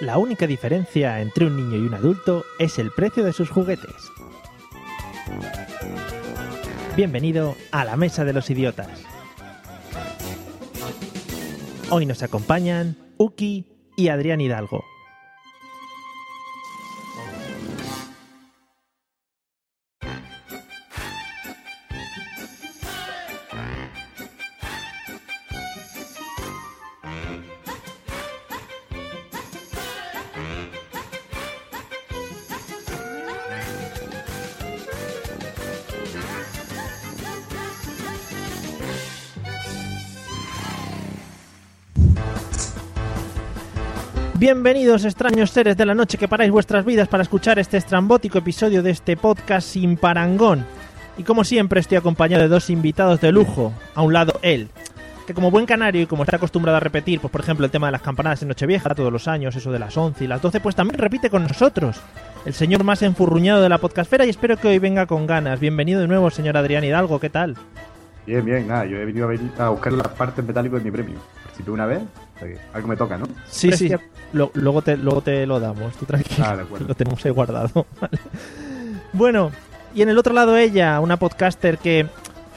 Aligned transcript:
La 0.00 0.18
única 0.18 0.48
diferencia 0.48 1.20
entre 1.20 1.46
un 1.46 1.56
niño 1.56 1.76
y 1.76 1.86
un 1.86 1.94
adulto 1.94 2.44
es 2.58 2.80
el 2.80 2.90
precio 2.90 3.22
de 3.22 3.32
sus 3.32 3.48
juguetes. 3.48 3.94
Bienvenido 6.96 7.54
a 7.70 7.84
la 7.84 7.96
Mesa 7.96 8.24
de 8.24 8.32
los 8.32 8.50
Idiotas. 8.50 8.88
Hoy 11.90 12.06
nos 12.06 12.24
acompañan 12.24 12.96
Uki 13.18 13.66
y 13.96 14.08
Adrián 14.08 14.40
Hidalgo. 14.40 14.84
Bienvenidos 44.44 45.06
extraños 45.06 45.48
seres 45.52 45.74
de 45.74 45.86
la 45.86 45.94
noche 45.94 46.18
que 46.18 46.28
paráis 46.28 46.50
vuestras 46.50 46.84
vidas 46.84 47.08
para 47.08 47.22
escuchar 47.22 47.58
este 47.58 47.78
estrambótico 47.78 48.36
episodio 48.36 48.82
de 48.82 48.90
este 48.90 49.16
podcast 49.16 49.66
sin 49.66 49.96
parangón. 49.96 50.66
Y 51.16 51.22
como 51.22 51.44
siempre 51.44 51.80
estoy 51.80 51.96
acompañado 51.96 52.42
de 52.42 52.50
dos 52.50 52.68
invitados 52.68 53.22
de 53.22 53.32
lujo. 53.32 53.72
A 53.94 54.02
un 54.02 54.12
lado 54.12 54.38
él, 54.42 54.68
que 55.26 55.32
como 55.32 55.50
buen 55.50 55.64
canario 55.64 56.02
y 56.02 56.06
como 56.06 56.24
está 56.24 56.36
acostumbrado 56.36 56.76
a 56.76 56.80
repetir, 56.80 57.20
pues 57.20 57.30
por 57.30 57.40
ejemplo 57.40 57.64
el 57.64 57.72
tema 57.72 57.86
de 57.86 57.92
las 57.92 58.02
campanadas 58.02 58.42
en 58.42 58.48
Nochevieja 58.48 58.94
todos 58.94 59.10
los 59.10 59.28
años, 59.28 59.56
eso 59.56 59.72
de 59.72 59.78
las 59.78 59.96
11 59.96 60.22
y 60.22 60.26
las 60.26 60.42
12, 60.42 60.60
pues 60.60 60.76
también 60.76 60.98
repite 60.98 61.30
con 61.30 61.44
nosotros. 61.44 62.02
El 62.44 62.52
señor 62.52 62.84
más 62.84 63.00
enfurruñado 63.00 63.62
de 63.62 63.70
la 63.70 63.78
podcastfera 63.78 64.26
y 64.26 64.28
espero 64.28 64.58
que 64.58 64.68
hoy 64.68 64.78
venga 64.78 65.06
con 65.06 65.26
ganas. 65.26 65.58
Bienvenido 65.58 66.02
de 66.02 66.06
nuevo, 66.06 66.28
señor 66.28 66.58
Adrián 66.58 66.84
Hidalgo, 66.84 67.18
¿qué 67.18 67.30
tal? 67.30 67.56
Bien, 68.26 68.44
bien, 68.44 68.68
nada, 68.68 68.84
yo 68.84 68.98
he 68.98 69.06
venido 69.06 69.26
a, 69.58 69.70
buscar 69.70 69.94
las 69.94 70.08
partes 70.08 70.44
metálicas 70.44 70.80
de 70.80 70.84
mi 70.84 70.90
premio. 70.90 71.18
Participé 71.44 71.70
una 71.70 71.86
vez, 71.86 72.02
algo 72.72 72.88
me 72.88 72.96
toca, 72.96 73.16
¿no? 73.18 73.26
Sí, 73.48 73.72
sí, 73.72 73.90
lo- 74.32 74.50
luego, 74.54 74.82
te, 74.82 74.96
luego 74.96 75.20
te 75.22 75.46
lo 75.46 75.60
damos, 75.60 75.94
tú 75.96 76.04
tranquilo. 76.04 76.44
Ah, 76.46 76.56
de 76.56 76.62
acuerdo. 76.62 76.86
Lo 76.88 76.94
tenemos 76.94 77.24
ahí 77.24 77.30
guardado. 77.30 77.86
Vale. 78.00 78.18
Bueno, 79.12 79.50
y 79.94 80.02
en 80.02 80.08
el 80.08 80.18
otro 80.18 80.34
lado 80.34 80.56
ella, 80.56 80.98
una 81.00 81.16
podcaster 81.16 81.78
que, 81.78 82.06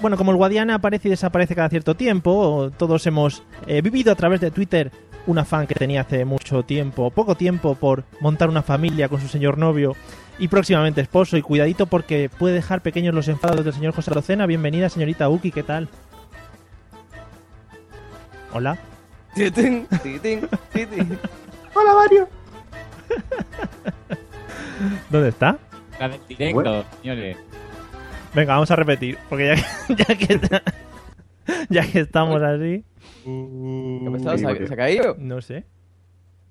bueno, 0.02 0.18
como 0.18 0.32
el 0.32 0.38
Guadiana 0.38 0.76
aparece 0.76 1.08
y 1.08 1.12
desaparece 1.12 1.56
cada 1.56 1.70
cierto 1.70 1.96
tiempo, 1.96 2.72
todos 2.78 3.06
hemos 3.08 3.44
eh, 3.68 3.82
vivido 3.82 4.12
a 4.12 4.16
través 4.16 4.42
de 4.42 4.52
Twitter 4.52 4.92
una 5.28 5.44
fan 5.46 5.68
que 5.68 5.76
tenía 5.76 6.02
hace 6.02 6.24
mucho 6.26 6.64
tiempo, 6.64 7.12
poco 7.12 7.36
tiempo, 7.36 7.76
por 7.76 8.06
montar 8.22 8.50
una 8.50 8.62
familia 8.64 9.10
con 9.10 9.20
su 9.22 9.28
señor 9.28 9.58
novio 9.58 9.96
y 10.40 10.48
próximamente 10.48 11.02
esposo. 11.02 11.36
Y 11.38 11.42
cuidadito 11.42 11.86
porque 11.86 12.30
puede 12.30 12.56
dejar 12.56 12.82
pequeños 12.82 13.14
los 13.14 13.28
enfados 13.28 13.64
del 13.64 13.74
señor 13.74 13.94
José 13.94 14.12
Rocena. 14.12 14.46
Bienvenida, 14.46 14.88
señorita 14.90 15.28
Uki, 15.30 15.52
¿qué 15.52 15.64
tal? 15.64 15.90
Hola. 18.54 18.78
Titín, 19.38 19.88
titín, 20.04 20.48
titín. 20.74 21.20
¡Hola, 21.76 21.94
Mario! 21.94 22.28
¿Dónde 25.12 25.30
está? 25.30 25.58
Está 25.92 26.06
en 26.06 26.22
directo, 26.28 26.56
Bueno. 26.56 26.84
señores. 27.02 27.38
Venga, 28.34 28.54
vamos 28.54 28.72
a 28.72 28.76
repetir, 28.76 29.18
porque 29.30 29.56
ya, 29.56 29.96
ya 29.96 30.06
que 30.18 30.40
ya 31.70 31.92
que 31.92 32.00
estamos 32.00 32.42
así, 32.42 32.84
¿Qué 33.24 34.06
ha 34.08 34.12
pasado? 34.12 34.38
¿Se 34.38 34.48
ha- 34.48 34.68
¿Se 34.68 34.76
caído? 34.76 35.16
no 35.20 35.42
sé. 35.42 35.66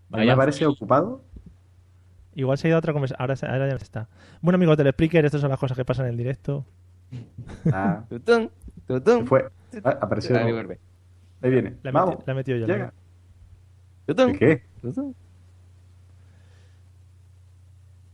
¿Me 0.09 0.19
Vaya, 0.19 0.37
parece 0.37 0.65
ocupado? 0.67 1.23
Igual 2.35 2.59
se 2.59 2.67
ha 2.67 2.69
ido 2.69 2.77
a 2.77 2.79
otra 2.79 2.93
conversación. 2.93 3.21
Ahora, 3.21 3.37
se- 3.37 3.47
ahora 3.47 3.67
ya 3.67 3.73
no 3.75 3.79
está. 3.79 4.09
Bueno, 4.41 4.57
amigos 4.57 4.77
del 4.77 4.91
Spreaker, 4.93 5.25
estas 5.25 5.41
son 5.41 5.51
las 5.51 5.59
cosas 5.59 5.77
que 5.77 5.85
pasan 5.85 6.07
en 6.07 6.13
el 6.13 6.17
directo. 6.19 6.65
Ah, 7.73 8.05
Tutún, 8.09 8.51
se 8.87 8.95
tutún. 9.01 9.27
fue. 9.27 9.49
Ah, 9.85 9.99
apareció. 10.01 10.37
Ahí 11.43 11.51
viene. 11.51 11.77
La 11.83 11.91
he, 11.91 11.93
Vamos. 11.93 12.17
meti- 12.17 12.23
la 12.27 12.33
he 12.33 12.37
metido 12.37 12.59
yo. 12.59 12.67
Llega. 12.67 12.93
Tutún, 14.07 14.33
¿De 14.33 14.39
qué? 14.39 14.63
tutún. 14.81 15.15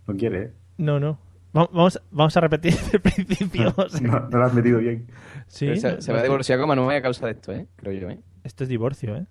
No 0.06 0.16
quiere, 0.16 0.42
¿eh? 0.42 0.52
No, 0.78 0.98
no. 1.00 1.18
Va- 1.56 1.68
Vamos, 1.72 2.00
vamos 2.10 2.36
a 2.36 2.40
repetir 2.40 2.72
desde 2.74 2.96
el 2.96 3.02
principio. 3.02 3.72
o 3.76 3.88
sea, 3.88 4.00
No, 4.00 4.20
no 4.28 4.38
lo 4.38 4.44
has 4.44 4.54
metido 4.54 4.78
bien. 4.78 5.06
sí, 5.46 5.66
Pero 5.66 5.80
se, 5.80 5.92
no- 5.94 6.00
se 6.00 6.12
va 6.12 6.20
a 6.20 6.22
divorciar 6.22 6.58
con 6.58 6.68
Manuel 6.68 6.96
a 6.96 7.02
causa 7.02 7.26
de 7.26 7.32
esto, 7.32 7.52
¿eh? 7.52 7.66
Creo 7.76 7.92
yo, 7.92 8.10
¿eh? 8.10 8.18
Esto 8.44 8.64
es 8.64 8.68
divorcio, 8.70 9.16
¿eh? 9.16 9.26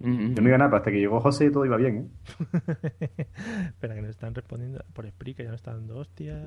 Mm, 0.00 0.34
Yo 0.34 0.42
no 0.42 0.48
iba 0.48 0.58
nada, 0.58 0.70
pero 0.70 0.76
hasta 0.78 0.90
que 0.92 1.00
llegó 1.00 1.20
José 1.20 1.50
todo 1.50 1.66
iba 1.66 1.76
bien, 1.76 1.96
¿eh? 1.96 2.08
Espera, 3.66 3.94
que 3.96 4.00
nos 4.02 4.10
están 4.10 4.34
respondiendo 4.34 4.82
por 4.92 5.08
Spreaker, 5.08 5.44
ya 5.46 5.50
nos 5.50 5.60
están 5.60 5.74
dando 5.78 5.96
hostias. 5.98 6.40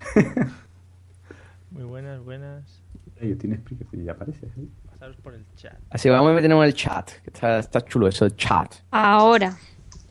Muy 1.70 1.84
buenas, 1.84 2.20
buenas. 2.22 2.82
Ellos 3.20 3.38
tienen 3.38 3.58
explicación 3.58 4.00
y 4.02 4.04
ya 4.06 4.12
aparece. 4.12 4.46
¿eh? 4.46 4.66
Pasaros 5.02 5.16
por 5.20 5.34
el 5.34 5.44
chat. 5.56 5.72
Así 5.90 6.08
vamos 6.08 6.30
a 6.30 6.34
meternos 6.34 6.58
en 6.58 6.64
el 6.64 6.74
chat, 6.74 7.10
que 7.24 7.30
está, 7.34 7.58
está 7.58 7.84
chulo 7.84 8.06
eso, 8.06 8.24
el 8.24 8.36
chat. 8.36 8.72
Ahora. 8.92 9.56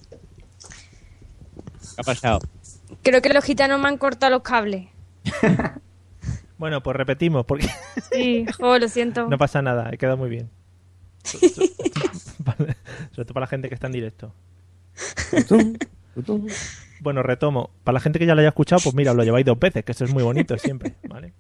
¿qué 0.10 2.02
ha 2.02 2.04
pasado? 2.04 2.40
Creo 3.02 3.22
que 3.22 3.30
los 3.30 3.42
gitanos 3.46 3.80
me 3.80 3.88
han 3.88 3.98
cortado 3.98 4.32
los 4.32 4.42
cables. 4.42 4.90
Bueno, 6.58 6.84
pues 6.84 6.96
repetimos, 6.96 7.44
porque 7.46 7.68
Sí, 8.12 8.46
jo, 8.60 8.78
lo 8.78 8.88
siento. 8.88 9.28
no 9.28 9.38
pasa 9.40 9.62
nada, 9.64 9.90
he 9.92 9.98
quedado 9.98 10.18
muy 10.18 10.30
bien. 10.30 10.52
Sobre 11.24 11.56
todo 13.26 13.34
para 13.34 13.46
la 13.46 13.48
gente 13.48 13.68
que 13.70 13.74
está 13.74 13.88
en 13.88 13.94
directo. 13.94 14.32
Bueno, 17.00 17.24
retomo. 17.24 17.72
Para 17.84 17.94
la 17.94 18.00
gente 18.00 18.20
que 18.20 18.28
ya 18.28 18.36
lo 18.36 18.42
haya 18.42 18.50
escuchado, 18.50 18.80
pues 18.84 18.94
mira, 18.94 19.14
lo 19.16 19.24
lleváis 19.24 19.44
dos 19.46 19.58
veces, 19.58 19.84
que 19.84 19.94
eso 19.94 20.04
es 20.06 20.14
muy 20.14 20.22
bonito 20.22 20.56
siempre, 20.60 20.98
¿vale? 21.10 21.34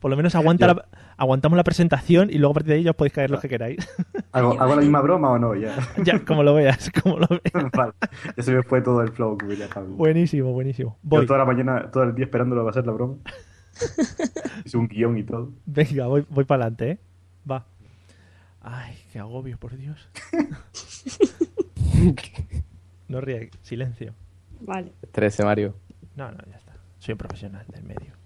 Por 0.00 0.10
lo 0.10 0.18
menos 0.18 0.34
aguanta 0.34 0.66
la- 0.66 0.84
aguantamos 1.20 1.56
la 1.58 1.64
presentación 1.64 2.30
y 2.30 2.38
luego 2.38 2.52
a 2.52 2.54
partir 2.54 2.70
de 2.70 2.74
ahí 2.76 2.82
ya 2.82 2.92
os 2.92 2.96
podéis 2.96 3.12
caer 3.12 3.30
los 3.30 3.40
que 3.40 3.48
queráis. 3.48 3.76
¿Hago, 4.32 4.58
¿Hago 4.58 4.74
la 4.74 4.80
misma 4.80 5.02
broma 5.02 5.30
o 5.30 5.38
no? 5.38 5.54
Ya. 5.54 5.76
ya, 6.02 6.24
como 6.24 6.42
lo 6.42 6.54
veas, 6.54 6.90
como 7.02 7.18
lo 7.18 7.28
veas. 7.28 7.70
vale. 7.76 7.92
Ya 8.36 8.42
se 8.42 8.52
me 8.52 8.62
fue 8.62 8.80
todo 8.80 9.02
el 9.02 9.10
flow 9.10 9.36
que 9.36 9.44
hubiera 9.44 9.66
estado. 9.66 9.86
Buenísimo, 9.86 10.52
buenísimo. 10.52 10.96
Yo 11.02 11.08
Voy. 11.08 11.26
toda 11.26 11.40
la 11.40 11.44
mañana, 11.44 11.90
todo 11.90 12.04
el 12.04 12.14
día 12.14 12.24
esperándolo 12.24 12.62
para 12.62 12.70
hacer 12.70 12.86
la 12.86 12.92
broma. 12.92 13.16
Hice 14.64 14.78
un 14.78 14.88
guion 14.88 15.18
y 15.18 15.24
todo. 15.24 15.52
Venga, 15.66 16.06
voy, 16.06 16.24
voy 16.30 16.44
para 16.44 16.64
adelante, 16.64 16.90
¿eh? 16.92 16.98
Va. 17.48 17.66
Ay, 18.62 18.96
qué 19.12 19.18
agobio, 19.18 19.58
por 19.58 19.76
Dios. 19.76 20.08
No 23.08 23.20
ríe, 23.20 23.50
silencio. 23.62 24.14
Vale. 24.60 24.92
13, 25.12 25.44
Mario. 25.44 25.74
No, 26.16 26.30
no, 26.30 26.38
ya 26.50 26.56
está. 26.56 26.72
Soy 26.98 27.12
un 27.12 27.18
profesional 27.18 27.66
del 27.68 27.84
medio. 27.84 28.19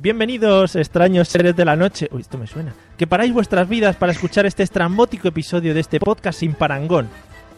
Bienvenidos, 0.00 0.76
extraños 0.76 1.26
seres 1.26 1.56
de 1.56 1.64
la 1.64 1.74
noche. 1.74 2.08
Uy, 2.12 2.20
esto 2.20 2.38
me 2.38 2.46
suena. 2.46 2.72
Que 2.96 3.08
paráis 3.08 3.32
vuestras 3.32 3.68
vidas 3.68 3.96
para 3.96 4.12
escuchar 4.12 4.46
este 4.46 4.62
estrambótico 4.62 5.26
episodio 5.26 5.74
de 5.74 5.80
este 5.80 5.98
podcast 5.98 6.38
sin 6.38 6.54
parangón. 6.54 7.08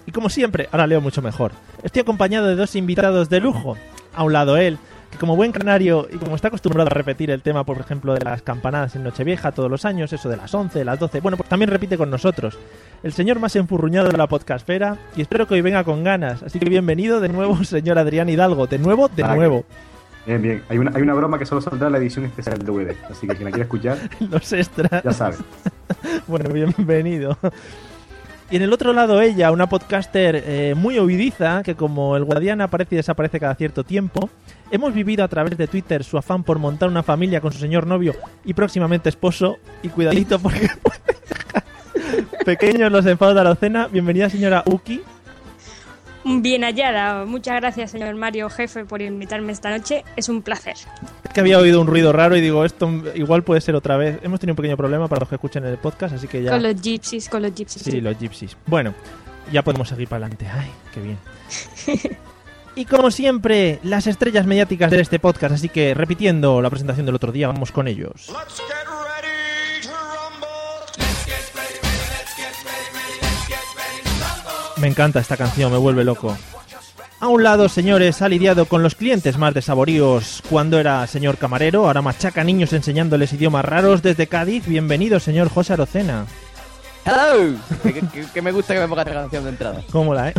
Y 0.06 0.12
como 0.12 0.30
siempre, 0.30 0.66
ahora 0.72 0.86
leo 0.86 1.02
mucho 1.02 1.20
mejor. 1.20 1.52
Estoy 1.82 2.00
acompañado 2.00 2.46
de 2.46 2.56
dos 2.56 2.76
invitados 2.76 3.28
de 3.28 3.40
lujo. 3.40 3.76
A 4.14 4.24
un 4.24 4.32
lado 4.32 4.56
él, 4.56 4.78
que 5.10 5.18
como 5.18 5.36
buen 5.36 5.52
canario 5.52 6.08
y 6.10 6.16
como 6.16 6.34
está 6.34 6.48
acostumbrado 6.48 6.86
a 6.90 6.94
repetir 6.94 7.30
el 7.30 7.42
tema, 7.42 7.64
por 7.64 7.78
ejemplo, 7.78 8.14
de 8.14 8.24
las 8.24 8.40
campanadas 8.40 8.96
en 8.96 9.02
Nochevieja 9.02 9.52
todos 9.52 9.70
los 9.70 9.84
años, 9.84 10.10
eso 10.14 10.30
de 10.30 10.38
las 10.38 10.54
11, 10.54 10.82
las 10.82 10.98
12, 10.98 11.20
bueno, 11.20 11.36
pues 11.36 11.50
también 11.50 11.70
repite 11.70 11.98
con 11.98 12.08
nosotros. 12.08 12.58
El 13.02 13.12
señor 13.12 13.38
más 13.38 13.54
enfurruñado 13.54 14.08
de 14.08 14.16
la 14.16 14.26
podcastfera 14.26 14.96
y 15.14 15.20
espero 15.20 15.46
que 15.46 15.56
hoy 15.56 15.60
venga 15.60 15.84
con 15.84 16.02
ganas. 16.04 16.42
Así 16.42 16.58
que 16.58 16.70
bienvenido 16.70 17.20
de 17.20 17.28
nuevo, 17.28 17.62
señor 17.64 17.98
Adrián 17.98 18.30
Hidalgo. 18.30 18.66
De 18.66 18.78
nuevo, 18.78 19.08
de 19.08 19.24
nuevo. 19.24 19.66
Bien, 20.30 20.42
bien. 20.42 20.62
Hay 20.68 20.78
una, 20.78 20.92
hay 20.94 21.02
una 21.02 21.14
broma 21.14 21.40
que 21.40 21.44
solo 21.44 21.60
saldrá 21.60 21.88
en 21.88 21.92
la 21.92 21.98
edición 21.98 22.24
especial 22.24 22.56
del 22.56 22.64
DVD. 22.64 22.94
Así 23.10 23.26
que 23.26 23.34
quien 23.34 23.46
la 23.46 23.50
quiera 23.50 23.64
escuchar, 23.64 23.98
Los 24.30 24.52
extras. 24.52 25.02
ya 25.02 25.12
sabe. 25.12 25.36
Bueno, 26.28 26.50
bienvenido. 26.50 27.36
Y 28.48 28.54
en 28.54 28.62
el 28.62 28.72
otro 28.72 28.92
lado 28.92 29.20
ella, 29.20 29.50
una 29.50 29.68
podcaster 29.68 30.40
eh, 30.46 30.74
muy 30.76 31.00
ovidiza, 31.00 31.64
que 31.64 31.74
como 31.74 32.16
el 32.16 32.22
guardián 32.22 32.60
aparece 32.60 32.94
y 32.94 32.98
desaparece 32.98 33.40
cada 33.40 33.56
cierto 33.56 33.82
tiempo, 33.82 34.30
hemos 34.70 34.94
vivido 34.94 35.24
a 35.24 35.28
través 35.28 35.58
de 35.58 35.66
Twitter 35.66 36.04
su 36.04 36.16
afán 36.16 36.44
por 36.44 36.60
montar 36.60 36.88
una 36.88 37.02
familia 37.02 37.40
con 37.40 37.52
su 37.52 37.58
señor 37.58 37.88
novio 37.88 38.14
y 38.44 38.54
próximamente 38.54 39.08
esposo. 39.08 39.56
Y 39.82 39.88
cuidadito 39.88 40.38
porque 40.38 40.68
pequeños 42.44 42.92
los 42.92 43.04
enfados 43.04 43.34
de 43.34 43.42
la 43.42 43.56
cena. 43.56 43.88
Bienvenida 43.88 44.30
señora 44.30 44.62
Uki. 44.64 45.02
Bien 46.24 46.62
hallada. 46.62 47.24
Muchas 47.24 47.56
gracias, 47.60 47.90
señor 47.90 48.14
Mario, 48.14 48.50
jefe, 48.50 48.84
por 48.84 49.00
invitarme 49.00 49.52
esta 49.52 49.70
noche. 49.70 50.04
Es 50.16 50.28
un 50.28 50.42
placer. 50.42 50.74
Es 51.24 51.32
que 51.32 51.40
había 51.40 51.58
oído 51.58 51.80
un 51.80 51.86
ruido 51.86 52.12
raro 52.12 52.36
y 52.36 52.40
digo, 52.40 52.64
esto 52.64 52.90
igual 53.14 53.42
puede 53.42 53.60
ser 53.60 53.74
otra 53.74 53.96
vez. 53.96 54.18
Hemos 54.22 54.40
tenido 54.40 54.52
un 54.52 54.56
pequeño 54.56 54.76
problema 54.76 55.08
para 55.08 55.20
los 55.20 55.28
que 55.28 55.36
escuchen 55.36 55.64
el 55.64 55.78
podcast, 55.78 56.14
así 56.14 56.28
que 56.28 56.42
ya... 56.42 56.50
Con 56.50 56.62
los 56.62 56.80
gypsies, 56.80 57.28
con 57.28 57.42
los 57.42 57.54
gypsies. 57.54 57.84
Sí, 57.84 58.00
los 58.00 58.18
gypsies. 58.18 58.56
Bueno, 58.66 58.94
ya 59.50 59.62
podemos 59.62 59.88
seguir 59.88 60.08
para 60.08 60.26
adelante. 60.26 60.46
Ay, 60.52 60.70
qué 60.92 61.00
bien. 61.00 61.18
Y 62.76 62.84
como 62.84 63.10
siempre, 63.10 63.80
las 63.82 64.06
estrellas 64.06 64.46
mediáticas 64.46 64.90
de 64.90 65.00
este 65.00 65.18
podcast, 65.18 65.54
así 65.54 65.68
que 65.68 65.92
repitiendo 65.92 66.62
la 66.62 66.70
presentación 66.70 67.04
del 67.04 67.16
otro 67.16 67.32
día, 67.32 67.48
vamos 67.48 67.72
con 67.72 67.88
ellos. 67.88 68.28
Let's 68.28 68.62
Me 74.80 74.86
encanta 74.88 75.20
esta 75.20 75.36
canción, 75.36 75.70
me 75.72 75.78
vuelve 75.78 76.04
loco. 76.04 76.36
A 77.20 77.28
un 77.28 77.42
lado, 77.42 77.68
señores, 77.68 78.22
ha 78.22 78.28
lidiado 78.28 78.64
con 78.64 78.82
los 78.82 78.94
clientes 78.94 79.36
más 79.36 79.52
desaboríos 79.52 80.42
cuando 80.48 80.78
era 80.80 81.06
señor 81.06 81.36
camarero, 81.36 81.86
ahora 81.86 82.00
machaca 82.00 82.42
niños 82.44 82.72
enseñándoles 82.72 83.32
idiomas 83.34 83.64
raros 83.64 84.00
desde 84.02 84.26
Cádiz. 84.26 84.66
Bienvenido, 84.66 85.20
señor 85.20 85.50
José 85.50 85.74
Arocena. 85.74 86.24
¡Hello! 87.04 87.56
que, 87.82 87.92
que- 87.94 88.26
que 88.32 88.42
me 88.42 88.52
gusta 88.52 88.74
que 88.74 88.80
me 88.80 88.88
ponga 88.88 89.02
esta 89.02 89.14
canción 89.14 89.44
de 89.44 89.50
entrada. 89.50 89.80
¿Cómo 89.90 90.14
la, 90.14 90.28
eh? 90.30 90.34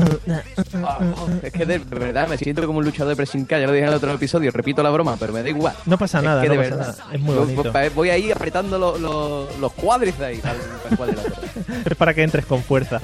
Ah, 0.84 1.00
es 1.42 1.52
que 1.54 1.66
de 1.66 1.80
verdad 1.80 2.28
me 2.28 2.38
siento 2.38 2.66
como 2.68 2.80
un 2.80 2.86
luchador 2.86 3.10
de 3.10 3.16
pressing 3.16 3.48
ya 3.48 3.58
lo 3.60 3.72
dije 3.72 3.84
en 3.84 3.90
el 3.90 3.96
otro 3.96 4.12
episodio, 4.14 4.52
repito 4.52 4.82
la 4.84 4.90
broma, 4.92 5.18
pero 5.20 5.34
me 5.34 5.42
da 5.44 5.50
igual. 5.50 5.76
No 5.86 5.98
pasa 5.98 6.20
Es 6.20 6.24
nada, 6.24 6.42
que 6.44 6.50
no 6.50 6.54
de 6.54 6.60
pasa 6.60 6.76
verdad. 6.76 6.98
nada. 7.00 7.14
Es 7.16 7.20
muy 7.22 7.36
bonito. 7.36 7.74
Voy 7.96 8.10
ahí 8.12 8.32
apretando 8.32 8.78
lo- 8.80 8.98
lo- 8.98 9.48
los 9.60 9.72
cuádriceps 9.74 10.22
ahí 10.24 10.42
al, 10.44 10.58
al 10.92 10.98
cuadrilátero. 10.98 11.36
Es 11.86 11.96
para 11.96 12.14
que 12.14 12.24
entres 12.24 12.46
con 12.46 12.62
fuerza. 12.64 13.02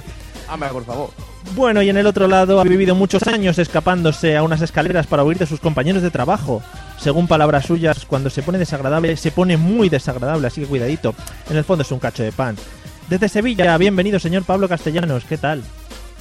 Hombre, 0.49 0.69
por 0.69 0.85
favor. 0.85 1.09
Bueno, 1.55 1.81
y 1.81 1.89
en 1.89 1.97
el 1.97 2.07
otro 2.07 2.27
lado 2.27 2.59
ha 2.59 2.63
vivido 2.63 2.95
muchos 2.95 3.27
años 3.27 3.57
escapándose 3.57 4.35
a 4.35 4.43
unas 4.43 4.61
escaleras 4.61 5.07
para 5.07 5.23
huir 5.23 5.37
de 5.37 5.45
sus 5.45 5.59
compañeros 5.59 6.03
de 6.03 6.11
trabajo. 6.11 6.61
Según 6.97 7.27
palabras 7.27 7.65
suyas, 7.65 8.05
cuando 8.05 8.29
se 8.29 8.43
pone 8.43 8.57
desagradable, 8.57 9.15
se 9.17 9.31
pone 9.31 9.57
muy 9.57 9.89
desagradable, 9.89 10.47
así 10.47 10.61
que 10.61 10.67
cuidadito. 10.67 11.15
En 11.49 11.57
el 11.57 11.63
fondo 11.63 11.83
es 11.83 11.91
un 11.91 11.99
cacho 11.99 12.23
de 12.23 12.31
pan. 12.31 12.55
Desde 13.09 13.29
Sevilla, 13.29 13.77
bienvenido, 13.77 14.19
señor 14.19 14.43
Pablo 14.43 14.67
Castellanos. 14.67 15.23
¿Qué 15.25 15.37
tal? 15.37 15.63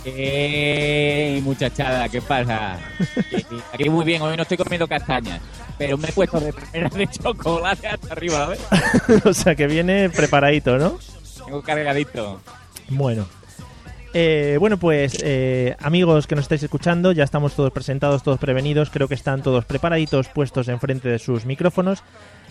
¡Ey, 0.04 1.40
muchachada! 1.42 2.08
¿Qué 2.08 2.22
pasa? 2.22 2.78
Aquí 3.74 3.90
muy 3.90 4.04
bien, 4.04 4.22
hoy 4.22 4.36
no 4.36 4.42
estoy 4.42 4.56
comiendo 4.56 4.86
castañas, 4.86 5.40
pero 5.76 5.98
me 5.98 6.08
he 6.08 6.12
puesto 6.12 6.38
de 6.38 6.52
primera 6.52 6.88
de 6.88 7.08
chocolate 7.08 7.88
hasta 7.88 8.12
arriba, 8.12 8.38
¿la 8.38 8.46
ves? 8.46 8.60
o 9.24 9.34
sea, 9.34 9.56
que 9.56 9.66
viene 9.66 10.08
preparadito, 10.10 10.78
¿no? 10.78 10.98
Tengo 11.44 11.62
cargadito. 11.62 12.40
Bueno. 12.88 13.26
Eh, 14.18 14.56
bueno, 14.58 14.78
pues 14.78 15.18
eh, 15.22 15.76
amigos 15.78 16.26
que 16.26 16.34
nos 16.34 16.44
estáis 16.44 16.62
escuchando, 16.62 17.12
ya 17.12 17.22
estamos 17.22 17.54
todos 17.54 17.70
presentados, 17.70 18.22
todos 18.22 18.38
prevenidos, 18.38 18.88
creo 18.88 19.08
que 19.08 19.14
están 19.14 19.42
todos 19.42 19.66
preparaditos, 19.66 20.28
puestos 20.28 20.68
enfrente 20.68 21.10
de 21.10 21.18
sus 21.18 21.44
micrófonos. 21.44 22.02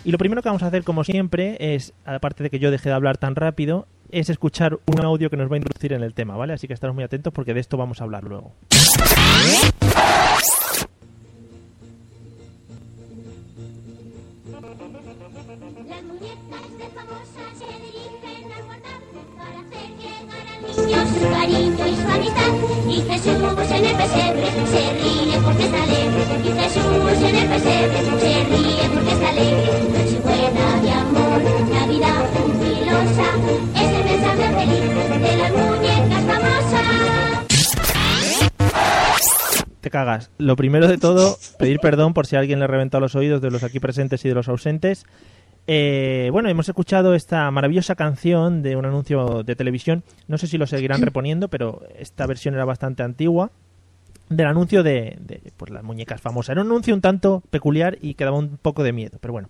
Y 0.04 0.12
lo 0.12 0.18
primero 0.18 0.42
que 0.42 0.48
vamos 0.48 0.62
a 0.62 0.68
hacer, 0.68 0.84
como 0.84 1.02
siempre, 1.02 1.56
es, 1.58 1.92
aparte 2.04 2.44
de 2.44 2.50
que 2.50 2.60
yo 2.60 2.70
deje 2.70 2.88
de 2.88 2.94
hablar 2.94 3.18
tan 3.18 3.34
rápido, 3.34 3.88
es 4.12 4.30
escuchar 4.30 4.78
un 4.86 5.04
audio 5.04 5.28
que 5.28 5.36
nos 5.36 5.50
va 5.50 5.54
a 5.54 5.56
introducir 5.56 5.92
en 5.92 6.04
el 6.04 6.14
tema, 6.14 6.36
¿vale? 6.36 6.52
Así 6.52 6.68
que 6.68 6.72
estaros 6.72 6.94
muy 6.94 7.02
atentos 7.02 7.32
porque 7.32 7.52
de 7.52 7.58
esto 7.58 7.76
vamos 7.76 8.00
a 8.00 8.04
hablar 8.04 8.22
luego. 8.22 8.54
Cariño 21.30 21.86
y 21.86 21.96
su 21.96 22.08
amistad. 22.08 22.52
Y 22.88 23.02
Jesús 23.02 23.70
en 23.70 23.84
el 23.84 23.96
pesebre 23.96 24.46
se 24.66 24.82
ríe 24.92 25.38
porque 25.44 25.64
está 25.64 25.82
alegre. 25.82 26.22
Y 26.44 26.50
Jesús 26.60 27.22
en 27.22 27.36
el 27.36 27.48
pesebre 27.48 27.98
se 28.20 28.44
ríe 28.44 28.84
porque 28.92 29.12
está 29.12 29.28
alegre. 29.28 29.72
Noche 29.92 30.18
buena 30.22 30.66
de 30.82 30.90
amor, 30.90 31.40
Navidad 31.72 32.22
jubilosa, 32.32 33.28
es 33.74 33.88
el 33.92 34.04
mensaje 34.04 34.46
feliz 34.54 34.86
de 35.22 35.32
las 35.36 35.52
muñecas 35.52 36.22
famosas. 36.24 36.96
Te 39.80 39.90
cagas. 39.90 40.30
Lo 40.38 40.56
primero 40.56 40.88
de 40.88 40.98
todo, 40.98 41.38
pedir 41.58 41.78
perdón 41.80 42.12
por 42.12 42.26
si 42.26 42.36
alguien 42.36 42.58
le 42.58 42.64
ha 42.64 42.68
reventado 42.68 43.00
los 43.00 43.14
oídos 43.14 43.40
de 43.40 43.50
los 43.50 43.62
aquí 43.62 43.78
presentes 43.78 44.24
y 44.24 44.28
de 44.28 44.34
los 44.34 44.48
ausentes. 44.48 45.06
Eh, 45.66 46.28
bueno, 46.32 46.48
hemos 46.48 46.68
escuchado 46.68 47.14
esta 47.14 47.50
maravillosa 47.50 47.96
canción 47.96 48.62
de 48.62 48.76
un 48.76 48.84
anuncio 48.84 49.42
de 49.42 49.56
televisión. 49.56 50.04
No 50.28 50.38
sé 50.38 50.46
si 50.46 50.58
lo 50.58 50.66
seguirán 50.66 51.02
reponiendo, 51.02 51.48
pero 51.48 51.82
esta 51.98 52.26
versión 52.26 52.54
era 52.54 52.64
bastante 52.64 53.02
antigua. 53.02 53.50
Del 54.28 54.46
anuncio 54.46 54.82
de, 54.82 55.16
de, 55.20 55.40
pues, 55.56 55.70
las 55.70 55.84
muñecas 55.84 56.20
famosas. 56.20 56.54
Era 56.54 56.62
un 56.62 56.68
anuncio 56.68 56.94
un 56.94 57.00
tanto 57.00 57.42
peculiar 57.50 57.96
y 58.00 58.14
que 58.14 58.24
daba 58.24 58.36
un 58.36 58.58
poco 58.58 58.82
de 58.82 58.92
miedo, 58.92 59.18
pero 59.20 59.32
bueno. 59.32 59.48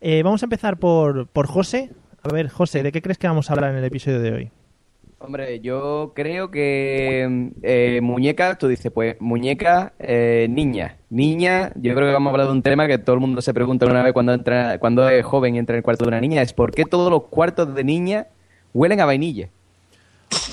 Eh, 0.00 0.22
vamos 0.22 0.42
a 0.42 0.46
empezar 0.46 0.76
por, 0.76 1.26
por 1.26 1.46
José. 1.46 1.90
A 2.22 2.32
ver, 2.32 2.48
José, 2.48 2.82
¿de 2.82 2.92
qué 2.92 3.02
crees 3.02 3.18
que 3.18 3.26
vamos 3.26 3.50
a 3.50 3.54
hablar 3.54 3.72
en 3.72 3.78
el 3.78 3.84
episodio 3.84 4.20
de 4.20 4.32
hoy? 4.32 4.50
Hombre, 5.24 5.60
yo 5.60 6.12
creo 6.14 6.50
que 6.50 7.50
eh, 7.62 8.00
muñeca, 8.02 8.58
tú 8.58 8.68
dices, 8.68 8.92
pues 8.92 9.16
muñeca, 9.20 9.94
eh, 9.98 10.46
niña. 10.50 10.98
Niña, 11.08 11.72
yo 11.76 11.94
creo 11.94 12.08
que 12.08 12.12
vamos 12.12 12.28
a 12.28 12.32
hablar 12.32 12.46
de 12.48 12.52
un 12.52 12.62
tema 12.62 12.86
que 12.86 12.98
todo 12.98 13.14
el 13.14 13.20
mundo 13.20 13.40
se 13.40 13.54
pregunta 13.54 13.86
una 13.86 14.02
vez 14.02 14.12
cuando 14.12 14.34
entra, 14.34 14.78
cuando 14.78 15.08
es 15.08 15.24
joven 15.24 15.54
y 15.54 15.58
entra 15.58 15.74
en 15.76 15.78
el 15.78 15.82
cuarto 15.82 16.04
de 16.04 16.08
una 16.08 16.20
niña, 16.20 16.42
es 16.42 16.52
por 16.52 16.72
qué 16.72 16.84
todos 16.84 17.10
los 17.10 17.24
cuartos 17.24 17.74
de 17.74 17.84
niña 17.84 18.26
huelen 18.74 19.00
a 19.00 19.06
vainilla. 19.06 19.48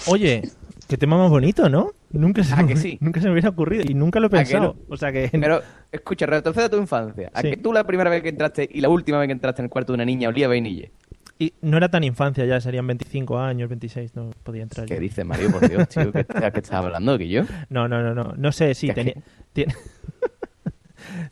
Oye, 0.08 0.44
qué 0.88 0.96
tema 0.98 1.18
más 1.18 1.30
bonito, 1.30 1.68
¿no? 1.68 1.92
Nunca 2.12 2.42
se, 2.44 2.54
¿A 2.54 2.58
me, 2.64 2.68
que 2.70 2.78
sí? 2.78 2.98
nunca 3.02 3.20
se 3.20 3.26
me 3.28 3.34
hubiera 3.34 3.50
ocurrido 3.50 3.84
y 3.86 3.94
nunca 3.94 4.22
lo 4.22 4.28
he 4.28 4.30
¿A 4.30 4.32
que 4.32 4.38
pensado. 4.38 4.76
no? 4.88 4.94
O 4.94 4.96
sea 4.96 5.12
que 5.12 5.30
Pero, 5.34 5.62
escucha, 5.92 6.26
retrocede 6.28 6.66
a 6.66 6.70
tu 6.70 6.78
infancia. 6.78 7.30
¿A 7.34 7.42
Sí. 7.42 7.50
que 7.50 7.58
tú 7.58 7.74
la 7.74 7.84
primera 7.84 8.10
vez 8.10 8.22
que 8.24 8.30
entraste 8.30 8.70
y 8.72 8.80
la 8.80 8.88
última 8.88 9.18
vez 9.20 9.28
que 9.28 9.34
entraste 9.34 9.62
en 9.62 9.66
el 9.66 9.70
cuarto 9.70 9.92
de 9.92 9.96
una 9.96 10.06
niña 10.06 10.30
olía 10.30 10.46
a 10.46 10.50
vainilla? 10.50 10.88
Y 11.42 11.56
no 11.62 11.78
era 11.78 11.90
tan 11.90 12.04
infancia 12.04 12.46
ya, 12.46 12.62
serían 12.62 12.86
25 12.86 13.40
años, 13.40 13.68
26, 13.68 14.16
no 14.16 14.30
podía 14.44 14.62
entrar 14.62 14.86
¿Qué 14.86 15.00
dices, 15.00 15.26
Mario? 15.26 15.50
Por 15.52 15.68
Dios, 15.68 15.90
tío, 15.90 16.12
¿qué, 16.12 16.24
qué 16.54 16.60
estás 16.60 16.74
hablando, 16.74 17.18
que 17.18 17.28
yo? 17.30 17.46
No, 17.70 17.88
no, 17.88 18.04
no, 18.04 18.14
no, 18.14 18.34
no 18.38 18.52
sé, 18.52 18.76
sí, 18.76 18.90
¿Qué- 18.90 18.94
tenía... 18.94 19.14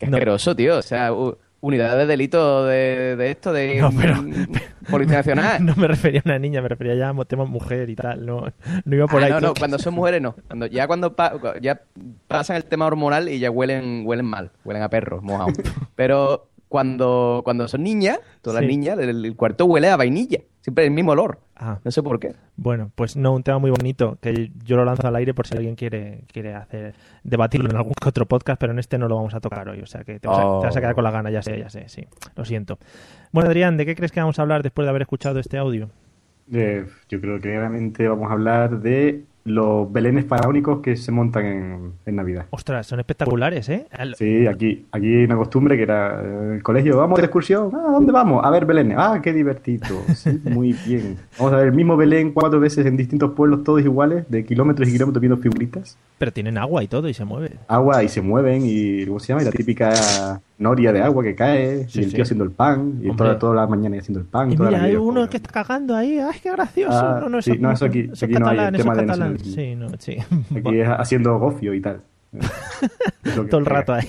Qué 0.00 0.06
No. 0.06 0.16
asqueroso, 0.16 0.56
tío. 0.56 0.78
O 0.78 0.82
sea, 0.82 1.12
u- 1.12 1.38
unidad 1.60 1.96
de 1.96 2.06
delito 2.06 2.64
de, 2.64 3.14
de 3.16 3.30
esto, 3.30 3.52
de 3.52 3.76
No, 3.80 3.90
pero- 3.92 4.20
mm, 4.20 4.46
Policía 4.90 5.18
Nacional. 5.18 5.64
no 5.64 5.76
me 5.76 5.86
refería 5.86 6.20
a 6.20 6.22
una 6.28 6.38
niña, 6.40 6.60
me 6.60 6.68
refería 6.68 6.94
ya 6.96 7.10
a 7.10 7.24
tema 7.24 7.44
mujer 7.44 7.88
y 7.88 7.94
tal, 7.94 8.26
no, 8.26 8.46
no 8.84 8.96
iba 8.96 9.06
por 9.06 9.22
Ah, 9.22 9.26
ahí. 9.26 9.32
no, 9.32 9.40
no, 9.40 9.54
cuando 9.54 9.78
son 9.78 9.94
mujeres 9.94 10.20
no. 10.20 10.34
Cuando, 10.48 10.66
ya 10.66 10.88
cuando 10.88 11.14
pa- 11.14 11.34
ya 11.60 11.82
pasan 12.26 12.56
el 12.56 12.64
tema 12.64 12.86
hormonal 12.86 13.28
y 13.28 13.38
ya 13.38 13.50
huelen, 13.50 14.02
huelen 14.04 14.26
mal, 14.26 14.50
huelen 14.64 14.82
a 14.82 14.88
perros 14.90 15.22
mojados. 15.22 15.52
Pero 15.94 16.49
cuando, 16.70 17.42
cuando 17.44 17.66
son 17.68 17.82
niñas, 17.82 18.20
todas 18.40 18.60
Sí. 18.60 18.64
las 18.64 18.70
niñas, 18.76 18.98
el, 18.98 19.24
el 19.26 19.36
cuarto 19.36 19.66
huele 19.66 19.88
a 19.90 19.96
vainilla. 19.96 20.38
Siempre 20.62 20.84
el 20.84 20.90
mismo 20.92 21.12
olor. 21.12 21.40
Ah, 21.56 21.78
No 21.84 21.90
sé 21.90 22.02
por 22.02 22.20
qué. 22.20 22.34
bueno, 22.56 22.90
pues 22.94 23.16
no, 23.16 23.34
un 23.34 23.42
tema 23.42 23.58
muy 23.58 23.70
bonito, 23.70 24.18
que 24.22 24.50
yo 24.64 24.76
lo 24.76 24.84
lanzo 24.84 25.06
al 25.08 25.16
aire 25.16 25.34
por 25.34 25.46
si 25.46 25.56
alguien 25.56 25.74
quiere, 25.74 26.24
quiere 26.32 26.54
hacer 26.54 26.94
debatirlo 27.24 27.68
en 27.70 27.76
algún 27.76 27.92
otro 28.06 28.24
podcast, 28.26 28.60
pero 28.60 28.72
en 28.72 28.78
este 28.78 28.98
no 28.98 29.08
lo 29.08 29.16
vamos 29.16 29.34
a 29.34 29.40
tocar 29.40 29.68
hoy, 29.68 29.80
o 29.80 29.86
sea 29.86 30.04
que 30.04 30.20
te 30.20 30.28
vas, 30.28 30.38
a, 30.38 30.42
te 30.60 30.66
vas 30.66 30.76
a 30.76 30.80
quedar 30.80 30.94
con 30.94 31.02
la 31.04 31.10
gana, 31.10 31.30
ya 31.30 31.42
sé, 31.42 31.58
ya 31.58 31.68
sé, 31.70 31.88
sí, 31.88 32.06
lo 32.36 32.44
siento. 32.44 32.78
Bueno, 33.32 33.48
Adrián, 33.50 33.76
¿de 33.76 33.84
qué 33.84 33.96
crees 33.96 34.12
que 34.12 34.20
vamos 34.20 34.38
a 34.38 34.42
hablar 34.42 34.62
después 34.62 34.86
de 34.86 34.90
haber 34.90 35.02
escuchado 35.02 35.38
este 35.40 35.58
audio? 35.58 35.90
Eh, 36.52 36.86
yo 37.08 37.20
creo 37.20 37.36
que 37.36 37.42
claramente 37.50 38.06
vamos 38.08 38.28
a 38.30 38.32
hablar 38.34 38.80
de 38.80 39.24
los 39.50 39.92
belenes 39.92 40.24
faraónicos 40.26 40.80
que 40.80 40.96
se 40.96 41.12
montan 41.12 41.44
en, 41.46 41.92
en 42.06 42.16
Navidad. 42.16 42.46
Ostras, 42.50 42.86
son 42.86 43.00
espectaculares, 43.00 43.68
¿eh? 43.68 43.86
Al- 43.92 44.14
Sí, 44.14 44.46
aquí, 44.46 44.86
aquí 44.92 45.06
hay 45.18 45.24
una 45.24 45.36
costumbre 45.36 45.76
que 45.76 45.82
era 45.82 46.20
eh, 46.22 46.26
en 46.46 46.52
el 46.54 46.62
colegio, 46.62 46.96
vamos 46.96 47.18
de 47.18 47.24
excursión, 47.26 47.70
ah, 47.74 47.86
¿a 47.88 47.92
dónde 47.92 48.12
vamos? 48.12 48.44
A 48.44 48.50
ver 48.50 48.64
Belén, 48.66 48.94
ah, 48.96 49.20
qué 49.22 49.32
divertido, 49.32 50.00
sí, 50.14 50.40
muy 50.44 50.74
bien. 50.86 51.16
Vamos 51.38 51.52
a 51.52 51.56
ver 51.56 51.66
el 51.68 51.74
mismo 51.74 51.96
Belén 51.96 52.32
cuatro 52.32 52.60
veces 52.60 52.86
en 52.86 52.96
distintos 52.96 53.32
pueblos, 53.32 53.64
todos 53.64 53.82
iguales, 53.82 54.24
de 54.28 54.44
kilómetros 54.44 54.88
y 54.88 54.92
kilómetros 54.92 55.20
viendo 55.20 55.36
figuritas, 55.38 55.96
Pero 56.18 56.32
tienen 56.32 56.56
agua 56.58 56.82
y 56.82 56.88
todo 56.88 57.08
y 57.08 57.14
se 57.14 57.24
mueve. 57.24 57.52
agua 57.68 58.02
y 58.04 58.08
se 58.08 58.20
mueven 58.22 58.62
y, 58.64 59.04
¿cómo 59.06 59.20
se 59.20 59.28
llama? 59.28 59.42
Y 59.42 59.46
la 59.46 59.50
típica 59.52 60.40
noria 60.60 60.92
de 60.92 61.02
agua 61.02 61.24
que 61.24 61.34
cae, 61.34 61.88
Sí, 61.88 61.98
y 62.00 62.02
el 62.04 62.08
sí. 62.10 62.14
tío 62.14 62.22
haciendo 62.22 62.44
el 62.44 62.52
pan, 62.52 63.00
y 63.02 63.10
toda, 63.16 63.36
toda 63.38 63.54
la 63.56 63.66
mañana 63.66 63.96
haciendo 63.98 64.20
el 64.20 64.26
pan. 64.26 64.52
Y 64.52 64.56
toda 64.56 64.70
la 64.70 64.76
mira, 64.78 64.88
hay 64.90 64.96
uno 64.96 65.28
que 65.28 65.38
está 65.38 65.50
cagando 65.50 65.96
ahí, 65.96 66.18
¡ay, 66.20 66.38
qué 66.42 66.52
gracioso! 66.52 66.96
Ah, 66.96 67.18
no, 67.20 67.28
no, 67.28 67.42
sí, 67.42 67.58
no, 67.58 67.72
eso 67.72 67.86
aquí- 67.86 68.08
eso 68.12 68.26
no 68.28 68.46
hay 68.48 68.58
el 68.58 68.74
eso 68.76 68.84
tema 68.84 68.94
de 68.94 69.06
nacionalismo. 69.06 69.52
Sí, 69.54 69.74
no, 69.74 69.88
sí. 69.98 70.16
Aquí 70.56 70.78
es 70.80 70.88
haciendo 70.88 71.36
gofio 71.38 71.74
y 71.74 71.80
tal. 71.80 72.02
Todo 73.50 73.58
el 73.58 73.64
pega. 73.64 73.76
rato 73.76 73.94
ahí. 73.94 74.06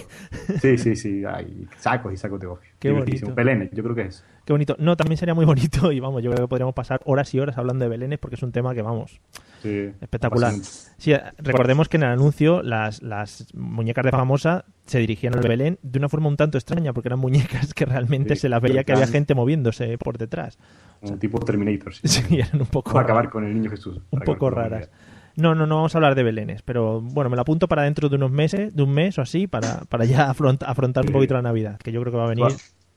Sí, 0.61 0.77
sí, 0.77 0.95
sí, 0.95 1.23
hay 1.25 1.67
sacos 1.79 2.13
y 2.13 2.17
sacos 2.17 2.39
de 2.39 2.47
gofio. 2.47 2.69
Qué 2.79 2.91
bonito. 2.91 3.33
Belenes, 3.33 3.71
yo 3.71 3.81
creo 3.83 3.95
que 3.95 4.01
es. 4.03 4.23
Qué 4.45 4.53
bonito. 4.53 4.75
No, 4.79 4.95
también 4.95 5.17
sería 5.17 5.33
muy 5.33 5.45
bonito 5.45 5.91
y 5.91 5.99
vamos, 5.99 6.21
yo 6.21 6.31
creo 6.31 6.45
que 6.45 6.49
podríamos 6.49 6.75
pasar 6.75 7.01
horas 7.05 7.33
y 7.33 7.39
horas 7.39 7.57
hablando 7.57 7.83
de 7.85 7.89
belenes 7.89 8.19
porque 8.19 8.35
es 8.35 8.43
un 8.43 8.51
tema 8.51 8.73
que, 8.75 8.81
vamos, 8.81 9.19
Sí, 9.61 9.89
Espectacular. 10.01 10.53
Sí, 10.97 11.13
eh, 11.13 11.21
recordemos 11.37 11.87
que 11.89 11.97
en 11.97 12.03
el 12.03 12.09
anuncio 12.09 12.63
las, 12.63 13.01
las 13.01 13.45
muñecas 13.53 14.03
de 14.05 14.11
famosa 14.11 14.65
se 14.85 14.99
dirigían 14.99 15.35
al 15.35 15.47
Belén 15.47 15.77
de 15.83 15.99
una 15.99 16.09
forma 16.09 16.27
un 16.29 16.37
tanto 16.37 16.57
extraña, 16.57 16.93
porque 16.93 17.09
eran 17.09 17.19
muñecas 17.19 17.73
que 17.73 17.85
realmente 17.85 18.35
Sí, 18.35 18.41
se 18.41 18.49
las 18.49 18.61
veía 18.61 18.83
que 18.83 18.93
había 18.93 19.07
gente 19.07 19.35
moviéndose 19.35 19.97
por 19.97 20.17
detrás. 20.17 20.57
Un 21.01 21.19
tipo 21.19 21.39
Terminator. 21.39 21.93
Sí. 21.93 22.07
Sí, 22.07 22.39
eran 22.39 22.61
un 22.61 22.67
poco, 22.67 22.89
Vamos 22.89 23.01
a 23.01 23.03
acabar 23.05 23.29
con 23.29 23.45
el 23.45 23.53
niño 23.53 23.69
Jesús. 23.69 23.97
un 24.09 24.19
para 24.19 24.25
poco 24.25 24.49
raras. 24.49 24.89
No, 25.35 25.55
no, 25.55 25.65
no 25.65 25.75
vamos 25.77 25.95
a 25.95 25.97
hablar 25.97 26.15
de 26.15 26.23
Belenes, 26.23 26.61
pero 26.61 26.99
bueno, 27.01 27.29
me 27.29 27.35
lo 27.37 27.43
apunto 27.43 27.67
para 27.69 27.83
dentro 27.83 28.09
de 28.09 28.15
unos 28.17 28.31
meses, 28.31 28.75
de 28.75 28.83
un 28.83 28.91
mes 28.91 29.17
o 29.17 29.21
así, 29.21 29.47
para, 29.47 29.81
para 29.85 30.03
ya 30.05 30.29
afront- 30.33 30.63
afrontar 30.65 31.05
un 31.05 31.13
poquito 31.13 31.35
la 31.35 31.41
Navidad, 31.41 31.77
que 31.77 31.91
yo 31.93 32.01
creo 32.01 32.11
que 32.11 32.17
va 32.17 32.25
a 32.25 32.29
venir. 32.29 32.45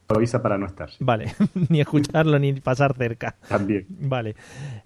Avisa 0.08 0.42
para 0.42 0.58
no 0.58 0.66
estar. 0.66 0.90
sí. 0.90 0.96
Vale, 1.00 1.32
ni 1.70 1.80
escucharlo 1.80 2.38
ni 2.38 2.52
pasar 2.54 2.94
cerca. 2.96 3.36
También. 3.48 3.86
Vale. 3.88 4.34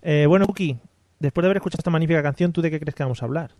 Eh, 0.02 0.26
bueno, 0.28 0.44
Uki, 0.48 0.78
después 1.18 1.42
de 1.42 1.46
haber 1.46 1.56
escuchado 1.58 1.80
esta 1.80 1.90
magnífica 1.90 2.22
canción, 2.22 2.52
¿tú 2.52 2.62
de 2.62 2.70
qué 2.70 2.78
crees 2.80 2.94
que 2.94 3.02
vamos 3.02 3.22
a 3.22 3.26
hablar? 3.26 3.50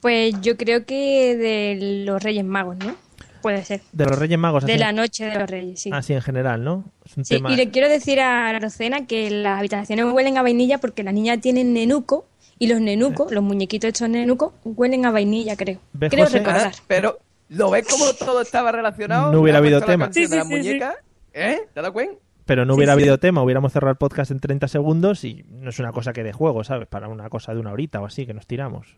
Pues 0.00 0.40
yo 0.42 0.56
creo 0.56 0.84
que 0.86 1.36
de 1.36 2.04
los 2.06 2.22
Reyes 2.22 2.44
Magos, 2.44 2.76
¿no? 2.78 2.94
Puede 3.42 3.64
ser. 3.64 3.80
De 3.92 4.04
los 4.04 4.18
Reyes 4.18 4.38
Magos. 4.38 4.64
De 4.64 4.72
así, 4.72 4.80
la 4.80 4.92
noche 4.92 5.26
de 5.26 5.34
los 5.38 5.48
Reyes, 5.50 5.80
sí. 5.80 5.90
así 5.92 6.12
en 6.12 6.20
general, 6.22 6.62
¿no? 6.64 6.84
Es 7.04 7.16
un 7.16 7.24
Sí, 7.24 7.34
tema... 7.36 7.52
y 7.52 7.56
le 7.56 7.70
quiero 7.70 7.88
decir 7.88 8.20
a 8.20 8.52
la 8.52 8.58
Rocena 8.58 9.06
que 9.06 9.30
las 9.30 9.58
habitaciones 9.58 10.04
huelen 10.12 10.36
a 10.38 10.42
vainilla 10.42 10.78
porque 10.78 11.02
las 11.02 11.14
niñas 11.14 11.40
tienen 11.40 11.72
nenuco 11.72 12.26
y 12.58 12.66
los 12.66 12.80
nenucos, 12.80 13.30
los 13.32 13.42
muñequitos 13.44 13.88
estos 13.88 14.08
nenucos, 14.08 14.52
huelen 14.64 15.06
a 15.06 15.12
vainilla, 15.12 15.56
creo. 15.56 15.78
¿Ves, 15.92 16.10
creo 16.10 16.24
José? 16.24 16.38
recordar. 16.40 16.72
Pero, 16.88 17.18
¿lo 17.48 17.70
ves 17.70 17.86
cómo 17.88 18.12
todo 18.14 18.40
estaba 18.40 18.72
relacionado? 18.72 19.30
No 19.32 19.40
hubiera 19.40 19.60
¿Le 19.60 19.68
has 19.68 19.72
habido 19.74 19.86
tema. 19.86 20.06
canción 20.06 20.26
Sí, 20.26 20.30
de 20.30 20.36
la 20.36 20.42
sí, 20.44 20.48
sí, 20.48 20.54
sí. 20.62 20.66
muñeca? 20.68 20.94
¿Eh? 21.32 21.58
¿Te 21.72 21.80
has 21.80 21.82
dado 21.84 21.92
cuenta? 21.92 22.14
Pero 22.48 22.64
no 22.64 22.72
Sí, 22.72 22.78
hubiera 22.78 22.94
sí. 22.94 23.00
habido 23.00 23.18
tema, 23.18 23.42
hubiéramos 23.42 23.72
cerrado 23.72 23.90
el 23.92 23.98
podcast 23.98 24.30
en 24.30 24.40
30 24.40 24.66
segundos 24.68 25.22
y 25.22 25.44
no 25.50 25.68
es 25.68 25.78
una 25.78 25.92
cosa 25.92 26.14
que 26.14 26.24
de 26.24 26.32
juego, 26.32 26.64
¿sabes? 26.64 26.88
Para 26.88 27.06
una 27.08 27.28
cosa 27.28 27.52
de 27.52 27.60
una 27.60 27.72
horita 27.72 28.00
o 28.00 28.06
así, 28.06 28.24
que 28.26 28.32
nos 28.32 28.46
tiramos. 28.46 28.96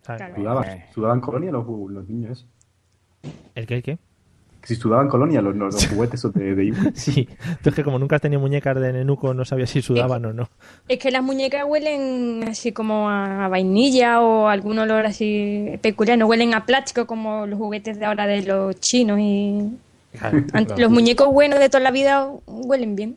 ¿Sabes? 0.00 0.22
Claro. 0.22 0.36
Sudaban, 0.36 0.66
sudaban 0.94 1.20
colonia 1.20 1.52
los, 1.52 1.66
los 1.66 2.08
niños. 2.08 2.46
¿El 3.54 3.66
qué? 3.66 3.74
¿El 3.76 3.82
qué? 3.82 3.98
Que 4.62 4.66
si 4.68 4.76
sudaban 4.76 5.08
colonia 5.08 5.42
los, 5.42 5.54
los, 5.54 5.74
los 5.74 5.86
juguetes 5.88 6.22
de, 6.32 6.54
de 6.54 6.64
Ibu. 6.68 6.90
Sí, 6.94 7.28
tú 7.62 7.68
es 7.68 7.74
que 7.74 7.84
como 7.84 7.98
nunca 7.98 8.16
has 8.16 8.22
tenido 8.22 8.40
muñecas 8.40 8.80
de 8.80 8.92
nenuco, 8.94 9.34
no 9.34 9.44
sabías 9.44 9.68
si 9.68 9.82
sudaban 9.82 10.24
o 10.24 10.32
no. 10.32 10.48
Es 10.88 10.98
que 10.98 11.10
las 11.10 11.22
muñecas 11.22 11.64
huelen 11.68 12.44
así 12.48 12.72
como 12.72 13.10
a 13.10 13.46
vainilla 13.48 14.22
o 14.22 14.48
algún 14.48 14.78
olor 14.78 15.04
así 15.04 15.78
peculiar, 15.82 16.16
no 16.16 16.26
huelen 16.26 16.54
a 16.54 16.64
plástico 16.64 17.06
como 17.06 17.46
los 17.46 17.58
juguetes 17.58 17.98
de 17.98 18.06
ahora 18.06 18.26
de 18.26 18.42
los 18.42 18.80
chinos 18.80 19.18
y... 19.20 19.70
Los 20.76 20.90
muñecos 20.90 21.32
buenos 21.32 21.58
de 21.58 21.68
toda 21.68 21.82
la 21.82 21.90
vida 21.90 22.28
huelen 22.46 22.96
bien. 22.96 23.16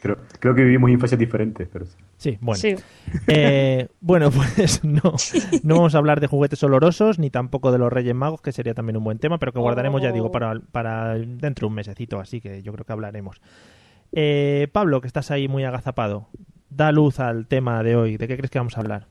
Creo, 0.00 0.16
creo 0.38 0.54
que 0.54 0.62
vivimos 0.62 0.90
infancias 0.90 1.18
diferentes, 1.18 1.68
pero 1.72 1.86
sí. 1.86 1.96
Sí, 2.18 2.36
bueno. 2.40 2.60
Sí. 2.60 2.74
Eh, 3.28 3.88
bueno, 4.00 4.30
pues 4.30 4.82
no, 4.84 5.14
no 5.62 5.74
vamos 5.76 5.94
a 5.94 5.98
hablar 5.98 6.20
de 6.20 6.26
juguetes 6.26 6.62
olorosos 6.64 7.18
ni 7.20 7.30
tampoco 7.30 7.70
de 7.70 7.78
los 7.78 7.92
Reyes 7.92 8.14
Magos, 8.14 8.42
que 8.42 8.50
sería 8.50 8.74
también 8.74 8.96
un 8.96 9.04
buen 9.04 9.18
tema, 9.18 9.38
pero 9.38 9.52
que 9.52 9.60
guardaremos, 9.60 10.02
ya 10.02 10.10
digo, 10.10 10.32
para, 10.32 10.60
para 10.72 11.14
dentro 11.14 11.66
de 11.66 11.66
un 11.66 11.74
mesecito, 11.74 12.18
así 12.18 12.40
que 12.40 12.62
yo 12.62 12.72
creo 12.72 12.84
que 12.84 12.92
hablaremos. 12.92 13.40
Eh, 14.12 14.68
Pablo, 14.72 15.00
que 15.00 15.06
estás 15.06 15.30
ahí 15.30 15.46
muy 15.46 15.64
agazapado, 15.64 16.28
da 16.70 16.90
luz 16.90 17.20
al 17.20 17.46
tema 17.46 17.82
de 17.84 17.94
hoy. 17.94 18.16
¿De 18.16 18.26
qué 18.26 18.36
crees 18.36 18.50
que 18.50 18.58
vamos 18.58 18.76
a 18.76 18.80
hablar? 18.80 19.06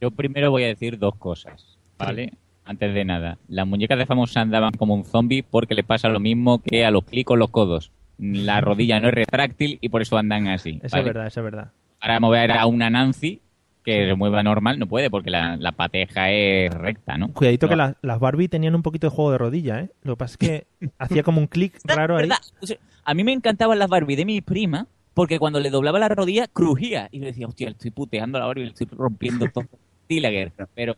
Yo 0.00 0.10
primero 0.10 0.50
voy 0.50 0.64
a 0.64 0.68
decir 0.68 0.98
dos 0.98 1.14
cosas, 1.16 1.78
¿vale? 1.96 2.32
Antes 2.68 2.92
de 2.92 3.02
nada, 3.02 3.38
las 3.48 3.66
muñecas 3.66 3.96
de 3.96 4.04
famosa 4.04 4.42
andaban 4.42 4.74
como 4.74 4.94
un 4.94 5.06
zombie 5.06 5.42
porque 5.42 5.74
le 5.74 5.84
pasa 5.84 6.10
lo 6.10 6.20
mismo 6.20 6.60
que 6.62 6.84
a 6.84 6.90
los 6.90 7.02
clicos 7.02 7.38
los 7.38 7.48
codos. 7.48 7.90
La 8.18 8.60
rodilla 8.60 9.00
no 9.00 9.08
es 9.08 9.14
retráctil 9.14 9.78
y 9.80 9.88
por 9.88 10.02
eso 10.02 10.18
andan 10.18 10.48
así. 10.48 10.78
Eso 10.82 10.94
¿vale? 10.94 11.00
es 11.00 11.06
verdad, 11.06 11.26
eso 11.28 11.40
es 11.40 11.44
verdad. 11.44 11.72
Para 11.98 12.20
mover 12.20 12.52
a 12.52 12.66
una 12.66 12.90
Nancy 12.90 13.40
que 13.82 14.06
se 14.06 14.14
mueva 14.14 14.42
normal 14.42 14.78
no 14.78 14.86
puede 14.86 15.08
porque 15.08 15.30
la, 15.30 15.56
la 15.56 15.72
pateja 15.72 16.30
es 16.30 16.70
recta, 16.74 17.16
¿no? 17.16 17.32
Cuidadito 17.32 17.70
que 17.70 17.76
la- 17.76 17.96
las 18.02 18.20
Barbie 18.20 18.48
tenían 18.48 18.74
un 18.74 18.82
poquito 18.82 19.06
de 19.06 19.16
juego 19.16 19.32
de 19.32 19.38
rodilla, 19.38 19.80
¿eh? 19.80 19.90
Lo 20.02 20.12
que 20.12 20.18
pasa 20.18 20.32
es 20.32 20.36
que 20.36 20.66
hacía 20.98 21.22
como 21.22 21.40
un 21.40 21.46
clic 21.46 21.80
raro 21.84 22.16
ahí. 22.16 22.24
¿Verdad? 22.24 22.38
O 22.60 22.66
sea, 22.66 22.76
a 23.02 23.14
mí 23.14 23.24
me 23.24 23.32
encantaban 23.32 23.78
las 23.78 23.88
Barbie 23.88 24.16
de 24.16 24.26
mi 24.26 24.42
prima 24.42 24.86
porque 25.14 25.38
cuando 25.38 25.58
le 25.58 25.70
doblaba 25.70 25.98
la 25.98 26.10
rodilla 26.10 26.48
crujía 26.48 27.08
y 27.12 27.20
yo 27.20 27.24
decía, 27.24 27.46
hostia, 27.46 27.68
le 27.68 27.72
estoy 27.72 27.92
puteando 27.92 28.36
a 28.36 28.42
la 28.42 28.46
Barbie, 28.46 28.64
le 28.64 28.70
estoy 28.72 28.88
rompiendo 28.92 29.46
todo. 29.48 29.64
Tilager. 30.06 30.52
Pero 30.74 30.94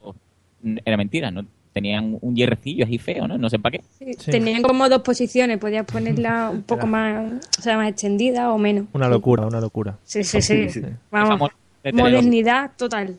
era 0.85 0.97
mentira, 0.97 1.31
¿no? 1.31 1.45
Tenían 1.73 2.19
un 2.21 2.35
hierrecillo 2.35 2.85
así 2.85 2.99
feo, 2.99 3.29
¿no? 3.29 3.39
No 3.39 3.49
sé 3.49 3.59
para 3.59 3.79
qué. 3.79 3.85
Sí, 3.99 4.13
Sí. 4.19 4.31
Tenían 4.33 4.63
como 4.63 4.89
dos 4.89 5.03
posiciones, 5.03 5.59
podías 5.59 5.87
ponerla 5.87 6.51
un 6.53 6.63
poco 6.63 6.87
más, 6.87 7.33
o 7.59 7.63
sea, 7.63 7.77
más 7.77 7.89
extendida 7.91 8.53
o 8.53 8.59
menos. 8.59 8.87
Una 8.93 9.07
Sí. 9.07 9.11
locura, 9.13 9.47
una 9.47 9.61
locura. 9.61 9.97
Sí, 10.05 10.25
sí, 10.25 10.43
sí. 10.43 10.81
Vamos, 11.11 11.51
modernidad 11.93 12.73
total. 12.77 13.17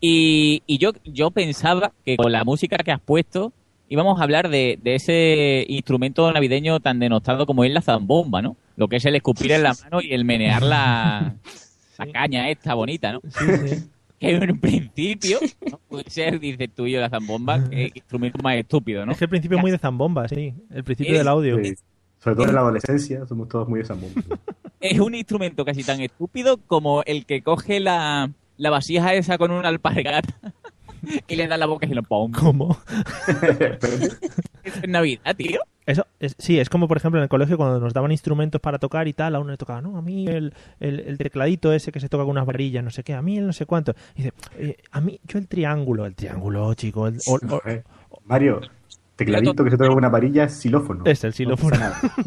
Y, 0.00 0.62
y 0.66 0.78
yo, 0.78 0.92
yo 1.04 1.30
pensaba 1.30 1.92
que 2.04 2.16
con 2.16 2.30
la 2.30 2.44
música 2.44 2.76
que 2.78 2.92
has 2.92 3.00
puesto 3.00 3.52
íbamos 3.88 4.20
a 4.20 4.22
hablar 4.22 4.48
de, 4.50 4.78
de 4.82 4.94
ese 4.96 5.64
instrumento 5.68 6.30
navideño 6.30 6.78
tan 6.78 6.98
denostado 7.00 7.46
como 7.46 7.64
es 7.64 7.72
la 7.72 7.80
zambomba, 7.80 8.42
¿no? 8.42 8.54
Lo 8.76 8.86
que 8.86 8.96
es 8.96 9.04
el 9.06 9.16
escupir 9.16 9.50
en 9.52 9.62
la 9.62 9.74
mano 9.82 10.00
y 10.02 10.12
el 10.12 10.24
menear 10.26 10.62
la, 10.62 11.34
la 11.98 12.06
caña 12.12 12.50
esta 12.50 12.74
bonita, 12.74 13.12
¿no? 13.14 13.20
Sí, 13.24 13.44
sí. 13.66 13.88
Que 14.18 14.30
en 14.30 14.60
principio 14.60 15.38
¿no? 15.70 15.78
puede 15.88 16.10
ser, 16.10 16.40
dices 16.40 16.68
tú 16.74 16.86
y 16.86 16.92
yo, 16.92 17.00
la 17.00 17.08
zambomba, 17.08 17.68
que 17.70 17.92
instrumento 17.94 18.42
más 18.42 18.56
estúpido, 18.56 19.06
¿no? 19.06 19.12
Es 19.12 19.18
que 19.18 19.24
el 19.24 19.30
principio 19.30 19.58
es 19.58 19.62
muy 19.62 19.70
de 19.70 19.78
zambomba, 19.78 20.28
sí. 20.28 20.54
El 20.70 20.82
principio 20.82 21.16
del 21.16 21.28
audio. 21.28 21.62
Sí. 21.62 21.74
Sobre 22.18 22.36
todo 22.36 22.48
en 22.48 22.54
la 22.54 22.60
adolescencia, 22.60 23.26
somos 23.26 23.48
todos 23.48 23.68
muy 23.68 23.80
de 23.80 23.86
Sambo. 23.86 24.08
Es 24.80 24.98
un 24.98 25.14
instrumento 25.14 25.64
casi 25.64 25.84
tan 25.84 26.00
estúpido 26.00 26.58
como 26.58 27.02
el 27.04 27.26
que 27.26 27.42
coge 27.42 27.80
la, 27.80 28.30
la 28.56 28.70
vasija 28.70 29.14
esa 29.14 29.38
con 29.38 29.50
una 29.50 29.68
alpargata 29.68 30.52
y 31.28 31.36
le 31.36 31.46
da 31.46 31.56
la 31.56 31.66
boca 31.66 31.86
y 31.86 31.94
lo 31.94 32.02
pum. 32.02 32.32
¿Cómo? 32.32 32.76
Eso 34.64 34.80
es 34.82 34.88
Navidad, 34.88 35.36
tío. 35.36 35.60
Eso, 35.88 36.06
es- 36.20 36.36
sí, 36.38 36.58
es 36.60 36.68
como 36.68 36.86
por 36.86 36.98
ejemplo 36.98 37.18
en 37.18 37.22
el 37.22 37.28
colegio 37.30 37.56
cuando 37.56 37.80
nos 37.80 37.94
daban 37.94 38.12
instrumentos 38.12 38.60
para 38.60 38.78
tocar 38.78 39.08
y 39.08 39.14
tal, 39.14 39.34
a 39.34 39.40
uno 39.40 39.52
le 39.52 39.56
tocaba, 39.56 39.80
no, 39.80 39.96
a 39.96 40.02
mí 40.02 40.26
el, 40.26 40.52
el, 40.80 41.00
el 41.00 41.16
tecladito 41.18 41.72
ese 41.72 41.90
que 41.92 41.98
se 41.98 42.08
toca 42.10 42.24
con 42.24 42.32
unas 42.32 42.44
varillas, 42.44 42.84
no 42.84 42.90
sé 42.90 43.02
qué, 43.02 43.14
a 43.14 43.22
mí 43.22 43.38
el 43.38 43.46
no 43.46 43.52
sé 43.54 43.64
cuánto. 43.64 43.94
Y 44.14 44.22
dice, 44.22 44.32
eh, 44.58 44.76
a 44.92 45.00
mí, 45.00 45.18
yo 45.24 45.38
el 45.38 45.48
triángulo, 45.48 46.04
el 46.04 46.14
triángulo, 46.14 46.74
chico, 46.74 47.08
el, 47.08 47.18
o- 47.26 47.54
o- 47.54 47.62
Eh, 47.66 47.82
Mario, 48.26 48.60
tecladito 49.16 49.64
que 49.64 49.70
se 49.70 49.76
toca 49.78 49.88
con 49.88 49.96
una 49.98 50.10
varilla 50.10 50.44
es 50.44 50.60
xilófono. 50.60 51.04
es 51.06 51.24
el 51.24 51.30
No 51.30 51.34
xilófono. 51.34 51.76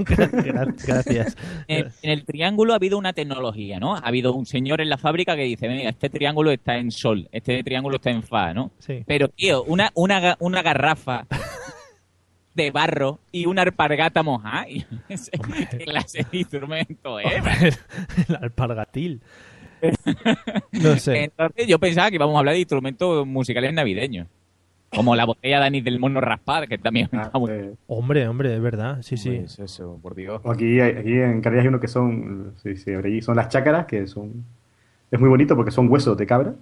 Gracias. 0.88 1.38
En, 1.68 1.88
en 2.01 2.10
el 2.12 2.25
triángulo 2.25 2.74
ha 2.74 2.75
habido 2.77 2.98
una 2.98 3.13
tecnología, 3.13 3.80
¿no? 3.80 3.96
Ha 3.96 4.00
habido 4.00 4.34
un 4.34 4.46
señor 4.46 4.82
en 4.82 4.89
la 4.89 4.98
fábrica 4.98 5.36
que 5.36 5.44
dice, 5.44 5.68
mira, 5.70 5.89
este 5.89 6.10
triángulo 6.10 6.51
está 6.51 6.77
en 6.77 6.91
sol, 6.91 7.30
este 7.32 7.63
triángulo 7.63 7.98
está 7.98 8.10
en 8.10 8.24
fa, 8.24 8.53
¿no? 8.53 8.72
Sí. 8.80 9.03
Pero, 9.06 9.30
tío, 9.30 9.63
una, 9.63 9.91
una, 9.96 10.36
una 10.39 10.62
garrafa 10.62 11.25
de 12.53 12.72
barro 12.72 13.20
y 13.31 13.46
una 13.46 13.62
alpargata 13.62 14.24
mojada. 14.24 14.67
y- 14.70 14.86
¿Qué 15.70 15.77
clase 15.86 16.25
de 16.31 16.38
instrumento 16.38 17.20
es? 17.20 17.79
el 18.29 18.36
alpargatil. 18.36 19.22
No 20.74 20.96
sé. 20.98 21.24
Entonces 21.24 21.65
yo 21.67 21.79
pensaba 21.79 22.10
que 22.10 22.15
íbamos 22.15 22.36
a 22.36 22.39
hablar 22.39 22.53
de 22.53 22.60
instrumentos 22.60 23.25
musicales 23.25 23.74
navideños. 23.74 24.27
Como 24.93 25.15
la 25.15 25.24
botella 25.25 25.60
de 25.62 25.65
anís 25.67 25.84
del 25.86 26.00
mono 26.00 26.20
raspar, 26.20 26.67
que 26.67 26.77
también 26.77 27.08
Ah, 27.13 27.24
está 27.24 27.39
muy- 27.39 27.51
eh, 27.51 27.74
Hombre, 27.88 28.27
hombre, 28.27 28.53
es 28.53 28.62
verdad, 28.62 29.01
sí, 29.01 29.15
sí. 29.17 29.38
Pues 29.39 29.58
eso, 29.60 29.98
por 30.01 30.15
Dios. 30.15 30.41
aquí, 30.46 30.79
hay- 30.81 30.98
aquí 30.98 31.13
en 31.13 31.41
Canarias 31.41 31.63
hay 31.63 31.67
uno 31.70 31.79
que 31.79 31.88
son, 31.88 32.53
sí, 32.62 32.75
sí, 32.75 33.22
son 33.22 33.36
las 33.38 33.48
chácaras, 33.50 33.86
que 33.86 34.05
son, 34.05 34.43
es 35.10 35.20
muy 35.20 35.29
bonito 35.29 35.55
porque 35.55 35.72
son 35.72 35.89
huesos 35.89 36.17
de 36.17 36.27
cabra. 36.27 36.53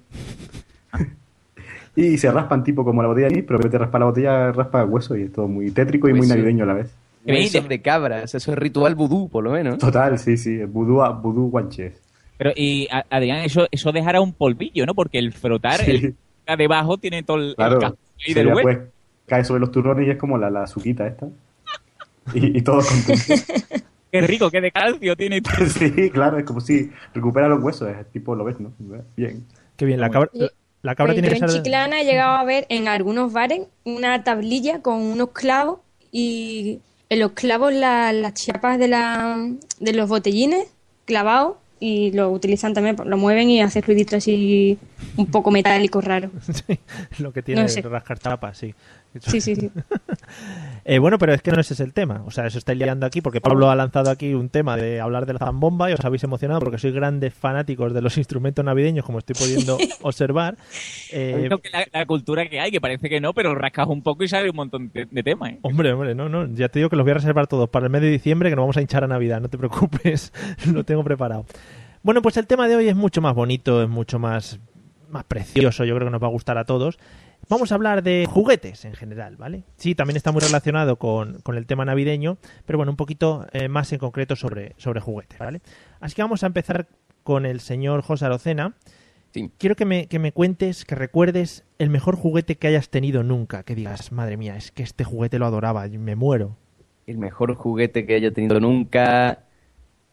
Y 2.06 2.18
se 2.18 2.32
raspan 2.32 2.64
tipo 2.64 2.84
como 2.86 3.02
la 3.02 3.08
botella 3.08 3.28
de 3.28 3.34
anís, 3.36 3.46
pero 3.46 3.58
en 3.60 3.64
vez 3.64 3.72
de 3.72 3.78
raspar 3.78 4.02
la 4.02 4.06
botella, 4.08 4.52
raspa 4.52 4.86
hueso 4.86 5.16
y 5.18 5.24
es 5.24 5.34
todo 5.34 5.48
muy 5.48 5.72
tétrico 5.72 6.08
y 6.10 6.14
muy 6.14 6.28
navideño 6.28 6.64
a 6.64 6.68
la 6.68 6.74
vez. 6.74 6.94
Huesos 7.26 7.68
de 7.68 7.82
cabras, 7.82 8.34
eso 8.34 8.52
es 8.52 8.58
ritual 8.58 8.96
vudú, 8.96 9.30
por 9.30 9.44
lo 9.44 9.52
menos. 9.52 9.78
Total, 9.78 10.18
sí, 10.18 10.38
sí, 10.38 10.64
vudú, 10.66 11.02
vudú 11.22 11.50
guanches. 11.50 11.94
Pero, 12.38 12.52
y 12.56 12.88
Adrián, 13.10 13.40
eso, 13.40 13.68
eso 13.70 13.92
dejará 13.92 14.22
un 14.22 14.34
polvillo, 14.34 14.86
¿no? 14.86 14.96
Porque 14.96 15.20
el 15.20 15.34
frotar, 15.34 15.82
Sí. 15.84 15.92
el 15.92 16.02
de 16.48 16.56
debajo 16.58 16.98
tiene 16.98 17.22
todo 17.24 17.38
el, 17.38 17.56
Claro, 17.56 17.98
se 18.18 18.34
del 18.34 18.48
hueso. 18.48 18.62
pues, 18.62 18.78
cae 19.28 19.44
sobre 19.44 19.60
los 19.60 19.72
turrones 19.72 20.08
y 20.08 20.12
es 20.12 20.18
como 20.18 20.38
la, 20.38 20.50
la 20.50 20.64
azuquita 20.64 21.06
esta. 21.06 21.28
Y, 22.34 22.58
y 22.58 22.62
todo 22.62 22.80
contento. 22.82 23.44
Qué 24.12 24.22
rico, 24.22 24.50
qué 24.50 24.60
de 24.60 24.72
calcio 24.72 25.16
tiene. 25.16 25.40
sí, 25.68 26.10
claro, 26.10 26.40
es 26.40 26.44
como 26.44 26.62
si 26.62 26.90
recupera 27.14 27.48
los 27.48 27.62
huesos, 27.62 27.90
es 27.90 28.10
tipo, 28.12 28.34
lo 28.34 28.44
ves, 28.44 28.60
¿no? 28.60 28.72
Bien. 29.16 29.46
Qué 29.76 29.86
bien, 29.86 30.00
la 30.00 30.10
cabra, 30.10 30.32
la, 30.82 30.92
la 30.92 30.96
cabra 30.96 31.14
Pues 31.14 31.22
tiene 31.22 31.28
yo 31.28 31.40
que 31.40 31.46
en 31.46 31.52
ser... 31.52 31.62
Chiclana 31.64 32.02
he 32.02 32.06
llegado 32.06 32.36
a 32.38 32.44
ver 32.44 32.66
en 32.70 32.88
algunos 32.88 33.32
bares 33.34 33.62
una 33.84 34.24
tablilla 34.24 34.82
con 34.82 35.02
unos 35.02 35.30
clavos 35.32 35.80
y 36.12 36.80
en 37.10 37.20
los 37.20 37.32
clavos 37.34 37.74
la- 37.74 38.14
las 38.14 38.34
chapas 38.34 38.78
de, 38.80 38.88
la, 38.88 39.38
de 39.80 39.94
los 39.94 40.08
botellines 40.10 40.68
clavados 41.06 41.58
y 41.82 42.12
lo 42.12 42.30
utilizan 42.30 42.74
también, 42.74 42.98
lo 43.06 43.18
mueven 43.18 43.50
y 43.50 43.62
hace 43.62 43.80
ruiditos 43.82 44.16
así 44.16 44.78
un 45.16 45.28
poco 45.28 45.50
metálico 45.50 46.02
raro. 46.02 46.30
Sí, 46.68 46.78
lo 47.20 47.32
que 47.32 47.42
tiene 47.42 47.62
No 47.64 47.70
sé. 47.70 47.82
rascar 47.82 48.20
tapas, 48.20 48.58
sí. 48.58 48.76
Sí, 49.20 49.42
sí, 49.42 49.56
sí. 49.56 49.72
Eh, 50.86 50.98
bueno, 50.98 51.20
pero 51.20 51.34
es 51.34 51.42
que 51.44 51.52
no 51.52 51.60
ese 51.60 51.76
es 51.76 51.82
el 51.82 51.94
tema. 51.94 52.24
O 52.26 52.32
sea, 52.32 52.48
eso 52.48 52.58
estáis 52.58 52.80
liando 52.80 53.06
aquí 53.06 53.22
porque 53.22 53.42
Pablo 53.42 53.70
ha 53.70 53.76
lanzado 53.76 54.10
aquí 54.10 54.34
un 54.34 54.50
tema 54.50 54.76
de 54.76 55.00
hablar 55.00 55.28
de 55.28 55.34
la 55.34 55.40
zambomba 55.40 55.92
y 55.92 55.94
os 55.94 56.04
habéis 56.04 56.24
emocionado 56.24 56.62
porque 56.62 56.80
sois 56.80 56.96
grandes 56.96 57.32
fanáticos 57.34 57.94
de 57.94 58.02
los 58.02 58.18
instrumentos 58.18 58.66
navideños, 58.66 59.06
como 59.06 59.20
estoy 59.20 59.36
pudiendo 59.36 59.78
observar. 60.02 60.58
Eh, 61.12 61.48
la, 61.72 61.86
la 61.92 62.06
cultura 62.08 62.48
que 62.50 62.60
hay, 62.60 62.72
que 62.72 62.82
parece 62.82 63.08
que 63.08 63.20
no, 63.20 63.34
pero 63.34 63.54
rascas 63.54 63.88
un 63.88 64.02
poco 64.02 64.24
y 64.24 64.30
sale 64.30 64.50
un 64.50 64.56
montón 64.56 64.90
de, 64.92 65.06
de 65.06 65.24
temas, 65.24 65.52
¿eh? 65.52 65.60
Hombre, 65.62 65.92
hombre, 65.92 66.16
no, 66.16 66.28
no. 66.28 66.48
Ya 66.56 66.70
te 66.70 66.80
digo 66.80 66.90
que 66.90 66.96
los 66.96 67.04
voy 67.04 67.12
a 67.12 67.16
reservar 67.16 67.46
todos 67.46 67.70
para 67.70 67.86
el 67.86 67.92
mes 67.92 68.02
de 68.02 68.10
diciembre, 68.10 68.50
que 68.50 68.56
nos 68.56 68.64
vamos 68.64 68.78
a 68.78 68.82
hinchar 68.82 69.04
a 69.04 69.08
Navidad, 69.08 69.42
no 69.42 69.50
te 69.50 69.60
preocupes, 69.60 70.34
lo 70.74 70.86
tengo 70.86 71.04
preparado. 71.04 71.46
Bueno, 72.02 72.22
pues 72.24 72.38
el 72.38 72.48
tema 72.48 72.68
de 72.68 72.78
hoy 72.78 72.88
es 72.88 72.96
mucho 72.96 73.22
más 73.22 73.36
bonito, 73.36 73.84
es 73.84 73.90
mucho 73.90 74.18
más, 74.18 74.60
más 75.10 75.26
precioso, 75.26 75.84
yo 75.86 75.94
creo 75.96 76.08
que 76.08 76.12
nos 76.12 76.24
va 76.24 76.28
a 76.28 76.32
gustar 76.32 76.58
a 76.58 76.64
todos. 76.66 76.98
Vamos 77.50 77.72
a 77.72 77.76
hablar 77.76 78.04
de 78.04 78.28
juguetes 78.30 78.86
en 78.86 78.94
general, 78.94 79.36
¿vale? 79.36 79.64
Sí, 79.76 79.96
también 79.96 80.18
está 80.18 80.32
muy 80.32 80.40
relacionado 80.40 80.98
con, 80.98 81.40
con 81.42 81.58
el 81.58 81.66
tema 81.66 81.84
navideño, 81.84 82.38
pero 82.68 82.78
bueno, 82.78 82.92
un 82.92 82.96
poquito 82.96 83.48
eh, 83.54 83.68
más 83.68 83.92
en 83.92 83.98
concreto 83.98 84.36
sobre, 84.36 84.76
sobre 84.78 85.02
juguetes, 85.02 85.40
¿vale? 85.40 85.62
Así 86.00 86.14
que 86.14 86.22
vamos 86.22 86.44
a 86.44 86.46
empezar 86.46 86.88
con 87.24 87.48
el 87.48 87.60
señor 87.60 88.04
José 88.04 88.26
Arocena. 88.26 88.76
Sí. 89.34 89.52
Quiero 89.58 89.76
que 89.76 89.86
me, 89.86 90.08
que 90.08 90.20
me 90.20 90.32
cuentes, 90.32 90.86
que 90.86 90.94
recuerdes 90.94 91.66
el 91.80 91.90
mejor 91.90 92.16
juguete 92.18 92.58
que 92.58 92.68
hayas 92.68 92.90
tenido 92.90 93.24
nunca. 93.24 93.64
Que 93.64 93.74
digas, 93.74 94.12
madre 94.12 94.38
mía, 94.38 94.56
es 94.56 94.72
que 94.72 94.84
este 94.84 95.04
juguete 95.04 95.40
lo 95.40 95.48
adoraba, 95.48 95.88
y 95.88 95.98
me 95.98 96.16
muero. 96.16 96.56
El 97.08 97.18
mejor 97.18 97.56
juguete 97.56 98.06
que 98.06 98.14
haya 98.14 98.32
tenido 98.32 98.60
nunca. 98.60 99.46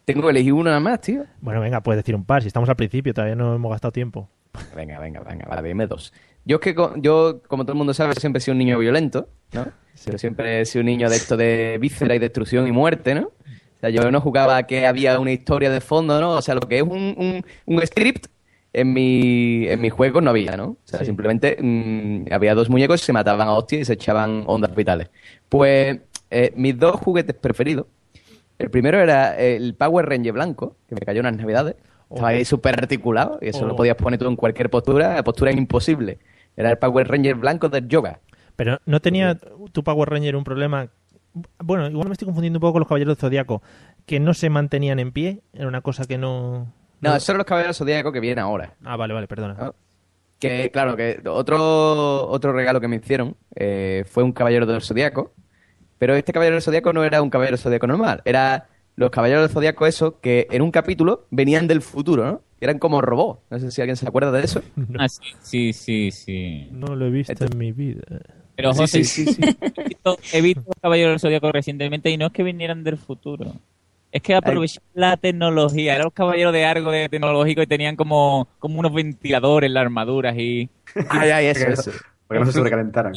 Tengo 0.06 0.22
que 0.22 0.30
elegir 0.30 0.54
uno 0.54 0.64
nada 0.64 0.80
más, 0.80 1.02
tío. 1.02 1.26
Bueno, 1.42 1.60
venga, 1.60 1.82
puedes 1.82 2.02
decir 2.02 2.14
un 2.14 2.24
par, 2.24 2.40
si 2.40 2.48
estamos 2.48 2.70
al 2.70 2.76
principio, 2.76 3.12
todavía 3.12 3.36
no 3.36 3.54
hemos 3.54 3.70
gastado 3.70 3.92
tiempo. 3.92 4.30
Venga, 4.74 4.98
venga, 4.98 5.20
venga, 5.20 5.46
vale, 5.46 5.68
dime 5.68 5.86
dos. 5.86 6.14
Yo 6.46 6.56
es 6.56 6.62
que, 6.62 6.74
yo, 6.98 7.42
como 7.48 7.64
todo 7.64 7.72
el 7.72 7.78
mundo 7.78 7.92
sabe, 7.92 8.14
siempre 8.14 8.38
he 8.38 8.40
sido 8.40 8.52
un 8.52 8.58
niño 8.58 8.78
violento, 8.78 9.28
¿no? 9.52 9.66
Pero 10.04 10.16
siempre 10.18 10.60
he 10.60 10.64
sido 10.64 10.80
un 10.80 10.86
niño 10.86 11.10
de 11.10 11.16
esto 11.16 11.36
de 11.36 11.76
víscera 11.80 12.14
y 12.14 12.18
destrucción 12.18 12.66
y 12.68 12.72
muerte, 12.72 13.14
¿no? 13.14 13.26
O 13.26 13.78
sea, 13.80 13.90
yo 13.90 14.10
no 14.10 14.20
jugaba 14.22 14.56
a 14.56 14.62
que 14.66 14.86
había 14.86 15.18
una 15.20 15.32
historia 15.32 15.70
de 15.70 15.80
fondo, 15.80 16.18
¿no? 16.20 16.30
O 16.30 16.42
sea, 16.42 16.54
lo 16.54 16.60
que 16.62 16.76
es 16.78 16.82
un, 16.82 17.14
un, 17.18 17.44
un 17.66 17.86
script 17.86 18.26
en 18.72 18.92
mi, 18.92 19.66
en 19.68 19.80
mis 19.80 19.92
juegos 19.92 20.22
no 20.22 20.30
había, 20.30 20.56
¿no? 20.56 20.64
O 20.64 20.76
sea, 20.84 21.00
Sí. 21.00 21.06
simplemente 21.06 21.56
mm, 21.60 22.26
había 22.32 22.54
dos 22.54 22.70
muñecos, 22.70 23.00
se 23.00 23.12
mataban 23.12 23.48
a 23.48 23.52
hostias 23.54 23.82
y 23.82 23.84
se 23.86 23.92
echaban 23.94 24.44
ondas 24.46 24.74
vitales. 24.74 25.08
Pues 25.48 25.98
eh, 26.30 26.52
mis 26.56 26.78
dos 26.78 26.96
juguetes 26.96 27.34
preferidos, 27.36 27.86
el 28.58 28.70
primero 28.70 28.98
era 29.00 29.36
el 29.38 29.74
Power 29.74 30.06
Ranger 30.06 30.32
blanco, 30.32 30.76
que 30.88 30.94
me 30.94 31.00
cayó 31.00 31.20
en 31.20 31.26
las 31.26 31.36
navidades. 31.36 31.74
Estaba 32.08 32.28
ahí 32.28 32.44
súper 32.44 32.78
articulado 32.78 33.38
y 33.42 33.48
eso 33.48 33.64
Oh. 33.64 33.68
lo 33.68 33.74
podías 33.76 33.96
poner 33.96 34.18
tú 34.18 34.28
en 34.28 34.36
cualquier 34.36 34.70
postura, 34.70 35.14
la 35.16 35.24
postura 35.24 35.50
era 35.50 35.58
imposible. 35.60 36.18
Era 36.56 36.70
el 36.70 36.78
Power 36.78 37.08
Ranger 37.08 37.34
blanco 37.34 37.68
del 37.68 37.88
yoga. 37.88 38.20
Pero 38.56 38.80
no 38.86 39.00
tenía 39.00 39.38
tu 39.72 39.84
Power 39.84 40.08
Ranger 40.08 40.36
un 40.36 40.44
problema. 40.44 40.88
Bueno, 41.62 41.86
igual 41.88 42.08
me 42.08 42.12
estoy 42.12 42.26
confundiendo 42.26 42.58
un 42.58 42.62
poco 42.62 42.74
con 42.74 42.80
los 42.80 42.88
caballeros 42.88 43.16
del 43.16 43.20
zodiaco, 43.20 43.62
que 44.06 44.20
no 44.20 44.32
se 44.32 44.48
mantenían 44.48 44.98
en 44.98 45.12
pie. 45.12 45.42
Era 45.52 45.68
una 45.68 45.82
cosa 45.82 46.06
que 46.06 46.16
no. 46.16 46.72
No, 47.00 47.10
esos 47.10 47.24
son 47.24 47.36
los 47.36 47.44
caballeros 47.44 47.76
zodíacos 47.76 48.12
que 48.12 48.20
vienen 48.20 48.38
ahora. 48.38 48.74
Ah, 48.82 48.96
vale, 48.96 49.12
vale, 49.12 49.28
perdona. 49.28 49.54
¿no? 49.54 49.74
Que, 50.38 50.70
claro, 50.70 50.96
que 50.96 51.22
otro, 51.26 52.26
otro 52.28 52.52
regalo 52.52 52.80
que 52.80 52.88
me 52.88 52.96
hicieron 52.96 53.36
eh, 53.54 54.04
fue 54.08 54.22
un 54.22 54.32
caballero 54.32 54.64
del 54.64 54.80
zodiaco. 54.80 55.32
Pero 55.98 56.14
este 56.14 56.32
caballero 56.32 56.56
del 56.56 56.62
zodiaco 56.62 56.92
no 56.92 57.04
era 57.04 57.20
un 57.20 57.30
caballero 57.30 57.56
del 57.56 57.62
zodiaco 57.62 57.86
normal. 57.86 58.22
Era 58.24 58.68
los 58.96 59.10
caballeros 59.10 59.42
del 59.42 59.50
zodiaco 59.50 59.86
esos 59.86 60.14
que 60.20 60.46
en 60.50 60.62
un 60.62 60.70
capítulo 60.70 61.26
venían 61.30 61.66
del 61.68 61.82
futuro, 61.82 62.24
¿no? 62.24 62.40
Eran 62.60 62.78
como 62.78 63.02
robots. 63.02 63.40
No 63.50 63.58
sé 63.58 63.70
si 63.70 63.80
alguien 63.82 63.96
se 63.96 64.08
acuerda 64.08 64.32
de 64.32 64.42
eso. 64.44 64.62
Ah, 64.98 65.08
sí, 65.08 65.20
sí, 65.42 65.72
sí, 65.72 66.10
sí. 66.10 66.68
No 66.72 66.96
lo 66.96 67.06
he 67.06 67.10
visto 67.10 67.32
Esto- 67.32 67.46
en 67.46 67.58
mi 67.58 67.72
vida. 67.72 68.02
Pero 68.56 68.72
José, 68.72 69.04
sí, 69.04 69.26
sí, 69.26 69.34
sí. 69.34 69.42
He, 69.76 69.88
visto, 69.88 70.18
he 70.32 70.40
visto 70.40 70.62
los 70.66 70.76
Caballeros 70.80 71.12
del 71.12 71.20
Zodíaco 71.20 71.52
recientemente 71.52 72.10
y 72.10 72.16
no 72.16 72.26
es 72.26 72.32
que 72.32 72.42
vinieran 72.42 72.82
del 72.84 72.96
futuro. 72.96 73.52
Es 74.10 74.22
que 74.22 74.34
aprovechaban 74.34 74.88
la 74.94 75.16
tecnología. 75.18 75.92
Eran 75.94 76.04
los 76.06 76.14
caballeros 76.14 76.54
de 76.54 76.64
algo 76.64 76.90
de 76.90 77.10
tecnológico 77.10 77.60
y 77.60 77.66
tenían 77.66 77.96
como, 77.96 78.48
como 78.58 78.78
unos 78.80 78.94
ventiladores 78.94 79.68
en 79.68 79.74
las 79.74 79.82
armaduras 79.82 80.34
y... 80.38 80.70
Ay, 81.10 81.30
ay, 81.30 81.46
eso, 81.46 81.68
eso. 81.68 81.90
Para 82.26 82.40
que 82.40 82.44
no 82.46 82.52
se 82.52 82.52
sobrecalentaran. 82.58 83.14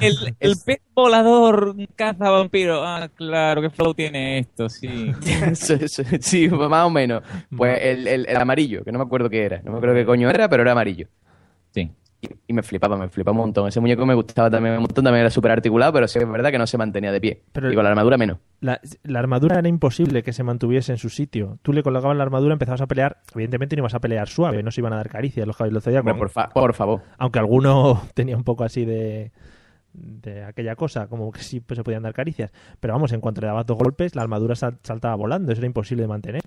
El, 0.00 0.34
el 0.40 0.56
pez 0.64 0.80
volador 0.94 1.74
caza 1.94 2.30
vampiro. 2.30 2.84
Ah, 2.84 3.08
claro, 3.14 3.62
qué 3.62 3.70
flow 3.70 3.94
tiene 3.94 4.38
esto, 4.38 4.68
sí. 4.68 5.12
Eso, 5.50 5.76
sí, 6.20 6.48
más 6.48 6.84
o 6.86 6.90
menos. 6.90 7.22
Pues 7.56 7.78
el, 7.82 8.06
el- 8.08 8.26
el 8.28 8.36
amarillo, 8.36 8.84
que 8.84 8.92
no 8.92 8.98
me 8.98 9.04
acuerdo 9.04 9.30
qué 9.30 9.44
era. 9.44 9.60
No 9.62 9.72
me 9.72 9.78
acuerdo 9.78 9.94
qué 9.94 10.04
coño 10.04 10.28
era, 10.30 10.48
pero 10.48 10.62
era 10.62 10.72
amarillo. 10.72 11.08
Sí. 11.72 11.90
Y, 12.46 12.52
me 12.52 12.62
flipaba, 12.62 12.96
me 12.96 13.08
flipaba 13.08 13.32
un 13.32 13.38
montón. 13.44 13.68
Ese 13.68 13.80
muñeco 13.80 14.04
me 14.06 14.14
gustaba 14.14 14.50
también 14.50 14.74
un 14.74 14.80
montón, 14.82 15.04
también 15.04 15.20
era 15.22 15.30
súper 15.30 15.50
articulado, 15.52 15.92
pero 15.92 16.08
sí 16.08 16.18
es 16.18 16.28
verdad 16.30 16.50
que 16.50 16.58
no 16.58 16.66
se 16.66 16.78
mantenía 16.78 17.12
de 17.12 17.20
pie. 17.20 17.42
Pero- 17.52 17.70
y 17.70 17.74
con 17.74 17.84
la 17.84 17.90
armadura 17.90 18.16
menos. 18.18 18.38
La, 18.60 18.80
la 19.02 19.18
armadura 19.18 19.58
era 19.58 19.68
imposible 19.68 20.22
que 20.22 20.32
se 20.32 20.42
mantuviese 20.42 20.92
en 20.92 20.98
su 20.98 21.08
sitio. 21.10 21.58
Tú 21.62 21.72
le 21.72 21.82
colocabas 21.82 22.16
la 22.16 22.22
armadura, 22.22 22.52
empezabas 22.54 22.80
a 22.80 22.86
pelear. 22.86 23.18
Evidentemente 23.34 23.76
no 23.76 23.80
ibas 23.80 23.94
a 23.94 24.00
pelear 24.00 24.28
suave, 24.28 24.62
no 24.62 24.70
se 24.70 24.80
iban 24.80 24.92
a 24.92 24.96
dar 24.96 25.08
caricias 25.08 25.46
los 25.46 25.56
zodiaco. 25.56 26.00
Hombre, 26.00 26.14
por, 26.14 26.30
fa- 26.30 26.48
por 26.48 26.74
favor. 26.74 27.02
Aunque 27.18 27.38
alguno 27.38 28.02
tenía 28.14 28.36
un 28.36 28.44
poco 28.44 28.64
así 28.64 28.84
de, 28.84 29.32
de 29.92 30.44
aquella 30.44 30.76
cosa, 30.76 31.06
como 31.08 31.30
que 31.30 31.40
sí 31.42 31.60
pues, 31.60 31.76
se 31.76 31.84
podían 31.84 32.02
dar 32.02 32.14
caricias. 32.14 32.50
Pero 32.80 32.94
vamos, 32.94 33.12
en 33.12 33.20
cuanto 33.20 33.40
le 33.40 33.46
dabas 33.48 33.66
dos 33.66 33.76
golpes, 33.78 34.14
la 34.14 34.22
armadura 34.22 34.54
sal- 34.54 34.78
saltaba 34.82 35.14
volando. 35.14 35.52
Eso 35.52 35.60
era 35.60 35.66
imposible 35.66 36.02
de 36.02 36.08
mantener. 36.08 36.40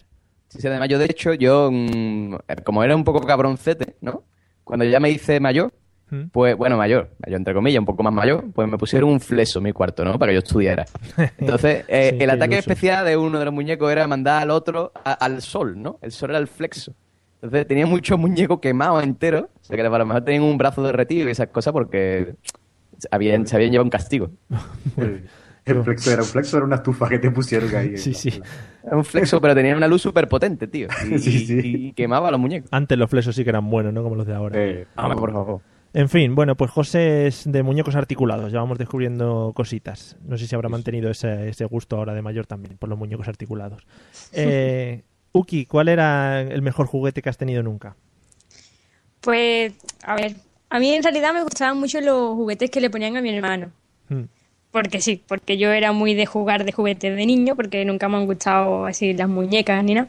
Sí, 0.49 0.61
sí, 0.61 0.67
además 0.67 0.87
yo 0.89 0.97
de 0.97 1.05
hecho, 1.05 1.33
yo, 1.33 1.69
mm, 1.71 2.35
como 2.63 2.83
era 2.83 2.95
un 2.95 3.03
poco 3.03 3.19
cabroncete, 3.21 3.95
¿no? 4.01 4.23
Cuando 4.67 4.85
ya 4.85 4.99
me 4.99 5.09
hice 5.09 5.39
mayor, 5.39 5.73
¿Mm? 6.09 6.23
pues, 6.31 6.55
bueno, 6.55 6.77
mayor, 6.77 7.09
mayor 7.25 7.37
entre 7.37 7.53
comillas, 7.53 7.79
un 7.79 7.85
poco 7.85 8.03
más 8.03 8.13
mayor, 8.13 8.45
pues 8.53 8.67
me 8.69 8.77
pusieron 8.77 9.09
un 9.09 9.19
fleso 9.19 9.59
en 9.59 9.63
mi 9.63 9.71
cuarto, 9.73 10.03
¿no? 10.05 10.19
Para 10.19 10.31
que 10.31 10.35
yo 10.35 10.39
estudiara. 10.39 10.85
Entonces, 11.37 11.85
eh, 11.87 12.15
Sí, 12.17 12.23
el 12.23 12.29
ataque 12.29 12.55
iluso. 12.55 12.69
especial 12.69 13.05
de 13.05 13.17
uno 13.17 13.39
de 13.39 13.45
los 13.45 13.53
muñecos 13.53 13.91
era 13.91 14.07
mandar 14.07 14.43
al 14.43 14.51
otro 14.51 14.91
a- 15.03 15.13
al 15.13 15.41
sol, 15.41 15.81
¿no? 15.81 15.99
El 16.01 16.11
sol 16.11 16.29
era 16.31 16.39
el 16.39 16.47
flexo. 16.47 16.93
Entonces 17.41 17.67
tenía 17.67 17.85
muchos 17.85 18.17
muñecos 18.19 18.59
quemados 18.59 19.03
enteros, 19.03 19.43
o 19.43 19.63
sea 19.63 19.75
que 19.77 19.81
a 19.83 19.89
lo 19.89 20.05
mejor 20.05 20.23
tenían 20.23 20.43
un 20.43 20.57
brazo 20.57 20.81
derretido 20.83 21.27
y 21.27 21.31
esas 21.31 21.47
cosas 21.49 21.71
porque 21.71 22.33
habían, 23.11 23.45
se 23.45 23.55
habían 23.55 23.71
llevado 23.71 23.85
un 23.85 23.89
castigo. 23.91 24.31
El 25.67 25.83
flexo 25.83 26.11
era 26.11 26.21
un 26.21 26.27
flexo, 26.27 26.57
era 26.57 26.65
una 26.65 26.75
estufa 26.77 27.09
que 27.09 27.19
te 27.19 27.29
pusieron 27.31 27.75
ahí. 27.75 27.97
Sí, 27.97 28.13
sí. 28.13 28.41
Era 28.83 28.97
un 28.97 29.03
flexo, 29.05 29.39
pero 29.41 29.53
tenía 29.55 29.75
una 29.75 29.87
luz 29.87 30.01
súper 30.01 30.27
potente, 30.27 30.67
tío. 30.67 30.87
Y, 31.11 31.19
Sí, 31.19 31.45
sí. 31.45 31.59
y 31.63 31.93
quemaba 31.93 32.29
a 32.29 32.31
los 32.31 32.39
muñecos. 32.39 32.69
Antes 32.71 32.97
los 32.97 33.09
flesos 33.09 33.35
sí 33.35 33.43
que 33.43 33.49
eran 33.49 33.69
buenos, 33.69 33.93
¿no? 33.93 34.03
Como 34.03 34.15
los 34.15 34.25
de 34.27 34.33
ahora. 34.33 34.57
Eh, 34.59 34.87
Vamos, 34.95 35.17
por 35.17 35.31
favor. 35.31 35.61
En 35.93 36.09
fin, 36.09 36.35
bueno, 36.35 36.55
pues 36.55 36.69
José 36.69 37.27
es 37.27 37.49
de 37.51 37.63
muñecos 37.63 37.95
articulados. 37.95 38.51
Ya 38.51 38.59
vamos 38.59 38.77
descubriendo 38.77 39.51
cositas. 39.55 40.17
No 40.25 40.37
sé 40.37 40.45
si 40.45 40.53
habrá 40.53 40.69
mantenido 40.69 41.09
ese, 41.09 41.49
ese 41.49 41.65
gusto 41.65 41.95
ahora 41.97 42.13
de 42.13 42.21
mayor 42.21 42.45
también, 42.45 42.77
por 42.77 42.87
los 42.89 42.99
muñecos 42.99 43.27
articulados. 43.27 43.85
Eh, 44.33 45.03
Uki, 45.31 45.65
¿cuál 45.65 45.87
era 45.87 46.41
el 46.41 46.61
mejor 46.61 46.87
juguete 46.87 47.21
que 47.21 47.29
has 47.29 47.37
tenido 47.37 47.63
nunca? 47.63 47.95
Pues, 49.21 49.73
a 50.03 50.15
ver, 50.15 50.35
a 50.69 50.79
mí 50.79 50.93
en 50.93 51.03
realidad 51.03 51.33
me 51.33 51.43
gustaban 51.43 51.77
mucho 51.79 51.99
los 52.01 52.35
juguetes 52.35 52.69
que 52.69 52.79
le 52.81 52.89
ponían 52.89 53.17
a 53.17 53.21
mi 53.21 53.35
hermano. 53.35 53.71
Hmm. 54.09 54.23
Porque 54.71 55.01
sí, 55.01 55.23
porque 55.27 55.57
yo 55.57 55.71
era 55.71 55.91
muy 55.91 56.13
de 56.13 56.25
jugar 56.25 56.63
de 56.65 56.71
juguetes 56.71 57.15
de 57.15 57.25
niño, 57.25 57.55
porque 57.55 57.83
nunca 57.85 58.09
me 58.09 58.17
han 58.17 58.25
gustado 58.25 58.85
así 58.85 59.13
las 59.13 59.29
muñecas 59.29 59.83
ni 59.83 59.93
nada. 59.95 60.07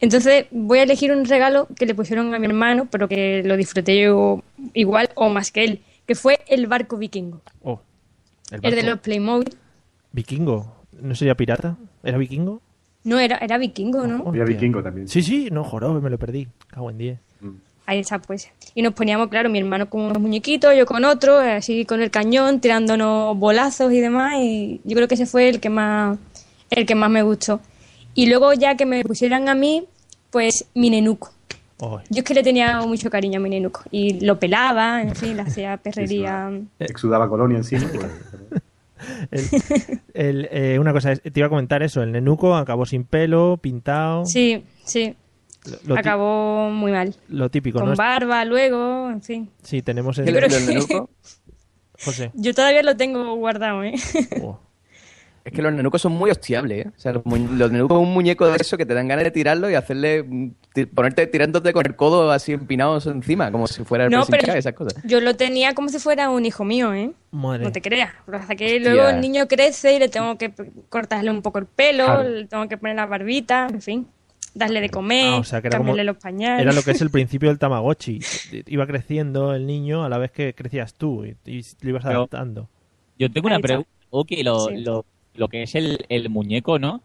Entonces 0.00 0.46
voy 0.50 0.80
a 0.80 0.82
elegir 0.82 1.12
un 1.12 1.24
regalo 1.24 1.68
que 1.76 1.86
le 1.86 1.94
pusieron 1.94 2.34
a 2.34 2.38
mi 2.38 2.46
hermano, 2.46 2.86
pero 2.90 3.08
que 3.08 3.42
lo 3.44 3.56
disfruté 3.56 3.98
yo 4.02 4.42
igual 4.74 5.10
o 5.14 5.28
más 5.30 5.50
que 5.52 5.64
él, 5.64 5.80
que 6.06 6.14
fue 6.14 6.40
el 6.48 6.66
barco 6.66 6.96
vikingo. 6.98 7.40
Oh, 7.62 7.80
el, 8.50 8.56
El 8.56 8.70
de 8.70 8.76
barco. 8.76 8.90
los 8.90 8.98
Playmobil. 9.00 9.54
Vikingo. 10.12 10.74
¿No 11.00 11.14
sería 11.14 11.34
pirata? 11.36 11.76
¿Era 12.02 12.18
vikingo? 12.18 12.60
No, 13.04 13.18
era, 13.18 13.36
era 13.38 13.58
vikingo, 13.58 14.06
¿no? 14.06 14.16
Había 14.28 14.42
Hostia. 14.42 14.44
vikingo 14.44 14.82
también. 14.82 15.08
Sí, 15.08 15.22
sí, 15.22 15.48
no, 15.50 15.62
jorobe, 15.64 16.00
me 16.00 16.10
lo 16.10 16.18
perdí. 16.18 16.48
Cago 16.68 16.90
en 16.90 16.98
10. 16.98 17.18
Ahí 17.86 17.98
está, 17.98 18.18
pues. 18.18 18.48
Y 18.74 18.80
nos 18.82 18.94
poníamos, 18.94 19.28
claro, 19.28 19.50
mi 19.50 19.58
hermano 19.58 19.90
con 19.90 20.00
unos 20.02 20.18
muñequitos, 20.20 20.74
yo 20.76 20.86
con 20.86 21.04
otros, 21.04 21.42
así 21.44 21.84
con 21.84 22.00
el 22.00 22.10
cañón, 22.10 22.60
tirándonos 22.60 23.36
bolazos 23.38 23.92
y 23.92 24.00
demás. 24.00 24.34
Y 24.40 24.80
yo 24.84 24.96
creo 24.96 25.06
que 25.08 25.14
ese 25.14 25.26
fue 25.26 25.48
el 25.50 25.60
que 25.60 25.68
más, 25.68 26.18
el 26.70 26.86
que 26.86 26.94
más 26.94 27.10
me 27.10 27.22
gustó. 27.22 27.60
Y 28.14 28.26
luego 28.26 28.52
ya 28.54 28.76
que 28.76 28.86
me 28.86 29.02
pusieran 29.04 29.48
a 29.48 29.54
mí, 29.54 29.84
pues 30.30 30.64
mi 30.74 30.88
nenuco. 30.88 31.30
Oh, 31.80 32.00
Yo 32.08 32.18
es 32.20 32.24
que 32.24 32.32
le 32.34 32.42
tenía 32.42 32.80
mucho 32.82 33.10
cariño 33.10 33.38
a 33.38 33.42
mi 33.42 33.50
nenuco. 33.50 33.82
Y 33.90 34.24
lo 34.24 34.38
pelaba, 34.38 35.02
en 35.02 35.14
fin, 35.14 35.36
le 35.36 35.42
hacía 35.46 35.76
perrería. 35.76 36.50
Exudaba 36.78 37.28
colonia 37.28 37.58
encima. 37.58 37.86
pues, 37.92 38.10
el- 39.30 40.00
el, 40.14 40.48
eh, 40.50 40.78
una 40.78 40.92
cosa, 40.92 41.14
te 41.16 41.32
iba 41.34 41.46
a 41.46 41.50
comentar 41.50 41.82
eso. 41.82 42.02
El 42.02 42.12
nenuco 42.12 42.56
acabó 42.56 42.86
sin 42.86 43.04
pelo, 43.04 43.58
pintado. 43.60 44.24
Sí, 44.24 44.64
sí. 44.84 45.14
Lo, 45.86 45.96
Acabó 45.96 46.70
muy 46.70 46.92
mal. 46.92 47.14
lo 47.28 47.48
típico, 47.50 47.78
Con 47.80 47.90
¿no? 47.90 47.96
barba 47.96 48.44
luego, 48.44 49.08
en 49.10 49.22
fin. 49.22 49.50
Sí, 49.62 49.80
tenemos 49.82 50.18
el... 50.18 50.28
El, 50.28 50.36
creo 50.36 50.46
el 50.48 50.66
que- 50.66 50.72
nenuco, 50.74 51.10
José. 52.04 52.30
Yo 52.34 52.54
todavía 52.54 52.82
lo 52.82 52.96
tengo 52.96 53.34
guardado, 53.36 53.82
¿eh? 53.84 53.94
Oh. 54.42 54.60
Es 55.44 55.52
que 55.52 55.60
los 55.60 55.74
nenucos 55.74 56.00
son 56.00 56.12
muy 56.12 56.30
hostiables, 56.30 56.86
¿eh? 56.86 56.90
O 56.96 56.98
sea, 56.98 57.12
los, 57.12 57.22
los 57.26 57.70
nenucos 57.70 57.98
es 57.98 58.02
un 58.02 58.14
muñeco 58.14 58.46
de 58.46 58.56
eso 58.56 58.78
que 58.78 58.86
te 58.86 58.94
dan 58.94 59.08
ganas 59.08 59.24
de 59.26 59.30
tirarlo 59.30 59.68
y 59.70 59.74
hacerle. 59.74 60.22
mm, 60.22 60.50
ponerte 60.94 61.26
tirándote 61.26 61.74
con 61.74 61.84
el 61.84 61.94
codo 61.96 62.30
así 62.32 62.52
empinados 62.52 63.06
encima, 63.06 63.52
como 63.52 63.66
si 63.66 63.84
fuera 63.84 64.04
el 64.06 64.10
No, 64.10 64.24
pero 64.24 64.54
esas 64.54 64.72
cosas. 64.72 65.02
yo 65.04 65.20
lo 65.20 65.36
tenía 65.36 65.74
como 65.74 65.90
si 65.90 65.98
fuera 65.98 66.30
un 66.30 66.46
hijo 66.46 66.64
mío, 66.64 66.94
¿eh? 66.94 67.12
Madre. 67.30 67.62
No 67.62 67.72
te 67.72 67.82
creas. 67.82 68.10
Lo 68.26 68.38
que 68.56 68.80
luego 68.80 69.06
el 69.06 69.20
niño 69.20 69.46
crece 69.46 69.94
y 69.94 69.98
le 69.98 70.08
tengo 70.08 70.38
que 70.38 70.50
cortarle 70.88 71.30
un 71.30 71.42
poco 71.42 71.58
el 71.58 71.66
pelo, 71.66 72.06
Claro. 72.06 72.22
le 72.26 72.46
tengo 72.46 72.66
que 72.66 72.78
poner 72.78 72.96
la 72.96 73.04
barbita, 73.04 73.66
en 73.70 73.82
fin. 73.82 74.06
Darle 74.54 74.80
de 74.80 74.88
comer, 74.90 75.34
Ah, 75.34 75.36
o 75.38 75.44
sea, 75.44 75.60
que 75.60 75.66
era 75.68 75.78
como- 75.78 75.88
cambiarle 75.90 76.04
los 76.12 76.22
pañales. 76.22 76.62
Era 76.62 76.72
lo 76.72 76.82
que 76.82 76.92
es 76.92 77.00
el 77.02 77.10
principio 77.10 77.48
del 77.48 77.58
Tamagotchi. 77.58 78.20
Iba 78.66 78.86
creciendo 78.86 79.52
el 79.54 79.66
niño 79.66 80.04
a 80.04 80.08
la 80.08 80.18
vez 80.18 80.30
que 80.30 80.54
crecías 80.54 80.94
tú 80.94 81.24
y, 81.24 81.36
y 81.44 81.62
lo 81.80 81.90
ibas 81.90 82.04
Pero- 82.04 82.18
adaptando. 82.18 82.68
Yo 83.18 83.30
tengo 83.30 83.46
una 83.48 83.58
pregunta. 83.60 83.88
Ok, 84.10 84.30
lo, 84.42 84.66
Sí. 84.68 84.76
lo, 84.78 85.04
lo 85.34 85.48
que 85.48 85.62
es 85.64 85.74
el, 85.74 86.04
el 86.08 86.28
muñeco, 86.30 86.78
¿no? 86.78 87.00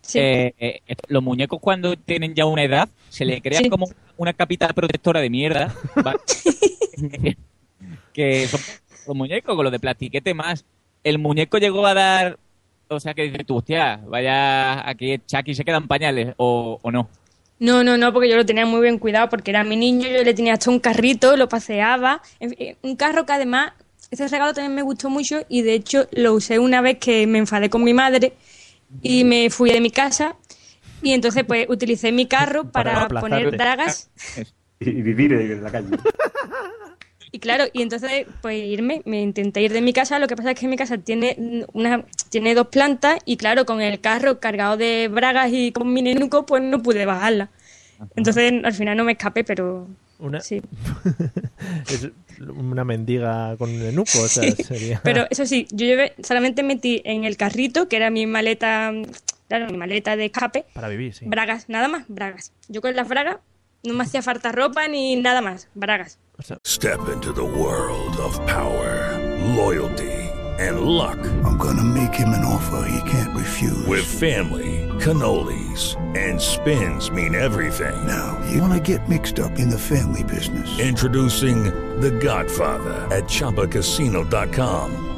Sí. 0.00 0.18
Eh, 0.20 0.54
eh, 0.58 0.80
los 1.08 1.22
muñecos 1.22 1.58
cuando 1.60 1.96
tienen 1.96 2.34
ya 2.34 2.46
una 2.46 2.62
edad 2.62 2.88
se 3.08 3.24
le 3.24 3.40
crea 3.40 3.58
Sí. 3.58 3.68
como 3.68 3.86
una 4.16 4.32
capital 4.32 4.72
protectora 4.74 5.20
de 5.20 5.28
mierda 5.30 5.74
que 8.12 8.46
son 8.46 8.60
los 9.06 9.16
muñecos 9.16 9.54
con 9.54 9.64
los 9.64 9.72
de 9.72 9.78
plastiquete 9.80 10.34
más 10.34 10.64
el 11.04 11.18
muñeco 11.18 11.58
llegó 11.58 11.86
a 11.86 11.94
dar 11.94 12.38
o 12.88 13.00
sea 13.00 13.14
que 13.14 13.22
dices 13.22 13.46
tú 13.46 13.56
hostia 13.56 14.00
vaya 14.06 14.88
aquí 14.88 15.20
Chucky 15.26 15.54
se 15.54 15.64
quedan 15.64 15.86
pañales 15.86 16.34
o, 16.36 16.78
o 16.80 16.90
no 16.90 17.08
No, 17.60 17.82
no, 17.82 17.96
no, 17.96 18.12
porque 18.12 18.28
yo 18.28 18.36
lo 18.36 18.46
tenía 18.46 18.66
muy 18.66 18.80
bien 18.80 18.98
cuidado 18.98 19.28
porque 19.28 19.50
era 19.50 19.64
mi 19.64 19.76
niño, 19.76 20.08
yo 20.08 20.22
le 20.22 20.32
tenía 20.34 20.54
hasta 20.54 20.70
un 20.70 20.78
carrito, 20.78 21.36
lo 21.36 21.48
paseaba. 21.48 22.22
En 22.38 22.50
fin, 22.50 22.76
un 22.82 22.94
carro 22.94 23.26
que 23.26 23.32
además, 23.32 23.72
ese 24.12 24.28
regalo 24.28 24.54
también 24.54 24.76
me 24.76 24.82
gustó 24.82 25.10
mucho 25.10 25.44
y 25.48 25.62
de 25.62 25.74
hecho 25.74 26.06
lo 26.12 26.34
usé 26.34 26.58
una 26.60 26.80
vez 26.80 26.98
que 26.98 27.26
me 27.26 27.38
enfadé 27.38 27.68
con 27.68 27.82
mi 27.82 27.92
madre 27.92 28.32
y 29.02 29.24
me 29.24 29.50
fui 29.50 29.70
de 29.70 29.80
mi 29.80 29.90
casa 29.90 30.36
y 31.02 31.12
entonces 31.12 31.44
pues 31.44 31.66
utilicé 31.68 32.12
mi 32.12 32.26
carro 32.26 32.64
Para 32.72 33.08
para, 33.08 33.20
poner 33.20 33.56
dragas 33.56 34.10
Y, 34.80 34.90
y 34.90 35.02
vivir 35.02 35.32
en 35.32 35.64
la 35.64 35.70
calle. 35.72 35.88
y 37.30 37.38
claro, 37.40 37.64
y 37.72 37.82
entonces 37.82 38.26
pues 38.40 38.62
irme, 38.64 39.02
me 39.04 39.20
intenté 39.22 39.62
ir 39.62 39.72
de 39.72 39.80
mi 39.80 39.92
casa, 39.92 40.18
lo 40.18 40.26
que 40.26 40.36
pasa 40.36 40.52
es 40.52 40.58
que 40.58 40.68
mi 40.68 40.76
casa 40.76 40.98
tiene 40.98 41.64
una 41.72 42.04
tiene 42.30 42.54
dos 42.54 42.68
plantas 42.68 43.18
y 43.24 43.36
claro, 43.36 43.66
con 43.66 43.80
el 43.80 44.00
carro 44.00 44.40
cargado 44.40 44.76
de 44.76 45.08
bragas 45.08 45.50
y 45.52 45.72
con 45.72 45.92
mi 45.92 46.02
nenuco 46.02 46.46
pues 46.46 46.62
no 46.62 46.82
pude 46.82 47.04
bajarla. 47.06 47.50
Entonces 48.16 48.52
al 48.62 48.74
final 48.74 48.96
no 48.96 49.04
me 49.04 49.12
escapé, 49.12 49.44
pero 49.44 49.88
Una, 50.18 50.40
sí. 50.40 50.62
es 51.90 52.08
una 52.40 52.84
mendiga 52.84 53.56
con 53.56 53.70
un 53.70 53.82
enuco, 53.82 54.20
o 54.22 54.28
sea, 54.28 54.44
Sí, 54.44 54.62
sería... 54.62 55.00
Pero 55.04 55.26
eso 55.30 55.44
sí, 55.44 55.66
yo 55.72 55.86
llevé, 55.86 56.12
solamente 56.22 56.62
metí 56.62 57.02
en 57.04 57.24
el 57.24 57.36
carrito, 57.36 57.88
que 57.88 57.96
era 57.96 58.10
mi 58.10 58.26
maleta, 58.26 58.92
claro, 59.48 59.66
mi 59.72 59.76
maleta 59.76 60.14
de 60.16 60.26
escape, 60.26 60.64
Para 60.72 60.88
vivir, 60.88 61.14
sí. 61.14 61.24
bragas, 61.26 61.68
nada 61.68 61.88
más, 61.88 62.04
bragas. 62.06 62.52
Yo 62.68 62.80
con 62.80 62.94
las 62.94 63.08
bragas 63.08 63.38
no 63.84 63.94
me 63.94 64.04
hacía 64.04 64.22
falta 64.22 64.52
ropa 64.52 64.88
ni 64.88 65.16
nada 65.16 65.40
más, 65.40 65.68
bragas. 65.74 66.18
Step 66.64 67.08
into 67.08 67.32
the 67.32 67.44
world 67.44 68.16
of 68.18 68.38
power, 68.46 69.18
loyalty, 69.56 70.12
and 70.60 70.82
luck. 70.82 71.18
I'm 71.44 71.58
gonna 71.58 71.82
make 71.82 72.14
him 72.14 72.28
an 72.28 72.44
offer 72.44 72.88
he 72.88 73.10
can't 73.10 73.36
refuse. 73.36 73.86
With 73.86 74.04
family, 74.04 74.86
cannolis, 75.00 75.96
and 76.16 76.40
spins 76.40 77.10
mean 77.10 77.34
everything. 77.34 78.06
Now, 78.06 78.38
you 78.50 78.62
wanna 78.62 78.80
get 78.80 79.08
mixed 79.08 79.40
up 79.40 79.58
in 79.58 79.68
the 79.68 79.78
family 79.78 80.22
business. 80.22 80.78
Introducing 80.78 81.64
The 82.00 82.12
Godfather 82.12 82.94
at 83.10 83.24
ChumbaCasino.com. 83.24 85.17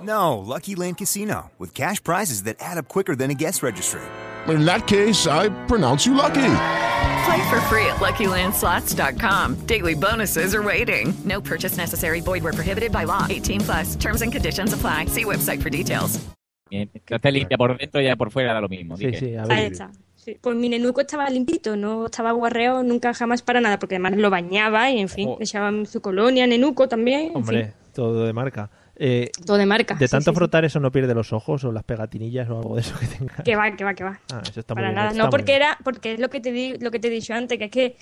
No, 0.00 0.38
Lucky 0.38 0.74
Land 0.76 0.98
Casino, 0.98 1.50
with 1.58 1.74
cash 1.74 2.02
prizes 2.02 2.44
that 2.44 2.56
add 2.60 2.78
up 2.78 2.88
quicker 2.88 3.16
than 3.16 3.30
a 3.30 3.34
guest 3.34 3.62
registry. 3.62 4.00
In 4.46 4.64
that 4.64 4.86
case, 4.86 5.26
I 5.26 5.48
pronounce 5.66 6.06
you 6.06 6.14
lucky. 6.14 6.34
Play 7.26 7.48
for 7.50 7.60
free 7.68 7.84
at 7.86 7.96
LuckyLandSlots.com. 8.00 9.56
Daily 9.66 9.94
bonuses 9.94 10.54
are 10.54 10.62
waiting. 10.62 11.12
No 11.24 11.40
purchase 11.40 11.76
necessary. 11.76 12.20
Void 12.20 12.42
where 12.44 12.52
prohibited 12.54 12.90
by 12.92 13.04
law. 13.04 13.26
18 13.28 13.60
plus. 13.60 13.96
Terms 13.96 14.22
and 14.22 14.32
conditions 14.32 14.72
apply. 14.72 15.06
See 15.06 15.24
website 15.24 15.60
for 15.62 15.68
details. 15.70 16.18
Bien, 16.70 16.88
que 17.06 17.14
esté 17.16 17.30
limpia 17.32 17.56
por 17.56 17.76
dentro 17.78 18.00
y 18.00 18.04
ya 18.04 18.14
por 18.16 18.30
fuera 18.30 18.52
da 18.52 18.60
lo 18.60 18.68
mismo 18.68 18.94
sí, 18.98 19.06
dije. 19.06 19.18
sí, 19.18 19.34
a 19.36 19.42
Ahí 19.44 19.48
ver. 19.48 19.72
está. 19.72 19.90
Sí, 20.16 20.36
Pues 20.40 20.54
mi 20.54 20.68
nenuco 20.68 21.00
estaba 21.00 21.28
limpito, 21.30 21.76
no 21.76 22.06
estaba 22.06 22.32
guarreado 22.32 22.82
nunca 22.82 23.14
jamás 23.14 23.40
para 23.40 23.60
nada, 23.62 23.78
porque 23.78 23.94
además 23.94 24.16
lo 24.16 24.28
bañaba 24.28 24.90
y 24.90 24.98
en 25.00 25.08
fin, 25.08 25.28
Oh. 25.30 25.36
le 25.38 25.44
echaban 25.44 25.86
su 25.86 26.02
colonia, 26.02 26.46
nenuco 26.46 26.86
también, 26.86 27.30
en 27.30 27.36
Hombre, 27.36 27.64
fin, 27.64 27.74
todo 27.94 28.26
de 28.26 28.32
marca. 28.34 28.68
Eh, 29.00 29.30
todo 29.46 29.56
de 29.58 29.66
marca. 29.66 29.94
de 29.94 30.08
sí, 30.08 30.10
tanto 30.10 30.30
sí, 30.32 30.34
sí. 30.34 30.36
frotar 30.38 30.64
eso 30.64 30.80
no 30.80 30.90
pierde 30.90 31.14
los 31.14 31.32
ojos 31.32 31.62
o 31.64 31.70
las 31.70 31.84
pegatinillas 31.84 32.48
o 32.50 32.58
algo 32.58 32.74
de 32.74 32.80
eso 32.80 32.98
que 32.98 33.06
tenga. 33.06 33.34
Que 33.44 33.54
va, 33.54 33.70
que 33.76 33.84
va, 33.84 33.94
que 33.94 34.02
va. 34.04 34.18
Ah, 34.32 34.42
eso 34.42 34.58
está 34.58 34.74
para 34.74 34.88
muy 34.88 34.94
bien. 34.94 34.96
nada. 34.96 35.10
está 35.12 35.22
No, 35.22 35.30
porque 35.30 35.54
era, 35.54 35.78
porque 35.84 36.14
es 36.14 36.20
lo 36.20 36.28
que 36.30 36.40
te 36.40 36.50
di, 36.50 36.76
lo 36.78 36.90
que 36.90 36.98
te 36.98 37.06
he 37.06 37.10
dicho 37.10 37.32
antes, 37.32 37.58
que 37.58 37.66
es 37.66 37.70
que 37.70 37.96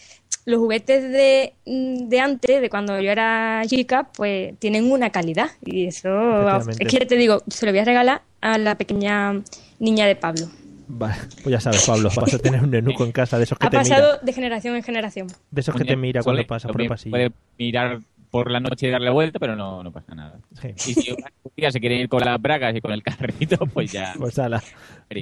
los 0.46 0.58
juguetes 0.58 1.02
de, 1.12 1.52
de 1.66 2.20
antes, 2.20 2.60
de 2.62 2.70
cuando 2.70 2.98
yo 3.00 3.10
era 3.10 3.60
chica, 3.66 4.08
pues 4.16 4.58
tienen 4.58 4.90
una 4.90 5.10
calidad. 5.10 5.50
Y 5.64 5.86
eso 5.86 6.48
es 6.70 6.78
que 6.78 6.98
ya 6.98 7.06
te 7.06 7.16
digo, 7.16 7.42
se 7.48 7.66
lo 7.66 7.72
voy 7.72 7.80
a 7.80 7.84
regalar 7.84 8.22
a 8.40 8.56
la 8.56 8.76
pequeña 8.76 9.34
niña 9.78 10.06
de 10.06 10.16
Pablo. 10.16 10.46
Vale, 10.88 11.16
pues 11.42 11.52
ya 11.52 11.60
sabes, 11.60 11.84
Pablo, 11.84 12.08
vas 12.16 12.32
a 12.32 12.38
tener 12.38 12.62
un 12.62 12.70
nenuco 12.70 13.04
en 13.04 13.10
casa 13.12 13.36
de 13.38 13.44
esos 13.44 13.58
que 13.58 13.66
Ha 13.66 13.70
te 13.70 13.76
pasado 13.76 14.12
mira. 14.12 14.20
de 14.22 14.32
generación 14.32 14.76
en 14.76 14.82
generación. 14.84 15.26
De 15.50 15.60
esos 15.60 15.74
que 15.74 15.84
te 15.84 15.96
mira 15.96 16.22
cuando 16.22 16.40
suele- 16.42 16.46
pasa 16.48 16.68
por 16.68 16.80
el 16.80 16.88
pasillo. 16.88 17.10
Puede 17.10 17.32
mirar 17.58 17.98
por 18.30 18.50
la 18.50 18.60
noche 18.60 18.88
y 18.88 18.90
darle 18.90 19.10
vuelta, 19.10 19.38
pero 19.38 19.56
no, 19.56 19.82
no 19.82 19.92
pasa 19.92 20.14
nada. 20.14 20.40
Sí. 20.60 20.68
Y 20.90 20.94
si 20.94 21.10
un 21.12 21.18
día 21.56 21.70
se 21.70 21.80
quiere 21.80 21.96
ir 21.96 22.08
con 22.08 22.20
las 22.24 22.40
bragas 22.40 22.74
y 22.74 22.80
con 22.80 22.92
el 22.92 23.02
carrito, 23.02 23.56
pues 23.72 23.92
ya. 23.92 24.14
Pues 24.18 24.38
ala, 24.38 24.62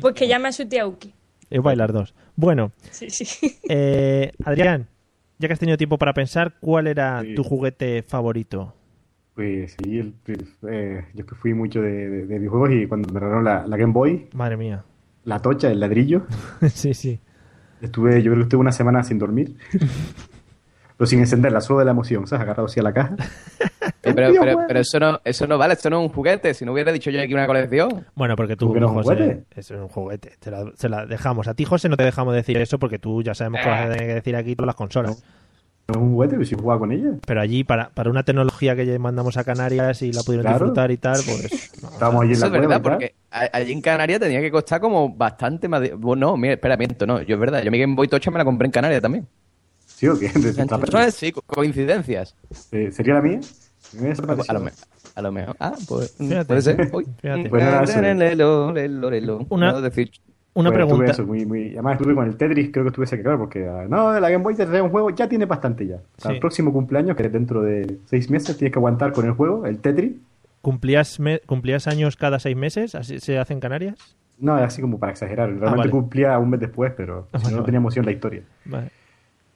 Pues 0.00 0.14
que 0.14 0.26
llame 0.28 0.48
a 0.48 0.52
su 0.52 0.66
tía 0.68 0.86
Uki. 0.86 1.12
es 1.50 1.62
bailar 1.62 1.92
dos. 1.92 2.14
Bueno, 2.36 2.72
Sí, 2.90 3.10
sí. 3.10 3.56
eh, 3.68 4.32
Adrián, 4.44 4.88
ya 5.38 5.48
que 5.48 5.52
has 5.54 5.60
tenido 5.60 5.76
tiempo 5.78 5.98
para 5.98 6.12
pensar, 6.14 6.54
¿cuál 6.60 6.86
era 6.86 7.22
Sí. 7.22 7.34
tu 7.34 7.44
juguete 7.44 8.02
favorito? 8.02 8.74
Pues 9.34 9.74
sí, 9.82 9.98
el- 9.98 10.14
eh, 10.68 11.04
yo 11.12 11.26
que 11.26 11.34
fui 11.34 11.54
mucho 11.54 11.82
de, 11.82 12.08
de- 12.08 12.26
de 12.26 12.38
videojuegos 12.38 12.70
y 12.72 12.86
cuando 12.86 13.12
me 13.12 13.18
regalaron 13.18 13.44
la, 13.44 13.66
la 13.66 13.76
Game 13.76 13.92
Boy, 13.92 14.28
Madre 14.32 14.56
mía. 14.56 14.84
la 15.24 15.40
tocha, 15.40 15.70
el 15.72 15.80
ladrillo, 15.80 16.26
sí, 16.72 16.94
sí. 16.94 17.18
estuve, 17.82 18.22
yo 18.22 18.30
creo 18.30 18.36
que 18.36 18.42
estuve 18.44 18.60
una 18.60 18.70
semana 18.72 19.02
sin 19.02 19.18
dormir. 19.18 19.56
Pero 20.96 21.06
sin 21.06 21.18
encenderla, 21.20 21.60
solo 21.60 21.80
de 21.80 21.84
la 21.86 21.90
emoción, 21.90 22.26
¿sabes? 22.26 22.42
Agarrado 22.42 22.66
así 22.66 22.80
a 22.80 22.82
la 22.82 22.92
caja. 22.92 23.16
Eh, 24.02 24.12
pero, 24.14 24.32
pero, 24.38 24.58
pero 24.68 24.80
eso 24.80 25.00
no, 25.00 25.18
eso 25.24 25.46
no 25.46 25.56
vale, 25.56 25.72
esto 25.74 25.88
no 25.88 25.98
es 26.02 26.08
un 26.08 26.14
juguete. 26.14 26.52
Si 26.52 26.64
no 26.66 26.72
hubiera 26.74 26.92
dicho 26.92 27.10
yo 27.10 27.20
aquí 27.22 27.32
una 27.32 27.46
colección. 27.46 28.04
Bueno, 28.14 28.36
porque 28.36 28.54
tú, 28.54 28.66
¿Cómo 28.66 28.74
que 28.74 28.80
no 28.80 28.86
es 28.86 28.92
un 28.92 29.02
José, 29.02 29.14
juguete? 29.16 29.44
eso 29.56 29.74
es 29.74 29.80
un 29.80 29.88
juguete. 29.88 30.32
Te 30.38 30.50
la, 30.50 30.70
se 30.74 30.88
la 30.90 31.06
dejamos. 31.06 31.48
A 31.48 31.54
ti, 31.54 31.64
José, 31.64 31.88
no 31.88 31.96
te 31.96 32.04
dejamos 32.04 32.34
decir 32.34 32.56
eso 32.58 32.78
porque 32.78 32.98
tú 32.98 33.22
ya 33.22 33.34
sabemos 33.34 33.60
que 33.62 33.68
vas 33.68 33.80
a 33.80 33.92
tener 33.92 34.06
que 34.06 34.14
decir 34.14 34.36
aquí 34.36 34.54
todas 34.56 34.66
las 34.66 34.74
consolas. 34.74 35.22
No 35.88 35.94
es 35.94 35.96
un 35.96 36.12
juguete, 36.12 36.34
pero 36.34 36.44
si 36.46 36.54
jugaba 36.54 36.78
con 36.80 36.92
ella. 36.92 37.10
Pero 37.26 37.40
allí, 37.40 37.64
para, 37.64 37.88
para 37.90 38.10
una 38.10 38.22
tecnología 38.24 38.76
que 38.76 38.84
ya 38.84 38.98
mandamos 38.98 39.36
a 39.38 39.44
Canarias 39.44 40.02
y 40.02 40.12
la 40.12 40.22
pudieron 40.22 40.42
Claro. 40.44 40.58
disfrutar 40.66 40.90
y 40.90 40.96
tal, 40.98 41.20
pues... 41.24 41.70
no, 41.82 41.88
Estábamos 41.90 42.22
allí 42.22 42.30
en 42.32 42.36
Eso 42.36 42.40
la 42.40 42.46
es 42.46 42.58
cueva 42.66 42.78
verdad, 42.78 42.82
porque 42.82 43.14
allí 43.30 43.72
en 43.72 43.80
Canarias 43.80 44.20
tenía 44.20 44.40
que 44.42 44.50
costar 44.50 44.80
como 44.82 45.14
bastante 45.14 45.66
más. 45.68 45.80
de- 45.80 45.94
Bueno, 45.94 46.26
no, 46.28 46.36
mira, 46.36 46.54
espera, 46.54 46.76
miento, 46.76 47.06
no. 47.06 47.22
Yo 47.22 47.34
es 47.36 47.40
verdad, 47.40 47.62
yo 47.62 47.70
mi 47.70 47.78
Game 47.78 47.94
Boy 47.94 48.08
Tocha 48.08 48.30
me 48.30 48.38
la 48.38 48.44
compré 48.44 48.66
en 48.66 48.72
Canarias 48.72 49.00
también. 49.00 49.26
¿Sí 49.94 50.08
o 50.08 50.18
qué? 50.18 50.28
Sí, 51.12 51.32
co- 51.32 51.42
coincidencias. 51.46 52.34
Eh, 52.72 52.90
¿Sería 52.92 53.14
la 53.14 53.22
mía? 53.22 53.40
A 54.48 54.52
lo, 54.52 54.70
a 55.16 55.22
lo 55.22 55.32
mejor. 55.32 55.56
Ah, 55.60 55.74
pues. 55.88 56.14
Fíjate. 56.18 56.44
Puede 56.46 56.62
ser. 56.62 56.90
Uy. 56.92 57.06
Fíjate. 57.20 57.48
Pues 57.48 57.62
nada, 57.62 57.82
eso. 57.84 58.00
Lelo, 58.00 58.72
lelo, 58.72 59.10
lelo. 59.10 59.46
Una- 59.50 59.72
No, 59.72 59.80
decir- 59.80 60.10
Una 60.54 60.70
Pues 60.70 60.84
pregunta. 60.84 61.10
eso, 61.12 61.24
muy, 61.26 61.44
muy... 61.46 61.72
Además 61.72 61.96
estuve 61.98 62.14
con 62.14 62.26
el 62.28 62.36
Tetris, 62.36 62.70
creo 62.72 62.84
que 62.84 62.88
estuve 62.90 63.04
ese 63.06 63.16
que 63.16 63.22
claro, 63.24 63.38
porque 63.38 63.66
ah, 63.68 63.86
no, 63.88 64.18
la 64.20 64.30
Game 64.30 64.42
Boy 64.44 64.54
te 64.54 64.64
trae 64.66 64.80
un 64.80 64.90
juego, 64.90 65.10
ya 65.10 65.28
tiene 65.28 65.46
bastante 65.46 65.84
ya. 65.86 65.98
Sí. 66.18 66.28
El 66.28 66.38
próximo 66.38 66.72
cumpleaños, 66.72 67.16
que 67.16 67.24
es 67.24 67.32
dentro 67.32 67.62
de 67.62 67.98
seis 68.06 68.30
meses, 68.30 68.56
tienes 68.56 68.72
que 68.72 68.78
aguantar 68.78 69.12
con 69.12 69.26
el 69.26 69.32
juego, 69.32 69.66
el 69.66 69.78
Tetris. 69.78 70.12
¿Cumplías, 70.62 71.18
me- 71.18 71.40
¿Cumplías 71.40 71.86
años 71.88 72.16
cada 72.16 72.38
seis 72.38 72.56
meses? 72.56 72.94
¿Así 72.94 73.18
se 73.18 73.36
hace 73.38 73.52
en 73.52 73.58
Canarias? 73.60 73.96
No, 74.38 74.54
así 74.54 74.80
como 74.80 74.98
para 75.00 75.10
exagerar. 75.12 75.48
Realmente 75.50 75.76
vale. 75.76 75.90
cumplía 75.90 76.38
un 76.38 76.50
mes 76.50 76.60
después, 76.60 76.92
pero 76.96 77.26
Ah, 77.32 77.38
si 77.38 77.44
vale, 77.44 77.44
no, 77.44 77.50
no 77.50 77.56
vale. 77.56 77.66
tenía 77.66 77.78
emoción 77.78 78.04
la 78.06 78.12
historia. 78.12 78.42
Vale. 78.64 78.90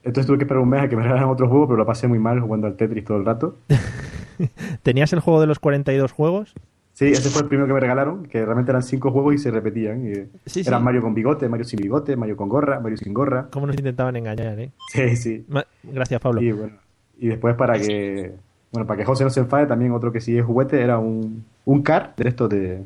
Entonces 0.09 0.27
tuve 0.27 0.39
que 0.39 0.45
esperar 0.45 0.63
un 0.63 0.69
mes 0.71 0.81
a 0.83 0.89
que 0.89 0.97
me 0.97 1.03
regalaran 1.03 1.29
otro 1.29 1.49
juego, 1.49 1.67
pero 1.69 1.77
lo 1.77 1.87
pasé 1.87 2.09
muy 2.09 2.19
mal 2.19 2.41
jugando 2.41 2.67
al 2.67 2.77
Tetris 2.77 3.05
todo 3.05 3.19
el 3.19 3.25
rato. 3.27 3.59
¿Tenías 4.83 5.13
el 5.13 5.21
juego 5.21 5.41
de 5.41 5.47
los 5.47 5.59
42 5.59 6.13
juegos? 6.13 6.55
Sí, 6.95 7.07
ese 7.07 7.29
fue 7.31 7.43
el 7.43 7.49
primero 7.49 7.67
que 7.69 7.75
me 7.75 7.81
regalaron, 7.81 8.25
que 8.27 8.45
realmente 8.45 8.73
eran 8.73 8.83
cinco 8.83 9.13
juegos 9.13 9.35
y 9.35 9.39
se 9.39 9.51
repetían. 9.51 10.05
y 10.11 10.15
Sí, 10.47 10.63
eran 10.67 10.81
sí. 10.81 10.85
Mario 10.85 11.03
con 11.03 11.15
bigote, 11.15 11.49
Mario 11.49 11.65
sin 11.65 11.79
bigote, 11.79 12.17
Mario 12.17 12.37
con 12.37 12.49
gorra, 12.49 12.81
Mario 12.81 12.97
sin 12.97 13.15
gorra. 13.15 13.49
¿Cómo 13.53 13.67
nos 13.67 13.77
intentaban 13.77 14.17
engañar, 14.17 14.59
eh? 14.59 14.71
Sí, 14.93 15.15
sí. 15.17 15.45
Ma- 15.49 15.67
Gracias, 15.85 16.21
Pablo. 16.21 16.41
Y 16.41 16.51
bueno, 16.53 16.73
y 17.19 17.29
después 17.29 17.55
para 17.55 17.79
que 17.79 18.33
bueno, 18.73 18.87
para 18.87 18.99
que 18.99 19.05
José 19.05 19.25
no 19.25 19.31
se 19.31 19.41
enfade, 19.41 19.67
también 19.67 19.93
otro 19.93 20.11
que 20.13 20.21
sí 20.21 20.37
es 20.39 20.45
juguete 20.45 20.81
era 20.83 20.99
un, 20.99 21.45
un 21.65 21.83
car 21.83 22.15
de 22.17 22.29
estos 22.29 22.49
de 22.51 22.83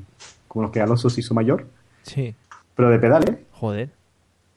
como 0.48 0.64
los 0.64 0.70
que 0.72 0.80
Alonso 0.80 1.08
se 1.08 1.20
hizo 1.20 1.34
mayor, 1.34 1.66
Sí. 2.02 2.34
pero 2.76 2.90
de 2.90 2.98
pedales. 2.98 3.36
Joder. 3.52 3.90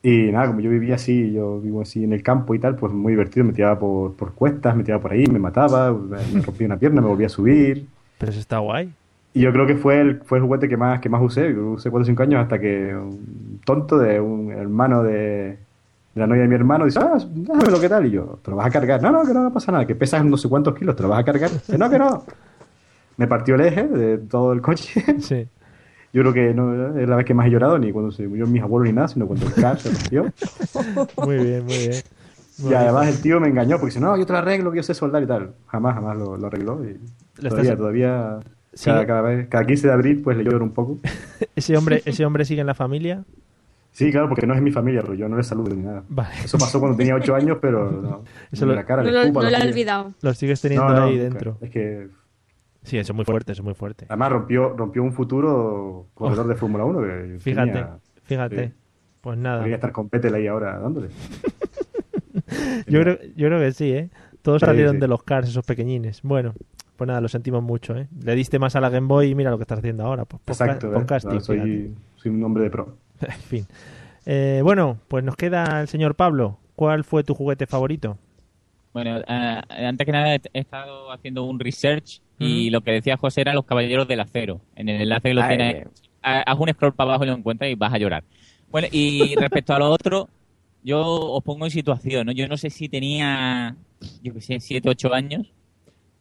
Y 0.08 0.30
nada, 0.30 0.46
como 0.46 0.60
yo 0.60 0.70
vivía 0.70 0.94
así, 0.94 1.32
yo 1.32 1.60
vivo 1.60 1.80
así 1.80 2.04
en 2.04 2.12
el 2.12 2.22
campo 2.22 2.54
y 2.54 2.60
tal, 2.60 2.76
pues 2.76 2.92
muy 2.92 3.14
divertido, 3.14 3.44
me 3.44 3.52
tiraba 3.52 3.76
por, 3.76 4.14
por 4.14 4.34
cuestas, 4.34 4.76
me 4.76 4.84
tiraba 4.84 5.02
por 5.02 5.10
ahí, 5.10 5.26
me 5.26 5.40
mataba, 5.40 5.92
me, 5.92 6.42
rompía 6.42 6.68
una 6.68 6.76
pierna, 6.76 7.00
me 7.00 7.08
volvía 7.08 7.26
a 7.26 7.28
subir. 7.28 7.88
Pero 8.16 8.30
eso 8.30 8.38
está 8.38 8.58
guay. 8.58 8.92
Y 9.34 9.40
yo 9.40 9.52
creo 9.52 9.66
que 9.66 9.74
fue 9.74 10.00
el, 10.00 10.20
fue 10.20 10.38
el 10.38 10.44
juguete 10.44 10.68
que 10.68 10.76
más, 10.76 11.00
que 11.00 11.08
más 11.08 11.20
usé, 11.20 11.52
yo 11.52 11.72
usé 11.72 11.90
4 11.90 12.04
o 12.04 12.06
5 12.06 12.22
años 12.22 12.40
hasta 12.40 12.60
que 12.60 12.94
un 12.94 13.60
tonto 13.64 13.98
de 13.98 14.20
un 14.20 14.52
hermano 14.52 15.02
de, 15.02 15.12
de 15.12 15.58
la 16.14 16.28
novia 16.28 16.42
de 16.42 16.48
mi 16.50 16.54
hermano 16.54 16.84
dice, 16.84 17.00
ah, 17.02 17.18
déjame 17.28 17.68
lo 17.68 17.80
que 17.80 17.88
tal, 17.88 18.06
y 18.06 18.12
yo, 18.12 18.38
te 18.44 18.52
lo 18.52 18.58
vas 18.58 18.68
a 18.68 18.70
cargar, 18.70 19.02
no, 19.02 19.10
no, 19.10 19.26
que 19.26 19.34
no 19.34 19.52
pasa 19.52 19.72
nada, 19.72 19.88
que 19.88 19.96
pesas 19.96 20.24
no 20.24 20.36
sé 20.36 20.48
cuántos 20.48 20.76
kilos, 20.76 20.94
te 20.94 21.02
lo 21.02 21.08
vas 21.08 21.18
a 21.18 21.24
cargar, 21.24 21.50
que 21.50 21.76
no, 21.76 21.90
que 21.90 21.98
no. 21.98 22.24
Me 23.16 23.26
partió 23.26 23.56
el 23.56 23.62
eje 23.62 23.88
de 23.88 24.18
todo 24.18 24.52
el 24.52 24.62
coche. 24.62 25.02
Sí. 25.18 25.48
Yo 26.16 26.22
creo 26.22 26.32
que 26.32 26.54
no 26.54 26.98
es 26.98 27.06
la 27.06 27.16
vez 27.16 27.26
que 27.26 27.34
más 27.34 27.46
he 27.46 27.50
llorado, 27.50 27.78
ni 27.78 27.92
cuando 27.92 28.10
se 28.10 28.26
murió 28.26 28.46
mis 28.46 28.62
abuelos 28.62 28.88
ni 28.88 28.94
nada, 28.94 29.06
sino 29.08 29.26
cuando 29.26 29.46
el 29.46 29.52
car 29.52 29.78
se 29.78 29.90
rompió. 29.90 30.32
Muy 31.26 31.36
bien, 31.36 31.64
muy 31.66 31.76
bien. 31.76 32.02
Muy 32.58 32.72
Y 32.72 32.74
además 32.74 33.02
bien. 33.02 33.14
el 33.16 33.22
tío 33.22 33.38
me 33.40 33.48
engañó 33.48 33.76
porque 33.76 33.86
dice, 33.90 34.00
no, 34.00 34.16
yo 34.16 34.24
te 34.24 34.32
lo 34.32 34.38
arreglo, 34.38 34.70
que 34.70 34.78
yo 34.78 34.82
sé 34.82 34.94
soldar 34.94 35.22
y 35.22 35.26
tal. 35.26 35.52
Jamás, 35.66 35.94
jamás 35.94 36.16
lo, 36.16 36.38
lo 36.38 36.46
arregló. 36.46 36.82
Y 36.82 36.96
Lo 37.42 37.50
todavía, 37.50 37.62
estás- 37.72 37.76
todavía, 37.78 38.38
Sí. 38.72 38.86
cada, 38.90 39.06
cada 39.06 39.20
vez, 39.22 39.48
cada 39.48 39.66
15 39.66 39.86
de 39.88 39.92
abril, 39.92 40.20
pues 40.22 40.36
le 40.38 40.44
lloro 40.44 40.64
un 40.64 40.72
poco. 40.72 40.98
¿Ese 41.54 41.76
hombre, 41.76 42.00
¿Ese 42.06 42.24
hombre 42.24 42.46
sigue 42.46 42.62
en 42.62 42.66
la 42.66 42.74
familia? 42.74 43.22
Sí, 43.92 44.10
claro, 44.10 44.28
porque 44.28 44.46
no 44.46 44.54
es 44.54 44.60
mi 44.62 44.70
familia, 44.70 45.02
pero 45.02 45.12
yo 45.14 45.28
no 45.28 45.36
le 45.36 45.42
saludo 45.42 45.74
ni 45.74 45.82
nada. 45.82 46.02
Vale. 46.08 46.34
Eso 46.44 46.56
pasó 46.58 46.80
cuando 46.80 46.96
tenía 46.96 47.14
8 47.14 47.34
años, 47.34 47.58
pero 47.60 47.90
no. 47.90 48.24
Eso 48.52 48.64
lo- 48.64 48.74
la 48.74 48.84
cara, 48.84 49.02
No 49.02 49.10
le 49.10 49.30
no 49.32 49.40
lo 49.42 49.48
he 49.50 49.68
olvidado. 49.68 50.14
Lo 50.22 50.32
sigues 50.34 50.60
teniendo 50.62 50.88
No, 50.88 50.94
no, 50.94 51.04
ahí 51.04 51.18
dentro. 51.18 51.58
Es 51.60 51.70
que 51.70 52.08
Sí, 52.86 52.98
eso 52.98 53.12
es 53.12 53.16
muy 53.16 53.24
fuerte, 53.24 53.52
eso 53.52 53.62
es 53.62 53.64
muy 53.64 53.74
fuerte. 53.74 54.06
además 54.08 54.30
rompió, 54.32 54.70
rompió 54.76 55.02
un 55.02 55.12
futuro 55.12 56.06
corredor 56.14 56.46
de 56.48 56.54
Fórmula 56.54 56.84
1 56.84 57.00
que 57.00 57.28
yo 57.34 57.40
Fíjate, 57.40 57.70
tenía- 57.72 57.98
fíjate. 58.22 58.68
sí. 58.68 58.72
Pues 59.20 59.36
nada. 59.38 59.58
Podría 59.58 59.74
estar 59.74 59.92
con 59.92 60.08
Petel 60.08 60.34
ahí 60.34 60.46
ahora 60.46 60.78
dándole. 60.78 61.08
Yo 62.86 63.00
creo, 63.00 63.18
yo 63.34 63.48
creo 63.48 63.58
que 63.58 63.72
sí, 63.72 63.90
¿eh? 63.92 64.10
Todos 64.42 64.60
Sí, 64.60 64.66
salieron 64.66 64.94
sí. 64.96 65.00
de 65.00 65.08
los 65.08 65.22
cars, 65.22 65.48
esos 65.48 65.64
pequeñines. 65.64 66.20
Bueno, 66.22 66.54
pues 66.96 67.08
nada, 67.08 67.20
lo 67.20 67.28
sentimos 67.28 67.62
mucho, 67.62 67.96
¿eh? 67.96 68.06
Le 68.22 68.34
diste 68.36 68.58
más 68.58 68.76
a 68.76 68.80
la 68.80 68.88
Game 68.90 69.08
Boy 69.08 69.30
y 69.30 69.34
mira 69.34 69.50
lo 69.50 69.56
que 69.58 69.62
estás 69.62 69.78
haciendo 69.80 70.04
ahora. 70.04 70.24
Pues, 70.26 70.40
podca- 70.42 70.64
Exacto, 70.66 70.88
¿eh? 70.88 70.94
podcasting, 70.94 71.30
Ahora 71.32 71.40
fíjate. 71.44 71.62
soy, 71.62 71.94
soy 72.16 72.30
un 72.32 72.44
hombre 72.44 72.62
de 72.64 72.70
pro. 72.70 72.96
En 73.20 73.32
fin. 73.40 73.66
Eh, 74.26 74.60
bueno, 74.62 74.98
pues 75.08 75.24
nos 75.24 75.34
queda 75.36 75.80
el 75.80 75.88
señor 75.88 76.14
Pablo. 76.14 76.58
¿Cuál 76.76 77.02
fue 77.04 77.24
tu 77.24 77.34
juguete 77.34 77.66
favorito? 77.66 78.18
Bueno, 78.92 79.18
eh, 79.26 79.60
antes 79.68 80.04
que 80.04 80.12
nada 80.12 80.34
he 80.34 80.40
estado 80.52 81.10
haciendo 81.10 81.44
un 81.44 81.58
research 81.58 82.20
y 82.38 82.70
lo 82.70 82.80
que 82.82 82.90
decía 82.92 83.16
José 83.16 83.40
era 83.42 83.54
los 83.54 83.64
Caballeros 83.64 84.06
del 84.08 84.20
Acero. 84.20 84.60
En 84.74 84.88
el 84.88 85.00
enlace 85.02 85.28
que 85.28 85.34
lo 85.34 85.42
Ay. 85.42 85.56
tienes, 85.56 85.86
ha- 86.22 86.42
haz 86.42 86.58
un 86.58 86.68
scroll 86.70 86.94
para 86.94 87.10
abajo 87.10 87.24
y 87.24 87.28
lo 87.28 87.34
encuentras 87.34 87.70
y 87.70 87.74
vas 87.74 87.92
a 87.92 87.98
llorar. 87.98 88.24
Bueno, 88.70 88.88
y 88.90 89.34
respecto 89.36 89.74
a 89.74 89.78
lo 89.78 89.90
otro, 89.90 90.28
yo 90.82 91.00
os 91.04 91.42
pongo 91.42 91.64
en 91.64 91.70
situación, 91.70 92.26
¿no? 92.26 92.32
Yo 92.32 92.46
no 92.48 92.56
sé 92.56 92.70
si 92.70 92.88
tenía, 92.88 93.76
yo 94.22 94.34
qué 94.34 94.40
sé, 94.40 94.60
7, 94.60 94.88
8 94.88 95.14
años. 95.14 95.52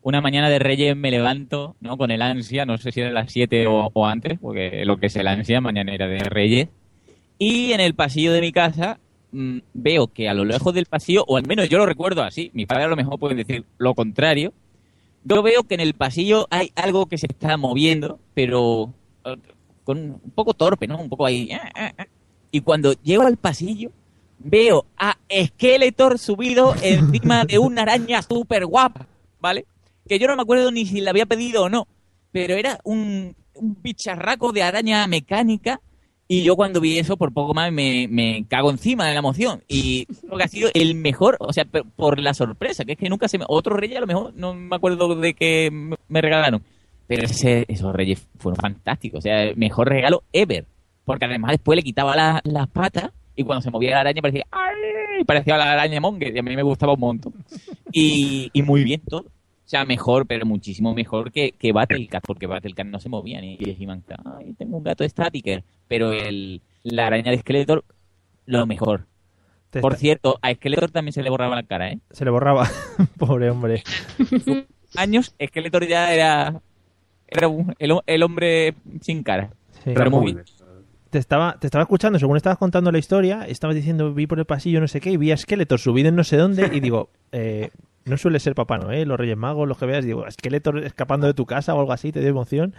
Una 0.02 0.22
mañana 0.22 0.50
de 0.50 0.60
Reyes 0.60 0.96
me 0.96 1.10
levanto, 1.10 1.76
¿no? 1.82 1.98
Con 1.98 2.12
el 2.12 2.22
ansia, 2.22 2.66
no 2.66 2.78
sé 2.78 2.92
si 2.92 3.02
era 3.02 3.12
las 3.12 3.32
7 3.32 3.66
o, 3.68 3.90
o 3.92 4.06
antes, 4.06 4.38
porque 4.40 4.86
lo 4.86 4.98
que 4.98 5.08
es 5.08 5.16
el 5.16 5.28
ansia, 5.28 5.62
mañanera 5.62 6.08
de 6.08 6.20
Reyes. 6.20 6.68
Y 7.40 7.72
en 7.74 7.80
el 7.82 7.96
pasillo 7.96 8.32
de 8.32 8.40
mi 8.42 8.52
casa 8.52 9.00
mm, 9.32 9.58
veo 9.74 10.08
que 10.08 10.30
a 10.30 10.34
lo 10.36 10.46
lejos 10.46 10.74
del 10.76 10.86
pasillo, 10.86 11.26
o 11.28 11.38
al 11.38 11.48
menos 11.48 11.68
yo 11.70 11.80
lo 11.80 11.88
recuerdo 11.88 12.22
así, 12.24 12.52
mi 12.54 12.66
padre 12.68 12.84
a 12.84 12.88
lo 12.88 12.96
mejor 12.96 13.18
puede 13.20 13.34
decir 13.36 13.66
lo 13.80 13.96
contrario, 13.96 14.54
yo 15.26 15.44
veo 15.44 15.64
que 15.64 15.76
en 15.76 15.82
el 15.82 15.96
pasillo 15.96 16.48
hay 16.52 16.72
algo 16.76 17.08
que 17.08 17.18
se 17.18 17.28
está 17.28 17.58
moviendo, 17.58 18.20
pero 18.34 18.94
eh, 19.26 19.36
con 19.84 19.98
un 20.00 20.32
poco 20.34 20.54
torpe, 20.54 20.88
¿no? 20.88 20.98
Un 21.00 21.10
poco 21.10 21.26
ahí. 21.26 21.52
eh, 21.52 21.60
eh, 21.76 21.92
eh. 21.98 22.06
Y 22.52 22.62
cuando 22.62 22.94
llego 23.04 23.24
al 23.24 23.36
pasillo, 23.36 23.92
veo 24.40 24.86
a 24.98 25.18
Skeletor 25.30 26.20
subido 26.20 26.74
encima 26.82 27.44
de 27.44 27.60
una 27.60 27.82
araña 27.82 28.22
súper 28.22 28.66
guapa, 28.66 29.08
¿vale? 29.42 29.66
Que 30.08 30.20
yo 30.20 30.28
no 30.28 30.36
me 30.36 30.44
acuerdo 30.44 30.72
ni 30.72 30.86
si 30.86 31.02
la 31.02 31.10
había 31.10 31.26
pedido 31.26 31.64
o 31.64 31.70
no, 31.70 31.88
pero 32.32 32.54
era 32.54 32.80
un, 32.84 33.36
un 33.56 33.78
bicharraco 33.82 34.52
de 34.52 34.64
araña 34.64 35.06
mecánica 35.08 35.82
y 36.28 36.44
yo 36.44 36.56
cuando 36.56 36.82
vi 36.82 36.98
eso, 36.98 37.18
por 37.18 37.32
poco 37.34 37.54
más 37.54 37.72
me, 37.72 38.08
me 38.10 38.46
cago 38.48 38.72
encima 38.72 39.06
de 39.08 39.14
la 39.14 39.20
emoción. 39.20 39.64
Y 39.68 40.06
creo 40.06 40.38
que 40.38 40.44
ha 40.44 40.48
sido 40.48 40.70
el 40.74 40.96
mejor, 40.96 41.38
o 41.40 41.54
sea, 41.54 41.66
por, 41.66 42.20
la 42.20 42.34
sorpresa, 42.34 42.84
que 42.84 42.94
es 42.94 42.98
que 42.98 43.10
nunca 43.10 43.28
se 43.28 43.38
me... 43.38 43.46
Otros 43.48 43.80
reyes 43.80 43.98
a 43.98 44.02
lo 44.02 44.08
mejor 44.08 44.34
no 44.36 44.54
me 44.56 44.76
acuerdo 44.76 45.16
de 45.16 45.34
que 45.36 45.70
me- 45.72 46.22
regalaron. 46.22 46.64
Pero 47.08 47.26
ese, 47.26 47.66
esos 47.68 47.94
reyes 47.94 48.28
fueron 48.40 48.60
fantásticos, 48.60 49.20
o 49.20 49.22
sea, 49.22 49.44
el 49.44 49.56
mejor 49.58 49.90
regalo 49.90 50.24
ever. 50.34 50.66
Porque 51.06 51.26
además 51.26 51.52
después 51.52 51.76
le 51.76 51.84
quitaba 51.84 52.16
la- 52.16 52.42
las 52.44 52.68
patas 52.70 53.12
y 53.36 53.44
cuando 53.44 53.62
se 53.62 53.70
movía 53.70 53.92
la 53.92 54.00
araña 54.02 54.22
parecía... 54.22 54.46
¡Ay! 54.52 55.24
Parecía 55.26 55.58
la 55.58 55.74
araña 55.74 56.02
Monger 56.02 56.36
y 56.36 56.40
a 56.40 56.44
mí 56.44 56.56
me 56.56 56.64
gustaba 56.64 56.94
un 56.94 57.00
montón. 57.00 57.34
Y, 57.92 58.50
y 58.52 58.62
muy 58.64 58.84
bien 58.84 59.02
todo. 59.08 59.26
O 59.66 59.68
sea, 59.68 59.84
mejor, 59.84 60.28
pero 60.28 60.46
muchísimo 60.46 60.94
mejor 60.94 61.32
que, 61.32 61.52
que 61.54 61.72
Battlecat, 61.72 62.24
porque 62.26 62.46
Battlecat 62.46 62.86
no 62.86 63.00
se 63.00 63.10
movía 63.10 63.42
ni 63.42 63.56
y 63.56 63.78
ay, 64.38 64.54
tengo 64.54 64.78
un 64.78 64.84
gato 64.84 65.04
Statiker. 65.04 65.64
Pero 65.88 66.12
el, 66.14 66.62
la 66.84 67.08
araña 67.08 67.32
de 67.32 67.40
Skeletor, 67.40 67.84
lo 68.46 68.66
mejor. 68.68 69.08
Te 69.72 69.82
Por 69.82 69.94
está- 69.94 70.02
cierto, 70.02 70.38
a 70.44 70.54
Skeletor 70.54 70.92
también 70.92 71.14
se 71.14 71.24
le 71.24 71.32
borraba 71.32 71.56
la 71.56 71.64
cara, 71.64 71.90
¿eh? 71.92 72.00
Se 72.12 72.24
le 72.26 72.32
borraba. 72.32 72.70
Pobre 73.18 73.50
hombre. 73.50 73.84
Años, 74.96 75.36
Skeletor 75.44 75.88
ya 75.88 76.14
era, 76.14 76.62
era 77.28 77.48
un- 77.48 77.76
el, 77.80 77.94
el 78.06 78.24
hombre 78.24 78.76
sin 79.02 79.24
cara. 79.24 79.50
Sí. 79.84 79.92
Pero 79.96 80.12
muy 80.12 80.34
bien. 80.34 80.46
Te 81.10 81.18
estaba, 81.20 81.58
te 81.60 81.68
estaba 81.68 81.84
escuchando, 81.84 82.20
según 82.20 82.38
estabas 82.38 82.58
contando 82.60 82.92
la 82.92 82.98
historia, 82.98 83.46
estabas 83.48 83.76
diciendo, 83.76 84.14
vi 84.14 84.28
por 84.28 84.38
el 84.38 84.46
pasillo 84.46 84.80
no 84.82 84.88
sé 84.88 85.00
qué, 85.02 85.12
y 85.12 85.18
vi 85.18 85.32
a 85.32 85.38
Skeletor 85.38 85.80
subido 85.80 86.10
en 86.10 86.16
no 86.16 86.24
sé 86.24 86.36
dónde, 86.38 86.70
y 86.74 86.80
digo, 86.82 87.10
eh, 87.32 87.72
no 88.06 88.18
suele 88.18 88.40
ser 88.40 88.54
Papá 88.54 88.78
Noel, 88.78 89.08
los 89.08 89.20
Reyes 89.20 89.38
Magos, 89.38 89.68
los 89.68 89.78
que 89.78 89.86
veas, 89.88 90.06
digo, 90.06 90.26
Skeletor 90.30 90.84
escapando 90.84 91.26
de 91.26 91.34
tu 91.34 91.46
casa 91.46 91.74
o 91.74 91.80
algo 91.80 91.92
así, 91.92 92.12
te 92.12 92.20
dio 92.20 92.30
emoción. 92.30 92.74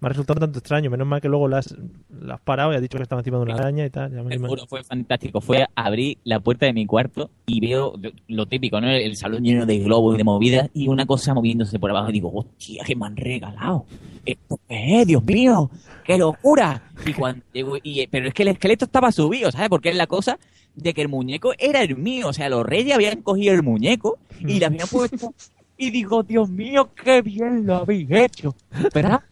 Me 0.00 0.06
ha 0.06 0.10
resultado 0.10 0.38
tanto 0.38 0.60
extraño, 0.60 0.90
menos 0.90 1.08
mal 1.08 1.20
que 1.20 1.28
luego 1.28 1.48
las 1.48 1.74
la 2.20 2.34
has 2.34 2.40
parado 2.40 2.72
y 2.72 2.76
has 2.76 2.82
dicho 2.82 2.98
que 2.98 3.02
estaba 3.02 3.20
encima 3.20 3.38
de 3.38 3.42
una 3.42 3.54
araña 3.54 3.84
y 3.84 3.90
tal. 3.90 4.12
ya 4.12 4.22
me 4.22 4.38
juro, 4.38 4.64
fue 4.68 4.84
fantástico. 4.84 5.40
Fue 5.40 5.66
abrir 5.74 6.18
la 6.22 6.38
puerta 6.38 6.66
de 6.66 6.72
mi 6.72 6.86
cuarto 6.86 7.30
y 7.46 7.58
veo 7.58 7.94
lo 8.28 8.46
típico, 8.46 8.80
¿no? 8.80 8.88
El 8.88 9.16
salón 9.16 9.42
lleno 9.42 9.66
de 9.66 9.80
globos 9.80 10.14
y 10.14 10.18
de 10.18 10.22
movidas 10.22 10.70
y 10.72 10.86
una 10.86 11.04
cosa 11.04 11.34
moviéndose 11.34 11.80
por 11.80 11.90
abajo. 11.90 12.10
Y 12.10 12.12
digo, 12.12 12.30
hostia, 12.32 12.84
que 12.84 12.94
me 12.94 13.06
han 13.06 13.16
regalado. 13.16 13.86
¿Esto 14.24 14.60
qué 14.68 15.00
es? 15.00 15.06
Dios 15.08 15.24
mío, 15.24 15.68
qué 16.04 16.16
locura. 16.16 16.80
Y 17.04 17.12
cuando 17.14 17.42
y, 17.82 18.06
pero 18.06 18.28
es 18.28 18.34
que 18.34 18.42
el 18.44 18.50
esqueleto 18.50 18.84
estaba 18.84 19.10
subido, 19.10 19.50
¿sabes? 19.50 19.68
Porque 19.68 19.88
es 19.88 19.96
la 19.96 20.06
cosa 20.06 20.38
de 20.78 20.94
que 20.94 21.02
el 21.02 21.08
muñeco 21.08 21.52
era 21.58 21.82
el 21.82 21.96
mío. 21.96 22.28
O 22.28 22.32
sea, 22.32 22.48
los 22.48 22.64
reyes 22.64 22.94
habían 22.94 23.22
cogido 23.22 23.54
el 23.54 23.62
muñeco 23.62 24.18
y 24.40 24.58
le 24.58 24.66
habían 24.66 24.88
puesto. 24.88 25.34
Y 25.76 25.90
digo, 25.90 26.22
Dios 26.22 26.48
mío, 26.48 26.90
qué 26.94 27.22
bien 27.22 27.66
lo 27.66 27.76
habéis 27.76 28.10
hecho. 28.10 28.54
¿Verdad? 28.94 29.22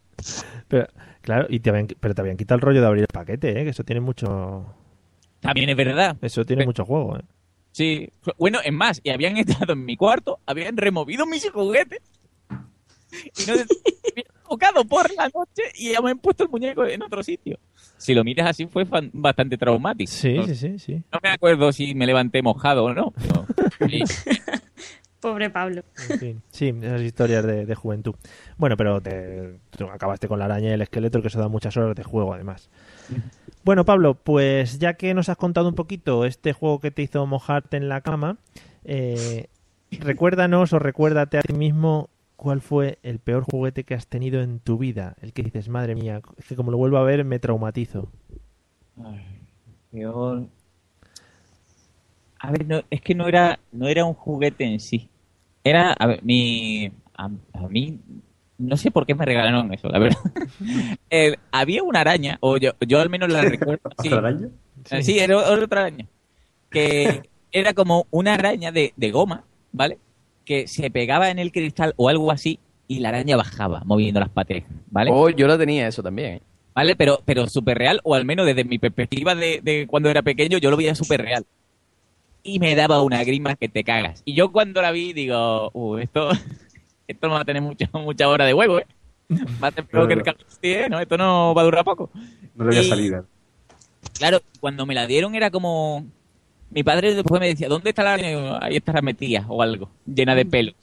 Pero, 0.68 0.86
claro, 1.20 1.46
y 1.48 1.60
te 1.60 1.70
habían, 1.70 1.88
pero 1.98 2.14
te 2.14 2.20
habían 2.20 2.36
quitado 2.36 2.56
el 2.56 2.62
rollo 2.62 2.80
de 2.80 2.86
abrir 2.86 3.02
el 3.02 3.08
paquete, 3.08 3.60
¿eh? 3.60 3.64
que 3.64 3.70
eso 3.70 3.84
tiene 3.84 4.00
mucho. 4.00 4.64
También 5.40 5.68
es 5.70 5.76
verdad. 5.76 6.16
Eso 6.22 6.44
tiene 6.44 6.64
mucho 6.64 6.84
juego, 6.84 7.16
¿eh? 7.16 7.22
Sí, 7.72 8.08
bueno, 8.38 8.60
es 8.64 8.72
más, 8.72 9.00
y 9.04 9.10
habían 9.10 9.36
estado 9.36 9.74
en 9.74 9.84
mi 9.84 9.96
cuarto, 9.96 10.38
habían 10.46 10.76
removido 10.76 11.26
mis 11.26 11.50
juguetes 11.50 12.00
y 13.12 13.50
no 13.50 13.54
tocado 14.48 14.84
por 14.84 15.12
la 15.14 15.28
noche 15.28 15.62
y 15.74 15.90
me 16.02 16.10
han 16.10 16.18
puesto 16.18 16.44
el 16.44 16.50
muñeco 16.50 16.86
en 16.86 17.02
otro 17.02 17.22
sitio. 17.22 17.58
Si 17.98 18.14
lo 18.14 18.24
miras 18.24 18.48
así 18.50 18.66
fue 18.66 18.84
fan- 18.86 19.10
bastante 19.12 19.56
traumático. 19.56 20.10
Sí, 20.10 20.34
no, 20.34 20.44
sí, 20.46 20.54
sí, 20.54 20.78
sí. 20.78 21.02
no 21.12 21.18
me 21.22 21.30
acuerdo 21.30 21.72
si 21.72 21.94
me 21.94 22.06
levanté 22.06 22.42
mojado 22.42 22.84
o 22.84 22.94
no. 22.94 23.12
pero- 23.12 23.46
sí. 23.88 24.02
Pobre 25.20 25.50
Pablo. 25.50 25.82
En 26.10 26.18
fin, 26.18 26.42
sí, 26.50 26.72
esas 26.82 27.00
historias 27.00 27.44
de, 27.44 27.64
de 27.66 27.74
juventud. 27.74 28.14
Bueno, 28.58 28.76
pero 28.76 29.00
te, 29.00 29.58
acabaste 29.92 30.28
con 30.28 30.38
la 30.38 30.44
araña 30.44 30.68
y 30.68 30.72
el 30.72 30.82
esqueleto, 30.82 31.20
que 31.22 31.28
eso 31.28 31.40
da 31.40 31.48
muchas 31.48 31.76
horas 31.76 31.96
de 31.96 32.04
juego, 32.04 32.34
además. 32.34 32.68
Bueno, 33.64 33.84
Pablo, 33.84 34.14
pues 34.14 34.78
ya 34.78 34.94
que 34.94 35.14
nos 35.14 35.28
has 35.28 35.36
contado 35.36 35.68
un 35.68 35.74
poquito 35.74 36.24
este 36.26 36.52
juego 36.52 36.78
que 36.80 36.90
te 36.92 37.02
hizo 37.02 37.26
mojarte 37.26 37.76
en 37.76 37.88
la 37.88 38.02
cama, 38.02 38.36
eh, 38.84 39.46
recuérdanos 39.90 40.72
o 40.72 40.78
recuérdate 40.78 41.38
a 41.38 41.42
ti 41.42 41.54
mismo 41.54 42.08
cuál 42.36 42.60
fue 42.60 42.98
el 43.02 43.18
peor 43.18 43.44
juguete 43.44 43.84
que 43.84 43.94
has 43.94 44.06
tenido 44.06 44.42
en 44.42 44.60
tu 44.60 44.78
vida. 44.78 45.16
El 45.20 45.32
que 45.32 45.42
dices, 45.42 45.68
madre 45.68 45.94
mía, 45.94 46.20
es 46.36 46.46
que 46.46 46.56
como 46.56 46.70
lo 46.70 46.76
vuelvo 46.78 46.98
a 46.98 47.04
ver 47.04 47.24
me 47.24 47.38
traumatizo. 47.38 48.10
Peor. 49.90 50.48
A 52.38 52.50
ver, 52.50 52.66
no, 52.66 52.82
es 52.90 53.00
que 53.00 53.14
no 53.14 53.26
era, 53.28 53.58
no 53.72 53.88
era 53.88 54.04
un 54.04 54.14
juguete 54.14 54.64
en 54.64 54.78
sí. 54.78 55.08
Era, 55.64 55.92
a 55.92 56.06
ver, 56.06 56.22
mi, 56.22 56.92
a, 57.16 57.30
a 57.54 57.68
mí, 57.68 57.98
no 58.58 58.76
sé 58.76 58.90
por 58.90 59.06
qué 59.06 59.14
me 59.14 59.24
regalaron 59.24 59.72
eso, 59.72 59.88
la 59.88 59.98
verdad. 59.98 60.18
Eh, 61.10 61.36
había 61.52 61.82
una 61.82 62.00
araña, 62.00 62.36
o 62.40 62.56
yo, 62.56 62.72
yo 62.86 63.00
al 63.00 63.10
menos 63.10 63.30
la 63.30 63.42
recuerdo. 63.42 63.90
sí. 64.02 64.08
¿Otra 64.08 64.18
araña? 64.18 64.48
Eh, 64.90 65.02
Sí, 65.02 65.18
era 65.18 65.36
otra 65.38 65.82
araña. 65.82 66.06
Que 66.70 67.22
era 67.52 67.74
como 67.74 68.06
una 68.10 68.34
araña 68.34 68.72
de, 68.72 68.92
de 68.96 69.10
goma, 69.10 69.44
¿vale? 69.72 69.98
Que 70.46 70.66
se 70.66 70.90
pegaba 70.90 71.28
en 71.30 71.38
el 71.38 71.52
cristal 71.52 71.92
o 71.98 72.08
algo 72.08 72.30
así 72.32 72.58
y 72.88 73.00
la 73.00 73.10
araña 73.10 73.36
bajaba 73.36 73.82
moviendo 73.84 74.20
las 74.20 74.30
patas, 74.30 74.62
¿vale? 74.90 75.10
Oh, 75.12 75.28
yo 75.28 75.46
lo 75.46 75.58
tenía 75.58 75.88
eso 75.88 76.02
también. 76.02 76.36
¿eh? 76.36 76.42
¿Vale? 76.74 76.96
Pero, 76.96 77.20
pero 77.24 77.46
súper 77.48 77.78
real, 77.78 78.00
o 78.04 78.14
al 78.14 78.24
menos 78.24 78.46
desde 78.46 78.64
mi 78.64 78.78
perspectiva 78.78 79.34
de, 79.34 79.60
de 79.62 79.86
cuando 79.86 80.08
era 80.08 80.22
pequeño, 80.22 80.58
yo 80.58 80.70
lo 80.70 80.76
veía 80.76 80.94
súper 80.94 81.22
real. 81.22 81.44
Y 82.42 82.58
me 82.60 82.74
daba 82.76 83.02
una 83.02 83.24
grima 83.24 83.56
que 83.56 83.68
te 83.68 83.82
cagas. 83.82 84.22
Y 84.24 84.34
yo 84.34 84.52
cuando 84.52 84.80
la 84.80 84.92
vi 84.92 85.12
digo, 85.12 85.70
uh, 85.72 85.98
esto, 85.98 86.30
esto 87.08 87.28
no 87.28 87.34
va 87.34 87.40
a 87.40 87.44
tener 87.44 87.62
mucha, 87.62 87.90
mucha 87.92 88.28
hora 88.28 88.44
de 88.44 88.54
huevo, 88.54 88.78
¿eh? 88.78 88.86
Va 89.62 89.68
a 89.68 89.72
ser 89.72 89.84
peor 89.84 90.06
que 90.06 90.14
el 90.14 90.22
Call 90.22 90.36
¿eh? 90.62 90.86
¿no? 90.88 91.00
Esto 91.00 91.16
no 91.16 91.52
va 91.52 91.62
a 91.62 91.64
durar 91.64 91.84
poco. 91.84 92.10
No 92.54 92.64
le 92.64 92.76
voy 92.76 92.86
a 92.86 92.88
salir. 92.88 93.22
Claro, 94.16 94.40
cuando 94.60 94.86
me 94.86 94.94
la 94.94 95.06
dieron 95.06 95.34
era 95.34 95.50
como... 95.50 96.06
Mi 96.70 96.82
padre 96.82 97.14
después 97.14 97.40
me 97.40 97.48
decía, 97.48 97.68
¿dónde 97.68 97.90
está 97.90 98.02
la 98.02 98.14
araña? 98.14 98.30
Y 98.32 98.58
Ahí 98.60 98.76
estará 98.76 99.00
metida 99.02 99.44
o 99.48 99.62
algo, 99.62 99.88
llena 100.06 100.34
de 100.34 100.44
pelos. 100.44 100.74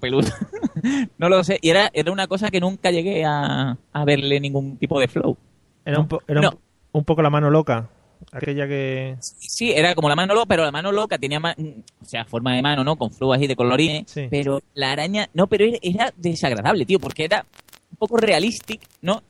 Peluda. 0.00 0.34
no 1.18 1.28
lo 1.28 1.44
sé. 1.44 1.58
Y 1.62 1.70
era, 1.70 1.88
era 1.92 2.10
una 2.10 2.26
cosa 2.26 2.50
que 2.50 2.60
nunca 2.60 2.90
llegué 2.90 3.24
a, 3.24 3.76
a 3.92 4.04
verle 4.04 4.40
ningún 4.40 4.76
tipo 4.76 4.98
de 4.98 5.06
flow. 5.06 5.36
Era, 5.84 6.00
un, 6.00 6.08
po- 6.08 6.22
era 6.26 6.40
un- 6.40 6.44
No. 6.46 6.58
un 6.92 7.04
poco 7.04 7.22
la 7.22 7.30
mano 7.30 7.48
loca. 7.48 7.88
Aquella 8.32 8.66
que. 8.66 9.14
Sí, 9.20 9.70
era 9.70 9.94
como 9.94 10.08
la 10.08 10.16
mano 10.16 10.34
loca, 10.34 10.46
pero 10.46 10.64
la 10.64 10.72
mano 10.72 10.90
loca 10.90 11.16
tenía 11.16 11.38
ma- 11.38 11.54
o 11.56 12.04
sea, 12.04 12.24
forma 12.24 12.54
de 12.56 12.60
mano, 12.62 12.82
¿no? 12.82 12.96
Con 12.96 13.12
flow 13.12 13.32
así 13.32 13.46
de 13.46 13.54
colorines. 13.54 14.10
Sí. 14.10 14.26
Pero 14.28 14.60
la 14.74 14.90
araña, 14.90 15.30
no, 15.32 15.46
pero 15.46 15.64
era, 15.80 16.12
desagradable, 16.16 16.84
tío, 16.84 16.98
porque 16.98 17.24
era 17.24 17.46
un 17.92 17.96
poco 17.96 18.16
realistic, 18.16 18.80
¿no? 19.00 19.22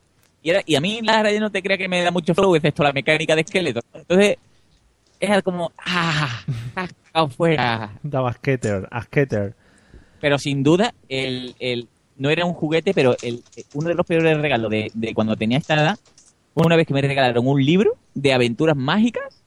Y, 0.43 0.49
era, 0.51 0.63
y 0.65 0.77
a 0.77 0.81
mí 0.81 1.01
la 1.03 1.19
araña 1.19 1.41
no 1.41 1.51
te 1.51 1.63
crea 1.63 1.77
que 1.77 1.89
me 1.89 2.03
da 2.03 2.11
mucho 2.11 2.35
flow, 2.35 2.57
excepto 2.57 2.83
la 2.83 2.93
mecánica 2.95 3.35
de 3.35 3.43
esqueleto. 3.43 3.81
Entonces, 3.93 4.39
era 5.21 5.43
como, 5.43 5.73
¡ah! 5.79 6.43
¡Cascado 6.75 7.29
fuera! 7.29 7.99
Daba 8.03 8.33
skater, 8.33 8.89
a 8.91 9.03
skater. 9.03 9.55
Pero 10.21 10.39
sin 10.39 10.63
duda, 10.63 10.95
el, 11.09 11.55
el, 11.59 11.89
no 12.17 12.31
era 12.31 12.45
un 12.45 12.55
juguete, 12.55 12.93
pero 12.95 13.17
el, 13.23 13.43
uno 13.75 13.89
de 13.89 13.95
los 13.95 14.07
peores 14.07 14.39
regalos 14.39 14.71
de, 14.71 14.91
de 14.95 15.15
cuando 15.15 15.37
tenía 15.37 15.59
esta 15.59 15.75
edad 15.75 15.99
fue 16.55 16.67
una 16.67 16.77
vez 16.77 16.87
que 16.87 16.95
me 16.95 17.03
regalaron 17.03 17.47
un 17.47 17.65
libro 17.65 17.97
de 18.15 18.33
aventuras 18.33 18.77
mágicas 18.77 19.45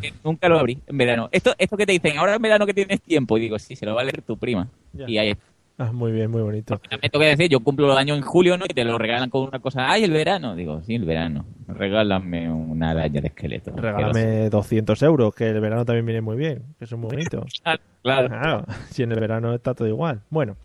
que 0.00 0.12
nunca 0.24 0.48
lo 0.48 0.58
abrí 0.58 0.78
en 0.86 0.98
verano. 0.98 1.28
Esto, 1.32 1.54
esto 1.58 1.76
que 1.76 1.86
te 1.86 1.92
dicen, 1.92 2.18
ahora 2.18 2.34
en 2.34 2.42
verano 2.42 2.66
que 2.66 2.74
tienes 2.74 3.00
tiempo, 3.00 3.38
y 3.38 3.42
digo, 3.42 3.58
sí, 3.58 3.76
se 3.76 3.86
lo 3.86 3.94
va 3.94 4.02
a 4.02 4.04
leer 4.04 4.22
tu 4.22 4.36
prima. 4.36 4.68
Ya. 4.92 5.08
Y 5.08 5.18
ahí 5.18 5.30
está. 5.30 5.44
Ah, 5.82 5.92
muy 5.92 6.12
bien, 6.12 6.30
muy 6.30 6.42
bonito. 6.42 6.78
Tengo 6.78 7.20
que 7.20 7.24
decir, 7.24 7.48
yo 7.48 7.60
cumplo 7.60 7.86
los 7.86 7.96
años 7.96 8.18
en 8.18 8.22
julio, 8.22 8.58
¿no? 8.58 8.66
Y 8.66 8.74
te 8.74 8.84
lo 8.84 8.98
regalan 8.98 9.30
con 9.30 9.48
una 9.48 9.60
cosa, 9.60 9.90
¡ay, 9.90 10.04
el 10.04 10.10
verano! 10.10 10.54
Digo, 10.54 10.82
sí, 10.82 10.96
el 10.96 11.06
verano. 11.06 11.46
Regálame 11.68 12.52
una 12.52 12.90
araña 12.90 13.22
de 13.22 13.28
esqueleto. 13.28 13.72
Regálame 13.74 14.50
200 14.50 15.02
euros, 15.02 15.34
que 15.34 15.48
el 15.48 15.58
verano 15.58 15.86
también 15.86 16.04
viene 16.04 16.20
muy 16.20 16.36
bien, 16.36 16.64
que 16.78 16.84
son 16.84 17.00
muy 17.00 17.10
bonitos. 17.10 17.62
Claro. 18.02 18.64
si 18.90 19.02
en 19.02 19.12
el 19.12 19.20
verano 19.20 19.54
está 19.54 19.74
todo 19.74 19.86
igual. 19.86 20.22
Bueno, 20.30 20.56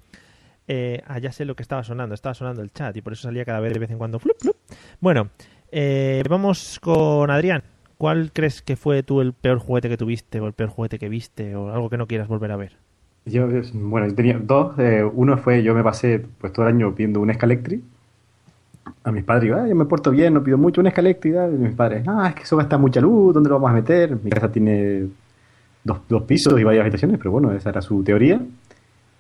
eh, 0.68 1.02
ah, 1.06 1.20
ya 1.20 1.34
sé 1.34 1.44
lo 1.44 1.56
que 1.56 1.64
estaba 1.64 1.84
sonando, 1.84 2.16
estaba 2.16 2.34
sonando 2.34 2.62
el 2.62 2.72
chat 2.72 2.96
y 2.96 3.02
por 3.02 3.12
eso 3.12 3.24
salía 3.24 3.44
cada 3.44 3.60
vez 3.60 3.74
de 3.74 3.80
vez 3.80 3.92
en 3.92 3.98
cuando. 3.98 4.20
flup, 4.20 4.38
flup. 4.40 4.56
Bueno, 5.02 5.30
eh, 5.72 6.24
vamos 6.30 6.80
con 6.82 7.30
Adrián. 7.32 7.64
¿Cuál 7.98 8.32
crees 8.34 8.62
que 8.62 8.76
fue 8.76 9.04
tú 9.04 9.22
el 9.22 9.34
peor 9.34 9.60
juguete 9.60 9.90
que 9.90 9.98
tuviste 9.98 10.40
o 10.40 10.48
el 10.48 10.54
peor 10.54 10.70
juguete 10.70 11.00
que 11.00 11.10
viste 11.10 11.56
o 11.56 11.74
algo 11.74 11.90
que 11.90 11.98
no 11.98 12.08
quieras 12.08 12.28
volver 12.28 12.52
a 12.52 12.58
ver? 12.58 12.78
Yo, 13.26 13.48
bueno, 13.74 14.08
yo 14.08 14.16
tenía 14.16 14.40
dos. 14.40 14.78
eh, 14.78 15.04
uno 15.04 15.38
fue, 15.38 15.64
yo 15.64 15.74
me 15.74 15.84
pasé 15.84 16.24
pues 16.40 16.54
todo 16.54 16.68
el 16.68 16.76
año 16.76 16.94
pidiendo 16.94 17.20
un 17.20 17.34
Scalectri. 17.34 17.84
A 19.04 19.12
mis 19.12 19.24
padres 19.24 19.52
ah, 19.56 19.68
yo 19.68 19.76
me 19.76 19.86
porto 19.86 20.12
bien, 20.12 20.34
no 20.34 20.44
pido 20.44 20.58
mucho 20.58 20.82
un 20.82 20.90
Scalectri. 20.90 21.32
y 21.32 21.58
mis 21.58 21.74
padres, 21.74 22.06
ah, 22.08 22.28
es 22.30 22.36
que 22.36 22.44
eso 22.44 22.56
gasta 22.56 22.78
mucha 22.78 23.02
luz, 23.02 23.34
¿dónde 23.34 23.50
lo 23.50 23.56
vamos 23.56 23.72
a 23.72 23.74
meter? 23.74 24.18
Mi 24.24 24.30
casa 24.30 24.52
tiene 24.52 25.08
dos, 25.84 26.00
dos 26.08 26.24
pisos 26.24 26.60
y 26.60 26.64
varias 26.64 26.82
habitaciones, 26.82 27.18
pero 27.18 27.32
bueno, 27.32 27.52
esa 27.52 27.70
era 27.70 27.82
su 27.82 28.04
teoría. 28.04 28.40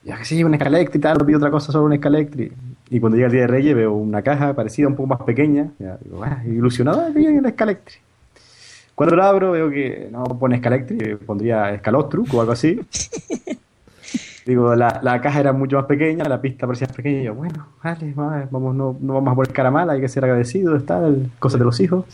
Ya 0.03 0.17
que 0.17 0.25
sí, 0.25 0.43
un 0.43 0.53
Scalectri 0.53 0.99
y 0.99 1.01
tal, 1.01 1.17
no 1.17 1.25
pido 1.25 1.37
otra 1.37 1.49
cosa, 1.49 1.71
solo 1.71 1.85
un 1.85 1.97
Scalectri. 1.97 2.51
Y 2.91 2.99
cuando 2.99 3.15
llega 3.15 3.25
el 3.25 3.31
día 3.31 3.41
de 3.41 3.47
Reyes 3.47 3.75
veo 3.75 3.93
una 3.93 4.21
caja 4.21 4.53
parecida, 4.53 4.87
un 4.87 4.95
poco 4.95 5.07
más 5.07 5.21
pequeña. 5.23 5.71
Ya, 5.79 5.97
digo, 6.03 6.23
ah, 6.23 6.43
ilusionado, 6.45 7.01
ah, 7.01 7.09
bien 7.09 7.43
el 7.43 7.51
Scalectri. 7.51 7.95
Cuando 8.93 9.15
lo 9.15 9.23
abro 9.23 9.51
veo 9.51 9.69
que 9.71 10.09
no 10.11 10.23
pone 10.39 10.59
Scalectri, 10.59 11.15
pondría 11.15 11.75
Scalostruc 11.79 12.31
o 12.35 12.41
algo 12.41 12.53
así. 12.53 12.79
Digo, 14.45 14.75
la, 14.75 14.99
la 15.01 15.19
caja 15.21 15.39
era 15.39 15.53
mucho 15.53 15.77
más 15.77 15.86
pequeña, 15.86 16.23
la 16.25 16.39
pista 16.39 16.67
parecía 16.67 16.88
más 16.88 16.95
pequeña. 16.95 17.21
Y 17.21 17.23
yo, 17.23 17.34
bueno, 17.34 17.67
vale, 17.84 18.13
va, 18.13 18.47
vamos, 18.51 18.75
no, 18.75 18.95
no 18.99 19.13
vamos 19.15 19.31
a 19.31 19.36
poner 19.36 19.51
cara 19.51 19.71
mala, 19.71 19.93
hay 19.93 20.01
que 20.01 20.08
ser 20.08 20.23
agradecido, 20.23 20.75
está, 20.75 21.01
cosas 21.39 21.60
de 21.60 21.65
los 21.65 21.79
hijos. 21.79 22.05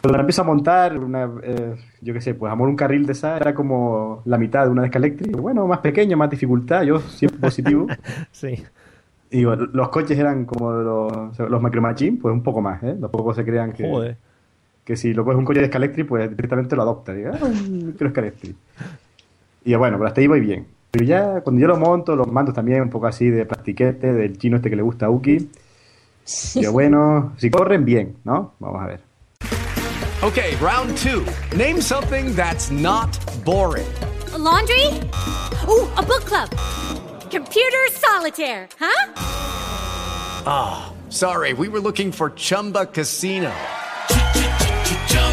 Cuando 0.00 0.18
la 0.18 0.22
empiezo 0.22 0.42
a 0.42 0.44
montar, 0.44 0.98
una, 0.98 1.30
eh, 1.42 1.76
yo 2.02 2.12
qué 2.12 2.20
sé, 2.20 2.34
pues 2.34 2.52
amor 2.52 2.68
un 2.68 2.76
carril 2.76 3.06
de 3.06 3.12
esa 3.12 3.36
era 3.36 3.54
como 3.54 4.22
la 4.26 4.36
mitad 4.36 4.64
de 4.64 4.70
una 4.70 4.86
Scalectri. 4.86 5.30
Bueno, 5.30 5.66
más 5.66 5.78
pequeño, 5.78 6.16
más 6.16 6.28
dificultad, 6.28 6.82
yo 6.82 6.98
siempre 7.00 7.40
positivo. 7.40 7.86
sí. 8.32 8.62
Y 9.30 9.38
digo, 9.38 9.54
los 9.54 9.88
coches 9.88 10.18
eran 10.18 10.44
como 10.44 10.72
los, 10.72 11.38
los 11.38 11.62
Machines, 11.62 12.20
pues 12.20 12.34
un 12.34 12.42
poco 12.42 12.60
más, 12.60 12.82
¿eh? 12.82 12.96
Los 13.00 13.10
pocos 13.10 13.36
se 13.36 13.44
crean 13.44 13.72
que, 13.72 13.88
Joder. 13.88 14.16
que 14.84 14.96
si 14.96 15.14
lo 15.14 15.24
coges 15.24 15.38
un 15.38 15.44
coche 15.44 15.60
de 15.60 15.68
Scalectri, 15.68 16.04
pues 16.04 16.28
directamente 16.28 16.76
lo 16.76 16.82
adopta. 16.82 17.14
Digo, 17.14 17.30
ah, 17.32 17.44
un 17.44 17.86
micro 17.86 18.10
Scalectri. 18.10 18.54
Y 19.64 19.70
yo, 19.70 19.78
bueno, 19.78 19.96
pero 19.96 20.08
hasta 20.08 20.20
ahí 20.20 20.26
voy 20.26 20.40
bien. 20.40 20.73
Pero 20.94 21.06
ya 21.06 21.40
cuando 21.40 21.60
yo 21.60 21.66
lo 21.66 21.76
monto, 21.76 22.14
los 22.14 22.28
mandos 22.28 22.54
también 22.54 22.80
un 22.82 22.88
poco 22.88 23.08
así 23.08 23.28
de 23.28 23.44
plastiquete, 23.44 24.12
del 24.12 24.38
chino 24.38 24.58
este 24.58 24.70
que 24.70 24.76
le 24.76 24.82
gusta 24.82 25.06
a 25.06 25.10
Uki. 25.10 25.50
Yo, 26.54 26.70
bueno, 26.70 27.32
si 27.36 27.50
corren 27.50 27.84
bien, 27.84 28.18
¿no? 28.22 28.54
Vamos 28.60 28.80
a 28.80 28.86
ver. 28.86 29.00
Okay, 30.22 30.54
round 30.62 30.96
two. 30.96 31.26
Name 31.56 31.80
something 31.80 32.32
that's 32.36 32.70
not 32.70 33.10
boring. 33.44 33.88
A 34.34 34.38
laundry? 34.38 34.86
Ooh, 35.66 35.88
a 35.96 36.02
book 36.04 36.26
club. 36.26 36.48
Computer 37.28 37.90
solitaire, 37.90 38.68
huh? 38.78 39.14
Ah, 40.46 40.92
sorry, 41.08 41.54
we 41.54 41.66
were 41.66 41.80
looking 41.80 42.12
for 42.12 42.30
Chumba 42.36 42.86
Casino. 42.86 43.50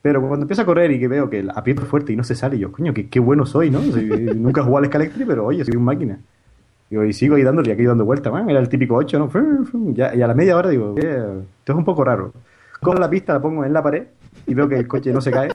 Pero 0.00 0.20
cuando 0.20 0.44
empiezo 0.44 0.62
a 0.62 0.66
correr 0.66 0.90
y 0.92 1.00
que 1.00 1.08
veo 1.08 1.28
que 1.28 1.46
aprieto 1.54 1.82
fuerte 1.84 2.12
y 2.12 2.16
no 2.16 2.22
se 2.24 2.34
sale, 2.34 2.58
yo, 2.58 2.70
coño, 2.70 2.94
qué, 2.94 3.08
qué 3.08 3.18
bueno 3.20 3.44
soy, 3.46 3.70
¿no? 3.70 3.80
Soy- 3.82 4.06
nunca 4.36 4.62
jugado 4.62 4.84
al 4.84 4.86
Scalectri, 4.86 5.24
pero 5.24 5.44
oye, 5.46 5.64
soy 5.64 5.76
un 5.76 5.84
máquina. 5.84 6.18
Digo, 6.90 7.04
y 7.04 7.12
sigo 7.12 7.34
ahí 7.34 7.42
dándole, 7.42 7.72
aquí 7.72 7.84
dando 7.84 8.04
vueltas, 8.04 8.32
man, 8.32 8.48
era 8.48 8.60
el 8.60 8.68
típico 8.68 8.94
8, 8.94 9.18
¿no? 9.18 9.28
Fum, 9.28 9.64
fum, 9.66 9.94
ya- 9.94 10.14
y 10.14 10.22
a 10.22 10.26
la 10.26 10.34
media 10.34 10.56
hora 10.56 10.70
digo, 10.70 10.94
eh, 10.98 11.42
esto 11.58 11.72
es 11.72 11.78
un 11.78 11.84
poco 11.84 12.04
raro. 12.04 12.32
Cojo 12.80 12.96
la 12.98 13.10
pista, 13.10 13.32
la 13.34 13.42
pongo 13.42 13.64
en 13.64 13.72
la 13.72 13.82
pared 13.82 14.04
y 14.46 14.54
veo 14.54 14.68
que 14.68 14.76
el 14.76 14.86
coche 14.86 15.12
no 15.12 15.20
se 15.20 15.30
cae. 15.32 15.50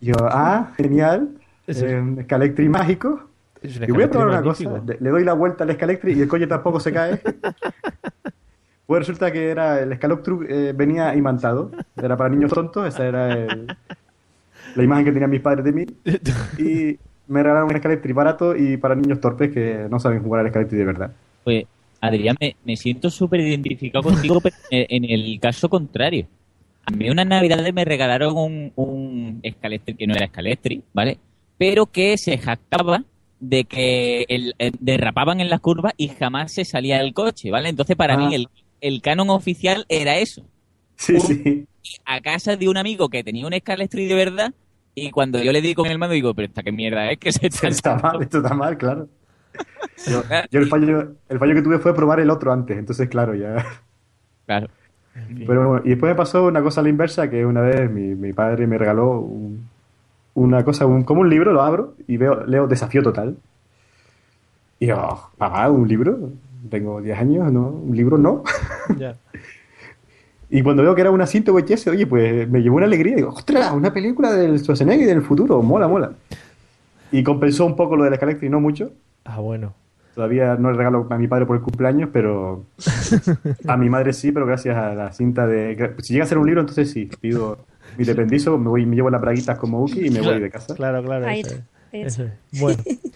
Y 0.00 0.06
yo, 0.06 0.14
ah, 0.22 0.72
genial, 0.76 1.30
es- 1.66 1.82
eh, 1.82 2.02
Scalectri 2.24 2.68
mágico. 2.68 3.20
Es 3.62 3.76
un 3.78 3.84
Y 3.84 3.92
voy 3.92 4.02
a 4.04 4.10
probar 4.10 4.28
una 4.28 4.36
magnífico. 4.40 4.70
cosa, 4.72 4.82
le, 4.86 4.96
le 5.00 5.10
doy 5.10 5.22
la 5.24 5.34
vuelta 5.34 5.64
al 5.64 5.72
Scalectri 5.72 6.12
y 6.14 6.20
el 6.22 6.28
coche 6.28 6.46
tampoco 6.46 6.80
se 6.80 6.92
cae. 6.92 7.20
Pues 8.90 9.06
resulta 9.06 9.30
que 9.30 9.50
era 9.50 9.78
el 9.80 9.94
Scaloptruc 9.94 10.46
eh, 10.50 10.72
venía 10.74 11.14
imantado, 11.14 11.70
era 11.96 12.16
para 12.16 12.28
niños 12.28 12.50
tontos, 12.50 12.88
esa 12.88 13.06
era 13.06 13.32
el- 13.32 13.68
la 14.74 14.82
imagen 14.82 15.04
que 15.04 15.12
tenían 15.12 15.30
mis 15.30 15.40
padres 15.40 15.64
de 15.64 15.72
mí. 15.72 15.86
Y 16.58 16.98
me 17.28 17.40
regalaron 17.40 17.70
un 17.72 17.78
Scalectri 17.78 18.12
barato 18.12 18.56
y 18.56 18.76
para 18.78 18.96
niños 18.96 19.20
torpes 19.20 19.52
que 19.52 19.86
no 19.88 20.00
saben 20.00 20.20
jugar 20.24 20.44
al 20.44 20.50
Scalectri 20.50 20.76
de 20.76 20.84
verdad. 20.84 21.12
Pues, 21.44 21.66
Adrián, 22.00 22.34
me, 22.40 22.56
me 22.64 22.76
siento 22.76 23.10
súper 23.10 23.38
identificado 23.42 24.02
contigo, 24.02 24.40
pero 24.40 24.56
en, 24.72 25.04
el 25.04 25.38
caso 25.38 25.68
contrario. 25.68 26.26
A 26.84 26.90
mí 26.90 27.08
unas 27.10 27.28
navidades 27.28 27.72
me 27.72 27.84
regalaron 27.84 28.36
un, 28.36 28.72
un 28.74 29.40
Scalestri 29.48 29.94
que 29.94 30.06
no 30.08 30.14
era 30.16 30.26
Scalestri, 30.26 30.82
¿vale? 30.92 31.16
Pero 31.58 31.86
que 31.86 32.18
se 32.18 32.36
jactaba 32.38 33.04
de 33.38 33.62
que 33.66 34.24
el- 34.28 34.56
eh, 34.58 34.72
derrapaban 34.80 35.38
en 35.40 35.48
las 35.48 35.60
curvas 35.60 35.94
y 35.96 36.08
jamás 36.08 36.50
se 36.52 36.64
salía 36.64 37.00
el 37.00 37.14
coche, 37.14 37.52
¿vale? 37.52 37.68
Entonces, 37.68 37.94
para 37.94 38.14
Ah. 38.14 38.16
mí, 38.16 38.34
el, 38.34 38.48
el 38.80 39.02
canon 39.02 39.30
oficial 39.30 39.86
era 39.88 40.18
eso. 40.18 40.42
Sí, 40.96 41.18
sí. 41.20 41.66
A 42.04 42.20
casa 42.20 42.56
de 42.56 42.68
un 42.68 42.76
amigo 42.76 43.08
que 43.08 43.24
tenía 43.24 43.46
un 43.46 43.54
Street 43.54 44.08
de 44.08 44.14
verdad, 44.14 44.52
y 44.94 45.10
cuando 45.10 45.42
yo 45.42 45.52
le 45.52 45.62
di 45.62 45.74
con 45.74 45.86
el 45.86 45.98
mando, 45.98 46.14
digo, 46.14 46.34
pero 46.34 46.46
esta 46.48 46.62
qué 46.62 46.72
mierda 46.72 47.10
es 47.10 47.18
que 47.18 47.32
se 47.32 47.46
está... 47.46 47.68
Está 47.68 47.96
mal, 47.96 48.22
esto 48.22 48.38
está 48.38 48.54
mal, 48.54 48.76
claro. 48.76 49.08
Yo, 50.06 50.22
yo 50.50 50.60
el, 50.60 50.68
fallo, 50.68 51.14
el 51.28 51.38
fallo 51.38 51.54
que 51.54 51.62
tuve 51.62 51.78
fue 51.78 51.94
probar 51.94 52.20
el 52.20 52.30
otro 52.30 52.52
antes, 52.52 52.76
entonces 52.76 53.08
claro, 53.08 53.34
ya... 53.34 53.64
Claro. 54.46 54.68
Pero 55.46 55.68
bueno, 55.68 55.82
y 55.84 55.90
después 55.90 56.10
me 56.10 56.16
pasó 56.16 56.44
una 56.44 56.62
cosa 56.62 56.80
a 56.80 56.84
la 56.84 56.90
inversa, 56.90 57.28
que 57.30 57.44
una 57.44 57.60
vez 57.62 57.90
mi, 57.90 58.14
mi 58.14 58.32
padre 58.32 58.66
me 58.66 58.78
regaló 58.78 59.20
un- 59.20 59.68
una 60.34 60.64
cosa, 60.64 60.86
un- 60.86 61.02
como 61.04 61.22
un 61.22 61.30
libro, 61.30 61.52
lo 61.52 61.62
abro 61.62 61.94
y 62.06 62.16
veo, 62.16 62.44
leo 62.46 62.66
Desafío 62.66 63.02
Total. 63.02 63.36
Y 64.78 64.86
yo, 64.86 64.96
"Oh, 64.98 65.30
papá, 65.36 65.68
¿un 65.70 65.86
libro? 65.88 66.30
Tengo 66.70 67.00
10 67.02 67.18
años, 67.18 67.50
¿no? 67.52 67.68
¿Un 67.68 67.96
libro 67.96 68.18
no? 68.18 68.42
Ya. 68.98 69.16
Y 70.52 70.62
cuando 70.62 70.82
veo 70.82 70.96
que 70.96 71.00
era 71.00 71.12
una 71.12 71.26
cinta 71.26 71.52
VHS, 71.52 71.86
oye, 71.86 72.08
pues 72.08 72.48
me 72.50 72.60
llevó 72.60 72.78
una 72.78 72.86
alegría. 72.86 73.14
Digo, 73.14 73.28
ostras, 73.28 73.72
una 73.72 73.92
película 73.92 74.32
del 74.32 74.58
Schwarzenegger 74.58 75.04
y 75.04 75.06
del 75.06 75.22
futuro, 75.22 75.62
mola, 75.62 75.86
mola. 75.86 76.12
Y 77.12 77.22
compensó 77.22 77.66
un 77.66 77.76
poco 77.76 77.96
lo 77.96 78.02
del 78.02 78.14
Escalectri, 78.14 78.48
no 78.48 78.58
mucho. 78.58 78.90
Ah, 79.24 79.38
bueno. 79.38 79.74
Todavía 80.12 80.56
no 80.56 80.72
le 80.72 80.76
regalo 80.76 81.06
a 81.08 81.18
mi 81.18 81.28
padre 81.28 81.46
por 81.46 81.56
el 81.56 81.62
cumpleaños, 81.62 82.10
pero 82.12 82.64
a 83.68 83.76
mi 83.76 83.88
madre 83.88 84.12
sí, 84.12 84.32
pero 84.32 84.44
gracias 84.44 84.76
a 84.76 84.92
la 84.92 85.12
cinta 85.12 85.46
de... 85.46 85.94
Si 86.02 86.14
llega 86.14 86.24
a 86.24 86.28
ser 86.28 86.38
un 86.38 86.46
libro, 86.46 86.60
entonces 86.62 86.90
sí, 86.90 87.08
pido 87.20 87.58
mi 87.96 88.04
dependizo, 88.04 88.58
me 88.58 88.70
voy, 88.70 88.86
me 88.86 88.96
llevo 88.96 89.08
las 89.08 89.20
braguitas 89.20 89.56
como 89.56 89.82
Uki 89.84 90.06
y 90.06 90.10
me 90.10 90.20
voy 90.20 90.40
de 90.40 90.50
casa. 90.50 90.74
Claro, 90.74 91.02
claro. 91.04 91.26
Ahí 91.26 91.40
eso 91.40 91.50
está, 91.50 91.64
es. 91.92 92.06
Eso 92.06 92.24
es. 92.24 92.60
Bueno. 92.60 92.82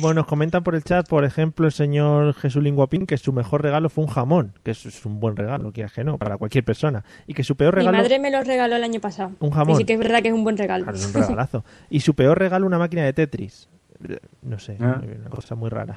Bueno, 0.00 0.20
nos 0.20 0.26
comentan 0.26 0.62
por 0.62 0.74
el 0.74 0.82
chat, 0.84 1.06
por 1.08 1.24
ejemplo, 1.24 1.66
el 1.66 1.72
señor 1.72 2.34
Jesús 2.34 2.62
Linguapín, 2.62 3.06
que 3.06 3.16
su 3.18 3.32
mejor 3.32 3.62
regalo 3.62 3.88
fue 3.90 4.04
un 4.04 4.10
jamón, 4.10 4.52
que 4.62 4.70
eso 4.72 4.88
es 4.88 5.04
un 5.04 5.20
buen 5.20 5.36
regalo, 5.36 5.72
quieras 5.72 5.92
que 5.92 6.04
no, 6.04 6.18
para 6.18 6.36
cualquier 6.38 6.64
persona. 6.64 7.04
Y 7.26 7.34
que 7.34 7.44
su 7.44 7.56
peor 7.56 7.74
Mi 7.74 7.80
regalo... 7.80 7.98
madre 7.98 8.18
me 8.18 8.30
lo 8.30 8.42
regaló 8.42 8.76
el 8.76 8.84
año 8.84 9.00
pasado. 9.00 9.32
Un 9.40 9.50
jamón. 9.50 9.74
Y 9.74 9.78
sí 9.78 9.84
que 9.84 9.92
es 9.94 9.98
verdad 9.98 10.22
que 10.22 10.28
es 10.28 10.34
un 10.34 10.44
buen 10.44 10.56
regalo. 10.56 10.84
Claro, 10.84 10.98
es 10.98 11.06
un 11.06 11.20
regalazo. 11.20 11.64
Y 11.90 12.00
su 12.00 12.14
peor 12.14 12.38
regalo, 12.38 12.66
una 12.66 12.78
máquina 12.78 13.02
de 13.04 13.12
Tetris. 13.12 13.68
No 14.42 14.58
sé, 14.58 14.76
Ah. 14.80 15.00
una 15.20 15.30
cosa 15.30 15.54
muy 15.54 15.70
rara. 15.70 15.94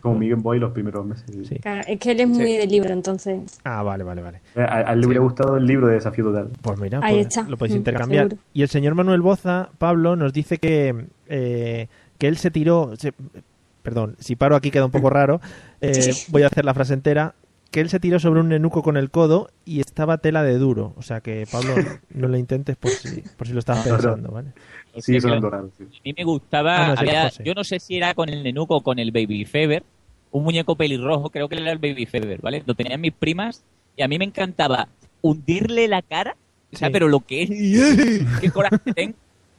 Como 0.00 0.18
Miguel 0.18 0.36
Boy 0.38 0.58
los 0.58 0.72
primeros 0.72 1.06
meses. 1.06 1.24
Sí. 1.46 1.56
Claro, 1.60 1.82
es 1.86 2.00
que 2.00 2.10
él 2.10 2.20
es 2.20 2.26
muy 2.28 2.54
de 2.56 2.66
libro, 2.66 2.92
entonces. 2.92 3.60
Ah, 3.62 3.84
vale, 3.84 4.02
vale, 4.02 4.22
vale. 4.22 4.40
A, 4.56 4.78
a 4.90 4.92
él 4.92 5.00
le 5.00 5.06
hubiera 5.06 5.22
gustado 5.22 5.56
el 5.56 5.64
libro 5.64 5.86
de 5.86 5.94
Desafío 5.94 6.24
Total. 6.24 6.48
Pues 6.62 6.80
mira, 6.80 6.98
Ahí 7.00 7.16
pues 7.22 7.26
está. 7.28 7.42
lo 7.48 7.56
podéis 7.56 7.74
Mm, 7.76 7.78
intercambiar. 7.78 8.24
seguro. 8.30 8.42
Y 8.54 8.62
el 8.62 8.68
señor 8.68 8.96
Manuel 8.96 9.20
Boza, 9.20 9.68
Pablo, 9.78 10.16
nos 10.16 10.32
dice 10.32 10.58
que, 10.58 11.06
eh, 11.28 11.86
que 12.18 12.26
él 12.28 12.36
se 12.36 12.50
tiró. 12.50 12.94
se- 12.96 13.12
perdón, 13.82 14.16
si 14.18 14.34
paro 14.36 14.56
aquí 14.56 14.70
queda 14.70 14.86
un 14.86 14.90
poco 14.90 15.10
raro. 15.10 15.40
eh, 15.80 16.12
voy 16.28 16.42
a 16.42 16.46
hacer 16.46 16.64
la 16.64 16.74
frase 16.74 16.94
entera. 16.94 17.34
Que 17.70 17.80
él 17.80 17.88
se 17.88 17.98
tiró 17.98 18.20
sobre 18.20 18.38
un 18.38 18.48
nenuco 18.50 18.84
con 18.84 18.96
el 18.96 19.10
codo 19.10 19.50
y 19.64 19.80
estaba 19.80 20.18
tela 20.18 20.44
de 20.44 20.58
duro. 20.58 20.92
O 20.96 21.02
sea 21.02 21.20
que, 21.20 21.44
Pablo, 21.50 21.74
no 22.10 22.28
lo 22.28 22.36
intentes 22.38 22.76
por 22.76 22.92
si, 22.92 23.22
por 23.36 23.48
si 23.48 23.52
lo 23.52 23.60
no. 23.66 23.82
pensando, 23.82 24.30
¿vale? 24.30 24.52
Sí, 24.98 25.20
sonando 25.20 25.50
raro. 25.50 25.70
sí. 25.76 25.82
A 25.84 26.00
mí 26.04 26.14
me 26.16 26.22
gustaba, 26.22 26.76
Ah, 26.76 26.88
no, 26.90 26.96
sí, 26.96 27.00
había- 27.08 27.24
José. 27.24 27.42
yo 27.44 27.52
no 27.52 27.64
sé 27.64 27.80
si 27.80 27.96
era 27.96 28.14
con 28.14 28.28
el 28.28 28.44
nenuco 28.44 28.76
o 28.76 28.80
con 28.82 29.00
el 29.00 29.10
Baby 29.10 29.44
Fever, 29.44 29.82
un 30.30 30.44
muñeco 30.44 30.76
pelirrojo, 30.76 31.30
creo 31.30 31.48
que 31.48 31.56
era 31.56 31.72
el 31.72 31.78
Baby 31.78 32.06
Fever, 32.06 32.40
¿vale? 32.40 32.62
Lo 32.64 32.74
tenían 32.74 33.00
mis 33.00 33.12
primas 33.12 33.64
y 33.96 34.02
a 34.02 34.08
mí 34.08 34.18
me 34.20 34.24
encantaba 34.24 34.86
hundirle 35.20 35.88
la 35.88 36.00
cara, 36.02 36.36
o 36.72 36.76
sea, 36.76 36.88
Sí. 36.88 36.92
pero 36.92 37.08
lo 37.08 37.20
que 37.20 37.42
es, 37.42 37.50
qué 38.40 38.50
coraje 38.50 38.78
tengo, 38.94 39.14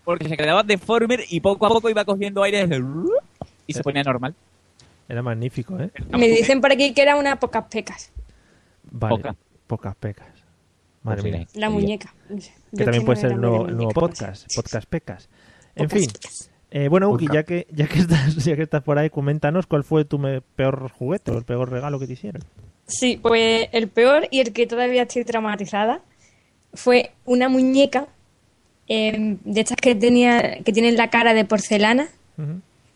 porque 0.06 0.30
se 0.30 0.38
quedaba 0.38 0.64
deformer 0.64 1.22
y 1.30 1.40
poco 1.42 1.66
a 1.66 1.70
poco 1.70 1.90
iba 1.90 2.06
cogiendo 2.06 2.44
aire 2.44 2.66
desde 2.68 2.84
y 3.68 3.74
se 3.74 3.84
ponía 3.84 4.04
normal. 4.04 4.34
Era 5.10 5.22
magnífico, 5.22 5.78
¿eh? 5.80 5.90
Me 6.18 6.28
dicen 6.30 6.62
por 6.62 6.72
aquí 6.72 6.94
que 6.94 7.02
era 7.02 7.16
una 7.16 7.40
pocas 7.40 7.66
pecas. 7.70 8.12
Vale, 8.92 9.16
Poca. 9.18 9.36
pocas 9.68 9.96
pecas. 9.96 10.28
Madre 11.04 11.22
Pues 11.22 11.34
mía. 11.34 11.48
La 11.56 11.70
muñeca. 11.70 12.14
Que 12.30 12.40
Yo 12.72 12.86
también 12.86 13.06
puede 13.06 13.20
ser 13.20 13.32
el 13.34 13.42
nuevo, 13.42 13.68
el 13.68 13.78
podcast, 13.94 14.52
podcast 14.56 14.88
pecas. 14.88 15.30
En 15.76 15.88
Pocas 15.88 16.00
fin, 16.00 16.12
pecas. 16.12 16.50
eh, 16.72 16.88
bueno, 16.88 17.10
Uki, 17.10 17.28
ya 17.32 17.44
que, 17.44 17.68
ya, 17.72 17.88
que 17.88 18.00
estás, 18.00 18.36
ya 18.46 18.56
que 18.56 18.64
estás 18.64 18.82
por 18.84 18.98
ahí, 18.98 19.10
coméntanos 19.10 19.68
cuál 19.68 19.84
fue 19.84 20.06
tu 20.06 20.18
me- 20.18 20.42
peor 20.42 20.90
juguete 20.92 21.32
o 21.32 21.38
el 21.38 21.44
peor 21.44 21.70
regalo 21.70 22.00
que 22.00 22.08
te 22.08 22.14
hicieron. 22.14 22.42
Sí, 22.88 23.20
pues 23.22 23.68
el 23.72 23.88
peor 23.88 24.28
y 24.32 24.40
el 24.40 24.54
que 24.54 24.66
todavía 24.68 25.04
estoy 25.04 25.26
traumatizada 25.26 26.02
fue 26.74 27.12
una 27.26 27.50
muñeca 27.50 28.08
eh, 28.88 29.38
de 29.44 29.62
estas 29.62 29.78
que 29.78 29.96
tenía 29.96 30.60
que 30.64 30.72
tienen 30.74 30.96
la 30.98 31.10
cara 31.10 31.34
de 31.34 31.46
porcelana, 31.46 32.08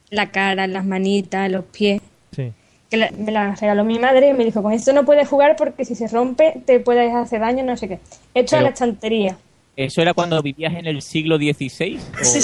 la 0.09 0.31
cara, 0.31 0.67
las 0.67 0.85
manitas, 0.85 1.49
los 1.51 1.65
pies. 1.65 2.01
Sí. 2.35 2.51
Que 2.89 2.97
la- 2.97 3.11
me 3.17 3.31
la 3.31 3.55
regaló 3.55 3.83
mi 3.83 3.99
madre 3.99 4.29
y 4.29 4.33
me 4.33 4.43
dijo, 4.45 4.61
con 4.63 4.73
esto 4.73 4.93
no 4.93 5.05
puedes 5.05 5.27
jugar 5.27 5.55
porque 5.55 5.85
si 5.85 5.95
se 5.95 6.07
rompe 6.07 6.61
te 6.65 6.79
puedes 6.79 7.13
hacer 7.13 7.39
daño, 7.41 7.63
no 7.63 7.77
sé 7.77 7.87
qué. 7.87 7.99
Hecho 8.33 8.55
a 8.55 8.59
Pero- 8.59 8.63
la 8.63 8.69
estantería. 8.73 9.37
¿Eso 9.75 10.01
era 10.01 10.13
cuando 10.13 10.41
vivías 10.41 10.73
en 10.73 10.87
el 10.87 11.01
siglo 11.01 11.37
XVI? 11.37 11.97
o- 11.97 12.23
Sí, 12.25 12.41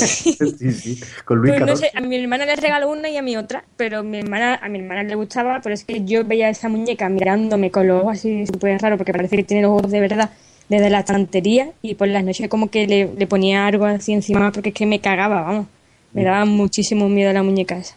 sí. 0.72 1.02
Con 1.26 1.40
Luis 1.40 1.54
Pues 1.56 1.66
no 1.66 1.76
sé, 1.76 1.92
a 1.94 2.00
mi 2.00 2.16
hermana 2.16 2.46
le 2.46 2.56
regaló 2.56 2.90
una 2.90 3.10
y 3.10 3.18
a 3.18 3.22
mi 3.22 3.36
otra, 3.36 3.66
pero 3.76 4.04
mi 4.04 4.20
hermana, 4.20 4.58
a 4.64 4.70
mi 4.70 4.80
hermana 4.80 5.04
le 5.04 5.16
gustaba, 5.16 5.60
pero 5.62 5.76
es 5.76 5.84
que 5.84 6.06
yo 6.06 6.24
veía 6.24 6.48
esa 6.48 6.70
muñeca 6.70 7.10
mirándome 7.10 7.72
con 7.72 7.88
los 7.88 8.02
ojos 8.04 8.14
así 8.20 8.46
súper 8.48 8.80
raro, 8.82 8.98
porque 8.98 9.12
parece 9.12 9.36
que 9.36 9.44
tiene 9.44 9.64
los 9.64 9.72
ojos 9.78 9.92
de 9.92 10.00
verdad, 10.00 10.30
desde 10.70 10.90
la 10.90 11.00
estantería, 11.00 11.70
y 11.82 11.96
por 11.96 12.08
las 12.08 12.24
noches 12.24 12.48
como 12.50 12.70
que 12.70 12.88
le, 12.88 13.14
le 13.14 13.28
ponía 13.28 13.68
algo 13.68 13.86
así 13.86 14.14
encima, 14.14 14.52
porque 14.52 14.70
es 14.70 14.76
que 14.76 14.86
me 14.86 15.00
cagaba, 15.00 15.42
vamos. 15.42 15.68
Me 16.14 16.24
daba 16.24 16.46
muchísimo 16.46 17.10
miedo 17.10 17.32
la 17.34 17.44
muñeca 17.44 17.78
esa. 17.78 17.96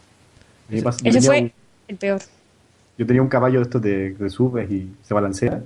A 0.77 0.83
pasa- 0.83 1.01
Ese 1.05 1.21
fue 1.23 1.41
un- 1.43 1.53
el 1.89 1.97
peor. 1.97 2.21
Yo 2.99 3.07
tenía 3.07 3.23
un 3.23 3.29
caballo 3.29 3.61
de 3.61 3.63
estos 3.65 3.81
de, 3.81 4.11
de 4.15 4.29
subes 4.31 4.69
y 4.71 4.91
se 5.03 5.15
balancea. 5.15 5.63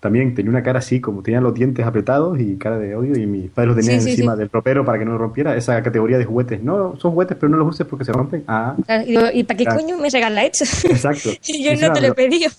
También 0.00 0.34
tenía 0.34 0.50
una 0.50 0.62
cara 0.62 0.78
así, 0.80 1.00
como 1.00 1.22
tenía 1.22 1.40
los 1.40 1.54
dientes 1.54 1.84
apretados 1.84 2.38
y 2.38 2.56
cara 2.56 2.78
de 2.78 2.94
odio, 2.94 3.16
y 3.18 3.26
mis 3.26 3.50
padres 3.50 3.70
lo 3.74 3.80
tenían 3.80 4.00
Sí, 4.00 4.04
sí, 4.04 4.10
encima 4.12 4.34
sí. 4.34 4.38
del 4.40 4.50
ropero 4.50 4.84
para 4.84 4.98
que 4.98 5.04
no 5.06 5.12
lo 5.12 5.18
rompiera. 5.18 5.56
Esa 5.56 5.82
categoría 5.82 6.18
de 6.18 6.26
juguetes. 6.26 6.62
No, 6.62 6.94
son 7.00 7.12
juguetes, 7.12 7.36
pero 7.40 7.48
no 7.50 7.56
los 7.56 7.68
uses 7.68 7.86
porque 7.86 8.04
se 8.04 8.12
rompen. 8.12 8.44
Ah, 8.46 8.76
Claro, 8.84 9.02
Y, 9.02 9.06
digo, 9.06 9.22
¿y 9.32 9.44
para 9.44 9.56
qué 9.56 9.64
Claro. 9.64 9.80
coño 9.80 9.96
me 9.98 10.10
regala 10.10 10.44
esto? 10.44 10.64
exacto. 10.88 11.30
y 11.48 11.64
yo 11.64 11.74
no 11.74 11.92
te 11.92 12.00
lo 12.02 12.08
he 12.08 12.12
pedido. 12.14 12.50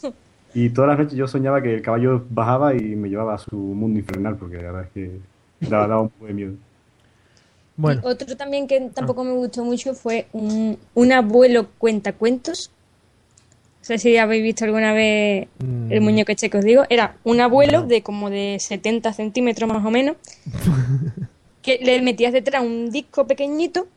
Y 0.56 0.70
todas 0.70 0.88
las 0.90 0.98
noches 1.00 1.18
yo 1.18 1.28
soñaba 1.28 1.62
que 1.62 1.74
el 1.76 1.82
caballo 1.82 2.26
bajaba 2.30 2.74
y 2.74 2.96
me 2.96 3.10
llevaba 3.10 3.36
a 3.36 3.38
su 3.38 3.56
mundo 3.58 4.00
infernal, 4.00 4.38
porque 4.38 4.56
la 4.56 4.64
verdad 4.72 4.84
es 4.84 4.90
que 4.94 5.20
daba, 5.70 5.88
daba 5.88 6.02
un 6.02 6.10
poco 6.10 6.26
de 6.28 6.34
miedo. 6.34 6.54
Bueno, 7.78 8.02
Otro 8.06 8.38
también 8.38 8.66
que 8.68 8.80
tampoco 8.94 9.26
me 9.26 9.34
gustó 9.34 9.66
mucho 9.66 9.94
fue 9.94 10.28
un, 10.32 10.78
un 10.94 11.12
abuelo 11.12 11.68
cuentacuentos. 11.78 12.72
No 13.82 13.86
sé 13.86 13.98
si 14.00 14.18
habéis 14.18 14.44
visto 14.44 14.64
alguna 14.66 14.94
vez 14.94 15.48
el 15.90 16.00
Mm. 16.02 16.04
muñeco 16.04 16.32
este 16.32 16.50
que 16.50 16.58
os 16.58 16.64
digo. 16.66 16.84
Era 16.90 17.18
un 17.26 17.42
abuelo 17.42 17.84
de 17.84 18.02
como 18.02 18.30
de 18.30 18.58
70 18.60 19.12
centímetros 19.14 19.70
más 19.70 19.86
o 19.86 19.92
menos, 19.92 20.16
que 21.62 21.80
le 21.84 22.02
metías 22.02 22.32
detrás 22.32 22.64
un 22.64 22.90
disco 22.92 23.28
pequeñito 23.28 23.88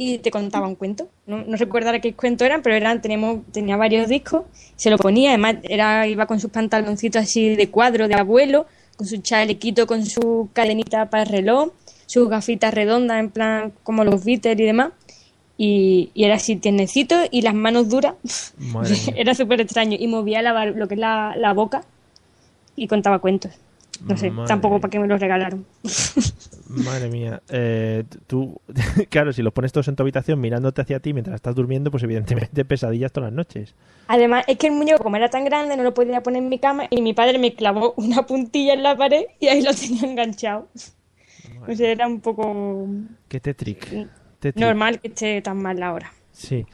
y 0.00 0.18
te 0.18 0.30
contaba 0.30 0.68
un 0.68 0.76
cuento. 0.76 1.08
No, 1.26 1.44
no 1.44 1.56
recuerdo 1.56 1.90
qué 2.00 2.14
cuento 2.14 2.44
eran, 2.44 2.62
pero 2.62 2.76
eran, 2.76 3.02
teníamos, 3.02 3.40
tenía 3.52 3.76
varios 3.76 4.08
discos. 4.08 4.44
Se 4.76 4.90
lo 4.90 4.96
ponía, 4.96 5.30
además 5.30 5.56
era, 5.64 6.06
iba 6.06 6.26
con 6.26 6.38
sus 6.38 6.52
pantaloncitos 6.52 7.20
así 7.20 7.56
de 7.56 7.68
cuadro 7.68 8.06
de 8.06 8.14
abuelo, 8.14 8.66
con 8.96 9.08
su 9.08 9.18
chalequito, 9.18 9.88
con 9.88 10.06
su 10.06 10.50
cadenita 10.52 11.10
para 11.10 11.24
el 11.24 11.28
reloj, 11.30 11.72
sus 12.06 12.28
gafitas 12.28 12.72
redondas 12.72 13.18
en 13.18 13.30
plan 13.30 13.72
como 13.82 14.04
los 14.04 14.24
Beatles 14.24 14.58
y 14.58 14.62
demás. 14.62 14.92
Y, 15.56 16.10
y 16.14 16.24
era 16.24 16.36
así 16.36 16.54
tiernecito 16.54 17.16
y 17.32 17.42
las 17.42 17.54
manos 17.54 17.88
duras. 17.88 18.14
Era 19.16 19.34
súper 19.34 19.60
extraño. 19.60 19.96
Y 19.98 20.06
movía 20.06 20.40
la, 20.40 20.66
lo 20.66 20.86
que 20.86 20.94
es 20.94 21.00
la, 21.00 21.34
la 21.36 21.52
boca 21.52 21.82
y 22.76 22.86
contaba 22.86 23.18
cuentos. 23.18 23.50
No 24.06 24.16
sé, 24.16 24.30
Madre 24.30 24.48
tampoco 24.48 24.80
para 24.80 24.90
qué 24.90 24.98
me 24.98 25.06
los 25.06 25.20
regalaron. 25.20 25.66
madre 26.68 27.08
mía. 27.08 27.42
Eh, 27.48 28.04
tú, 28.26 28.60
claro, 29.10 29.32
si 29.32 29.42
los 29.42 29.52
pones 29.52 29.72
todos 29.72 29.88
en 29.88 29.96
tu 29.96 30.02
habitación 30.02 30.40
mirándote 30.40 30.82
hacia 30.82 31.00
ti 31.00 31.12
mientras 31.12 31.34
estás 31.36 31.54
durmiendo, 31.54 31.90
pues 31.90 32.02
evidentemente 32.02 32.64
pesadillas 32.64 33.12
todas 33.12 33.30
las 33.30 33.36
noches. 33.36 33.74
Además, 34.06 34.44
es 34.46 34.58
que 34.58 34.68
el 34.68 34.74
muñeco, 34.74 35.02
como 35.02 35.16
era 35.16 35.28
tan 35.28 35.44
grande, 35.44 35.76
no 35.76 35.82
lo 35.82 35.94
podía 35.94 36.22
poner 36.22 36.42
en 36.42 36.48
mi 36.48 36.58
cama 36.58 36.86
y 36.90 37.02
mi 37.02 37.14
padre 37.14 37.38
me 37.38 37.54
clavó 37.54 37.94
una 37.96 38.26
puntilla 38.26 38.74
en 38.74 38.82
la 38.82 38.96
pared 38.96 39.24
y 39.40 39.48
ahí 39.48 39.62
lo 39.62 39.74
tenía 39.74 40.02
enganchado. 40.04 40.68
O 41.66 41.74
sea, 41.74 41.90
era 41.90 42.06
un 42.06 42.20
poco 42.20 42.86
Qué 43.28 43.40
tetric. 43.40 44.08
Tetric. 44.38 44.64
normal 44.64 45.00
que 45.00 45.08
esté 45.08 45.42
tan 45.42 45.60
mal 45.60 45.80
la 45.80 45.92
hora. 45.92 46.12
Sí. 46.32 46.64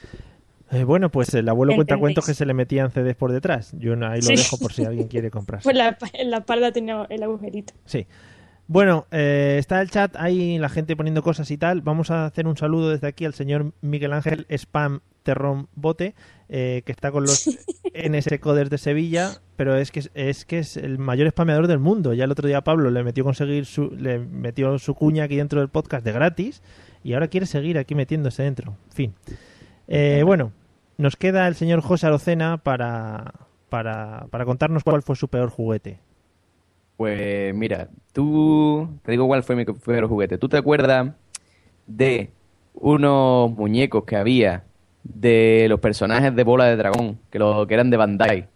Eh, 0.71 0.83
bueno, 0.83 1.09
pues 1.11 1.33
el 1.33 1.47
abuelo 1.47 1.75
cuenta 1.75 1.97
cuentos 1.97 2.25
que 2.25 2.33
se 2.33 2.45
le 2.45 2.53
metían 2.53 2.91
CDs 2.91 3.15
por 3.15 3.31
detrás. 3.31 3.73
Yo 3.77 3.93
ahí 4.07 4.21
lo 4.21 4.27
Sí. 4.27 4.35
dejo 4.35 4.57
por 4.57 4.73
si 4.73 4.83
alguien 4.85 5.07
quiere 5.07 5.29
comprarse. 5.31 5.63
Pues 5.63 5.75
la, 5.75 5.97
en 6.13 6.31
la 6.31 6.37
espalda 6.37 6.71
tenía 6.71 7.05
el 7.09 7.23
agujerito. 7.23 7.73
Sí. 7.85 8.07
Bueno, 8.67 9.05
eh, 9.11 9.57
está 9.59 9.79
el 9.81 9.91
chat 9.91 10.15
ahí, 10.15 10.57
la 10.57 10.69
gente 10.69 10.95
poniendo 10.95 11.21
cosas 11.21 11.51
y 11.51 11.57
tal. 11.57 11.81
Vamos 11.81 12.09
a 12.09 12.25
hacer 12.25 12.47
un 12.47 12.57
saludo 12.57 12.89
desde 12.89 13.05
aquí 13.07 13.23
al 13.25 13.35
señor 13.35 13.73
Miguel 13.81 14.11
Ángel 14.11 14.47
Spam 14.49 15.01
Terrón 15.21 15.67
Bote, 15.75 16.15
eh, 16.49 16.81
que 16.83 16.91
está 16.91 17.11
con 17.11 17.23
los 17.25 17.45
NS 17.93 18.39
Coders 18.39 18.71
de 18.71 18.79
Sevilla, 18.79 19.33
pero 19.55 19.75
es 19.75 19.91
que 19.91 19.99
es, 19.99 20.11
es 20.15 20.45
que 20.45 20.59
es 20.59 20.77
el 20.77 20.97
mayor 20.97 21.29
spameador 21.29 21.67
del 21.67 21.77
mundo. 21.79 22.13
Ya 22.15 22.23
el 22.23 22.31
otro 22.31 22.47
día 22.47 22.63
Pablo 22.63 22.89
le 22.89 23.03
metió 23.03 23.23
conseguir 23.23 23.67
su, 23.67 23.91
le 23.91 24.17
metió 24.17 24.79
su 24.79 24.95
cuña 24.95 25.25
aquí 25.25 25.35
dentro 25.35 25.59
del 25.59 25.69
podcast 25.69 26.03
de 26.03 26.11
gratis 26.11 26.63
y 27.03 27.13
ahora 27.13 27.27
quiere 27.27 27.45
seguir 27.45 27.77
aquí 27.77 27.93
metiéndose 27.93 28.41
dentro. 28.41 28.75
En 28.89 28.91
fin. 28.95 29.13
Eh, 29.87 30.23
bueno, 30.25 30.51
nos 30.97 31.15
queda 31.15 31.47
el 31.47 31.55
señor 31.55 31.81
José 31.81 32.07
Arocena 32.07 32.57
para, 32.57 33.33
para, 33.69 34.27
para 34.29 34.45
contarnos 34.45 34.83
cuál 34.83 35.01
fue 35.01 35.15
su 35.15 35.27
peor 35.27 35.49
juguete. 35.49 35.99
Pues 36.97 37.53
mira, 37.53 37.89
tú, 38.13 38.89
te 39.03 39.11
digo 39.11 39.27
cuál 39.27 39.43
fue 39.43 39.55
mi 39.55 39.65
primer 39.65 40.05
juguete. 40.05 40.37
¿Tú 40.37 40.47
te 40.47 40.57
acuerdas 40.57 41.11
de 41.87 42.29
unos 42.73 43.51
muñecos 43.51 44.05
que 44.05 44.15
había 44.15 44.63
de 45.03 45.67
los 45.69 45.79
personajes 45.79 46.35
de 46.35 46.43
Bola 46.43 46.65
de 46.65 46.77
Dragón, 46.77 47.19
que, 47.29 47.37
lo, 47.37 47.67
que 47.67 47.73
eran 47.73 47.89
de 47.89 47.97
Bandai, 47.97 48.47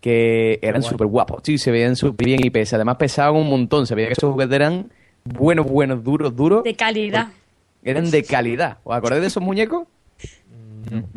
que 0.00 0.58
eran 0.60 0.82
súper 0.82 1.06
guapos, 1.06 1.40
sí, 1.44 1.56
se 1.56 1.70
veían 1.70 1.96
súper 1.96 2.26
bien 2.26 2.44
y 2.44 2.50
pesa. 2.50 2.76
Además 2.76 2.96
pesaban 2.96 3.40
un 3.40 3.48
montón, 3.48 3.86
se 3.86 3.94
veía 3.94 4.08
que 4.08 4.14
esos 4.14 4.32
juguetes 4.32 4.54
eran 4.54 4.90
buenos, 5.24 5.66
buenos, 5.66 6.02
duros, 6.02 6.34
duros. 6.34 6.64
De 6.64 6.74
calidad. 6.74 7.28
Eran 7.82 8.10
de 8.10 8.24
calidad. 8.24 8.78
¿Os 8.82 8.96
acordáis 8.96 9.22
de 9.22 9.28
esos 9.28 9.42
muñecos? 9.42 9.86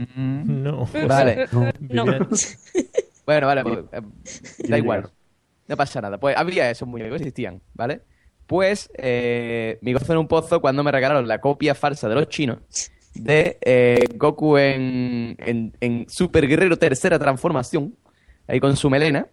No. 0.06 0.86
Vale. 1.08 1.48
No. 1.80 2.06
Bueno, 3.26 3.48
vale, 3.48 3.64
pues, 3.64 3.80
eh, 3.92 4.02
da 4.70 4.78
igual. 4.78 5.10
No 5.68 5.76
pasa 5.76 6.00
nada. 6.02 6.18
Pues 6.18 6.36
había 6.38 6.70
esos 6.72 6.88
muñecos, 6.88 7.20
existían, 7.20 7.62
¿vale? 7.74 8.02
Pues 8.46 8.90
eh, 8.98 9.78
mi 9.82 9.92
gozo 9.92 10.14
en 10.14 10.20
un 10.20 10.28
pozo 10.30 10.62
cuando 10.62 10.82
me 10.84 10.92
regalaron 10.94 11.28
la 11.28 11.42
copia 11.42 11.76
falsa 11.76 12.08
de 12.08 12.16
los 12.16 12.30
chinos 12.30 12.60
de 13.14 13.58
eh, 13.62 14.06
Goku 14.16 14.58
en, 14.58 15.36
en, 15.40 15.76
en 15.82 16.06
Super 16.08 16.48
Guerrero 16.48 16.78
Tercera 16.78 17.20
Transformación, 17.20 17.96
ahí 18.48 18.60
con 18.62 18.78
su 18.78 18.90
melena, 18.90 19.28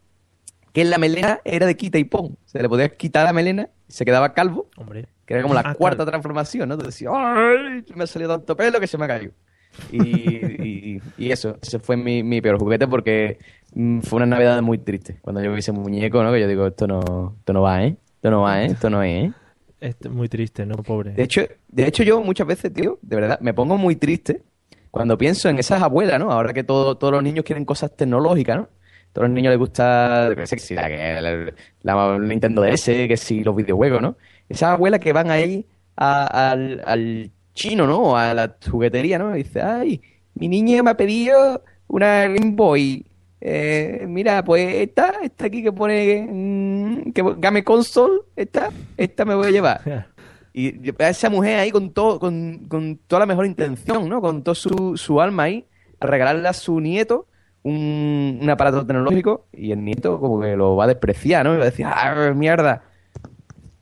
que 0.72 0.84
la 0.84 0.98
melena 0.98 1.38
era 1.44 1.66
de 1.66 1.76
quita 1.76 1.98
y 1.98 2.04
pon. 2.04 2.36
Se 2.46 2.60
le 2.60 2.68
podía 2.68 2.88
quitar 2.88 3.24
la 3.24 3.32
melena 3.32 3.68
y 3.86 3.92
se 3.92 4.04
quedaba 4.04 4.32
calvo, 4.34 4.68
Hombre. 4.76 5.06
que 5.26 5.34
era 5.34 5.42
como 5.42 5.54
la 5.54 5.60
Ah, 5.64 5.74
cuarta 5.74 6.04
transformación, 6.04 6.68
¿no? 6.70 6.76
Te 6.78 6.86
decía, 6.86 7.10
¡ay! 7.14 7.84
Me 7.94 8.04
ha 8.04 8.06
salido 8.08 8.36
tanto 8.36 8.56
pelo 8.56 8.80
que 8.80 8.86
se 8.88 8.98
me 8.98 9.04
ha 9.04 9.08
caído. 9.08 9.32
Y, 9.92 9.98
y- 10.96 11.02
y 11.18 11.30
eso, 11.30 11.56
ese 11.62 11.78
fue 11.78 11.96
mi, 11.96 12.22
mi 12.22 12.40
peor 12.40 12.58
juguete 12.58 12.86
porque 12.88 13.38
mm, 13.74 14.00
fue 14.00 14.16
una 14.18 14.26
Navidad 14.26 14.60
muy 14.62 14.78
triste. 14.78 15.18
Cuando 15.20 15.42
yo 15.42 15.52
vi 15.52 15.58
ese 15.60 15.72
muñeco, 15.72 16.22
¿no? 16.22 16.32
Que 16.32 16.40
yo 16.40 16.48
digo, 16.48 16.66
esto 16.66 16.86
no, 16.86 17.34
esto 17.38 17.52
no 17.52 17.62
va, 17.62 17.84
¿eh? 17.84 17.96
Esto 18.16 18.30
no 18.30 18.42
va, 18.42 18.62
¿eh? 18.62 18.66
Esto 18.66 18.90
no 18.90 19.02
es, 19.02 19.24
¿eh? 19.26 19.32
Es 19.80 19.96
muy 20.10 20.28
triste, 20.28 20.64
¿no? 20.64 20.76
Pobre. 20.76 21.10
De 21.12 21.22
hecho, 21.22 21.42
de 21.68 21.86
hecho, 21.86 22.02
yo 22.02 22.20
muchas 22.22 22.46
veces, 22.46 22.72
tío, 22.72 22.98
de 23.02 23.16
verdad, 23.16 23.38
me 23.40 23.52
pongo 23.52 23.76
muy 23.76 23.96
triste 23.96 24.42
cuando 24.90 25.18
pienso 25.18 25.48
en 25.48 25.58
esas 25.58 25.82
abuelas, 25.82 26.18
¿no? 26.18 26.30
Ahora 26.30 26.52
que 26.54 26.64
todo- 26.64 26.96
todos 26.96 27.12
los 27.12 27.22
niños 27.22 27.44
quieren 27.44 27.64
cosas 27.64 27.94
tecnológicas, 27.96 28.56
¿no? 28.56 28.68
todos 29.12 29.28
los 29.28 29.34
niños 29.36 29.50
les 29.52 29.58
gusta, 29.60 30.30
que 30.34 30.44
si 30.58 30.74
la, 30.74 30.88
que 30.88 31.20
la- 31.20 31.52
la 31.82 32.18
Nintendo 32.18 32.62
DS, 32.62 33.06
que 33.06 33.16
si 33.16 33.44
los 33.44 33.54
videojuegos, 33.54 34.02
¿no? 34.02 34.16
Esas 34.48 34.70
abuelas 34.70 34.98
que 34.98 35.12
van 35.12 35.30
ahí 35.30 35.64
a- 35.96 36.50
al, 36.50 36.82
al 36.84 37.30
chino, 37.54 37.86
¿no? 37.86 38.16
A 38.16 38.34
la 38.34 38.56
juguetería, 38.70 39.18
¿no? 39.18 39.34
Y 39.36 39.44
dice, 39.44 39.62
ay, 39.62 40.02
mi 40.34 40.48
niña 40.48 40.82
me 40.82 40.90
ha 40.90 40.96
pedido 40.96 41.62
una 41.86 42.28
Game 42.28 42.52
Boy. 42.52 43.06
Eh, 43.40 44.04
mira, 44.08 44.42
pues 44.44 44.74
esta, 44.76 45.14
esta 45.22 45.46
aquí 45.46 45.62
que 45.62 45.72
pone 45.72 46.26
mm, 46.28 47.12
que 47.12 47.22
Game 47.38 47.62
Console, 47.62 48.22
esta, 48.36 48.70
esta 48.96 49.24
me 49.24 49.34
voy 49.34 49.48
a 49.48 49.50
llevar. 49.50 50.08
Y 50.56 50.72
a 51.02 51.08
esa 51.08 51.28
mujer 51.30 51.58
ahí 51.58 51.72
con 51.72 51.90
todo, 51.90 52.20
con, 52.20 52.66
con 52.68 52.96
toda 53.08 53.18
la 53.18 53.26
mejor 53.26 53.44
intención, 53.44 54.08
¿no? 54.08 54.20
Con 54.20 54.44
toda 54.44 54.54
su, 54.54 54.96
su 54.96 55.20
alma 55.20 55.42
ahí, 55.42 55.66
a 55.98 56.06
regalarle 56.06 56.46
a 56.46 56.52
su 56.52 56.78
nieto 56.78 57.26
un, 57.64 58.38
un 58.40 58.50
aparato 58.50 58.86
tecnológico 58.86 59.46
y 59.52 59.72
el 59.72 59.84
nieto 59.84 60.20
como 60.20 60.40
que 60.40 60.54
lo 60.54 60.76
va 60.76 60.84
a 60.84 60.86
despreciar, 60.86 61.44
¿no? 61.44 61.54
Y 61.54 61.56
va 61.56 61.62
a 61.64 61.70
decir, 61.70 61.86
¡ah, 61.86 62.32
mierda! 62.36 62.84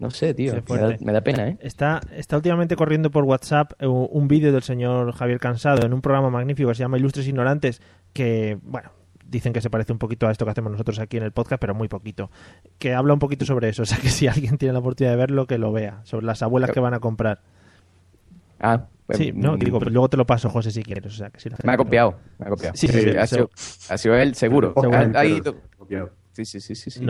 No 0.03 0.11
sé, 0.11 0.35
tío, 0.35 0.53
me 0.53 0.61
da, 0.61 0.67
fuerte. 0.67 1.05
me 1.05 1.13
da 1.13 1.21
pena, 1.21 1.47
¿eh? 1.49 1.59
Está, 1.61 2.01
está 2.13 2.35
últimamente 2.35 2.75
corriendo 2.75 3.13
por 3.13 3.23
WhatsApp 3.23 3.73
eh, 3.79 3.87
un 3.87 4.27
vídeo 4.27 4.51
del 4.53 4.65
señor 4.65 5.13
Javier 5.13 5.39
Cansado 5.39 5.87
en 5.87 5.93
un 5.93 6.01
programa 6.03 6.29
magnífico 6.29 6.69
que 6.71 6.75
se 6.75 6.81
llama 6.81 6.99
Ilustres 6.99 7.29
Ignorantes, 7.29 7.81
que, 8.13 8.59
bueno, 8.63 8.91
dicen 9.25 9.53
que 9.53 9.61
se 9.61 9.71
parece 9.71 9.93
un 9.93 10.01
poquito 10.01 10.27
a 10.27 10.33
esto 10.33 10.45
que 10.45 10.51
hacemos 10.51 10.73
nosotros 10.73 10.99
aquí 10.99 11.19
en 11.19 11.23
el 11.23 11.31
podcast, 11.31 11.61
pero 11.61 11.73
muy 11.77 11.87
poquito. 11.87 12.33
Que 12.81 12.95
habla 12.95 13.13
un 13.15 13.21
poquito 13.21 13.45
sobre 13.45 13.69
eso, 13.69 13.83
o 13.85 13.87
sea 13.87 13.99
que 13.99 14.09
si 14.09 14.27
alguien 14.27 14.59
tiene 14.59 14.73
la 14.73 14.81
oportunidad 14.81 15.13
de 15.13 15.19
verlo, 15.19 15.47
que 15.47 15.57
lo 15.57 15.71
vea, 15.71 16.01
sobre 16.03 16.27
las 16.27 16.43
abuelas 16.43 16.73
que 16.73 16.81
van 16.81 16.95
a 16.95 16.99
comprar. 16.99 17.41
Ah, 18.59 18.87
pues, 19.07 19.19
Sí, 19.19 19.31
no, 19.33 19.57
digo, 19.57 19.79
pero 19.79 19.93
luego 19.93 20.09
te 20.09 20.17
lo 20.17 20.27
paso, 20.27 20.51
José, 20.51 20.73
si 20.73 20.83
quieres. 20.83 21.07
O 21.07 21.17
sea, 21.17 21.31
que 21.31 21.39
si 21.39 21.49
la 21.49 21.59
Me 21.63 21.73
ha 21.75 21.77
copiado, 21.77 22.17
me 22.39 22.47
ha 22.47 22.49
copiado. 22.51 22.75
Sí, 22.75 22.89
sí, 22.89 23.01
sí, 23.03 23.11
ha, 23.17 23.27
sido, 23.29 23.51
ha 23.89 23.99
sido 23.99 24.17
él, 24.17 24.35
seguro. 24.35 24.75
Seguro. 24.77 24.99
Ha- 24.99 25.21
ha 25.21 25.25
ido-. 25.25 25.57
Sí, 26.33 26.45
sí, 26.45 26.61
sí, 26.61 26.75
sí. 26.75 27.07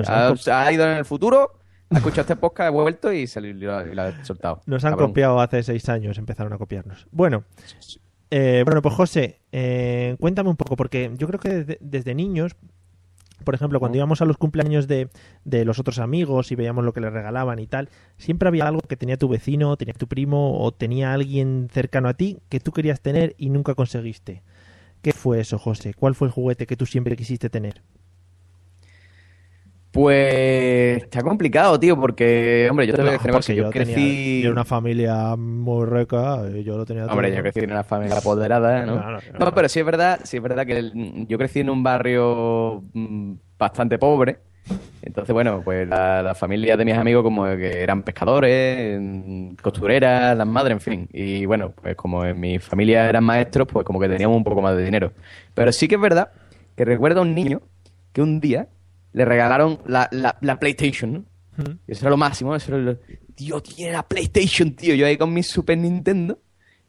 ha 0.50 0.72
ido 0.72 0.84
en 0.84 0.98
el 0.98 1.04
futuro, 1.04 1.52
ha 1.96 1.98
escuchado 1.98 2.22
este 2.22 2.36
podcast, 2.36 2.68
ha 2.68 2.70
vuelto 2.70 3.12
y 3.12 3.26
se 3.26 3.40
lo, 3.40 3.72
ha 3.74 4.24
soltado. 4.24 4.62
Nos 4.66 4.84
han 4.84 4.92
Cabrón. 4.92 5.10
copiado 5.10 5.40
hace 5.40 5.62
seis 5.62 5.88
años, 5.88 6.18
empezaron 6.18 6.52
a 6.52 6.58
copiarnos. 6.58 7.06
Bueno, 7.10 7.44
eh, 8.30 8.62
bueno 8.64 8.82
pues 8.82 8.94
José, 8.94 9.40
eh, 9.52 10.16
cuéntame 10.20 10.50
un 10.50 10.56
poco, 10.56 10.76
porque 10.76 11.12
yo 11.16 11.26
creo 11.26 11.40
que 11.40 11.48
desde, 11.50 11.78
desde 11.80 12.14
niños, 12.14 12.56
por 13.44 13.54
ejemplo, 13.54 13.80
cuando 13.80 13.98
íbamos 13.98 14.22
a 14.22 14.24
los 14.24 14.36
cumpleaños 14.36 14.86
de, 14.88 15.08
de 15.44 15.64
los 15.64 15.78
otros 15.78 15.98
amigos 15.98 16.52
y 16.52 16.54
veíamos 16.54 16.84
lo 16.84 16.92
que 16.92 17.00
les 17.00 17.12
regalaban 17.12 17.58
y 17.58 17.66
tal, 17.66 17.88
siempre 18.16 18.48
había 18.48 18.66
algo 18.66 18.80
que 18.82 18.96
tenía 18.96 19.16
tu 19.16 19.28
vecino, 19.28 19.76
tenía 19.76 19.94
tu 19.94 20.06
primo 20.06 20.60
o 20.60 20.72
tenía 20.72 21.12
alguien 21.12 21.68
cercano 21.72 22.08
a 22.08 22.14
ti 22.14 22.38
que 22.48 22.60
tú 22.60 22.72
querías 22.72 23.00
tener 23.00 23.34
y 23.38 23.50
nunca 23.50 23.74
conseguiste. 23.74 24.42
¿Qué 25.02 25.12
fue 25.12 25.40
eso, 25.40 25.58
José? 25.58 25.94
¿Cuál 25.94 26.14
fue 26.14 26.28
el 26.28 26.32
juguete 26.32 26.66
que 26.66 26.76
tú 26.76 26.86
siempre 26.86 27.16
quisiste 27.16 27.50
tener? 27.50 27.82
Pues 29.92 31.02
está 31.02 31.22
complicado, 31.22 31.78
tío, 31.78 32.00
porque, 32.00 32.66
hombre, 32.70 32.86
yo 32.86 32.94
te 32.94 33.02
voy 33.02 33.10
a 33.10 33.12
decir 33.12 33.30
una 33.30 33.38
porque 33.38 33.52
cosa, 33.52 33.52
yo 33.52 33.70
tenía- 33.70 33.94
crecí... 33.94 34.40
yo 34.40 34.46
era 34.46 34.52
una 34.52 34.64
familia 34.64 35.36
muy 35.36 35.84
rica, 35.86 36.40
y 36.54 36.64
yo 36.64 36.76
lo 36.78 36.86
tenía 36.86 37.02
todo. 37.04 37.12
Hombre, 37.12 37.34
yo 37.34 37.42
crecí 37.42 37.60
en 37.60 37.72
una 37.72 37.84
familia 37.84 38.16
apoderada, 38.16 38.86
¿no? 38.86 38.94
Claro, 38.94 39.18
No, 39.32 39.36
claro. 39.38 39.54
pero 39.54 39.68
sí 39.68 39.80
es 39.80 39.86
verdad, 39.86 40.20
sí 40.24 40.38
es 40.38 40.42
verdad 40.42 40.64
que 40.66 40.78
el- 40.78 41.26
yo 41.28 41.36
crecí 41.38 41.60
en 41.60 41.68
un 41.70 41.82
barrio 41.82 42.82
mm, 42.94 43.32
bastante 43.58 43.98
pobre. 43.98 44.38
Entonces, 45.02 45.32
bueno, 45.34 45.60
pues 45.64 45.86
la, 45.88 46.22
la 46.22 46.34
familia 46.34 46.76
de 46.76 46.84
mis 46.84 46.94
amigos 46.94 47.22
como 47.22 47.44
que 47.56 47.82
eran 47.82 48.02
pescadores, 48.02 48.98
mm, 49.00 49.54
costureras, 49.60 50.36
las 50.38 50.46
madres, 50.46 50.72
en 50.72 50.80
fin. 50.80 51.08
Y 51.12 51.44
bueno, 51.44 51.72
pues 51.82 51.96
como 51.96 52.24
en 52.24 52.40
mi 52.40 52.58
familia 52.60 53.08
eran 53.08 53.24
maestros, 53.24 53.68
pues 53.70 53.84
como 53.84 54.00
que 54.00 54.08
teníamos 54.08 54.36
un 54.36 54.44
poco 54.44 54.62
más 54.62 54.74
de 54.76 54.84
dinero. 54.84 55.12
Pero 55.52 55.70
sí 55.70 55.86
que 55.86 55.96
es 55.96 56.00
verdad 56.00 56.30
que 56.76 56.84
recuerdo 56.86 57.18
a 57.20 57.22
un 57.24 57.34
niño 57.34 57.60
que 58.12 58.22
un 58.22 58.40
día 58.40 58.68
le 59.12 59.24
regalaron 59.24 59.78
la, 59.86 60.08
la, 60.12 60.36
la 60.40 60.58
PlayStation, 60.58 61.12
¿no? 61.12 61.24
Y 61.86 61.92
eso 61.92 62.02
era 62.04 62.10
lo 62.10 62.16
máximo, 62.16 62.54
eso 62.56 62.74
era 62.74 62.82
lo... 62.82 62.96
Tío, 63.34 63.60
tiene 63.60 63.92
la 63.92 64.02
PlayStation, 64.02 64.72
tío. 64.72 64.94
Yo 64.94 65.06
ahí 65.06 65.16
con 65.16 65.32
mi 65.32 65.42
Super 65.42 65.76
Nintendo, 65.78 66.38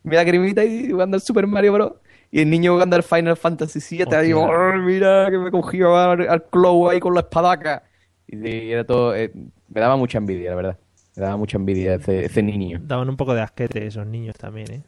me 0.04 0.16
da 0.16 0.26
cremita 0.26 0.64
y 0.64 0.90
jugando 0.90 1.16
al 1.16 1.22
Super 1.22 1.48
Mario 1.48 1.74
Bros. 1.74 1.94
Y 2.32 2.42
el 2.42 2.50
niño 2.50 2.74
jugando 2.74 2.96
al 2.96 3.04
Final 3.04 3.38
Fantasy 3.38 3.80
VII. 3.98 4.34
"Oh, 4.34 4.74
mira 4.78 5.28
que 5.30 5.38
me 5.38 5.52
cogió 5.52 5.96
al, 5.96 6.28
al 6.28 6.44
Clow 6.46 6.90
ahí 6.90 7.00
con 7.00 7.14
la 7.14 7.20
espadaca. 7.22 7.84
Y, 8.28 8.48
y 8.48 8.72
era 8.72 8.84
todo... 8.86 9.16
eh, 9.16 9.32
me 9.70 9.82
daba 9.82 9.96
mucha 9.98 10.18
envidia, 10.18 10.50
la 10.50 10.56
verdad. 10.56 10.78
Me 11.16 11.22
daba 11.24 11.38
mucha 11.38 11.58
envidia 11.58 11.96
ese, 11.96 12.26
ese 12.26 12.42
niño. 12.42 12.80
Daban 12.84 13.08
un 13.10 13.18
poco 13.18 13.36
de 13.36 13.42
asquete 13.42 13.86
esos 13.86 14.08
niños 14.08 14.36
también, 14.36 14.72
¿eh? 14.72 14.82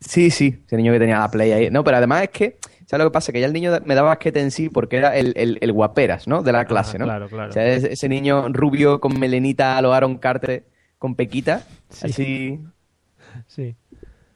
Sí, 0.00 0.30
sí, 0.30 0.62
ese 0.66 0.76
niño 0.76 0.92
que 0.92 0.98
tenía 0.98 1.18
la 1.18 1.30
Play 1.30 1.52
ahí. 1.52 1.70
No, 1.70 1.84
pero 1.84 1.98
además 1.98 2.22
es 2.24 2.30
que, 2.30 2.56
¿sabes 2.86 3.04
lo 3.04 3.10
que 3.10 3.14
pasa? 3.14 3.32
Que 3.32 3.40
ya 3.40 3.46
el 3.46 3.52
niño 3.52 3.72
me 3.84 3.94
daba 3.94 4.12
asquete 4.12 4.40
en 4.40 4.50
sí 4.50 4.68
porque 4.68 4.96
era 4.96 5.16
el, 5.16 5.32
el, 5.36 5.58
el 5.60 5.72
guaperas, 5.72 6.26
¿no? 6.28 6.42
De 6.42 6.52
la 6.52 6.64
clase, 6.64 6.98
¿no? 6.98 7.04
claro, 7.04 7.28
claro. 7.28 7.50
O 7.50 7.52
sea, 7.52 7.66
ese, 7.66 7.92
ese 7.92 8.08
niño 8.08 8.48
rubio 8.48 9.00
con 9.00 9.18
melenita 9.18 9.78
a 9.78 9.82
lo 9.82 9.92
Aaron 9.92 10.18
Carter, 10.18 10.66
con 10.98 11.14
pequita, 11.14 11.62
así... 12.02 12.60
Sí. 13.46 13.76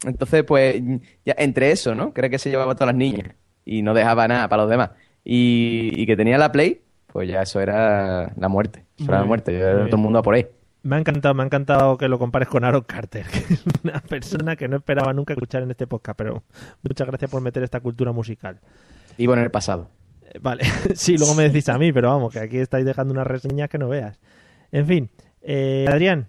Entonces, 0.05 0.45
pues, 0.45 0.83
ya 1.25 1.35
entre 1.39 1.71
eso, 1.71 1.95
¿no? 1.95 2.13
Creo 2.13 2.31
que 2.31 2.39
se 2.39 2.51
llevaba 2.51 2.73
a 2.73 2.75
todas 2.75 2.89
las 2.89 2.97
niñas 2.97 3.35
y 3.65 3.83
no 3.83 3.95
dejaba 3.95 4.29
nada 4.29 4.49
para 4.49 4.63
los 4.63 4.71
demás. 4.71 4.91
Y, 5.25 5.91
y 5.95 6.07
que 6.07 6.17
tenía 6.17 6.39
la 6.39 6.53
Play, 6.53 6.83
pues 7.09 7.29
ya 7.29 7.43
eso 7.43 7.61
era 7.61 8.33
la 8.37 8.49
muerte. 8.49 8.85
Eso 8.99 9.11
era 9.11 9.21
la 9.21 9.27
muerte. 9.27 9.59
Yo 9.59 9.87
todo 9.87 9.97
el 9.97 10.03
mundo 10.03 10.19
a 10.19 10.23
por 10.23 10.35
ahí. 10.35 10.47
Me 10.87 10.95
ha 10.95 10.99
encantado, 11.01 11.35
me 11.35 11.43
ha 11.43 11.47
encantado 11.47 11.99
que 11.99 12.07
lo 12.07 12.17
compares 12.17 12.49
con 12.49 12.63
Aaron 12.63 12.83
Carter, 12.83 13.27
que 13.33 13.55
es 13.55 13.65
una 13.83 14.01
persona 14.01 14.55
que 14.55 14.69
no 14.69 14.77
esperaba 14.77 15.13
nunca 15.13 15.33
escuchar 15.33 15.65
en 15.65 15.73
este 15.73 15.89
podcast, 15.89 16.17
pero 16.17 16.45
muchas 16.83 17.09
gracias 17.09 17.29
por 17.29 17.43
meter 17.43 17.65
esta 17.65 17.81
cultura 17.81 18.13
musical. 18.13 18.61
Vivo 19.19 19.33
en 19.33 19.41
el 19.41 19.51
pasado. 19.51 19.91
Eh, 20.23 20.39
Vale, 20.41 20.63
sí, 20.95 21.19
luego 21.19 21.35
me 21.35 21.43
decís 21.43 21.69
a 21.71 21.77
mí, 21.77 21.93
pero 21.93 22.11
vamos, 22.11 22.33
que 22.33 22.39
aquí 22.39 22.59
estáis 22.59 22.87
dejando 22.87 23.13
unas 23.13 23.27
reseñas 23.27 23.69
que 23.69 23.79
no 23.79 23.89
veas. 23.89 24.21
En 24.71 24.87
fin, 24.87 25.11
eh, 25.43 25.87
Adrián, 25.89 26.29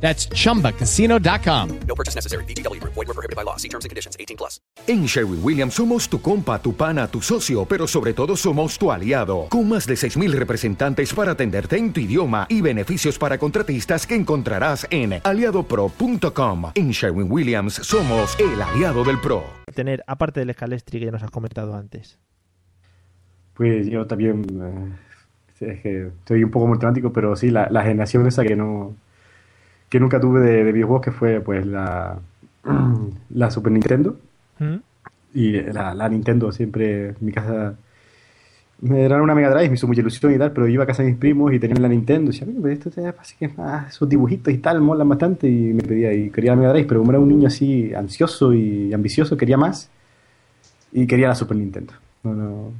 That's 0.00 0.28
chumbacasino.com. 0.30 1.68
No 1.86 1.94
purchase 1.94 2.14
necessary. 2.16 2.44
VGW 2.44 2.80
Group. 2.80 2.94
Void 2.94 3.08
were 3.08 3.14
prohibited 3.14 3.36
by 3.36 3.42
law. 3.44 3.56
See 3.56 3.68
terms 3.68 3.84
and 3.84 3.90
conditions. 3.90 4.16
18 4.18 4.36
plus. 4.38 4.60
En 4.86 5.04
Sherwin 5.06 5.40
Williams 5.42 5.74
somos 5.74 6.08
tu 6.08 6.20
compa, 6.20 6.60
tu 6.62 6.72
pana, 6.74 7.08
tu 7.08 7.20
socio, 7.20 7.64
pero 7.66 7.86
sobre 7.86 8.14
todo 8.14 8.36
somos 8.36 8.78
tu 8.78 8.90
aliado. 8.90 9.46
Con 9.50 9.68
más 9.68 9.86
de 9.86 9.96
6,000 9.96 10.32
representantes 10.32 11.12
para 11.12 11.32
atenderte 11.32 11.76
en 11.76 11.92
tu 11.92 12.00
idioma 12.00 12.46
y 12.48 12.60
beneficios 12.62 13.18
para 13.18 13.36
contratistas 13.38 14.06
que 14.06 14.14
encontrarás 14.14 14.86
en 14.90 15.14
aliadopro.com. 15.22 16.72
En 16.74 16.90
Sherwin 16.90 17.30
Williams 17.30 17.74
somos 17.74 18.36
el 18.40 18.62
aliado 18.62 19.04
del 19.04 19.20
pro. 19.20 19.42
Tener, 19.74 20.02
aparte 20.06 20.40
del 20.40 20.52
Scalestri 20.54 21.00
que 21.00 21.06
ya 21.06 21.12
nos 21.12 21.22
has 21.22 21.30
comentado 21.30 21.74
antes. 21.76 22.18
Pues 23.54 23.86
yo 23.88 24.06
también. 24.06 24.46
eh, 25.60 25.72
es 25.72 25.80
que 25.82 26.06
estoy 26.06 26.44
un 26.44 26.50
poco 26.52 26.68
multimático, 26.68 27.12
pero 27.12 27.34
sí, 27.34 27.50
la, 27.50 27.68
la 27.70 27.82
generación 27.82 28.26
esa 28.26 28.44
que 28.44 28.54
no. 28.56 28.94
Que 29.88 30.00
nunca 30.00 30.20
tuve 30.20 30.40
de, 30.40 30.64
de 30.64 30.72
videojuegos, 30.72 31.04
que 31.04 31.12
fue 31.12 31.40
pues 31.40 31.66
la. 31.66 32.18
la 33.30 33.50
Super 33.50 33.72
Nintendo. 33.72 34.16
¿Mm? 34.58 34.76
Y 35.34 35.52
la, 35.60 35.94
la 35.94 36.08
Nintendo 36.08 36.50
siempre 36.52 37.08
en 37.10 37.16
mi 37.20 37.32
casa. 37.32 37.74
Me 38.80 39.02
era 39.02 39.20
una 39.20 39.34
Mega 39.34 39.50
Drive, 39.50 39.70
me 39.70 39.74
hizo 39.74 39.88
mucha 39.88 40.00
ilusión 40.02 40.32
y 40.32 40.38
tal, 40.38 40.52
pero 40.52 40.68
iba 40.68 40.84
a 40.84 40.86
casa 40.86 41.02
de 41.02 41.08
mis 41.10 41.18
primos 41.18 41.52
y 41.52 41.58
tenían 41.58 41.82
la 41.82 41.88
Nintendo. 41.88 42.30
Y 42.30 42.32
decía, 42.32 42.46
"Mira, 42.46 42.60
pero 42.62 42.74
esto 42.74 42.90
te 42.90 43.12
parece 43.12 43.34
que 43.36 43.46
es 43.46 43.58
más, 43.58 43.88
esos 43.92 44.08
dibujitos 44.08 44.54
y 44.54 44.58
tal, 44.58 44.80
molan 44.80 45.08
bastante. 45.08 45.48
Y 45.48 45.72
me 45.72 45.82
pedía, 45.82 46.12
y 46.12 46.30
quería 46.30 46.52
la 46.52 46.56
Mega 46.58 46.72
Drive, 46.72 46.86
pero 46.86 47.00
como 47.00 47.10
era 47.10 47.18
un 47.18 47.28
niño 47.28 47.48
así 47.48 47.92
ansioso 47.94 48.54
y 48.54 48.92
ambicioso, 48.92 49.36
quería 49.36 49.56
más. 49.56 49.90
Y 50.92 51.06
quería 51.06 51.28
la 51.28 51.34
Super 51.34 51.56
Nintendo. 51.56 51.92
No, 52.22 52.34
no, 52.34 52.72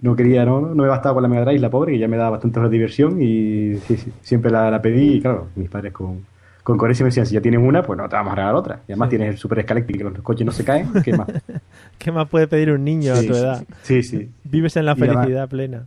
no 0.00 0.16
quería, 0.16 0.44
no, 0.44 0.60
no 0.60 0.82
me 0.82 0.88
bastaba 0.88 1.14
con 1.14 1.22
la 1.24 1.28
Mega 1.28 1.44
Drive, 1.44 1.58
la 1.60 1.70
pobre, 1.70 1.92
que 1.92 1.98
ya 1.98 2.08
me 2.08 2.16
daba 2.16 2.30
bastante 2.30 2.60
más 2.60 2.70
diversión. 2.70 3.20
Y 3.20 3.76
sí, 3.88 3.96
sí, 3.96 4.12
siempre 4.22 4.50
la, 4.52 4.70
la 4.70 4.80
pedí. 4.80 5.14
Y 5.16 5.20
claro, 5.20 5.48
mis 5.56 5.68
padres 5.68 5.92
con, 5.92 6.24
con 6.62 6.76
coherencia 6.78 7.04
me 7.04 7.08
decían, 7.08 7.26
si 7.26 7.34
ya 7.34 7.40
tienes 7.40 7.60
una, 7.60 7.82
pues 7.82 7.96
no 7.96 8.08
te 8.08 8.16
vamos 8.16 8.32
a 8.32 8.36
regalar 8.36 8.54
otra. 8.54 8.80
Y 8.88 8.92
además 8.92 9.08
tienes 9.08 9.28
el 9.30 9.36
Super 9.38 9.58
Escaléctrico, 9.60 9.98
que 10.10 10.14
los 10.14 10.22
coches 10.22 10.46
no 10.46 10.52
se 10.52 10.64
caen. 10.64 10.88
¿Qué 11.04 11.16
más? 11.16 11.28
¿Qué 11.98 12.12
más 12.12 12.28
puede 12.28 12.46
pedir 12.46 12.70
un 12.72 12.84
niño 12.84 13.14
Sí, 13.16 13.26
a 13.26 13.30
tu 13.30 13.36
edad? 13.36 13.64
Sí, 13.82 14.02
sí. 14.02 14.30
Vives 14.44 14.76
en 14.76 14.86
la 14.86 14.92
Y 14.92 15.00
además- 15.02 15.16
felicidad 15.24 15.48
plena. 15.48 15.86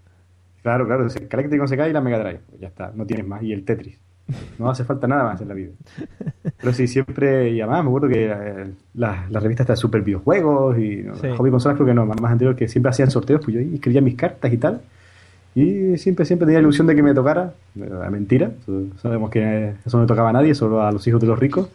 Claro, 0.61 0.85
claro, 0.85 1.03
el 1.05 1.57
no 1.57 1.67
se 1.67 1.75
cae 1.77 1.89
y 1.89 1.93
la 1.93 1.99
Mega 2.01 2.19
Drive. 2.19 2.39
Pues 2.49 2.61
ya 2.61 2.67
está, 2.69 2.91
no 2.95 3.05
tienes 3.05 3.27
más. 3.27 3.43
Y 3.43 3.51
el 3.51 3.65
Tetris. 3.65 3.99
No 4.57 4.69
hace 4.69 4.85
falta 4.85 5.05
nada 5.07 5.25
más 5.25 5.41
en 5.41 5.49
la 5.49 5.53
vida. 5.53 5.71
Pero 6.57 6.71
sí, 6.73 6.87
siempre, 6.87 7.49
y 7.49 7.59
además 7.59 7.83
me 7.83 7.89
acuerdo 7.89 8.07
que 8.07 8.31
eh, 8.31 8.71
las 8.93 9.29
las 9.29 9.43
revistas 9.43 9.67
de 9.67 9.75
super 9.75 10.01
videojuegos 10.01 10.77
y 10.79 11.03
no, 11.03 11.13
hobby 11.35 11.51
consolas 11.51 11.75
creo 11.75 11.87
que 11.87 11.93
no, 11.93 12.05
más, 12.05 12.19
más 12.21 12.31
anterior 12.31 12.55
que 12.55 12.69
siempre 12.69 12.89
hacían 12.89 13.11
sorteos, 13.11 13.41
pues 13.43 13.55
yo 13.55 13.59
ahí 13.59 13.75
escribía 13.75 13.99
mis 14.01 14.15
cartas 14.15 14.51
y 14.53 14.57
tal. 14.57 14.81
Y 15.55 15.97
siempre, 15.97 16.25
siempre 16.25 16.45
tenía 16.45 16.59
la 16.59 16.63
ilusión 16.63 16.87
de 16.87 16.95
que 16.95 17.03
me 17.03 17.13
tocara. 17.13 17.53
Era 17.79 18.09
mentira, 18.09 18.51
sabemos 19.01 19.29
que 19.29 19.73
eso 19.85 19.97
no 19.97 20.03
le 20.03 20.07
tocaba 20.07 20.29
a 20.29 20.33
nadie, 20.33 20.55
solo 20.55 20.81
a 20.81 20.91
los 20.91 21.05
hijos 21.07 21.21
de 21.21 21.27
los 21.27 21.37
ricos. 21.37 21.69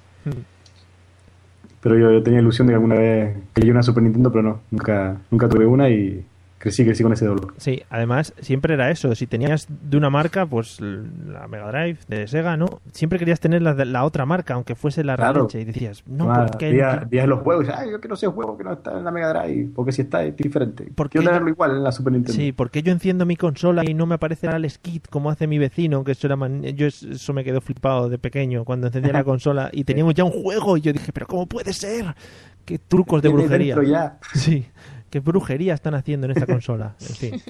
Pero 1.80 1.96
yo, 1.96 2.10
yo 2.10 2.22
tenía 2.22 2.40
ilusión 2.40 2.66
de 2.66 2.72
que 2.72 2.74
alguna 2.74 2.96
vez 2.96 3.36
quería 3.54 3.72
una 3.72 3.82
Super 3.82 4.02
Nintendo, 4.02 4.32
pero 4.32 4.42
no, 4.42 4.60
nunca, 4.70 5.16
nunca 5.30 5.48
tuve 5.48 5.64
una 5.64 5.88
y 5.90 6.24
crecí, 6.58 6.84
crecí 6.84 7.02
con 7.02 7.12
ese 7.12 7.24
dolor. 7.26 7.54
Sí, 7.56 7.82
además 7.90 8.34
siempre 8.40 8.74
era 8.74 8.90
eso. 8.90 9.14
Si 9.14 9.26
tenías 9.26 9.66
de 9.68 9.96
una 9.96 10.10
marca, 10.10 10.44
pues 10.46 10.80
la 10.80 11.46
Mega 11.48 11.70
Drive 11.70 11.98
de 12.08 12.26
Sega, 12.26 12.56
¿no? 12.56 12.80
Siempre 12.92 13.18
querías 13.18 13.40
tener 13.40 13.62
la, 13.62 13.72
la 13.84 14.04
otra 14.04 14.26
marca, 14.26 14.54
aunque 14.54 14.74
fuese 14.74 15.04
la 15.04 15.16
Claro. 15.16 15.48
Y 15.52 15.64
decías, 15.64 16.02
no, 16.06 16.30
Ah, 16.32 16.46
¿por 16.46 16.58
qué? 16.58 16.70
veía- 16.70 17.06
veías 17.08 17.26
los 17.28 17.40
juegos 17.40 17.66
y 17.68 17.70
ay, 17.74 17.90
yo 17.90 18.00
quiero 18.00 18.14
ese 18.14 18.26
juego 18.26 18.56
que 18.58 18.64
no 18.64 18.72
está 18.72 18.98
en 18.98 19.04
la 19.04 19.10
Mega 19.10 19.32
Drive, 19.32 19.70
porque 19.74 19.92
si 19.92 20.02
está 20.02 20.24
es 20.24 20.36
diferente. 20.36 20.90
¿Por 20.94 21.08
quiero 21.10 21.26
tenerlo 21.26 21.48
igual 21.48 21.70
en 21.72 21.84
la 21.84 21.92
Super 21.92 22.12
Nintendo. 22.12 22.32
Sí, 22.36 22.52
porque 22.52 22.82
yo 22.82 22.92
enciendo 22.92 23.24
mi 23.26 23.36
consola 23.36 23.82
y 23.88 23.94
no 23.94 24.06
me 24.06 24.16
aparece 24.16 24.46
el 24.48 24.68
skit 24.70 25.08
como 25.08 25.30
hace 25.30 25.46
mi 25.46 25.58
vecino, 25.58 26.02
que 26.04 26.12
eso 26.12 26.26
era 26.26 26.36
man- 26.36 26.62
yo 26.62 26.86
es- 26.86 27.02
eso 27.02 27.32
me 27.32 27.44
quedó 27.44 27.60
flipado 27.60 28.08
de 28.08 28.18
pequeño 28.18 28.64
cuando 28.64 28.86
encendía 28.88 29.12
la 29.12 29.24
consola 29.24 29.70
y 29.72 29.84
teníamos 29.84 30.14
ya 30.14 30.24
un 30.24 30.32
juego 30.32 30.76
y 30.76 30.80
yo 30.80 30.92
dije, 30.92 31.12
pero 31.12 31.26
¿cómo 31.26 31.46
puede 31.46 31.72
ser? 31.72 32.14
Qué 32.64 32.78
trucos 32.78 33.22
de 33.22 33.30
brujería. 33.30 33.76
ya. 33.82 34.18
Sí, 34.34 34.66
qué 35.10 35.20
brujería 35.20 35.74
están 35.74 35.94
haciendo 35.94 36.26
en 36.26 36.32
esta 36.32 36.46
consola. 36.60 36.94
En 37.00 37.14
fin. 37.16 37.40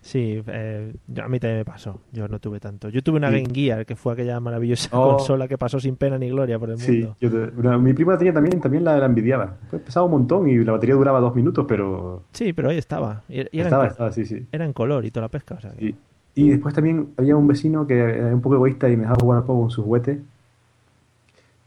Sí, 0.00 0.40
eh, 0.46 0.94
yo- 1.08 1.24
a 1.24 1.28
mí 1.28 1.40
también 1.40 1.58
me 1.58 1.64
pasó. 1.64 2.00
Yo 2.12 2.28
no 2.28 2.38
tuve 2.38 2.60
tanto. 2.60 2.88
Yo 2.90 3.02
tuve 3.02 3.16
una 3.16 3.30
Sí. 3.30 3.42
Game 3.42 3.54
Gear, 3.54 3.84
que 3.86 3.96
fue 3.96 4.12
aquella 4.12 4.38
maravillosa 4.38 4.88
Oh. 4.92 5.16
consola 5.16 5.48
que 5.48 5.58
pasó 5.58 5.80
sin 5.80 5.96
pena 5.96 6.16
ni 6.16 6.28
gloria 6.28 6.58
por 6.60 6.70
el 6.70 6.78
Sí, 6.78 6.92
mundo. 6.98 7.16
yo 7.20 7.30
te- 7.30 7.46
bueno, 7.50 7.78
mi 7.80 7.92
prima 7.92 8.16
tenía 8.16 8.32
también, 8.32 8.60
también 8.60 8.84
la, 8.84 8.96
la 8.98 9.06
envidiaba. 9.06 9.56
Pues 9.68 9.82
pesaba 9.82 10.06
un 10.06 10.12
montón 10.12 10.48
y 10.48 10.56
la 10.64 10.72
batería 10.72 10.94
duraba 10.94 11.18
dos 11.18 11.34
minutos, 11.34 11.64
pero 11.66 12.22
Sí, 12.32 12.52
pero 12.52 12.68
ahí 12.70 12.78
estaba. 12.78 13.22
Y, 13.28 13.40
y 13.40 13.60
era, 13.60 13.64
estaba, 13.64 13.84
en, 13.86 13.90
estaba, 13.90 14.12
sí, 14.12 14.24
sí. 14.26 14.46
era 14.52 14.64
en 14.64 14.72
color 14.72 15.04
y 15.04 15.10
toda 15.10 15.22
la 15.26 15.30
pesca. 15.30 15.56
O 15.56 15.60
sea, 15.60 15.72
que- 15.72 15.86
Y, 15.86 15.94
y 16.36 16.50
después 16.50 16.72
también 16.74 17.08
había 17.16 17.34
un 17.34 17.48
vecino 17.48 17.84
que 17.86 17.98
era 17.98 18.32
un 18.32 18.40
poco 18.42 18.54
egoísta 18.56 18.88
y 18.88 18.96
me 18.96 19.02
dejaba 19.02 19.18
jugar 19.20 19.40
un 19.40 19.46
poco 19.46 19.60
con 19.62 19.70
sus 19.70 19.84
juguetes. 19.84 20.18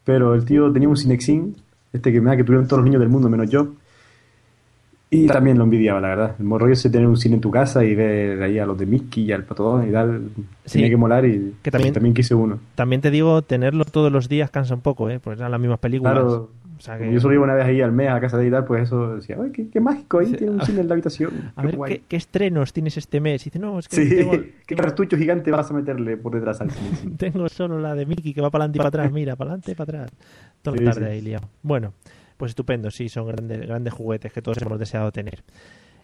Pero 0.06 0.34
el 0.34 0.45
tío 0.45 0.72
tenía 0.72 0.88
un 0.89 0.95
Cinexin, 0.97 1.56
este 1.93 2.12
que 2.12 2.22
me 2.22 2.30
da 2.30 2.38
que 2.38 2.43
tuvieron 2.43 2.68
todos 2.68 2.80
los 2.80 2.86
niños 2.86 3.00
del 3.02 3.10
mundo 3.10 3.30
menos 3.30 3.50
yo. 3.50 3.68
Y 5.12 5.26
también 5.26 5.57
lo 5.57 5.64
envidiaba, 5.64 5.99
la 5.99 6.10
verdad. 6.10 6.36
El 6.38 6.45
morro 6.45 6.72
ese 6.72 6.89
tener 6.89 7.07
un 7.07 7.18
cine 7.18 7.36
en 7.36 7.41
tu 7.41 7.49
casa 7.49 7.84
y 7.84 7.95
ver 7.95 8.41
ahí 8.43 8.60
a 8.60 8.66
los 8.68 8.78
de 8.78 8.86
Mickey 8.86 9.24
y 9.26 9.32
al 9.32 9.43
Patodón 9.43 9.89
y 9.89 9.91
tal. 9.91 10.30
Sí. 10.66 10.74
Tenía 10.74 10.89
que 10.89 10.97
molar 10.97 11.26
y 11.26 11.55
Que 11.64 11.72
también- 11.72 11.93
también 11.95 12.14
quise 12.14 12.36
uno. 12.36 12.60
También 12.76 13.01
te 13.01 13.10
digo, 13.10 13.41
tenerlo 13.41 13.86
todos 13.86 14.12
los 14.12 14.30
días 14.30 14.51
cansa 14.51 14.76
un 14.76 14.82
poco, 14.82 15.10
¿eh? 15.10 15.20
Pues 15.20 15.39
eran 15.39 15.49
las 15.51 15.60
mismas 15.60 15.80
películas. 15.80 16.14
Claro, 16.14 16.51
O 16.78 16.82
sea 16.82 16.97
como 16.97 17.10
que- 17.10 17.14
yo 17.16 17.20
solo 17.22 17.34
iba 17.34 17.43
una 17.43 17.55
vez 17.55 17.66
ahí 17.66 17.82
al 17.82 17.91
mes 17.91 18.07
a 18.07 18.14
la 18.14 18.22
casa 18.22 18.38
de 18.38 18.47
y 18.47 18.51
tal, 18.51 18.66
pues 18.66 18.84
eso 18.84 19.16
decía, 19.16 19.36
¡ay, 19.43 19.51
qué, 19.51 19.68
qué 19.70 19.80
mágico! 19.82 20.20
Ahí 20.20 20.28
tiene 20.32 20.51
un 20.53 20.62
cine 20.62 20.82
en 20.82 20.88
la 20.88 20.93
habitación. 20.93 21.51
A 21.55 21.62
qué 21.62 21.68
ver, 21.68 21.76
guay". 21.76 21.93
¿qué, 21.95 22.03
qué 22.07 22.16
estrenos 22.16 22.72
tienes 22.72 22.95
este 22.95 23.20
mes? 23.20 23.41
Y 23.41 23.49
dice, 23.49 23.57
no, 23.60 23.80
es 23.80 23.88
que 23.89 23.95
Sí, 23.97 24.16
tengo, 24.16 24.32
qué 24.68 24.76
cartucho 24.76 25.18
gigante 25.18 25.49
vas 25.51 25.70
a 25.72 25.74
meterle 25.74 26.18
por 26.18 26.34
detrás 26.36 26.62
al 26.62 26.70
cine. 26.70 27.16
tengo 27.18 27.49
solo 27.49 27.80
la 27.80 27.95
de 27.95 28.05
Mickey 28.05 28.34
que 28.34 28.41
va 28.41 28.49
para 28.51 28.66
adelante 28.66 28.78
y 28.78 28.80
para 28.80 28.88
atrás. 28.89 29.12
Mira, 29.12 29.36
para 29.36 29.49
adelante 29.53 29.72
y 29.72 29.76
para 29.76 30.03
atrás. 30.03 30.12
Toda 30.62 30.78
la 30.78 30.80
Sí, 30.93 30.99
tarde 30.99 31.10
sí. 31.10 31.16
ahí 31.18 31.22
liado. 31.22 31.47
Bueno, 31.64 31.93
pues 32.39 32.51
estupendo, 32.51 32.89
sí, 32.89 33.09
son 33.09 33.27
grandes, 33.27 33.59
grandes 33.67 33.93
juguetes 33.93 34.31
que 34.31 34.41
todos 34.41 34.57
hemos 34.61 34.79
deseado 34.79 35.11
tener. 35.11 35.43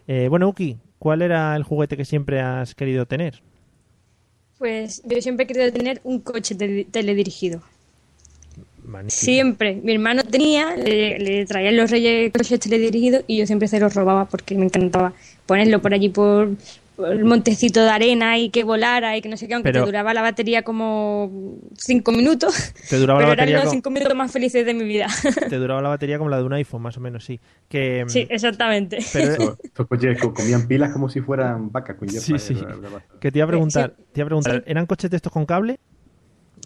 Eh, 0.06 0.28
bueno, 0.28 0.48
Uki, 0.48 0.76
¿cuál 0.98 1.22
era 1.22 1.56
el 1.56 1.62
juguete 1.62 1.96
que 1.96 2.04
siempre 2.04 2.40
has 2.42 2.74
querido 2.74 3.06
tener? 3.06 3.40
Pues 4.58 5.02
yo 5.06 5.20
siempre 5.22 5.44
he 5.44 5.46
querido 5.46 5.72
tener 5.72 6.00
un 6.04 6.20
coche 6.20 6.54
tele- 6.54 6.84
teledirigido. 6.90 7.62
Magnífico. 8.84 9.20
Siempre. 9.24 9.80
Mi 9.82 9.92
hermano 9.94 10.22
tenía, 10.24 10.76
le, 10.76 11.18
le 11.18 11.46
traían 11.46 11.74
los 11.76 11.90
reyes 11.90 12.30
coches 12.32 12.60
teledirigidos 12.60 13.24
y 13.26 13.38
yo 13.38 13.46
siempre 13.46 13.66
se 13.66 13.80
los 13.80 13.94
robaba 13.94 14.26
porque 14.26 14.54
me 14.54 14.66
encantaba 14.66 15.14
ponerlo 15.46 15.80
por 15.80 15.94
allí 15.94 16.10
por 16.10 16.50
el 16.98 17.24
montecito 17.24 17.82
de 17.84 17.90
arena 17.90 18.38
y 18.38 18.50
que 18.50 18.64
volara 18.64 19.16
y 19.16 19.22
que 19.22 19.28
no 19.28 19.36
sé 19.36 19.46
qué, 19.48 19.54
aunque 19.54 19.68
Pero- 19.70 19.80
te 19.84 19.86
duraba 19.86 20.14
la 20.14 20.22
batería 20.22 20.62
como 20.62 21.58
cinco 21.76 22.12
minutos. 22.12 22.72
Te 22.88 22.96
duraba 22.96 23.20
la 23.20 23.26
pero 23.26 23.32
batería 23.36 23.50
eran 23.52 23.64
los 23.64 23.64
como- 23.64 23.72
cinco 23.76 23.90
minutos 23.90 24.16
más 24.16 24.32
felices 24.32 24.64
de 24.64 24.74
mi 24.74 24.84
vida. 24.84 25.06
Te 25.50 25.56
duraba 25.56 25.82
la 25.82 25.88
batería 25.90 26.18
como 26.18 26.30
la 26.30 26.38
de 26.38 26.44
un 26.44 26.52
iPhone, 26.54 26.82
más 26.82 26.96
o 26.96 27.00
menos, 27.00 27.24
sí. 27.24 27.38
Que, 27.68 28.04
mm, 28.04 28.08
sí, 28.08 28.26
exactamente. 28.30 28.98
Pero- 29.12 29.58
coches 29.88 30.18
co- 30.20 30.32
comían 30.32 30.66
pilas 30.66 30.92
como 30.92 31.08
si 31.08 31.20
fueran 31.20 31.70
vacas 31.70 31.96
con 31.96 32.08
Sí, 32.08 32.38
sí. 32.38 32.54
la- 32.54 32.62
la- 32.76 32.90
la- 32.90 33.02
Que 33.20 33.30
te 33.30 33.38
iba 33.38 33.44
a 33.44 33.48
preguntar, 33.48 33.94
Sí. 33.96 34.04
te 34.12 34.20
iba 34.20 34.24
a 34.24 34.28
preguntar, 34.28 34.64
¿eran 34.66 34.86
coches 34.86 35.10
de 35.10 35.16
estos 35.16 35.32
con 35.32 35.44
cable? 35.46 35.78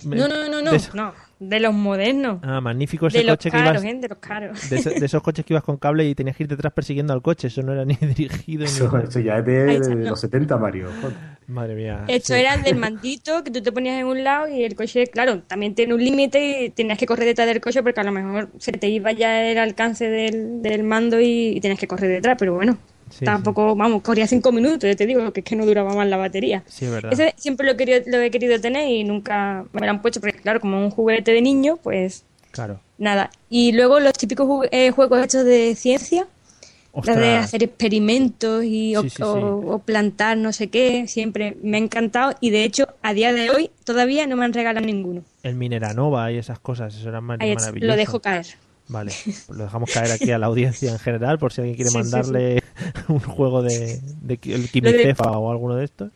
No, 0.05 0.28
no, 0.28 0.49
no, 0.49 0.62
no, 0.62 1.12
de 1.41 1.59
los 1.59 1.74
modernos. 1.74 2.38
Ah, 2.43 2.61
magnífico 2.61 3.07
ese 3.09 3.18
de 3.18 3.24
los 3.24 3.32
coche 3.38 3.51
que 3.51 3.57
caros, 3.57 3.82
ibas... 3.82 3.95
¿eh? 3.95 3.99
De 3.99 4.09
los 4.09 4.18
caros. 4.18 4.70
De, 4.70 4.76
ese- 4.76 5.01
de 5.01 5.07
esos 5.07 5.22
coches 5.22 5.45
que 5.45 5.55
ibas 5.55 5.64
con 5.64 5.78
cable 5.78 6.05
y 6.07 6.14
tenías 6.14 6.36
que 6.36 6.43
ir 6.45 6.49
detrás 6.49 6.72
persiguiendo 6.72 7.12
al 7.12 7.22
coche. 7.22 7.49
Eso 7.49 7.62
no 7.62 7.72
era 7.72 7.84
ni 7.84 7.95
dirigido 8.16 8.61
ni... 8.61 8.66
Eso, 8.66 8.97
eso 8.99 9.20
ya 9.20 9.38
es 9.38 9.45
de, 9.47 9.95
los 10.07 10.20
70, 10.20 10.57
Mario. 10.59 10.88
Joder. 11.01 11.16
Madre 11.49 11.74
mía. 11.74 12.05
Esto 12.07 12.34
sí. 12.34 12.41
era 12.41 12.55
el 12.55 12.62
del 12.62 12.76
mandito 12.76 13.43
que 13.43 13.51
tú 13.51 13.61
te 13.62 13.72
ponías 13.72 13.99
en 13.99 14.07
un 14.07 14.22
lado 14.22 14.49
y 14.49 14.62
el 14.62 14.76
coche, 14.76 15.07
claro, 15.09 15.41
también 15.43 15.74
tiene 15.74 15.95
un 15.95 16.05
límite 16.05 16.64
y 16.66 16.70
tenías 16.70 16.97
que 16.99 17.07
correr 17.07 17.24
detrás 17.26 17.49
del 17.49 17.61
coche 17.61 17.82
porque 17.82 17.99
a 18.01 18.05
lo 18.05 18.12
mejor 18.12 18.51
se 18.59 18.70
te 18.72 18.88
iba 18.88 19.11
ya 19.11 19.43
el 19.51 19.59
alcance 19.59 20.09
del, 20.09 20.62
del 20.62 20.84
mando 20.84 21.18
y, 21.20 21.57
y 21.57 21.61
tenías 21.61 21.80
que 21.80 21.88
correr 21.88 22.11
detrás, 22.11 22.36
pero 22.38 22.55
bueno, 22.55 22.78
Sí, 23.11 23.24
tampoco, 23.24 23.74
vamos, 23.76 24.02
corría 24.02 24.26
cinco 24.26 24.52
minutos, 24.52 24.88
ya 24.88 24.96
te 24.96 25.04
digo, 25.06 25.32
que 25.32 25.40
es 25.40 25.44
que 25.46 25.56
no 25.56 25.66
duraba 25.66 25.92
más 25.94 26.06
la 26.08 26.16
batería. 26.16 26.62
Sí, 26.66 26.84
es 26.86 26.90
verdad. 26.90 27.12
Ese 27.12 27.34
siempre 27.36 27.66
lo 27.66 27.72
he, 27.72 27.76
querido, 27.76 28.00
lo 28.06 28.18
he 28.20 28.30
querido 28.30 28.61
tener 28.61 28.88
y 28.88 29.04
nunca 29.04 29.64
me 29.72 29.80
lo 29.80 29.90
han 29.90 30.00
puesto 30.00 30.20
porque, 30.20 30.38
claro, 30.38 30.61
como 30.61 30.78
un 30.82 30.90
juguete 30.90 31.32
de 31.32 31.42
niño, 31.42 31.76
pues 31.82 32.24
Claro. 32.52 32.80
nada. 32.98 33.30
Y 33.48 33.72
luego 33.72 34.00
los 34.00 34.12
típicos 34.14 34.66
eh, 34.70 34.90
juegos 34.92 35.24
hechos 35.24 35.44
de 35.44 35.74
ciencia. 35.74 36.26
Los 36.92 37.06
de 37.06 37.12
Ostras. 37.12 37.44
hacer 37.44 37.62
experimentos 37.62 38.64
y, 38.64 38.96
o, 38.96 39.02
Sí, 39.02 39.11
sí, 39.11 39.16
sí. 39.18 39.22
o- 39.22 39.74
o 39.74 39.78
plantar 39.78 40.36
no 40.36 40.52
sé 40.52 40.70
qué, 40.70 41.06
siempre 41.06 41.56
me 41.62 41.76
ha 41.76 41.80
encantado 41.80 42.34
y 42.40 42.50
de 42.50 42.64
hecho 42.64 42.88
a 43.02 43.14
día 43.14 43.32
de 43.32 43.48
hoy 43.50 43.70
todavía 43.84 44.26
no 44.26 44.34
me 44.36 44.44
han 44.44 44.52
regalado 44.52 44.84
ninguno. 44.84 45.22
El 45.44 45.54
Mineranova 45.54 46.32
y 46.32 46.38
esas 46.38 46.58
cosas, 46.58 46.94
eso 46.96 47.08
era 47.08 47.20
maravilloso. 47.20 47.72
lo 47.80 47.94
dejo 47.94 48.18
caer. 48.20 48.46
Vale, 48.91 49.12
pues 49.24 49.49
lo 49.57 49.64
dejamos 49.64 49.91
caer 49.93 50.11
aquí 50.12 50.30
a 50.32 50.38
la 50.38 50.47
audiencia 50.47 50.91
en 50.93 50.99
general 50.99 51.38
por 51.38 51.53
si 51.53 51.61
alguien 51.61 51.76
quiere 51.76 51.91
Sí, 51.91 51.97
sí, 51.97 52.03
mandarle 52.03 52.62
un 53.09 53.20
juego 53.20 53.62
de, 53.62 54.01
de 54.22 54.38
el 54.45 54.68
Lo 54.82 54.93
de- 54.93 55.14
o 55.18 55.51
alguno 55.51 55.76
de 55.76 55.84
estos. 55.84 56.11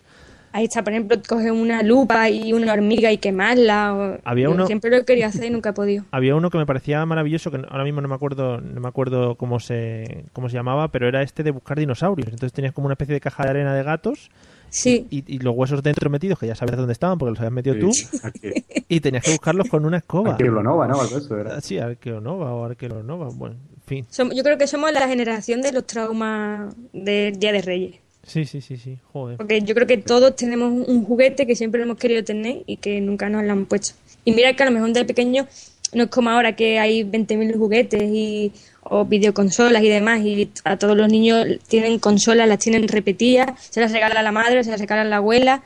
Ahí 0.52 0.66
está, 0.66 0.84
por 0.84 0.92
ejemplo, 0.92 1.16
coger 1.28 1.50
una 1.50 1.82
lupa 1.82 2.30
y 2.30 2.52
una 2.52 2.72
hormiga 2.72 3.10
y 3.10 3.18
quemarla. 3.18 3.92
o- 3.94 4.18
Había 4.24 4.44
yo 4.44 4.52
uno- 4.52 4.66
Siempre 4.68 4.88
lo 4.96 5.04
querido 5.04 5.26
hacer 5.26 5.46
y 5.46 5.50
nunca 5.50 5.70
he 5.70 5.72
podido. 5.72 6.04
Había 6.12 6.36
uno 6.36 6.48
que 6.50 6.58
me 6.58 6.64
parecía 6.66 7.04
maravilloso, 7.06 7.50
que 7.50 7.56
ahora 7.68 7.82
mismo 7.82 8.00
no 8.00 8.06
me 8.06 8.14
acuerdo, 8.14 8.60
no 8.60 8.80
me 8.80 8.86
acuerdo 8.88 9.34
cómo 9.34 9.58
se, 9.58 10.26
cómo 10.32 10.48
se 10.48 10.54
llamaba, 10.54 10.88
pero 10.92 11.08
era 11.08 11.22
este 11.22 11.42
de 11.42 11.50
buscar 11.50 11.76
dinosaurios. 11.78 12.28
Entonces 12.28 12.52
tenías 12.52 12.72
como 12.72 12.86
una 12.86 12.92
especie 12.94 13.14
de 13.14 13.20
caja 13.20 13.42
de 13.42 13.50
arena 13.50 13.74
de 13.74 13.82
gatos 13.82 14.30
Sí. 14.74 15.06
Y, 15.08 15.22
y 15.32 15.38
los 15.38 15.54
huesos 15.56 15.82
dentro 15.84 16.10
metidos, 16.10 16.36
que 16.38 16.48
ya 16.48 16.56
sabes 16.56 16.76
dónde 16.76 16.92
estaban 16.92 17.16
porque 17.16 17.30
los 17.30 17.38
habías 17.38 17.52
metido 17.52 17.76
tú. 17.78 17.92
Aquí- 18.24 18.50
Y 18.88 18.98
tenías 19.00 19.22
que 19.24 19.30
buscarlos 19.30 19.68
con 19.68 19.84
una 19.84 19.98
escoba. 19.98 20.32
Arqueolonova, 20.32 20.88
¿no? 20.88 21.00
Algo 21.00 21.16
eso 21.16 21.38
era. 21.38 21.56
Ah, 21.56 21.60
Sí, 21.60 21.78
Arqueonova 21.78 22.52
o 22.52 22.64
Arqueonova. 22.64 23.28
Bueno, 23.32 23.54
en 23.54 23.82
fin. 23.86 24.06
Yo 24.34 24.42
creo 24.42 24.58
que 24.58 24.66
somos 24.66 24.92
la 24.92 25.06
generación 25.06 25.62
de 25.62 25.70
los 25.72 25.86
traumas 25.86 26.74
del 26.92 27.38
Día 27.38 27.52
de 27.52 27.62
Reyes. 27.62 27.94
Sí, 28.26 28.44
sí, 28.46 28.60
sí, 28.60 28.76
sí. 28.76 28.98
Joder. 29.12 29.36
Porque 29.36 29.60
yo 29.62 29.74
creo 29.74 29.86
que 29.86 29.98
todos 29.98 30.34
tenemos 30.34 30.72
un- 30.72 30.84
un 30.88 31.04
juguete 31.04 31.46
que 31.46 31.54
siempre 31.54 31.82
hemos 31.82 31.96
querido 31.96 32.24
tener 32.24 32.62
y 32.66 32.78
que 32.78 33.00
nunca 33.00 33.28
nos 33.28 33.44
lo 33.44 33.52
han 33.52 33.66
puesto. 33.66 33.94
Y 34.24 34.32
mira 34.32 34.54
que 34.54 34.62
a 34.64 34.66
lo 34.66 34.72
mejor 34.72 34.92
de 34.92 35.04
pequeño 35.04 35.46
no 35.92 36.04
es 36.04 36.10
como 36.10 36.30
ahora 36.30 36.56
que 36.56 36.78
hay 36.80 37.04
20.000 37.04 37.56
juguetes 37.56 38.02
y, 38.02 38.50
o 38.84 39.04
videoconsolas 39.04 39.82
y 39.82 39.88
demás 39.88 40.20
y 40.20 40.50
a 40.64 40.76
todos 40.76 40.96
los 40.96 41.08
niños 41.08 41.46
tienen 41.68 41.98
consolas, 41.98 42.48
las 42.48 42.58
tienen 42.58 42.86
repetidas, 42.88 43.48
se 43.70 43.80
las 43.80 43.92
regala 43.92 44.22
la 44.22 44.32
madre, 44.32 44.62
se 44.64 44.70
las 44.70 44.80
regala 44.80 45.04
la 45.04 45.16
abuela. 45.16 45.62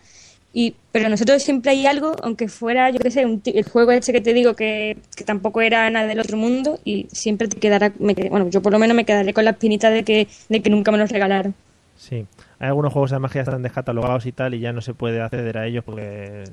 Y, 0.52 0.74
pero 0.92 1.08
nosotros 1.10 1.42
siempre 1.42 1.72
hay 1.72 1.86
algo, 1.86 2.16
aunque 2.22 2.48
fuera, 2.48 2.88
yo 2.90 2.98
qué 2.98 3.10
sé, 3.10 3.26
un 3.26 3.42
el 3.44 3.64
juego 3.68 3.92
este 3.92 4.12
que 4.12 4.20
te 4.22 4.32
digo 4.32 4.54
que, 4.54 4.96
que 5.14 5.22
tampoco 5.24 5.60
era 5.60 5.88
nada 5.90 6.06
del 6.06 6.18
otro 6.20 6.38
mundo 6.38 6.80
y 6.84 7.06
siempre 7.12 7.48
te 7.48 7.58
quedará, 7.58 7.92
me 7.98 8.14
bueno, 8.14 8.48
yo 8.48 8.62
por 8.62 8.72
lo 8.72 8.78
menos 8.78 8.96
me 8.96 9.04
quedaré 9.04 9.34
con 9.34 9.44
la 9.44 9.50
espinita 9.50 9.90
de 9.90 10.04
que, 10.04 10.26
de 10.48 10.60
que 10.62 10.70
nunca 10.70 10.90
me 10.90 10.98
los 10.98 11.10
regalaron. 11.10 11.54
Sí. 11.98 12.24
Hay 12.60 12.68
algunos 12.68 12.92
juegos 12.92 13.12
además 13.12 13.30
que 13.30 13.38
ya 13.38 13.42
están 13.42 13.62
descatalogados 13.62 14.24
y 14.26 14.32
tal 14.32 14.54
y 14.54 14.60
ya 14.60 14.72
no 14.72 14.80
se 14.80 14.94
puede 14.94 15.20
acceder 15.20 15.58
a 15.58 15.66
ellos 15.66 15.84
porque 15.84 16.44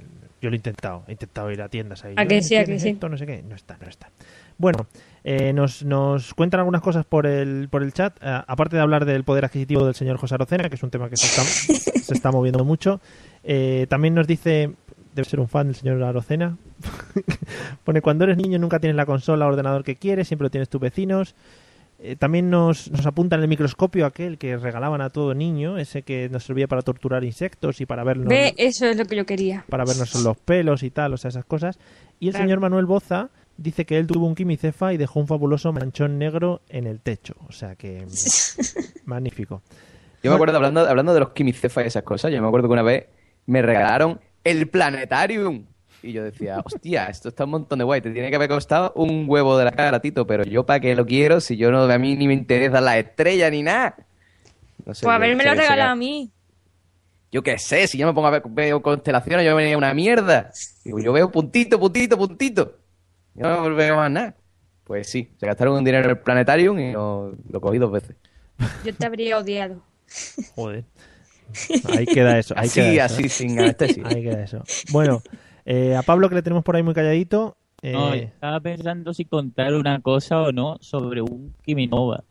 yo 0.42 0.50
lo 0.50 0.56
he 0.56 0.58
intentado. 0.58 1.04
He 1.08 1.14
intentado 1.14 1.50
ir 1.52 1.62
a 1.62 1.70
tiendas 1.70 2.04
ahí. 2.04 2.14
A 2.18 2.26
que 2.28 2.38
"Eh, 2.38 2.42
sí, 2.44 2.56
a 2.58 2.60
que 2.60 2.66
¿tienes 2.66 2.84
sí. 2.84 2.90
esto? 2.90 3.08
No 3.10 3.18
sé 3.18 3.26
qué. 3.26 3.44
No 3.48 3.56
está, 3.56 3.78
no 3.82 3.88
está. 3.88 4.10
Bueno, 4.58 4.86
eh, 5.28 5.54
nos, 5.54 5.84
nos 5.84 6.34
cuentan 6.36 6.60
algunas 6.60 6.82
cosas 6.82 7.04
por 7.04 7.26
el, 7.26 7.68
por 7.70 7.82
el 7.82 7.92
chat. 7.94 8.16
Eh, 8.22 8.42
aparte 8.48 8.76
de 8.76 8.82
hablar 8.84 9.06
del 9.06 9.24
poder 9.24 9.44
adquisitivo 9.46 9.84
del 9.84 9.96
señor 9.96 10.18
José 10.18 10.36
Arocena, 10.36 10.70
que 10.70 10.76
es 10.76 10.84
un 10.84 10.92
tema 10.92 11.10
que 11.10 11.18
se 11.18 11.26
está, 11.26 11.42
se 12.00 12.14
está 12.14 12.32
moviendo 12.32 12.64
mucho, 12.64 13.02
eh, 13.44 13.88
también 13.90 14.14
nos 14.14 14.28
dice, 14.28 14.72
debe 15.16 15.28
ser 15.28 15.40
un 15.40 15.48
fan 15.48 15.66
del 15.68 15.76
señor 15.76 16.02
Arocena, 16.04 16.58
pone, 17.84 18.02
cuando 18.02 18.24
eres 18.26 18.38
niño 18.38 18.60
nunca 18.60 18.80
tienes 18.80 18.96
la 18.96 19.06
consola 19.08 19.46
o 19.46 19.50
ordenador 19.50 19.84
que 19.84 19.96
quieres, 19.96 20.28
siempre 20.28 20.46
lo 20.46 20.50
tienes 20.52 20.70
tus 20.70 20.80
vecinos. 20.82 21.34
También 22.20 22.50
nos, 22.52 22.92
nos 22.92 23.06
apuntan 23.08 23.42
el 23.42 23.48
microscopio 23.48 24.06
aquel 24.06 24.38
que 24.38 24.58
regalaban 24.58 25.02
a 25.02 25.10
todo 25.10 25.34
niño, 25.34 25.78
ese 25.80 26.04
que 26.04 26.30
nos 26.30 26.44
servía 26.44 26.68
para 26.68 26.82
torturar 26.84 27.24
insectos 27.24 27.80
y 27.82 27.86
para 27.88 28.04
vernos, 28.04 28.28
Ve, 28.28 28.54
eso 28.58 28.86
es 28.86 28.98
lo 28.98 29.06
que 29.06 29.16
yo 29.16 29.26
quería. 29.26 29.66
para 29.70 29.86
vernos 29.86 30.14
los 30.24 30.38
pelos 30.38 30.84
y 30.84 30.92
tal, 30.92 31.14
o 31.14 31.18
sea, 31.18 31.30
esas 31.30 31.46
cosas. 31.46 31.80
Y 32.20 32.28
el 32.28 32.34
Claro. 32.34 32.46
señor 32.46 32.60
Manuel 32.60 32.86
Boza 32.86 33.30
dice 33.58 33.86
que 33.86 33.98
él 33.98 34.08
tuvo 34.08 34.28
un 34.28 34.36
quimicefa 34.36 34.94
y 34.94 34.98
dejó 34.98 35.20
un 35.20 35.28
fabuloso 35.28 35.72
manchón 35.74 36.18
negro 36.18 36.62
en 36.70 36.88
el 36.88 37.00
techo. 37.00 37.36
O 37.48 37.52
sea 37.52 37.76
que 37.76 38.06
magnífico. 39.06 39.62
Yo 40.24 40.32
me 40.32 40.36
acuerdo, 40.36 40.56
hablando, 40.58 40.82
hablando 40.88 41.14
de 41.14 41.20
los 41.20 41.30
quimicefas 41.30 41.84
y 41.84 41.88
esas 41.88 42.04
cosas, 42.04 42.32
yo 42.32 42.42
me 42.42 42.48
acuerdo 42.48 42.68
que 42.68 42.74
una 42.74 42.82
vez 42.82 43.06
me 43.46 43.62
regalaron 43.62 44.20
el 44.44 44.68
planetarium. 44.70 45.66
Y 46.02 46.12
yo 46.14 46.24
decía, 46.24 46.62
hostia, 46.66 47.06
esto 47.08 47.30
está 47.30 47.46
un 47.46 47.52
montón 47.52 47.80
de 47.80 47.86
guay. 47.86 48.02
Te 48.02 48.12
tiene 48.12 48.30
que 48.30 48.36
haber 48.36 48.50
costado 48.50 48.92
un 48.96 49.26
huevo 49.28 49.58
de 49.58 49.66
la 49.66 49.72
cara, 49.72 50.00
Tito, 50.02 50.26
pero 50.26 50.44
yo 50.44 50.66
para 50.66 50.80
qué 50.80 50.96
lo 50.96 51.06
quiero 51.06 51.40
si 51.42 51.58
yo 51.58 51.72
no, 51.72 51.84
a 51.84 51.98
mí 52.00 52.16
ni 52.16 52.28
me 52.28 52.34
interesa 52.34 52.82
la 52.82 52.98
estrella 52.98 53.50
ni 53.50 53.62
nada. 53.64 53.96
No 54.86 54.94
sé, 54.94 55.06
Pues 55.06 55.14
a 55.16 55.18
yo- 55.18 55.22
ver, 55.22 55.36
me 55.36 55.44
lo 55.44 55.54
regalado 55.54 55.92
a 55.92 55.96
mí. 55.96 56.32
Yo 57.32 57.44
qué 57.44 57.58
sé, 57.60 57.88
si 57.88 57.98
yo 57.98 58.08
me 58.08 58.14
pongo 58.14 58.28
a 58.28 58.32
ver 58.32 58.44
veo 58.48 58.82
constelaciones, 58.82 59.46
yo 59.46 59.56
venía 59.56 59.78
una 59.78 59.94
mierda. 59.94 60.52
Digo, 60.84 61.00
yo 61.00 61.12
veo 61.12 61.30
puntito, 61.32 61.80
puntito, 61.80 62.18
puntito. 62.18 62.78
No 63.36 63.76
veo 63.76 63.96
más 63.96 64.12
nada. 64.12 64.36
Pues 64.84 65.10
sí, 65.10 65.30
se 65.38 65.46
gastaron 65.48 65.78
un 65.78 65.84
dinero 65.84 66.06
en 66.06 66.12
el 66.12 66.20
planetarium 66.20 66.80
y 66.80 66.92
no- 66.92 67.32
lo 67.50 67.62
cogí 67.62 67.78
dos 67.78 67.92
veces. 67.92 68.16
Yo 68.86 68.94
te 68.94 69.06
habría 69.06 69.38
odiado. 69.38 69.82
Joder. 70.56 70.86
Ahí 71.96 72.06
queda 72.06 72.38
eso. 72.40 72.54
Ahí 72.58 72.68
Así, 72.68 72.80
queda 72.82 73.06
eso, 73.06 73.16
así, 73.16 73.24
¿eh? 73.26 73.30
sin 73.30 73.60
anestesia. 73.60 74.04
Ahí 74.08 74.24
queda 74.24 74.44
eso. 74.44 74.64
Bueno, 74.92 75.22
eh, 75.66 75.96
a 75.96 76.02
Pablo 76.04 76.30
que 76.30 76.36
le 76.36 76.42
tenemos 76.42 76.64
por 76.64 76.76
ahí 76.76 76.84
muy 76.84 76.94
calladito. 76.94 77.58
eh, 77.82 77.92
No, 77.94 78.14
estaba 78.14 78.60
pensando 78.62 79.14
si 79.14 79.26
contar 79.26 79.74
una 79.74 80.02
cosa 80.02 80.42
o 80.42 80.52
no 80.52 80.78
sobre 80.82 81.22
un 81.22 81.54
Kiminova. 81.64 82.24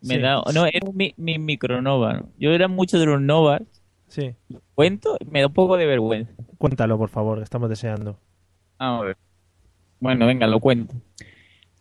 Me 0.00 0.14
Sí. 0.14 0.20
da, 0.20 0.42
no, 0.54 0.66
era 0.66 0.88
un 0.88 0.96
mi, 0.96 1.12
mi 1.16 1.38
micronova. 1.38 2.14
¿no? 2.14 2.28
Yo 2.38 2.50
era 2.52 2.68
mucho 2.68 2.98
de 2.98 3.06
los 3.06 3.20
novas. 3.20 3.62
Sí. 4.06 4.34
Cuento, 4.74 5.16
me 5.30 5.40
da 5.40 5.48
un 5.48 5.52
poco 5.52 5.76
de 5.76 5.86
vergüenza. 5.86 6.32
Cuéntalo, 6.56 6.96
por 6.96 7.08
favor, 7.10 7.38
que 7.38 7.44
estamos 7.44 7.68
deseando. 7.68 8.18
Vamos 8.78 9.02
a 9.02 9.06
ver. 9.06 9.16
Bueno, 10.00 10.26
venga, 10.26 10.46
lo 10.46 10.60
cuento. 10.60 10.94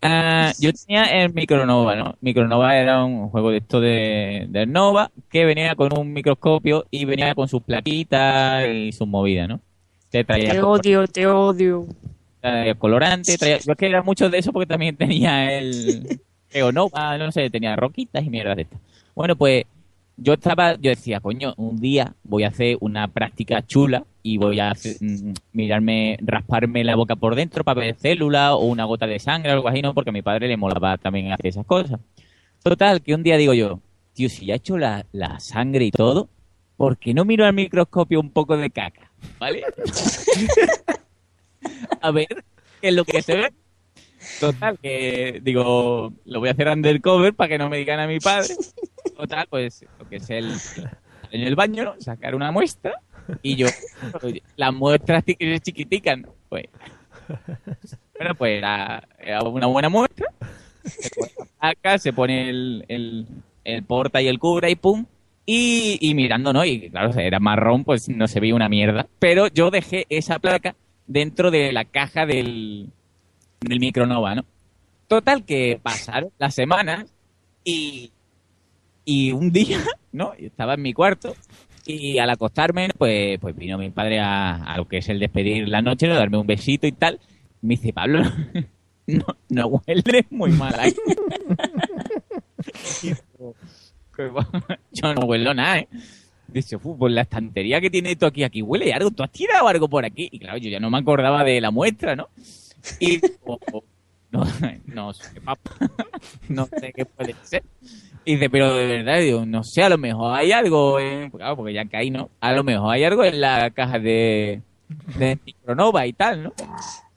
Ah, 0.01 0.53
yo 0.59 0.71
tenía 0.73 1.05
el 1.23 1.33
Micronova, 1.33 1.95
¿no? 1.95 2.15
Micronova 2.21 2.77
era 2.77 3.03
un 3.03 3.29
juego 3.29 3.49
de 3.51 3.57
esto 3.57 3.81
de, 3.81 4.45
de 4.49 4.65
Nova 4.67 5.11
que 5.29 5.43
venía 5.45 5.75
con 5.75 5.91
un 5.97 6.13
microscopio 6.13 6.85
y 6.91 7.05
venía 7.05 7.33
con 7.33 7.47
sus 7.47 7.63
plaquitas 7.63 8.67
y 8.67 8.91
sus 8.91 9.07
movidas, 9.07 9.49
¿no? 9.49 9.61
Te 10.09 10.23
traía, 10.23 10.51
Te 10.51 10.61
odio, 10.61 11.07
te 11.07 11.25
odio. 11.27 11.87
traía 12.41 12.75
colorante, 12.75 13.37
traía... 13.37 13.59
Yo 13.59 13.71
es 13.73 13.77
que 13.77 13.87
era 13.87 14.03
mucho 14.03 14.29
de 14.29 14.37
eso 14.39 14.53
porque 14.53 14.67
también 14.67 14.95
tenía 14.97 15.57
el 15.57 16.21
Geonova, 16.49 17.17
no 17.17 17.31
sé, 17.31 17.49
tenía 17.49 17.75
roquitas 17.75 18.23
y 18.23 18.29
mierdas 18.29 18.55
de 18.57 18.61
estas. 18.63 18.79
Bueno, 19.15 19.35
pues 19.35 19.65
yo 20.15 20.33
estaba, 20.33 20.75
yo 20.75 20.89
decía, 20.91 21.19
coño, 21.19 21.53
un 21.57 21.79
día 21.79 22.15
voy 22.23 22.43
a 22.43 22.49
hacer 22.49 22.77
una 22.81 23.07
práctica 23.07 23.65
chula 23.65 24.05
y 24.33 24.37
voy 24.37 24.59
a 24.59 24.71
hacer- 24.71 24.97
mm, 24.99 25.33
mirarme, 25.53 26.17
rasparme 26.21 26.83
la 26.83 26.95
boca 26.95 27.15
por 27.15 27.35
dentro 27.35 27.63
para 27.63 27.81
ver 27.81 27.95
células 27.97 28.51
o 28.51 28.59
una 28.65 28.83
gota 28.83 29.07
de 29.07 29.19
sangre 29.19 29.51
o 29.51 29.55
algo 29.55 29.67
así, 29.69 29.81
¿no? 29.81 29.93
Porque 29.93 30.09
a 30.09 30.13
mi 30.13 30.21
padre 30.21 30.47
le 30.47 30.57
molaba 30.57 30.97
también 30.97 31.31
hacer 31.31 31.47
esas 31.47 31.65
cosas. 31.65 31.99
Total, 32.63 33.01
que 33.01 33.15
un 33.15 33.23
día 33.23 33.37
digo 33.37 33.53
yo, 33.53 33.79
tío, 34.13 34.29
si 34.29 34.47
ya 34.47 34.55
he 34.55 34.57
hecho 34.57 34.77
la, 34.77 35.05
la 35.13 35.39
sangre 35.39 35.85
y 35.85 35.91
todo, 35.91 36.29
¿por 36.75 36.97
qué 36.97 37.13
no 37.13 37.23
miro 37.23 37.45
al 37.45 37.53
microscopio 37.53 38.19
un 38.19 38.31
poco 38.31 38.57
de 38.57 38.69
caca? 38.69 39.09
¿Vale? 39.39 39.63
a 42.01 42.11
ver 42.11 42.27
qué 42.81 42.89
es 42.89 42.93
lo 42.93 43.05
que 43.05 43.21
se 43.21 43.35
ve. 43.35 43.53
Total, 44.39 44.77
que 44.79 45.39
digo, 45.41 46.11
lo 46.25 46.39
voy 46.39 46.49
a 46.49 46.51
hacer 46.51 46.67
undercover 46.67 47.33
para 47.33 47.47
que 47.47 47.57
no 47.57 47.69
me 47.69 47.77
digan 47.77 47.99
a 47.99 48.07
mi 48.07 48.19
padre. 48.19 48.55
Total, 49.15 49.47
pues 49.49 49.85
lo 49.99 50.09
que 50.09 50.17
es 50.17 50.29
el 50.29 50.51
en 51.31 51.41
el 51.41 51.55
baño, 51.55 51.95
sacar 51.99 52.35
una 52.35 52.51
muestra 52.51 53.01
y 53.41 53.55
yo, 53.55 53.67
las 54.55 54.73
muestras 54.73 55.23
chi- 55.25 55.59
chiquiticas, 55.59 56.19
¿no? 56.19 56.29
Pues, 56.49 56.65
bueno, 58.17 58.35
pues 58.35 58.57
era, 58.57 59.07
era 59.19 59.41
una 59.43 59.67
buena 59.67 59.89
muestra. 59.89 60.27
Se 60.85 61.09
pone 61.09 61.31
placa, 61.59 61.97
se 61.97 62.13
pone 62.13 62.49
el, 62.49 62.85
el, 63.63 63.83
porta 63.83 64.21
y 64.21 64.27
el 64.27 64.39
cubre 64.39 64.71
y 64.71 64.75
pum. 64.75 65.05
Y, 65.45 65.97
y 66.01 66.13
mirando, 66.13 66.51
¿no? 66.51 66.65
Y 66.65 66.89
claro, 66.89 67.13
era 67.17 67.39
marrón, 67.39 67.85
pues 67.85 68.09
no 68.09 68.27
se 68.27 68.39
veía 68.39 68.55
una 68.55 68.67
mierda. 68.69 69.07
Pero 69.19 69.47
yo 69.47 69.71
dejé 69.71 70.05
esa 70.09 70.39
placa 70.39 70.75
dentro 71.05 71.51
de 71.51 71.71
la 71.71 71.85
caja 71.85 72.25
del, 72.25 72.89
del 73.61 73.79
micronova, 73.79 74.35
¿no? 74.35 74.45
Total 75.07 75.45
que 75.45 75.79
pasaron 75.81 76.31
las 76.37 76.53
semanas 76.53 77.13
y, 77.63 78.11
y 79.05 79.31
un 79.31 79.51
día, 79.53 79.79
¿no? 80.11 80.33
Estaba 80.33 80.73
en 80.73 80.81
mi 80.81 80.93
cuarto 80.93 81.33
y 81.87 82.19
al 82.19 82.29
acostarme, 82.29 82.89
pues, 82.97 83.39
pues 83.39 83.55
vino 83.55 83.77
mi 83.77 83.89
padre 83.89 84.19
a, 84.19 84.55
a 84.63 84.77
lo 84.77 84.87
que 84.87 84.97
es 84.97 85.09
el 85.09 85.19
despedir 85.19 85.67
la 85.67 85.81
noche, 85.81 86.07
¿no? 86.07 86.15
darme 86.15 86.37
un 86.37 86.47
besito 86.47 86.85
y 86.87 86.91
tal. 86.91 87.19
Me 87.61 87.75
dice, 87.75 87.93
Pablo, 87.93 88.21
no, 89.07 89.25
no 89.49 89.67
huele 89.67 90.25
muy 90.29 90.51
mal 90.51 90.75
ahí. 90.79 90.93
"Pues, 94.15 94.31
yo 94.91 95.13
no 95.13 95.21
huelo 95.27 95.53
nada, 95.53 95.79
¿eh? 95.79 95.87
Dice, 96.47 96.75
"Uf, 96.77 96.97
pues 96.97 97.13
la 97.13 97.21
estantería 97.21 97.79
que 97.79 97.89
tiene 97.89 98.11
esto 98.11 98.25
aquí, 98.25 98.43
aquí 98.43 98.61
huele 98.61 98.91
algo. 98.93 99.11
¿Tú 99.11 99.21
has 99.21 99.31
tirado 99.31 99.67
algo 99.67 99.87
por 99.87 100.03
aquí? 100.05 100.27
Y 100.31 100.39
claro, 100.39 100.57
yo 100.57 100.69
ya 100.69 100.79
no 100.79 100.89
me 100.89 100.97
acordaba 100.97 101.43
de 101.43 101.61
la 101.61 101.69
muestra, 101.71 102.15
¿no? 102.15 102.29
Y 102.99 103.19
oh, 103.45 103.59
oh, 103.73 103.83
no, 104.31 104.43
no 104.85 105.13
sé, 105.13 105.39
papá. 105.41 105.71
No 106.49 106.65
sé 106.79 106.93
qué 106.95 107.05
puede 107.05 107.35
ser. 107.43 107.63
Y 108.27 108.33
dice, 108.33 108.49
pero 108.49 108.75
de 108.75 108.85
verdad, 108.87 109.19
digo, 109.19 109.45
no 109.45 109.63
sé, 109.63 109.83
a 109.83 109.89
lo 109.89 109.97
mejor 109.97 110.35
hay 110.35 110.51
algo, 110.51 110.99
en- 110.99 111.29
claro, 111.31 111.55
porque 111.55 111.71
ya 111.71 111.85
caí, 111.85 112.11
¿no? 112.11 112.29
A 112.41 112.51
lo 112.51 112.61
mejor 112.61 112.93
hay 112.93 113.05
algo 113.05 113.23
en 113.23 113.39
la 113.39 113.71
caja 113.71 113.99
de, 113.99 114.61
de 115.17 115.39
Micronova 115.45 116.05
y 116.05 116.11
tal, 116.11 116.43
¿no? 116.43 116.53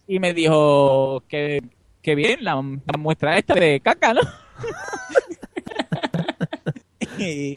Y 0.06 0.20
me 0.20 0.32
dijo 0.32 1.24
que, 1.28 1.62
que 2.00 2.14
bien, 2.14 2.44
la, 2.44 2.54
la 2.54 2.98
muestra 2.98 3.36
esta 3.38 3.54
de 3.54 3.80
caca, 3.80 4.14
¿no? 4.14 4.20
y, 7.18 7.56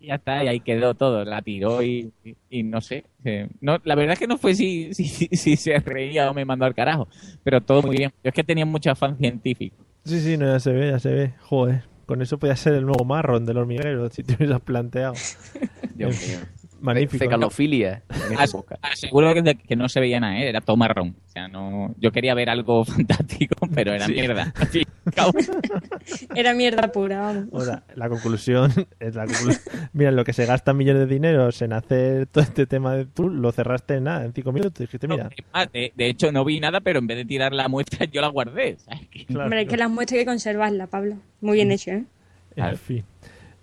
ya 0.00 0.14
está, 0.14 0.42
y 0.42 0.48
ahí 0.48 0.60
quedó 0.60 0.94
todo, 0.94 1.26
la 1.26 1.42
tiró 1.42 1.82
y, 1.82 2.10
y- 2.24 2.36
y 2.48 2.62
no 2.62 2.80
sé. 2.80 3.04
eh, 3.24 3.48
no, 3.60 3.78
la 3.84 3.94
verdad 3.96 4.14
es 4.14 4.18
que 4.18 4.26
no 4.26 4.38
fue 4.38 4.54
si, 4.54 4.94
si, 4.98 5.04
si 5.04 5.56
se 5.56 5.78
reía 5.78 6.30
o 6.30 6.34
me 6.34 6.44
mandó 6.46 6.64
al 6.64 6.74
carajo, 6.74 7.06
pero 7.42 7.60
todo 7.60 7.82
muy 7.82 7.96
bien. 7.96 8.10
Yo 8.22 8.28
es 8.28 8.34
que 8.34 8.44
tenía 8.44 8.66
mucho 8.66 8.90
afán 8.90 9.16
científico. 9.18 9.76
Sí, 10.04 10.20
sí, 10.20 10.36
no, 10.36 10.46
ya 10.46 10.60
se 10.60 10.72
ve, 10.72 10.90
ya 10.90 10.98
se 10.98 11.10
ve. 11.10 11.34
Joder, 11.42 11.84
con 12.04 12.22
eso 12.22 12.38
podía 12.38 12.56
ser 12.56 12.74
el 12.74 12.84
nuevo 12.86 13.04
marrón 13.04 13.44
del 13.46 13.58
hormiguero, 13.58 14.08
si 14.10 14.22
te 14.22 14.34
hubieras 14.34 14.60
planteado. 14.60 15.14
Dios 15.94 16.16
mío. 16.26 16.38
Magnífico. 16.80 17.24
Fecalofilia. 17.24 18.02
Seguro 18.94 19.32
que, 19.32 19.54
que 19.54 19.74
no 19.76 19.88
se 19.88 20.00
veía 20.00 20.20
nada, 20.20 20.38
¿eh? 20.38 20.48
era 20.48 20.60
todo 20.60 20.76
marrón. 20.76 21.16
O 21.26 21.30
sea, 21.30 21.48
no, 21.48 21.94
yo 21.98 22.12
quería 22.12 22.34
ver 22.34 22.50
algo 22.50 22.84
fantástico, 22.84 23.56
pero 23.74 23.92
era 23.94 24.06
Sí. 24.06 24.12
mierda. 24.12 24.52
Sí. 24.70 24.82
Era 26.34 26.54
mierda 26.54 26.90
pura, 26.92 27.20
vamos. 27.20 27.48
O 27.52 27.64
sea, 27.64 27.82
la 27.94 28.08
conclusión 28.08 28.72
es 29.00 29.14
la 29.14 29.26
conclusión. 29.26 29.62
Mira, 29.92 30.10
lo 30.10 30.24
que 30.24 30.32
se 30.32 30.46
gasta 30.46 30.72
millones 30.72 31.08
de 31.08 31.14
dineros 31.14 31.60
en 31.62 31.72
hacer 31.72 32.26
todo 32.26 32.42
este 32.44 32.66
tema 32.66 32.94
de 32.94 33.06
tú, 33.06 33.28
lo 33.28 33.52
cerraste 33.52 33.94
en 33.94 34.04
nada, 34.04 34.24
en 34.24 34.32
cinco 34.32 34.52
minutos. 34.52 34.78
Dijiste, 34.78 35.08
mira, 35.08 35.30
de, 35.72 35.92
de 35.94 36.06
hecho, 36.08 36.32
no 36.32 36.44
vi 36.44 36.60
nada, 36.60 36.80
pero 36.80 36.98
en 36.98 37.06
vez 37.06 37.16
de 37.18 37.24
tirar 37.24 37.52
la 37.52 37.68
muestra, 37.68 38.06
yo 38.06 38.20
la 38.20 38.28
guardé. 38.28 38.76
¿sabes? 38.78 39.00
Hombre, 39.34 39.62
es 39.62 39.68
que 39.68 39.76
las 39.76 39.90
muestras 39.90 40.18
hay 40.18 40.24
que 40.24 40.30
conservarlas, 40.30 40.88
Pablo. 40.88 41.16
Muy 41.40 41.56
bien 41.56 41.72
hecho, 41.72 41.90
¿eh? 41.90 42.04
en 42.56 42.76
fin. 42.78 43.04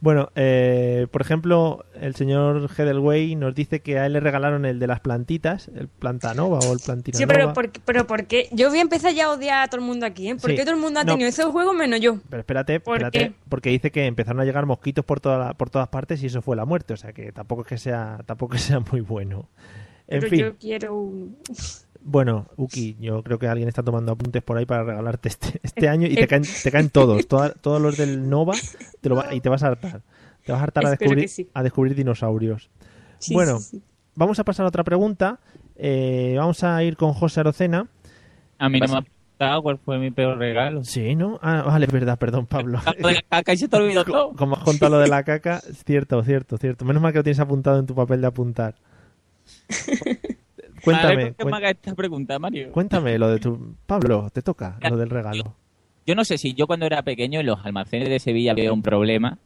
Bueno, 0.01 0.29
eh, 0.35 1.05
por 1.11 1.21
ejemplo, 1.21 1.85
el 1.93 2.15
señor 2.15 2.67
Hedelway 2.75 3.35
nos 3.35 3.53
dice 3.53 3.81
que 3.81 3.99
a 3.99 4.07
él 4.07 4.13
le 4.13 4.19
regalaron 4.19 4.65
el 4.65 4.79
de 4.79 4.87
las 4.87 4.99
plantitas, 4.99 5.69
el 5.75 5.87
plantanova 5.89 6.57
o 6.67 6.73
el 6.73 6.79
plantinanova. 6.79 7.19
Sí, 7.19 7.25
pero 7.27 7.53
¿por, 7.53 7.71
pero 7.85 8.07
¿por 8.07 8.25
qué? 8.25 8.49
Yo 8.51 8.69
voy 8.69 8.79
a 8.79 8.81
empezar 8.81 9.13
ya 9.13 9.27
a 9.27 9.31
odiar 9.33 9.61
a 9.61 9.67
todo 9.67 9.79
el 9.79 9.85
mundo 9.85 10.07
aquí, 10.07 10.27
¿eh? 10.29 10.35
¿Por 10.35 10.49
Sí. 10.49 10.55
qué 10.55 10.63
todo 10.63 10.73
el 10.73 10.81
mundo 10.81 10.99
ha 10.99 11.03
No. 11.03 11.11
tenido 11.13 11.29
esos 11.29 11.51
juegos 11.51 11.75
menos 11.75 11.99
yo? 11.99 12.17
Pero 12.29 12.39
espérate, 12.39 12.79
¿Por 12.79 12.95
espérate, 12.95 13.19
qué? 13.19 13.33
porque 13.47 13.69
dice 13.69 13.91
que 13.91 14.07
empezaron 14.07 14.41
a 14.41 14.45
llegar 14.45 14.65
mosquitos 14.65 15.05
por, 15.05 15.19
toda 15.19 15.37
la- 15.37 15.53
por 15.53 15.69
todas 15.69 15.87
partes 15.89 16.23
y 16.23 16.25
eso 16.25 16.41
fue 16.41 16.55
la 16.55 16.65
muerte, 16.65 16.93
o 16.93 16.97
sea 16.97 17.13
que 17.13 17.31
tampoco 17.31 17.61
es 17.61 17.67
que 17.67 17.77
sea, 17.77 18.21
tampoco 18.25 18.55
es 18.55 18.61
que 18.63 18.67
sea 18.69 18.79
muy 18.79 19.01
bueno. 19.01 19.49
En 20.07 20.19
Pero 20.21 20.29
fin, 20.31 20.39
yo 20.39 20.57
quiero 20.57 20.95
un... 20.95 21.37
bueno, 22.03 22.47
Uki, 22.57 22.97
yo 22.99 23.23
creo 23.23 23.37
que 23.39 23.47
alguien 23.47 23.67
está 23.69 23.83
tomando 23.83 24.11
apuntes 24.11 24.41
por 24.43 24.57
ahí 24.57 24.65
para 24.65 24.83
regalarte 24.83 25.29
este, 25.29 25.59
este 25.63 25.87
año 25.89 26.07
y 26.07 26.15
te 26.15 26.27
caen, 26.27 26.43
te 26.63 26.71
caen 26.71 26.89
todos, 26.89 27.27
toda- 27.27 27.53
todos 27.53 27.81
los 27.81 27.97
del 27.97 28.29
Nova 28.29 28.53
te 29.01 29.09
lo 29.09 29.15
va- 29.15 29.33
y 29.33 29.41
te 29.41 29.49
vas 29.49 29.63
a 29.63 29.67
hartar. 29.67 30.01
Te 30.45 30.51
vas 30.51 30.61
a 30.61 30.63
hartar 30.63 30.85
a 30.87 30.89
descubrir, 30.91 31.29
sí. 31.29 31.49
a 31.53 31.61
descubrir 31.63 31.95
dinosaurios. 31.95 32.69
Sí, 33.19 33.33
bueno, 33.35 33.59
sí, 33.59 33.77
sí. 33.77 33.83
vamos 34.15 34.39
a 34.39 34.43
pasar 34.43 34.65
a 34.65 34.69
otra 34.69 34.83
pregunta. 34.83 35.39
Eh, 35.75 36.35
vamos 36.37 36.63
a 36.63 36.83
ir 36.83 36.97
con 36.97 37.13
José 37.13 37.41
Arocena. 37.41 37.87
A 38.57 38.69
mí 38.69 38.79
no 38.79 38.87
me 38.87 38.97
ha 38.97 39.01
preguntado 39.01 39.61
cuál 39.63 39.77
fue 39.77 39.97
mi 39.99 40.09
peor 40.11 40.37
regalo. 40.37 40.83
Sí, 40.83 41.15
¿no? 41.15 41.39
Ah, 41.43 41.63
vale, 41.65 41.85
es 41.85 41.91
verdad, 41.91 42.17
perdón, 42.19 42.45
Pablo. 42.47 42.79
Lo 42.99 43.07
de 43.09 43.13
la 43.15 43.21
caca 43.29 43.53
y 43.53 43.57
se 43.57 43.67
te 43.67 43.75
olvidó 43.77 44.03
todo. 44.05 44.33
Como 44.35 44.55
has 44.55 44.63
contado 44.63 44.95
lo 44.95 44.99
de 44.99 45.07
la 45.07 45.23
caca, 45.23 45.61
es 45.69 45.83
cierto, 45.83 46.23
cierto, 46.23 46.57
cierto. 46.57 46.85
Menos 46.85 47.01
mal 47.03 47.11
que 47.11 47.19
lo 47.19 47.23
tienes 47.23 47.39
apuntado 47.39 47.79
en 47.79 47.85
tu 47.85 47.93
papel 47.95 48.21
de 48.21 48.27
apuntar. 48.27 48.75
Cuéntame, 50.83 51.27
¿Por 51.27 51.35
qué 51.35 51.45
me 51.45 51.51
cuen- 51.51 51.55
haga 51.57 51.69
esta 51.71 51.95
pregunta, 51.95 52.39
Mario? 52.39 52.71
cuéntame 52.71 53.17
lo 53.17 53.29
de 53.29 53.39
tu... 53.39 53.75
Pablo, 53.85 54.29
te 54.33 54.41
toca, 54.41 54.77
lo 54.81 54.97
del 54.97 55.09
regalo. 55.09 55.55
Yo 56.05 56.15
no 56.15 56.25
sé 56.25 56.37
si 56.37 56.53
yo 56.53 56.67
cuando 56.67 56.85
era 56.85 57.03
pequeño 57.03 57.39
en 57.39 57.45
los 57.45 57.63
almacenes 57.65 58.09
de 58.09 58.19
Sevilla 58.19 58.51
había 58.51 58.73
un 58.73 58.81
problema 58.81 59.37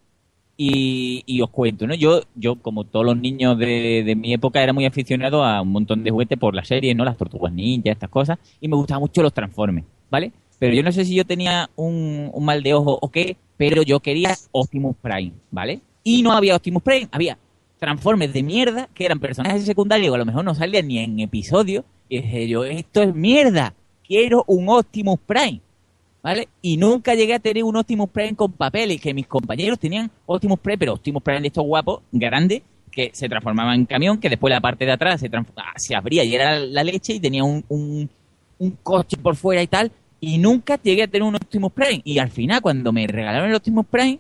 y, 0.57 1.23
y 1.25 1.41
os 1.41 1.49
cuento, 1.49 1.85
¿no? 1.85 1.95
Yo, 1.95 2.21
yo 2.35 2.55
como 2.61 2.85
todos 2.85 3.05
los 3.05 3.17
niños 3.17 3.57
de, 3.57 4.03
de 4.05 4.15
mi 4.15 4.33
época, 4.33 4.63
era 4.63 4.71
muy 4.71 4.85
aficionado 4.85 5.43
a 5.43 5.61
un 5.61 5.71
montón 5.71 6.03
de 6.03 6.11
juguetes 6.11 6.37
por 6.39 6.55
la 6.55 6.63
serie, 6.63 6.95
¿no? 6.95 7.03
Las 7.03 7.17
tortugas 7.17 7.51
ninja, 7.51 7.91
estas 7.91 8.09
cosas, 8.09 8.39
y 8.61 8.67
me 8.69 8.77
gustaban 8.77 9.01
mucho 9.01 9.21
los 9.21 9.33
Transformers, 9.33 9.85
¿vale? 10.09 10.31
Pero 10.57 10.73
yo 10.73 10.81
no 10.81 10.93
sé 10.93 11.03
si 11.03 11.13
yo 11.15 11.25
tenía 11.25 11.69
un, 11.75 12.29
un 12.33 12.45
mal 12.45 12.63
de 12.63 12.73
ojo 12.73 12.97
o 13.01 13.09
qué, 13.11 13.35
pero 13.57 13.81
yo 13.83 13.99
quería 13.99 14.33
Optimus 14.51 14.95
Prime, 15.01 15.33
¿vale? 15.51 15.81
Y 16.05 16.23
no 16.23 16.31
había 16.31 16.55
Optimus 16.55 16.81
Prime, 16.83 17.09
había 17.11 17.37
Transformers 17.85 18.33
de 18.33 18.41
mierda, 18.41 18.89
que 18.95 19.05
eran 19.05 19.19
personajes 19.19 19.63
secundarios 19.63 20.09
que 20.09 20.15
a 20.15 20.17
lo 20.17 20.25
mejor 20.25 20.43
no 20.43 20.55
salían 20.55 20.87
ni 20.87 20.97
en 20.97 21.19
episodio, 21.19 21.85
y 22.09 22.19
dije 22.19 22.47
yo, 22.47 22.63
esto 22.65 23.03
es 23.03 23.13
mierda, 23.13 23.75
quiero 24.07 24.43
un 24.47 24.67
Optimus 24.69 25.19
Prime. 25.23 25.61
¿vale? 26.23 26.47
Y 26.63 26.77
nunca 26.77 27.13
llegué 27.13 27.35
a 27.35 27.39
tener 27.39 27.63
un 27.63 27.75
Optimus 27.75 28.09
Prime 28.09 28.35
con 28.35 28.53
papeles, 28.53 28.99
que 28.99 29.13
mis 29.13 29.27
compañeros 29.27 29.77
tenían 29.77 30.09
Optimus 30.25 30.57
Prime, 30.59 30.79
pero 30.79 30.93
Optimus 30.93 31.21
Prime 31.21 31.41
de 31.41 31.47
estos 31.47 31.63
guapos, 31.63 32.01
grandes, 32.11 32.63
que 32.91 33.11
se 33.13 33.29
transformaba 33.29 33.75
en 33.75 33.85
camión, 33.85 34.19
que 34.19 34.29
después 34.29 34.51
la 34.51 34.61
parte 34.61 34.83
de 34.83 34.93
atrás 34.93 35.21
se, 35.21 35.29
ah, 35.57 35.73
se 35.75 35.93
abría 35.95 36.23
y 36.23 36.33
era 36.33 36.57
la 36.57 36.83
leche 36.83 37.13
y 37.13 37.19
tenía 37.19 37.43
un, 37.43 37.63
un, 37.69 38.09
un 38.57 38.71
coche 38.81 39.17
por 39.17 39.35
fuera 39.35 39.61
y 39.61 39.67
tal, 39.67 39.91
y 40.19 40.39
nunca 40.39 40.79
llegué 40.81 41.03
a 41.03 41.07
tener 41.07 41.27
un 41.27 41.35
Optimus 41.35 41.71
Prime. 41.71 42.01
Y 42.03 42.17
al 42.17 42.31
final, 42.31 42.61
cuando 42.61 42.91
me 42.91 43.05
regalaron 43.05 43.49
el 43.49 43.55
Optimus 43.55 43.85
Prime, 43.85 44.17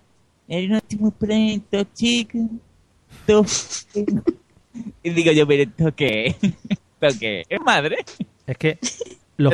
era 0.47 0.67
un 0.67 0.75
Optimus 0.75 1.13
Prime 1.15 1.61
todo 1.71 1.87
chico, 1.95 2.37
Y 5.03 5.09
digo 5.11 5.31
yo, 5.31 5.47
pero 5.47 5.63
¿esto 5.63 5.95
qué 5.95 6.27
es? 6.27 6.35
¿Esto 6.41 7.19
qué 7.19 7.41
es? 7.41 7.47
¿Es 7.49 7.61
madre? 7.61 7.97
Es 8.47 8.57
que 8.57 8.77
los, 9.37 9.53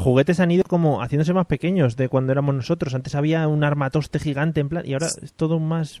juguetes 0.00 0.40
han 0.40 0.50
ido 0.50 0.64
como 0.64 1.02
haciéndose 1.02 1.32
más 1.32 1.46
pequeños 1.46 1.96
de 1.96 2.08
cuando 2.08 2.32
éramos 2.32 2.54
nosotros. 2.54 2.94
Antes 2.94 3.14
había 3.14 3.46
un 3.48 3.64
armatoste 3.64 4.18
gigante 4.18 4.60
en 4.60 4.68
plan 4.68 4.86
y 4.86 4.94
ahora 4.94 5.06
es 5.06 5.32
todo 5.34 5.58
más 5.58 6.00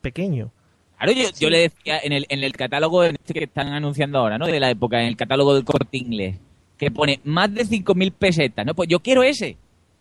pequeño. 0.00 0.50
Claro, 0.98 1.12
yo, 1.12 1.28
yo 1.38 1.50
le 1.50 1.58
decía 1.58 1.98
en 2.02 2.12
el, 2.12 2.26
en 2.28 2.44
el 2.44 2.52
catálogo 2.52 3.04
en 3.04 3.16
este 3.16 3.34
que 3.34 3.44
están 3.44 3.68
anunciando 3.68 4.18
ahora, 4.18 4.38
¿no? 4.38 4.46
De 4.46 4.60
la 4.60 4.70
época, 4.70 5.00
en 5.00 5.08
el 5.08 5.16
catálogo 5.16 5.54
del 5.54 5.64
corte 5.64 5.96
inglés, 5.98 6.36
que 6.78 6.90
pone 6.90 7.20
más 7.24 7.52
de 7.52 7.64
5.000 7.64 8.12
pesetas, 8.12 8.64
¿no? 8.64 8.74
Pues 8.74 8.88
yo 8.88 9.00
quiero 9.00 9.22
ese. 9.22 9.56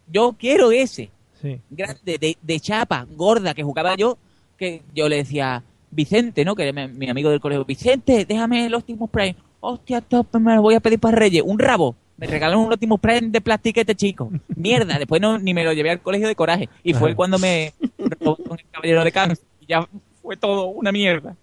Yo 0.07 0.35
quiero 0.37 0.71
ese. 0.71 1.09
Sí. 1.41 1.59
Grande, 1.71 2.17
de, 2.19 2.37
de 2.39 2.59
chapa, 2.59 3.07
gorda, 3.15 3.55
que 3.55 3.63
jugaba 3.63 3.95
yo, 3.95 4.19
que 4.57 4.83
yo 4.93 5.09
le 5.09 5.17
decía, 5.17 5.63
Vicente, 5.91 6.43
¿no? 6.45 6.55
Que 6.55 6.67
era 6.69 6.87
mi, 6.87 6.93
mi 6.93 7.09
amigo 7.09 7.29
del 7.29 7.39
colegio, 7.39 7.65
Vicente, 7.65 8.25
déjame 8.25 8.65
el 8.65 8.73
Optimus 8.73 9.09
Prime. 9.09 9.35
Hostia, 9.59 10.01
tope, 10.01 10.39
me 10.39 10.55
lo 10.55 10.61
voy 10.61 10.75
a 10.75 10.79
pedir 10.79 10.99
para 10.99 11.17
Reyes. 11.17 11.43
Un 11.45 11.59
rabo. 11.59 11.95
Me 12.17 12.27
regalaron 12.27 12.63
un 12.65 12.73
Optimus 12.73 12.99
Prime 12.99 13.29
de 13.29 13.41
plastiquete 13.41 13.95
chico. 13.95 14.31
Mierda, 14.55 14.97
después 14.97 15.21
no, 15.21 15.37
ni 15.39 15.53
me 15.53 15.63
lo 15.63 15.73
llevé 15.73 15.91
al 15.91 16.01
colegio 16.01 16.27
de 16.27 16.35
coraje. 16.35 16.69
Y 16.83 16.93
fue 16.93 17.15
cuando 17.15 17.37
me 17.39 17.73
robó 17.97 18.35
con 18.37 18.59
el 18.59 18.65
caballero 18.71 19.03
de 19.03 19.11
cáncer. 19.11 19.45
Y 19.59 19.65
ya 19.67 19.87
fue 20.21 20.37
todo 20.37 20.67
una 20.67 20.91
mierda. 20.91 21.35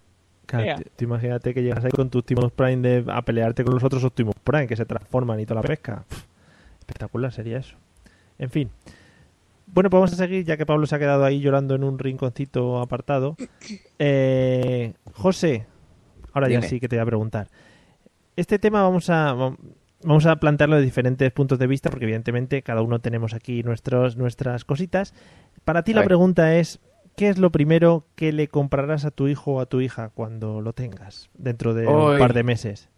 Claro, 0.46 0.76
tú- 0.82 0.90
tú 0.96 1.04
imagínate 1.04 1.52
que 1.52 1.62
llegas 1.62 1.84
ahí 1.84 1.90
con 1.90 2.08
tus 2.10 2.20
Optimus 2.20 2.50
Prime 2.52 2.76
de, 2.88 3.04
a 3.12 3.22
pelearte 3.22 3.64
con 3.64 3.74
los 3.74 3.84
otros 3.84 4.02
Optimus 4.04 4.34
Prime 4.42 4.66
que 4.66 4.76
se 4.76 4.86
transforman 4.86 5.38
y 5.40 5.44
toda 5.46 5.60
la 5.60 5.66
pesca. 5.66 6.04
Pff, 6.08 6.24
espectacular 6.80 7.32
sería 7.32 7.58
eso. 7.58 7.76
En 8.38 8.48
fin. 8.50 8.70
Bueno, 9.72 9.90
pues 9.90 10.00
vamos 10.00 10.12
a 10.12 10.16
seguir, 10.16 10.44
ya 10.44 10.56
que 10.56 10.66
Pablo 10.66 10.86
se 10.86 10.94
ha 10.94 10.98
quedado 10.98 11.24
ahí 11.24 11.40
llorando 11.40 11.74
en 11.74 11.84
un 11.84 11.98
rinconcito 11.98 12.80
apartado. 12.80 13.36
Eh, 13.98 14.94
José, 15.12 15.66
ahora 16.32 16.48
ya 16.48 16.62
sí 16.62 16.80
que 16.80 16.88
te 16.88 16.96
voy 16.96 17.02
a 17.02 17.06
preguntar. 17.06 17.48
Este 18.36 18.58
tema 18.58 18.82
vamos 18.82 19.10
a, 19.10 19.34
vamos 20.02 20.26
a 20.26 20.36
plantearlo 20.36 20.76
de 20.76 20.82
diferentes 20.82 21.30
puntos 21.32 21.58
de 21.58 21.66
vista, 21.66 21.90
porque 21.90 22.04
evidentemente 22.06 22.62
cada 22.62 22.82
uno 22.82 23.00
tenemos 23.00 23.34
aquí 23.34 23.62
nuestros, 23.62 24.16
nuestras 24.16 24.64
cositas. 24.64 25.14
Para 25.64 25.82
ti 25.82 25.92
A 25.92 25.96
la 25.96 26.00
ver. 26.00 26.08
pregunta 26.08 26.56
es, 26.56 26.80
¿qué 27.16 27.28
es 27.28 27.38
lo 27.38 27.50
primero 27.50 28.06
que 28.14 28.32
le 28.32 28.48
comprarás 28.48 29.04
a 29.04 29.10
tu 29.10 29.28
hijo 29.28 29.54
o 29.54 29.60
a 29.60 29.66
tu 29.66 29.80
hija 29.80 30.10
cuando 30.10 30.60
lo 30.60 30.72
tengas, 30.72 31.30
dentro 31.34 31.74
de 31.74 31.86
un 31.86 32.18
par 32.18 32.32
de 32.32 32.42
meses? 32.42 32.88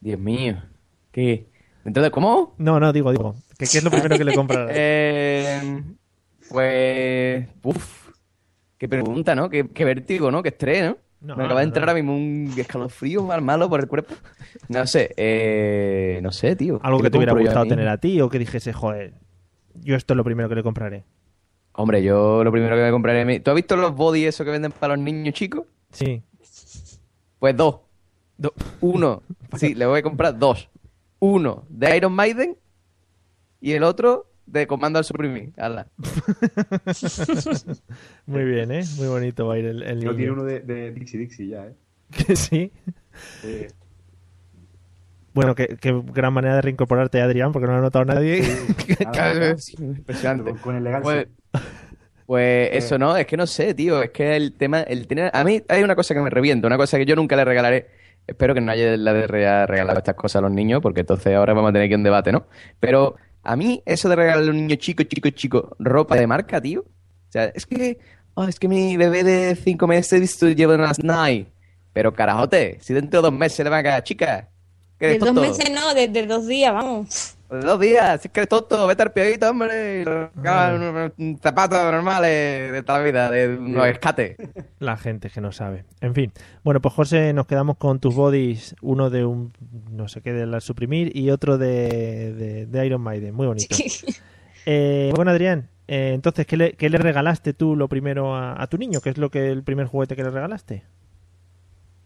Dios 0.00 0.18
mío. 0.18 0.62
¿Qué? 1.12 1.46
¿Dentro 1.84 2.02
de 2.02 2.10
cómo? 2.10 2.54
No, 2.58 2.78
no, 2.78 2.92
digo, 2.92 3.10
digo, 3.10 3.34
¿qué 3.58 3.64
es 3.64 3.82
lo 3.82 3.90
primero 3.90 4.16
que 4.16 4.24
le 4.24 4.34
comprarás? 4.34 4.70
Eh, 4.74 5.82
pues. 6.48 7.46
Uf. 7.62 8.08
Qué 8.78 8.88
pregunta, 8.88 9.34
¿no? 9.34 9.48
Qué, 9.48 9.68
qué 9.68 9.84
vértigo, 9.84 10.30
¿no? 10.30 10.42
Qué 10.42 10.50
estrés, 10.50 10.84
¿no? 10.84 10.96
No, 11.20 11.36
Me 11.36 11.44
acaba 11.44 11.60
de 11.60 11.66
entrar 11.66 11.86
no. 11.86 11.90
ahora 11.92 12.02
mismo 12.02 12.16
un 12.16 12.52
escalofrío 12.56 13.22
mal 13.22 13.40
malo 13.42 13.68
por 13.68 13.78
el 13.80 13.86
cuerpo. 13.86 14.14
No 14.68 14.84
sé, 14.88 15.14
eh, 15.16 16.18
no 16.20 16.32
sé, 16.32 16.56
tío. 16.56 16.80
Algo 16.82 16.98
¿Qué 16.98 17.04
que 17.04 17.10
te 17.10 17.18
hubiera 17.18 17.32
a 17.32 17.36
gustado 17.38 17.64
tener 17.66 17.86
a 17.88 17.96
ti 17.98 18.20
o 18.20 18.28
que 18.28 18.40
dijese, 18.40 18.72
joder, 18.72 19.14
yo 19.74 19.94
esto 19.94 20.14
es 20.14 20.16
lo 20.16 20.24
primero 20.24 20.48
que 20.48 20.56
le 20.56 20.62
compraré. 20.64 21.04
Hombre, 21.74 22.02
yo 22.02 22.42
lo 22.42 22.50
primero 22.50 22.74
que 22.74 22.82
me 22.82 22.90
compraré. 22.90 23.20
a 23.22 23.24
mí- 23.24 23.38
¿Tú 23.38 23.50
has 23.52 23.54
visto 23.54 23.76
los 23.76 23.94
body 23.94 24.24
esos 24.24 24.44
que 24.44 24.50
venden 24.50 24.72
para 24.72 24.96
los 24.96 25.04
niños 25.04 25.32
chicos? 25.34 25.64
Sí. 25.92 26.22
Pues 27.38 27.56
dos. 27.56 27.76
Uno. 28.80 29.22
Sí, 29.56 29.74
le 29.74 29.84
voy 29.86 30.00
a 30.00 30.02
comprar 30.02 30.36
dos. 30.38 30.68
Uno 31.24 31.66
de 31.68 31.96
Iron 31.96 32.12
Maiden 32.14 32.56
y 33.60 33.72
el 33.72 33.84
otro 33.84 34.26
de 34.46 34.66
Comando 34.66 34.98
al 34.98 35.04
Suprimir. 35.04 35.52
Muy 38.26 38.44
bien, 38.44 38.72
¿eh? 38.72 38.82
Muy 38.96 39.06
bonito 39.06 39.46
va 39.46 39.54
a 39.54 39.58
ir 39.58 39.66
el, 39.66 39.82
el 39.84 40.00
Yo 40.00 40.12
niño. 40.12 40.16
tiene 40.16 40.32
uno 40.32 40.42
de, 40.44 40.60
de 40.60 40.90
Dixie 40.90 41.18
Dixie 41.20 41.46
ya, 41.48 41.66
¿eh? 41.66 41.74
Que 42.10 42.34
sí. 42.48 42.72
Eh, 43.44 43.68
Bueno, 45.32 45.54
qué, 45.54 45.76
qué 45.80 45.92
gran 46.12 46.32
manera 46.32 46.56
de 46.56 46.62
reincorporarte, 46.62 47.20
Adrián, 47.20 47.52
porque 47.52 47.66
no 47.66 47.72
lo 47.74 47.78
ha 47.78 47.82
notado 47.82 48.04
nadie. 48.04 48.38
Impresionante. 49.78 50.50
Con, 50.50 50.58
con 50.58 50.76
elegancia. 50.76 51.02
Pues, 51.02 51.28
pues 52.26 52.70
eso 52.72 52.98
no, 52.98 53.16
es 53.16 53.26
que 53.26 53.36
no 53.36 53.46
sé, 53.46 53.74
tío. 53.74 54.02
Es 54.02 54.10
que 54.10 54.34
el 54.36 54.54
tema, 54.54 54.80
el 54.80 55.06
tener. 55.06 55.30
A 55.32 55.44
mí 55.44 55.62
hay 55.68 55.84
una 55.84 55.94
cosa 55.94 56.14
que 56.14 56.20
me 56.20 56.30
revienta, 56.30 56.66
una 56.66 56.76
cosa 56.76 56.98
que 56.98 57.06
yo 57.06 57.14
nunca 57.14 57.36
le 57.36 57.44
regalaré. 57.44 58.01
Espero 58.26 58.54
que 58.54 58.60
no 58.60 58.72
haya 58.72 58.96
la 58.96 59.12
de 59.12 59.26
regalado 59.26 59.98
estas 59.98 60.14
cosas 60.14 60.36
a 60.36 60.42
los 60.42 60.52
niños, 60.52 60.80
porque 60.80 61.00
entonces 61.00 61.34
ahora 61.34 61.54
vamos 61.54 61.70
a 61.70 61.72
tener 61.72 61.86
aquí 61.86 61.94
un 61.94 62.02
debate, 62.02 62.32
¿no? 62.32 62.46
Pero 62.78 63.16
a 63.42 63.56
mí, 63.56 63.82
eso 63.84 64.08
de 64.08 64.16
regalarle 64.16 64.48
a 64.48 64.50
un 64.50 64.56
niño 64.56 64.76
chico, 64.76 65.02
chico, 65.02 65.30
chico, 65.30 65.76
ropa 65.78 66.16
de 66.16 66.26
marca, 66.26 66.60
tío. 66.60 66.80
O 66.80 67.32
sea, 67.32 67.46
es 67.46 67.66
que. 67.66 67.98
oh, 68.34 68.44
es 68.44 68.58
que 68.58 68.68
mi 68.68 68.96
bebé 68.96 69.24
de 69.24 69.56
cinco 69.56 69.86
meses 69.86 70.40
lleva 70.54 70.74
unas 70.74 71.02
Nike. 71.02 71.50
Pero 71.92 72.14
carajote, 72.14 72.78
si 72.80 72.94
dentro 72.94 73.20
de 73.20 73.30
dos 73.30 73.38
meses 73.38 73.64
le 73.64 73.70
van 73.70 73.80
a 73.80 73.82
quedar 73.82 74.04
chica. 74.04 74.48
¿Qué 74.98 75.08
De 75.08 75.18
dos 75.18 75.34
meses 75.34 75.70
no, 75.70 75.92
de, 75.94 76.08
de 76.08 76.26
dos 76.26 76.46
días, 76.46 76.72
vamos. 76.72 77.36
De 77.52 77.60
Dos 77.60 77.80
días, 77.80 78.20
si 78.20 78.28
es 78.28 78.32
que 78.32 78.40
eres 78.40 78.48
tonto, 78.48 78.86
vete 78.86 79.02
al 79.02 79.12
piedito, 79.12 79.48
hombre, 79.50 80.00
y 80.00 80.02
unos 80.02 80.30
unos 81.18 81.40
zapatos 81.40 81.78
normales 81.92 82.72
de 82.72 82.82
toda 82.82 82.98
la 82.98 83.04
vida, 83.04 83.30
de 83.30 83.56
unos 83.56 83.86
escates. 83.86 84.36
La 84.78 84.96
gente 84.96 85.30
que 85.30 85.40
no 85.40 85.52
sabe. 85.52 85.84
En 86.00 86.14
fin. 86.14 86.32
Bueno, 86.64 86.80
pues 86.80 86.94
José, 86.94 87.32
nos 87.32 87.46
quedamos 87.46 87.76
con 87.76 88.00
tus 88.00 88.14
bodies. 88.14 88.74
Uno 88.82 89.10
de 89.10 89.24
un 89.24 89.52
no 89.90 90.08
sé 90.08 90.20
qué 90.22 90.32
de 90.32 90.46
la 90.46 90.60
suprimir 90.60 91.16
y 91.16 91.30
otro 91.30 91.58
de, 91.58 92.32
de, 92.32 92.66
de 92.66 92.86
Iron 92.86 93.00
Maiden. 93.02 93.34
Muy 93.34 93.46
bonito. 93.46 93.76
Eh, 94.64 95.10
bueno, 95.16 95.32
Adrián, 95.32 95.68
eh, 95.88 96.12
entonces, 96.14 96.46
¿qué 96.46 96.56
le, 96.56 96.74
qué 96.74 96.88
le 96.88 96.96
regalaste 96.98 97.52
tú 97.52 97.74
lo 97.74 97.88
primero 97.88 98.36
a, 98.36 98.62
a 98.62 98.68
tu 98.68 98.78
niño? 98.78 99.00
¿Qué 99.00 99.10
es 99.10 99.18
lo 99.18 99.28
que 99.28 99.50
el 99.50 99.64
primer 99.64 99.86
juguete 99.88 100.14
que 100.14 100.22
le 100.22 100.30
regalaste? 100.30 100.84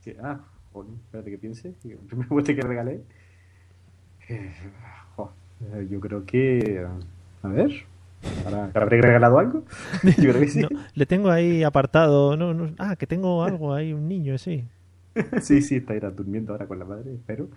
Que- 0.03 0.17
ah, 0.23 0.41
joder, 0.73 0.93
espérate 1.05 1.31
que 1.33 1.37
piense. 1.37 1.75
El 1.85 1.99
primer 1.99 2.27
juguete 2.29 2.57
que 2.57 2.63
regalé. 2.63 3.03
Eh, 4.31 4.51
eh, 5.61 5.87
yo 5.91 6.01
creo 6.01 6.25
que. 6.25 6.87
A 7.43 7.49
ver. 7.49 7.71
¿Ahora 8.45 8.65
¿ahora 8.65 8.83
habré 8.83 9.03
regalado 9.03 9.39
algo? 9.39 9.65
Yo 10.03 10.31
creo 10.31 10.41
que 10.41 10.49
sí. 10.49 10.61
No, 10.61 10.69
le 10.95 11.07
tengo 11.07 11.31
ahí 11.31 11.63
apartado. 11.63 12.37
No, 12.37 12.55
no, 12.55 12.71
ah, 12.79 12.97
que 12.97 13.07
tengo 13.07 13.45
algo 13.45 13.73
ahí, 13.73 13.93
un 13.93 14.09
niño, 14.09 14.37
sí. 14.39 14.65
sí, 15.43 15.63
sí, 15.63 15.77
está 15.77 15.93
ahí 15.93 16.01
durmiendo 16.01 16.53
ahora 16.53 16.67
con 16.67 16.79
la 16.79 16.85
madre, 16.85 17.15
espero. 17.15 17.49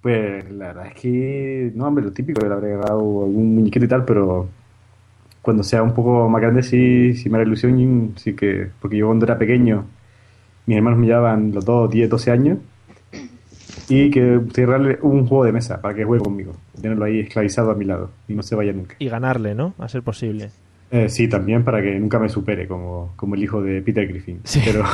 Pues 0.00 0.50
la 0.50 0.68
verdad 0.68 0.86
es 0.88 0.94
que, 0.94 1.72
no, 1.74 1.86
hombre, 1.86 2.04
lo 2.04 2.12
típico, 2.12 2.40
le 2.40 2.52
habré 2.52 2.68
regalado 2.68 3.24
algún 3.24 3.54
muñequito 3.54 3.84
y 3.84 3.88
tal, 3.88 4.04
pero 4.04 4.48
cuando 5.42 5.62
sea 5.62 5.82
un 5.82 5.94
poco 5.94 6.28
más 6.28 6.42
grande 6.42 6.62
sí, 6.62 7.14
sí 7.14 7.30
me 7.30 7.36
hará 7.36 7.46
ilusión, 7.46 8.14
sí 8.16 8.34
que, 8.34 8.70
porque 8.80 8.96
yo 8.96 9.06
cuando 9.06 9.26
era 9.26 9.38
pequeño, 9.38 9.86
mis 10.66 10.76
hermanos 10.76 10.98
me 10.98 11.06
llevaban 11.06 11.52
los 11.52 11.64
dos, 11.64 11.90
10, 11.90 12.10
12 12.10 12.30
años, 12.32 12.58
y 13.88 14.10
que 14.10 14.40
regalarle 14.54 14.98
un 15.02 15.26
juego 15.26 15.44
de 15.44 15.52
mesa 15.52 15.80
para 15.80 15.94
que 15.94 16.04
juegue 16.04 16.22
conmigo, 16.24 16.52
tenerlo 16.80 17.04
ahí 17.04 17.20
esclavizado 17.20 17.70
a 17.70 17.74
mi 17.74 17.84
lado 17.84 18.10
y 18.28 18.34
no 18.34 18.42
se 18.42 18.54
vaya 18.54 18.72
nunca. 18.72 18.96
Y 18.98 19.08
ganarle, 19.08 19.54
¿no? 19.54 19.74
A 19.78 19.88
ser 19.88 20.02
posible. 20.02 20.50
Eh, 20.90 21.08
sí, 21.08 21.26
también 21.26 21.64
para 21.64 21.80
que 21.80 21.98
nunca 21.98 22.18
me 22.18 22.28
supere 22.28 22.68
como, 22.68 23.14
como 23.16 23.34
el 23.34 23.42
hijo 23.42 23.62
de 23.62 23.80
Peter 23.80 24.06
Griffin. 24.06 24.40
Pero, 24.64 24.84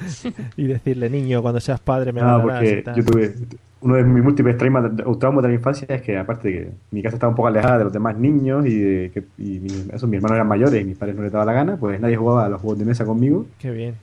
Y 0.56 0.66
decirle, 0.66 1.08
niño, 1.10 1.42
cuando 1.42 1.60
seas 1.60 1.80
padre 1.80 2.12
me 2.12 2.20
No, 2.20 2.38
y 2.38 2.42
porque 2.42 2.82
tal. 2.82 2.96
yo 2.96 3.04
tuve 3.04 3.34
uno 3.80 3.96
de 3.96 4.02
mis 4.04 4.24
múltiples 4.24 4.56
traumas, 4.56 4.90
traumas 5.18 5.42
de 5.42 5.48
la 5.50 5.54
infancia 5.54 5.86
es 5.90 6.02
que 6.02 6.16
aparte 6.16 6.48
de 6.48 6.54
que 6.54 6.70
mi 6.90 7.02
casa 7.02 7.16
estaba 7.16 7.30
un 7.30 7.36
poco 7.36 7.48
alejada 7.48 7.78
de 7.78 7.84
los 7.84 7.92
demás 7.92 8.16
niños 8.18 8.66
y 8.66 8.78
de 8.78 9.10
que 9.12 9.24
y 9.38 9.60
mi- 9.60 9.90
eso, 9.92 10.06
mis 10.06 10.16
hermanos 10.16 10.36
eran 10.36 10.48
mayores 10.48 10.80
y 10.80 10.84
mis 10.84 10.96
padres 10.96 11.14
no 11.16 11.22
les 11.22 11.30
daba 11.30 11.44
la 11.44 11.52
gana, 11.52 11.76
pues 11.76 12.00
nadie 12.00 12.16
jugaba 12.16 12.46
a 12.46 12.48
los 12.48 12.60
juegos 12.60 12.78
de 12.78 12.86
mesa 12.86 13.04
conmigo. 13.04 13.46
Qué 13.58 13.70
bien. 13.70 13.94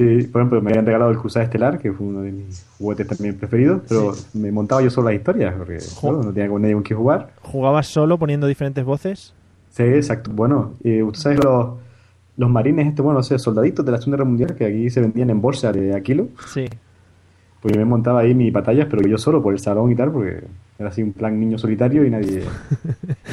Sí, 0.00 0.28
por 0.28 0.40
ejemplo, 0.40 0.62
me 0.62 0.70
habían 0.70 0.86
regalado 0.86 1.10
el 1.10 1.18
Cruzada 1.18 1.44
Estelar, 1.44 1.78
que 1.78 1.92
fue 1.92 2.06
uno 2.06 2.22
de 2.22 2.32
mis 2.32 2.64
juguetes 2.78 3.06
también 3.06 3.36
preferidos, 3.36 3.82
pero 3.86 4.14
me 4.32 4.50
montaba 4.50 4.80
yo 4.80 4.88
solo 4.88 5.10
las 5.10 5.18
historias, 5.18 5.54
porque 5.58 5.76
no 6.02 6.32
tenía 6.32 6.48
con 6.48 6.62
nadie 6.62 6.72
con 6.72 6.82
quien 6.82 6.98
jugar. 6.98 7.34
¿Jugabas 7.42 7.86
solo 7.86 8.16
poniendo 8.16 8.46
diferentes 8.46 8.82
voces? 8.82 9.34
Sí, 9.68 9.82
exacto. 9.82 10.30
Bueno, 10.32 10.72
eh, 10.84 11.04
¿tú 11.12 11.20
sabes 11.20 11.44
los, 11.44 11.74
los 12.38 12.48
marines, 12.48 12.86
este, 12.86 13.02
bueno, 13.02 13.18
no 13.18 13.22
sé, 13.22 13.38
soldaditos 13.38 13.84
de 13.84 13.92
la 13.92 13.98
Segunda 13.98 14.16
Guerra 14.16 14.28
Mundial 14.30 14.54
que 14.54 14.64
aquí 14.64 14.88
se 14.88 15.02
vendían 15.02 15.28
en 15.28 15.42
bolsa 15.42 15.70
de 15.70 15.94
a 15.94 16.00
kilo? 16.00 16.28
Sí. 16.46 16.64
Pues 17.60 17.74
yo 17.74 17.78
me 17.78 17.84
montaba 17.84 18.20
ahí 18.20 18.34
mis 18.34 18.54
batallas, 18.54 18.86
pero 18.90 19.06
yo 19.06 19.18
solo 19.18 19.42
por 19.42 19.52
el 19.52 19.60
salón 19.60 19.92
y 19.92 19.96
tal, 19.96 20.10
porque 20.10 20.44
era 20.78 20.88
así 20.88 21.02
un 21.02 21.12
plan 21.12 21.38
niño 21.38 21.58
solitario 21.58 22.06
y 22.06 22.10
nadie, 22.10 22.42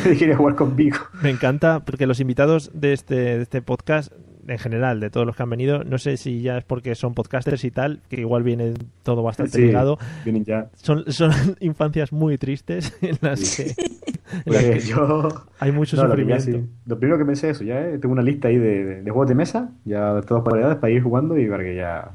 nadie 0.04 0.18
quería 0.18 0.36
jugar 0.36 0.56
conmigo. 0.56 0.98
Me 1.24 1.30
encanta 1.30 1.80
porque 1.80 2.08
los 2.08 2.20
invitados 2.20 2.72
de 2.74 2.92
este, 2.92 3.16
de 3.16 3.42
este 3.44 3.62
podcast, 3.62 4.12
en 4.48 4.58
general, 4.60 5.00
de 5.00 5.10
todos 5.10 5.26
los 5.28 5.36
que 5.36 5.44
han 5.44 5.50
venido, 5.50 5.84
no 5.84 5.98
sé 5.98 6.18
si 6.18 6.42
ya 6.42 6.58
es 6.58 6.64
porque 6.64 6.96
son 6.96 7.14
podcasters 7.14 7.64
y 7.66 7.72
tal, 7.72 8.00
que 8.10 8.22
igual 8.22 8.44
viene 8.44 8.74
todo 9.04 9.22
bastante 9.24 9.52
Sí, 9.58 9.66
ligado. 9.68 9.98
vienen 10.24 10.46
ya. 10.46 10.70
Son, 10.76 11.04
son 11.12 11.32
infancias 11.60 12.12
muy 12.14 12.38
tristes 12.38 12.96
en 13.02 13.18
las 13.22 13.58
que, 13.58 13.64
en 13.64 14.54
las 14.54 14.64
Pues 14.64 14.84
que 14.86 14.90
yo... 14.90 15.28
hay 15.60 15.72
mucho 15.72 15.96
No, 15.98 16.08
lo 16.08 16.40
sí. 16.40 16.66
Primero 16.88 17.18
que 17.18 17.26
pensé 17.26 17.50
es 17.50 17.58
eso, 17.58 17.64
ya 17.66 17.82
eh, 17.82 17.98
tengo 18.00 18.14
una 18.14 18.22
lista 18.24 18.48
ahí 18.48 18.58
de, 18.58 18.84
de- 18.86 19.02
de 19.04 19.12
juegos 19.12 19.28
de 19.30 19.36
mesa, 19.36 19.70
ya 19.86 20.14
de 20.14 20.22
todas 20.22 20.44
variedades 20.44 20.78
para 20.78 20.92
ir 20.94 21.02
jugando 21.04 21.38
y 21.38 21.48
para 21.48 21.64
que 21.64 21.76
ya 21.76 22.12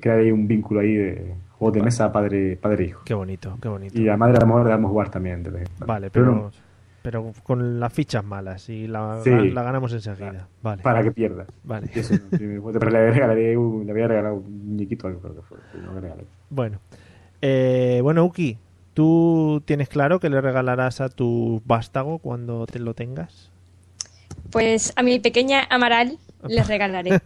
crear 0.00 0.18
ahí 0.18 0.30
un 0.32 0.48
vínculo 0.48 0.80
ahí 0.80 0.94
de 0.94 1.34
juegos 1.58 1.74
de 1.74 1.82
mesa 1.82 2.10
padre 2.12 2.56
padre 2.56 2.86
hijo. 2.86 3.02
Qué 3.04 3.14
bonito, 3.14 3.56
qué 3.60 3.68
bonito. 3.68 4.00
Y 4.00 4.08
a 4.08 4.16
madre 4.16 4.36
a 4.38 4.40
lo 4.40 4.46
mejor 4.46 4.64
le 4.64 4.70
damos 4.70 4.90
jugar 4.90 5.10
también. 5.10 5.42
Vale, 5.86 6.10
Pero 6.10 6.24
pero, 6.24 6.34
no, 6.34 6.50
pero 7.02 7.32
con 7.42 7.80
las 7.80 7.92
fichas 7.92 8.24
malas 8.24 8.68
y 8.68 8.86
la, 8.86 9.20
Sí. 9.24 9.30
la, 9.30 9.42
la 9.44 9.62
ganamos 9.62 9.92
enseguida. 9.92 10.48
Vale. 10.62 10.82
para 10.82 11.02
que 11.02 11.10
pierda. 11.12 11.46
Vale. 11.64 11.90
Eso, 11.94 12.14
pero 12.30 12.90
le 12.90 13.10
regalaré 13.10 13.56
un- 13.56 13.84
le 13.84 13.92
había 13.92 14.08
regalado 14.08 14.36
un 14.36 14.68
muñequito 14.68 15.08
algo 15.08 15.20
creo 15.20 15.34
que 15.36 15.42
fue. 15.42 15.58
no 15.82 15.94
le 15.94 16.00
regalé. 16.00 16.24
Bueno, 16.50 16.78
eh, 17.40 18.00
bueno, 18.02 18.24
Uki, 18.24 18.56
¿tú 18.94 19.62
tienes 19.64 19.88
claro 19.88 20.20
que 20.20 20.30
le 20.30 20.40
regalarás 20.40 21.00
a 21.00 21.08
tu 21.08 21.60
vástago 21.64 22.18
cuando 22.18 22.66
te 22.66 22.78
lo 22.78 22.94
tengas? 22.94 23.50
Pues 24.50 24.92
a 24.96 25.02
mi 25.02 25.18
pequeña 25.18 25.62
Amaral 25.70 26.18
les 26.48 26.66
regalaré. 26.66 27.10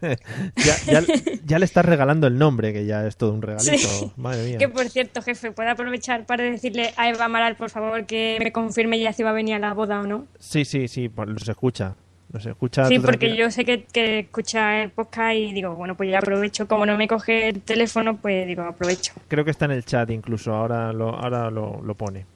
ya, 0.57 0.77
ya, 0.87 1.03
ya 1.45 1.59
le 1.59 1.65
estás 1.65 1.85
regalando 1.85 2.27
el 2.27 2.39
nombre, 2.39 2.73
que 2.73 2.87
ya 2.87 3.07
es 3.07 3.17
todo 3.17 3.33
un 3.33 3.43
regalito. 3.43 3.77
Sí. 3.77 4.13
Madre 4.17 4.45
mía. 4.45 4.59
Que 4.59 4.69
por 4.69 4.89
cierto, 4.89 5.23
jefe, 5.23 5.53
¿puedo 5.53 5.71
aprovechar 5.71 6.27
para 6.27 6.45
decirle 6.45 6.93
a 6.97 7.09
Eva 7.09 7.27
Amaral, 7.27 7.57
por 7.57 7.71
favor, 7.71 8.07
que 8.07 8.39
me 8.41 8.53
confirme 8.53 8.99
ya 9.01 9.13
si 9.13 9.23
va 9.23 9.31
a 9.31 9.35
venir 9.35 9.55
a 9.55 9.59
la 9.59 9.75
boda 9.75 10.01
o 10.01 10.07
no? 10.07 10.27
Sí, 10.39 10.65
sí, 10.65 10.89
sí, 10.89 11.09
pues 11.09 11.29
los 11.29 11.49
escucha. 11.49 11.95
Los 12.33 12.45
escucha. 12.45 12.87
Sí, 12.87 12.99
porque 12.99 13.19
tranquila. 13.19 13.37
yo 13.37 13.51
sé 13.51 13.65
que, 13.65 13.85
que 13.85 14.19
escucha 14.21 14.83
el 14.83 14.91
podcast 14.91 15.37
y 15.37 15.53
digo, 15.53 15.75
bueno, 15.77 15.97
pues 15.97 16.11
ya 16.11 16.19
aprovecho. 16.19 16.67
Como 16.67 16.85
no 16.85 16.97
me 16.97 17.07
coge 17.07 17.49
el 17.49 17.63
teléfono, 17.63 18.17
pues 18.17 18.47
digo, 18.47 18.63
aprovecho. 18.63 19.13
Creo 19.29 19.45
que 19.45 19.53
está 19.53 19.67
en 19.67 19.71
el 19.71 19.85
chat 19.85 20.11
incluso, 20.11 20.53
ahora 20.53 20.93
lo, 20.93 21.11
ahora 21.11 21.51
lo, 21.51 21.81
lo 21.83 21.95
pone. 21.95 22.27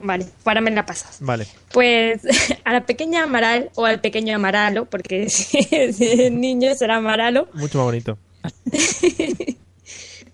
Vale, 0.00 0.26
ahora 0.44 0.60
me 0.60 0.70
la 0.70 0.86
pasas. 0.86 1.18
Vale. 1.20 1.46
Pues 1.72 2.20
a 2.64 2.72
la 2.72 2.86
pequeña 2.86 3.24
Amaral 3.24 3.70
o 3.74 3.84
al 3.84 4.00
pequeño 4.00 4.34
Amaralo, 4.34 4.84
porque 4.84 5.28
si, 5.28 5.62
si 5.92 6.22
es 6.22 6.32
niño 6.32 6.74
será 6.74 6.96
Amaralo. 6.96 7.48
Mucho 7.54 7.78
más 7.78 7.86
bonito. 7.86 8.18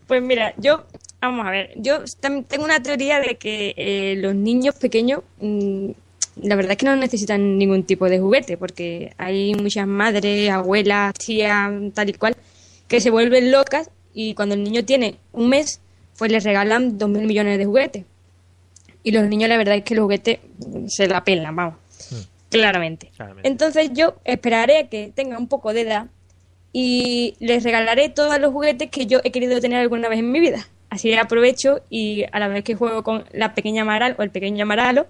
Pues 0.06 0.22
mira, 0.22 0.52
yo, 0.58 0.84
vamos 1.20 1.46
a 1.46 1.50
ver, 1.50 1.70
yo 1.76 2.00
tengo 2.20 2.64
una 2.64 2.82
teoría 2.82 3.20
de 3.20 3.36
que 3.36 3.74
eh, 3.76 4.16
los 4.18 4.34
niños 4.34 4.74
pequeños, 4.74 5.22
mm, 5.40 5.90
la 6.42 6.56
verdad 6.56 6.72
es 6.72 6.78
que 6.78 6.84
no 6.84 6.94
necesitan 6.96 7.56
ningún 7.56 7.84
tipo 7.84 8.08
de 8.10 8.18
juguete, 8.18 8.58
porque 8.58 9.14
hay 9.16 9.54
muchas 9.54 9.86
madres, 9.86 10.50
abuelas, 10.50 11.14
tías, 11.14 11.72
tal 11.94 12.10
y 12.10 12.12
cual, 12.12 12.36
que 12.86 13.00
se 13.00 13.08
vuelven 13.08 13.50
locas 13.50 13.88
y 14.12 14.34
cuando 14.34 14.54
el 14.56 14.62
niño 14.62 14.84
tiene 14.84 15.16
un 15.32 15.48
mes, 15.48 15.80
pues 16.18 16.30
les 16.30 16.44
regalan 16.44 16.98
dos 16.98 17.08
mil 17.08 17.26
millones 17.26 17.56
de 17.56 17.64
juguetes. 17.64 18.04
Y 19.04 19.12
los 19.12 19.28
niños, 19.28 19.48
la 19.48 19.58
verdad 19.58 19.76
es 19.76 19.84
que 19.84 19.94
los 19.94 20.02
juguetes 20.02 20.40
mm, 20.66 20.88
se 20.88 21.06
la 21.06 21.22
pelan, 21.22 21.54
vamos, 21.54 21.74
claramente. 22.50 23.12
Entonces 23.44 23.90
yo 23.92 24.16
esperaré 24.24 24.78
a 24.78 24.88
que 24.88 25.12
tenga 25.14 25.38
un 25.38 25.46
poco 25.46 25.72
de 25.72 25.82
edad 25.82 26.06
y 26.72 27.36
les 27.38 27.62
regalaré 27.62 28.08
todos 28.08 28.40
los 28.40 28.52
juguetes 28.52 28.90
que 28.90 29.06
yo 29.06 29.20
he 29.22 29.30
querido 29.30 29.60
tener 29.60 29.78
alguna 29.78 30.08
vez 30.08 30.18
en 30.18 30.32
mi 30.32 30.40
vida. 30.40 30.66
Así 30.90 31.12
aprovecho 31.14 31.80
y 31.90 32.24
a 32.32 32.38
la 32.38 32.48
vez 32.48 32.64
que 32.64 32.74
juego 32.74 33.02
con 33.02 33.24
la 33.32 33.54
pequeña 33.54 33.82
Amaral 33.82 34.16
o 34.18 34.22
el 34.22 34.30
pequeño 34.30 34.62
Amaralo, 34.62 35.06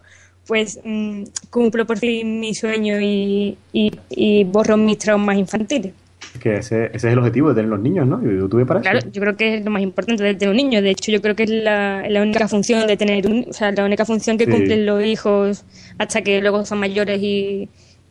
pues 0.47 0.81
mm, 0.83 1.25
cumplo 1.51 1.87
por 1.87 1.99
fin 1.99 2.41
mi 2.41 2.55
sueño 2.55 3.01
y, 3.01 3.57
y, 3.73 3.93
y 4.11 4.45
borro 4.45 4.77
mis 4.77 4.99
traumas 4.99 5.39
infantiles. 5.39 5.93
Es 6.35 6.41
que 6.41 6.57
ese, 6.57 6.87
ese 6.87 6.97
es 6.97 7.05
el 7.05 7.19
objetivo 7.19 7.51
de 7.51 7.55
tener 7.55 7.71
los 7.71 7.79
niños, 7.81 8.07
¿no? 8.09 8.21
Yo 8.23 8.31
lo 8.33 8.49
tuve 8.49 8.67
para 8.67 8.81
Claro, 8.81 8.99
eso. 8.99 9.09
yo 9.13 9.21
creo 9.21 9.37
que 9.37 9.59
es 9.59 9.65
lo 9.65 9.71
más 9.71 9.83
importante 9.83 10.23
de 10.25 10.35
tener 10.35 10.51
un 10.51 10.57
niño. 10.57 10.83
De 10.83 10.91
hecho, 10.91 11.13
yo 11.13 11.23
creo 11.23 11.37
que 11.37 11.45
es 11.45 11.51
la, 11.51 12.09
la 12.09 12.23
única 12.23 12.49
función 12.49 12.87
de 12.89 12.97
tener 12.97 13.27
un, 13.29 13.47
o 13.49 13.53
sea, 13.53 13.71
la 13.71 13.85
única 13.85 14.05
función 14.05 14.37
que 14.37 14.45
Sí. 14.47 14.51
cumplen 14.51 14.85
los 14.85 15.05
hijos 15.05 15.65
hasta 15.97 16.23
que 16.23 16.41
luego 16.41 16.65
son 16.65 16.81
mayores 16.81 17.21
y, 17.23 17.69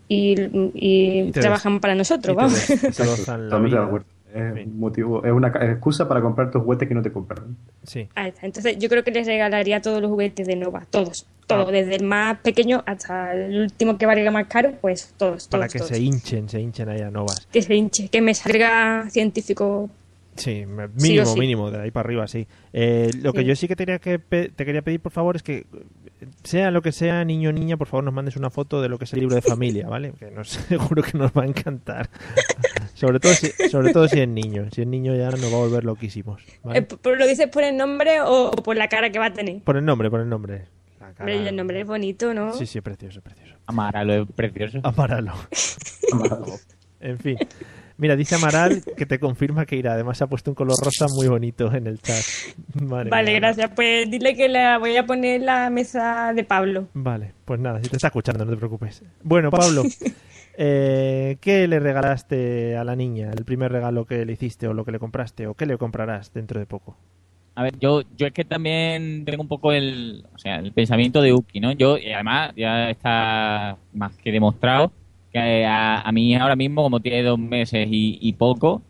y, 0.07 0.36
y 0.74 1.32
te 1.32 1.41
trabajan 1.41 1.80
para 1.82 1.95
nosotros, 1.95 2.34
vamos. 2.36 2.69
Exacto, 2.69 3.15
totalmente 3.26 3.76
de 3.76 3.84
acuerdo. 3.84 4.05
Es, 4.34 4.67
motivo, 4.67 5.23
es 5.23 5.31
una 5.31 5.49
excusa 5.49 6.07
para 6.07 6.21
comprar 6.21 6.49
tus 6.49 6.63
juguetes 6.63 6.88
que 6.88 6.95
no 6.95 7.01
te 7.01 7.11
compraron. 7.11 7.55
Sí. 7.84 8.07
Ahí 8.15 8.29
está. 8.29 8.45
Entonces, 8.45 8.77
yo 8.79 8.89
creo 8.89 9.03
que 9.03 9.11
les 9.11 9.27
regalaría 9.27 9.81
todos 9.81 10.01
los 10.01 10.09
juguetes 10.09 10.47
de 10.47 10.55
Nova, 10.55 10.86
todos, 10.89 11.27
todos, 11.45 11.71
desde 11.71 11.95
el 11.95 12.03
más 12.03 12.39
pequeño 12.39 12.84
hasta 12.86 13.34
el 13.34 13.61
último 13.61 13.97
que 13.97 14.05
valga 14.05 14.31
más 14.31 14.47
caro, 14.47 14.73
pues 14.81 15.13
todos, 15.17 15.47
todos, 15.47 15.49
Para 15.49 15.67
que 15.67 15.77
todos. 15.77 15.89
se 15.89 15.99
hinchen, 16.01 16.49
se 16.49 16.59
hinchen 16.59 16.89
ahí 16.89 17.01
a 17.01 17.11
novas. 17.11 17.47
Que 17.51 17.61
se 17.61 17.75
hinche, 17.75 18.09
que 18.09 18.21
me 18.21 18.34
salga 18.34 19.07
científico. 19.09 19.89
Sí, 20.36 20.65
mínimo, 20.65 21.25
sí. 21.27 21.39
mínimo, 21.39 21.69
de 21.69 21.81
ahí 21.81 21.91
para 21.91 22.07
arriba, 22.07 22.27
sí. 22.27 22.47
Eh, 22.73 23.11
lo 23.21 23.34
que 23.34 23.45
yo 23.45 23.55
sí 23.55 23.67
que 23.67 23.75
te 23.75 23.86
quería, 23.86 23.99
que 23.99 24.17
te 24.17 24.65
quería 24.65 24.81
pedir, 24.81 24.99
por 24.99 25.11
favor, 25.11 25.36
es 25.36 25.43
que, 25.43 25.67
sea 26.43 26.71
lo 26.71 26.82
que 26.82 26.91
sea, 26.91 27.24
niño 27.26 27.49
o 27.49 27.53
niña, 27.53 27.78
por 27.78 27.88
favor, 27.88 28.03
nos 28.03 28.13
mandes 28.13 28.36
una 28.36 28.49
foto 28.49 28.82
de 28.82 28.89
lo 28.89 28.97
que 28.97 29.05
es 29.05 29.13
el 29.13 29.19
libro 29.21 29.36
de 29.36 29.41
familia, 29.41 29.88
¿vale? 29.88 30.13
Que 30.19 30.32
nos, 30.32 30.49
seguro 30.69 31.01
que 31.03 31.17
nos 31.17 31.32
va 31.32 31.43
a 31.43 31.45
encantar. 31.45 32.09
sobre, 32.93 33.19
todo 33.19 33.34
si, 33.34 33.47
sobre 33.69 33.93
todo 33.93 34.07
si 34.07 34.19
es 34.19 34.28
niño. 34.28 34.67
Si 34.71 34.82
es 34.82 34.88
niño 34.88 35.15
ya 35.15 35.30
nos 35.32 35.43
va 35.43 35.55
a 35.57 35.59
volver 35.59 35.84
loquísimos. 35.84 36.41
¿vale? 36.63 36.80
Eh, 36.80 36.82
¿por- 36.82 37.17
¿Lo 37.17 37.28
dices 37.28 37.47
por 37.47 37.63
el 37.63 37.76
nombre 37.78 38.21
o 38.21 38.51
por 38.51 38.76
la 38.78 38.88
cara 38.89 39.09
que 39.11 39.19
va 39.19 39.28
a 39.28 39.34
tener? 39.34 39.61
Por 39.63 39.78
el 39.78 39.86
nombre, 39.86 40.09
por 40.09 40.19
el 40.21 40.30
nombre. 40.30 40.65
La 40.99 41.13
cara- 41.13 41.32
el 41.34 41.55
nombre 41.55 41.82
es 41.82 41.88
bonito, 41.88 42.34
¿no? 42.34 42.53
Sí, 42.53 42.65
sí, 42.65 42.82
precioso, 42.82 43.21
precioso. 43.21 43.55
Amaralo 43.65 44.13
es 44.24 44.28
precioso. 44.36 44.80
Amaralo. 44.84 45.34
En 46.99 47.19
fin. 47.19 47.38
Mira, 47.97 48.15
dice 48.15 48.35
Amaral 48.35 48.83
que 48.97 49.05
te 49.05 49.19
confirma 49.19 49.65
que 49.65 49.75
irá. 49.75 49.93
Además, 49.93 50.21
ha 50.21 50.27
puesto 50.27 50.51
un 50.51 50.55
color 50.55 50.75
rosa 50.83 51.05
muy 51.15 51.27
bonito 51.27 51.73
en 51.73 51.87
el 51.87 51.99
chat. 52.01 52.23
Madre 52.81 53.09
Vale, 53.09 53.31
mía. 53.31 53.39
gracias. 53.39 53.71
Pues 53.75 54.09
dile 54.09 54.35
que 54.35 54.49
la 54.49 54.77
voy 54.79 54.97
a 54.97 55.05
poner 55.05 55.41
en 55.41 55.45
la 55.45 55.69
mesa 55.69 56.33
de 56.33 56.43
Pablo. 56.43 56.87
Vale, 56.93 57.33
pues 57.45 57.59
nada, 57.59 57.81
si 57.81 57.89
te 57.89 57.97
está 57.97 58.07
escuchando, 58.07 58.45
no 58.45 58.51
te 58.51 58.57
preocupes. 58.57 59.03
Bueno, 59.21 59.51
Pablo, 59.51 59.83
eh, 60.57 61.37
¿qué 61.39 61.67
le 61.67 61.79
regalaste 61.79 62.77
a 62.77 62.83
la 62.83 62.95
niña? 62.95 63.31
¿El 63.31 63.45
primer 63.45 63.71
regalo 63.71 64.05
que 64.05 64.25
le 64.25 64.33
hiciste 64.33 64.67
o 64.67 64.73
lo 64.73 64.85
que 64.85 64.91
le 64.91 64.99
compraste? 64.99 65.47
¿O 65.47 65.53
qué 65.53 65.65
le 65.65 65.77
comprarás 65.77 66.33
dentro 66.33 66.59
de 66.59 66.65
poco? 66.65 66.97
A 67.55 67.61
ver, 67.61 67.77
yo, 67.77 68.01
yo 68.17 68.25
es 68.25 68.33
que 68.33 68.45
también 68.45 69.25
tengo 69.25 69.43
un 69.43 69.47
poco 69.47 69.71
el, 69.71 70.25
o 70.33 70.39
sea, 70.39 70.55
el 70.55 70.71
pensamiento 70.71 71.21
de 71.21 71.33
Uki, 71.33 71.59
¿no? 71.59 71.71
Yo, 71.71 71.99
y 71.99 72.11
además, 72.11 72.51
ya 72.55 72.89
está 72.89 73.77
más 73.93 74.17
que 74.17 74.31
demostrado 74.31 74.91
que 75.34 75.65
a, 75.65 75.99
a 76.01 76.11
mí 76.11 76.36
ahora 76.36 76.55
mismo, 76.55 76.84
como 76.84 76.99
tiene 77.01 77.23
dos 77.23 77.39
meses 77.39 77.88
y, 77.91 78.19
y 78.21 78.34
poco, 78.34 78.81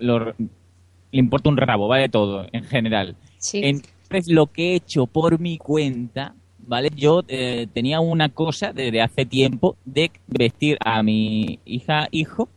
lo- 0.00 0.34
le 0.36 1.20
importa 1.20 1.48
un 1.48 1.56
rabo, 1.56 1.86
¿vale? 1.88 2.08
Todo, 2.08 2.46
en 2.52 2.64
general. 2.64 3.16
Sí. 3.38 3.60
Entonces, 3.62 4.28
lo 4.32 4.46
que 4.48 4.72
he 4.72 4.74
hecho 4.74 5.06
por 5.06 5.38
mi 5.38 5.58
cuenta, 5.58 6.34
¿vale? 6.58 6.90
Yo 6.96 7.22
eh, 7.28 7.68
tenía 7.72 8.00
una 8.00 8.28
cosa 8.28 8.72
desde 8.72 9.00
hace 9.00 9.24
tiempo 9.24 9.76
de 9.84 10.10
vestir 10.26 10.76
a 10.84 11.02
mi 11.04 11.60
hija, 11.64 12.08
hijo, 12.10 12.48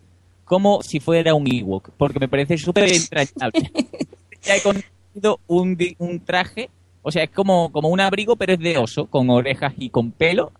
como 0.44 0.82
si 0.82 1.00
fuera 1.00 1.34
un 1.36 1.46
Ewok, 1.52 1.90
porque 1.98 2.20
me 2.20 2.28
parece 2.28 2.58
súper 2.58 2.92
entrañable. 2.92 3.72
ya 4.44 4.56
he 4.56 4.62
conseguido 4.62 5.40
un, 5.48 5.78
un 6.00 6.20
traje, 6.22 6.70
o 7.04 7.12
sea, 7.12 7.24
es 7.24 7.30
como, 7.30 7.72
como 7.72 7.90
un 7.90 8.00
abrigo, 8.00 8.36
pero 8.38 8.54
es 8.54 8.60
de 8.60 8.78
oso, 8.78 9.06
con 9.06 9.30
orejas 9.30 9.74
y 9.78 9.90
con 9.90 10.12
pelo. 10.12 10.52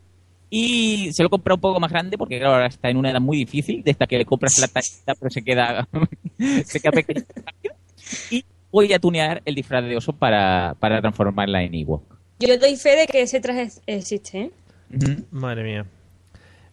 Y 0.50 1.12
se 1.12 1.24
lo 1.24 1.28
he 1.28 1.30
comprado 1.30 1.56
un 1.56 1.62
poco 1.62 1.80
más 1.80 1.92
grande 1.92 2.18
porque 2.18 2.38
claro, 2.38 2.54
ahora 2.54 2.68
está 2.68 2.90
en 2.90 2.98
una 2.98 3.12
edad 3.12 3.20
muy 3.20 3.38
difícil, 3.38 3.84
de 3.84 3.92
esta 3.92 4.08
que 4.08 4.18
le 4.18 4.26
compras 4.26 4.58
la 4.60 4.68
tallita 4.68 5.16
pero 5.16 5.30
se 5.30 5.44
queda, 5.44 5.88
se 6.66 6.80
queda 6.80 6.92
pequeña. 6.92 7.26
Y 8.32 8.46
voy 8.72 8.94
a 8.94 9.00
tunear 9.00 9.42
el 9.46 9.56
disfraz 9.56 9.84
de 9.84 9.98
oso 9.98 10.14
para, 10.14 10.76
para 10.80 11.02
transformarla 11.02 11.64
en 11.64 11.76
Ewok. 11.76 12.04
Yo 12.40 12.58
doy 12.58 12.76
fe 12.76 12.96
de 12.96 13.08
que 13.08 13.22
ese 13.22 13.40
traje 13.40 13.70
existe, 13.88 14.40
¿eh? 14.40 14.52
Madre 15.32 15.64
mía. 15.64 15.86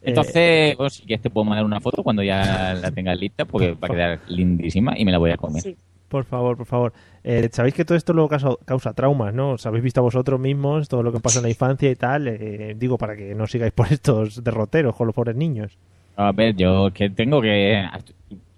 Entonces, 0.03 0.77
pues, 0.77 0.95
si 0.95 1.03
quieres 1.05 1.23
te 1.23 1.31
puedo 1.31 1.45
mandar 1.45 1.65
una 1.65 1.81
foto 1.81 2.03
cuando 2.03 2.23
ya 2.23 2.75
la 2.75 2.91
tengas 2.91 3.19
lista 3.19 3.47
porque 3.47 3.73
va 3.73 3.89
a 3.89 3.91
quedar 3.91 4.21
lindísima 4.29 4.95
y 4.99 5.05
me 5.05 5.13
la 5.13 5.19
voy 5.19 5.31
a 5.31 5.37
comer. 5.37 5.77
Por 6.15 6.25
favor, 6.27 6.57
por 6.57 6.67
favor. 6.67 6.93
Eh, 7.25 7.49
Sabéis 7.51 7.75
que 7.75 7.85
todo 7.85 7.99
esto 7.99 8.13
luego 8.13 8.29
causa, 8.29 8.51
causa 8.65 8.93
traumas, 8.93 9.35
¿no? 9.35 9.55
Os 9.55 9.67
habéis 9.67 9.83
visto 9.83 9.99
a 9.99 10.05
vosotros 10.05 10.39
mismos 10.39 10.89
todo 10.89 11.03
lo 11.03 11.13
que 11.13 11.19
pasa 11.19 11.41
en 11.41 11.43
la 11.43 11.49
infancia 11.49 11.91
y 11.91 11.97
tal. 11.97 12.29
eh, 12.29 12.77
digo, 12.79 12.97
para 12.97 13.17
que 13.17 13.35
no 13.35 13.49
sigáis 13.49 13.73
por 13.73 13.89
estos 13.93 14.45
derroteros 14.45 14.95
con 14.95 15.09
los 15.09 15.17
pobres 15.17 15.35
niños. 15.35 15.77
A 16.15 16.31
ver, 16.31 16.55
yo 16.55 16.93
que 16.95 17.11
tengo 17.11 17.43
que... 17.43 17.85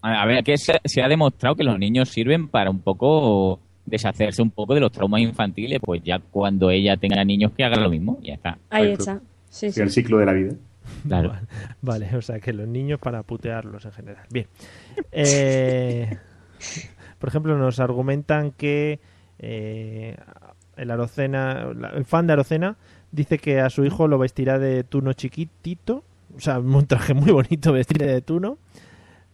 A 0.03 0.27
ver, 0.27 0.45
que 0.45 0.59
se, 0.59 0.79
se 0.85 1.01
ha 1.03 1.09
demostrado 1.09 1.57
que 1.57 1.65
los 1.65 1.79
niños 1.79 2.11
sirven 2.11 2.49
para 2.49 2.69
un 2.69 2.81
poco 2.81 3.59
deshacerse 3.87 4.43
un 4.43 4.51
poco 4.51 4.75
de 4.75 4.81
los 4.81 4.93
traumas 4.93 5.23
infantiles, 5.23 5.81
pues 5.83 6.03
ya 6.05 6.19
cuando 6.19 6.71
ella 6.71 6.99
tenga 6.99 7.25
niños 7.25 7.53
que 7.57 7.65
hagan 7.65 7.83
lo 7.83 7.89
mismo, 7.89 8.19
ya 8.23 8.35
está. 8.35 8.59
Ahí 8.69 8.91
está. 8.91 9.23
Sí, 9.49 9.73
sí. 9.73 9.81
El 9.81 9.91
ciclo 9.91 10.19
de 10.19 10.27
la 10.27 10.33
vida. 10.35 10.53
Claro. 11.09 11.33
Vale, 11.81 12.15
o 12.17 12.21
sea 12.21 12.39
que 12.39 12.53
los 12.53 12.69
niños 12.69 13.01
para 13.01 13.23
putearlos 13.23 13.87
en 13.87 13.93
general. 13.93 14.27
Bien. 14.29 14.47
Eh, 15.11 16.19
por 17.19 17.29
ejemplo, 17.29 17.57
nos 17.59 17.81
argumentan 17.81 18.51
que 18.53 19.01
eh, 19.39 20.17
el 20.77 20.91
Arocena, 20.91 21.73
la- 21.75 21.91
el 21.91 22.05
fan 22.05 22.27
de 22.27 22.33
Arocena 22.35 22.77
dice 23.13 23.39
que 23.39 23.61
a 23.61 23.71
su 23.71 23.85
hijo 23.85 24.09
lo 24.09 24.19
vestirá 24.19 24.59
de 24.59 24.85
tuno 24.85 25.13
chiquitito, 25.13 26.05
o 26.37 26.41
sea, 26.41 26.59
un 26.59 26.87
traje 26.87 27.15
muy 27.15 27.31
bonito 27.33 27.73
vestir 27.73 27.99
de 27.99 28.21
tuno. 28.23 28.59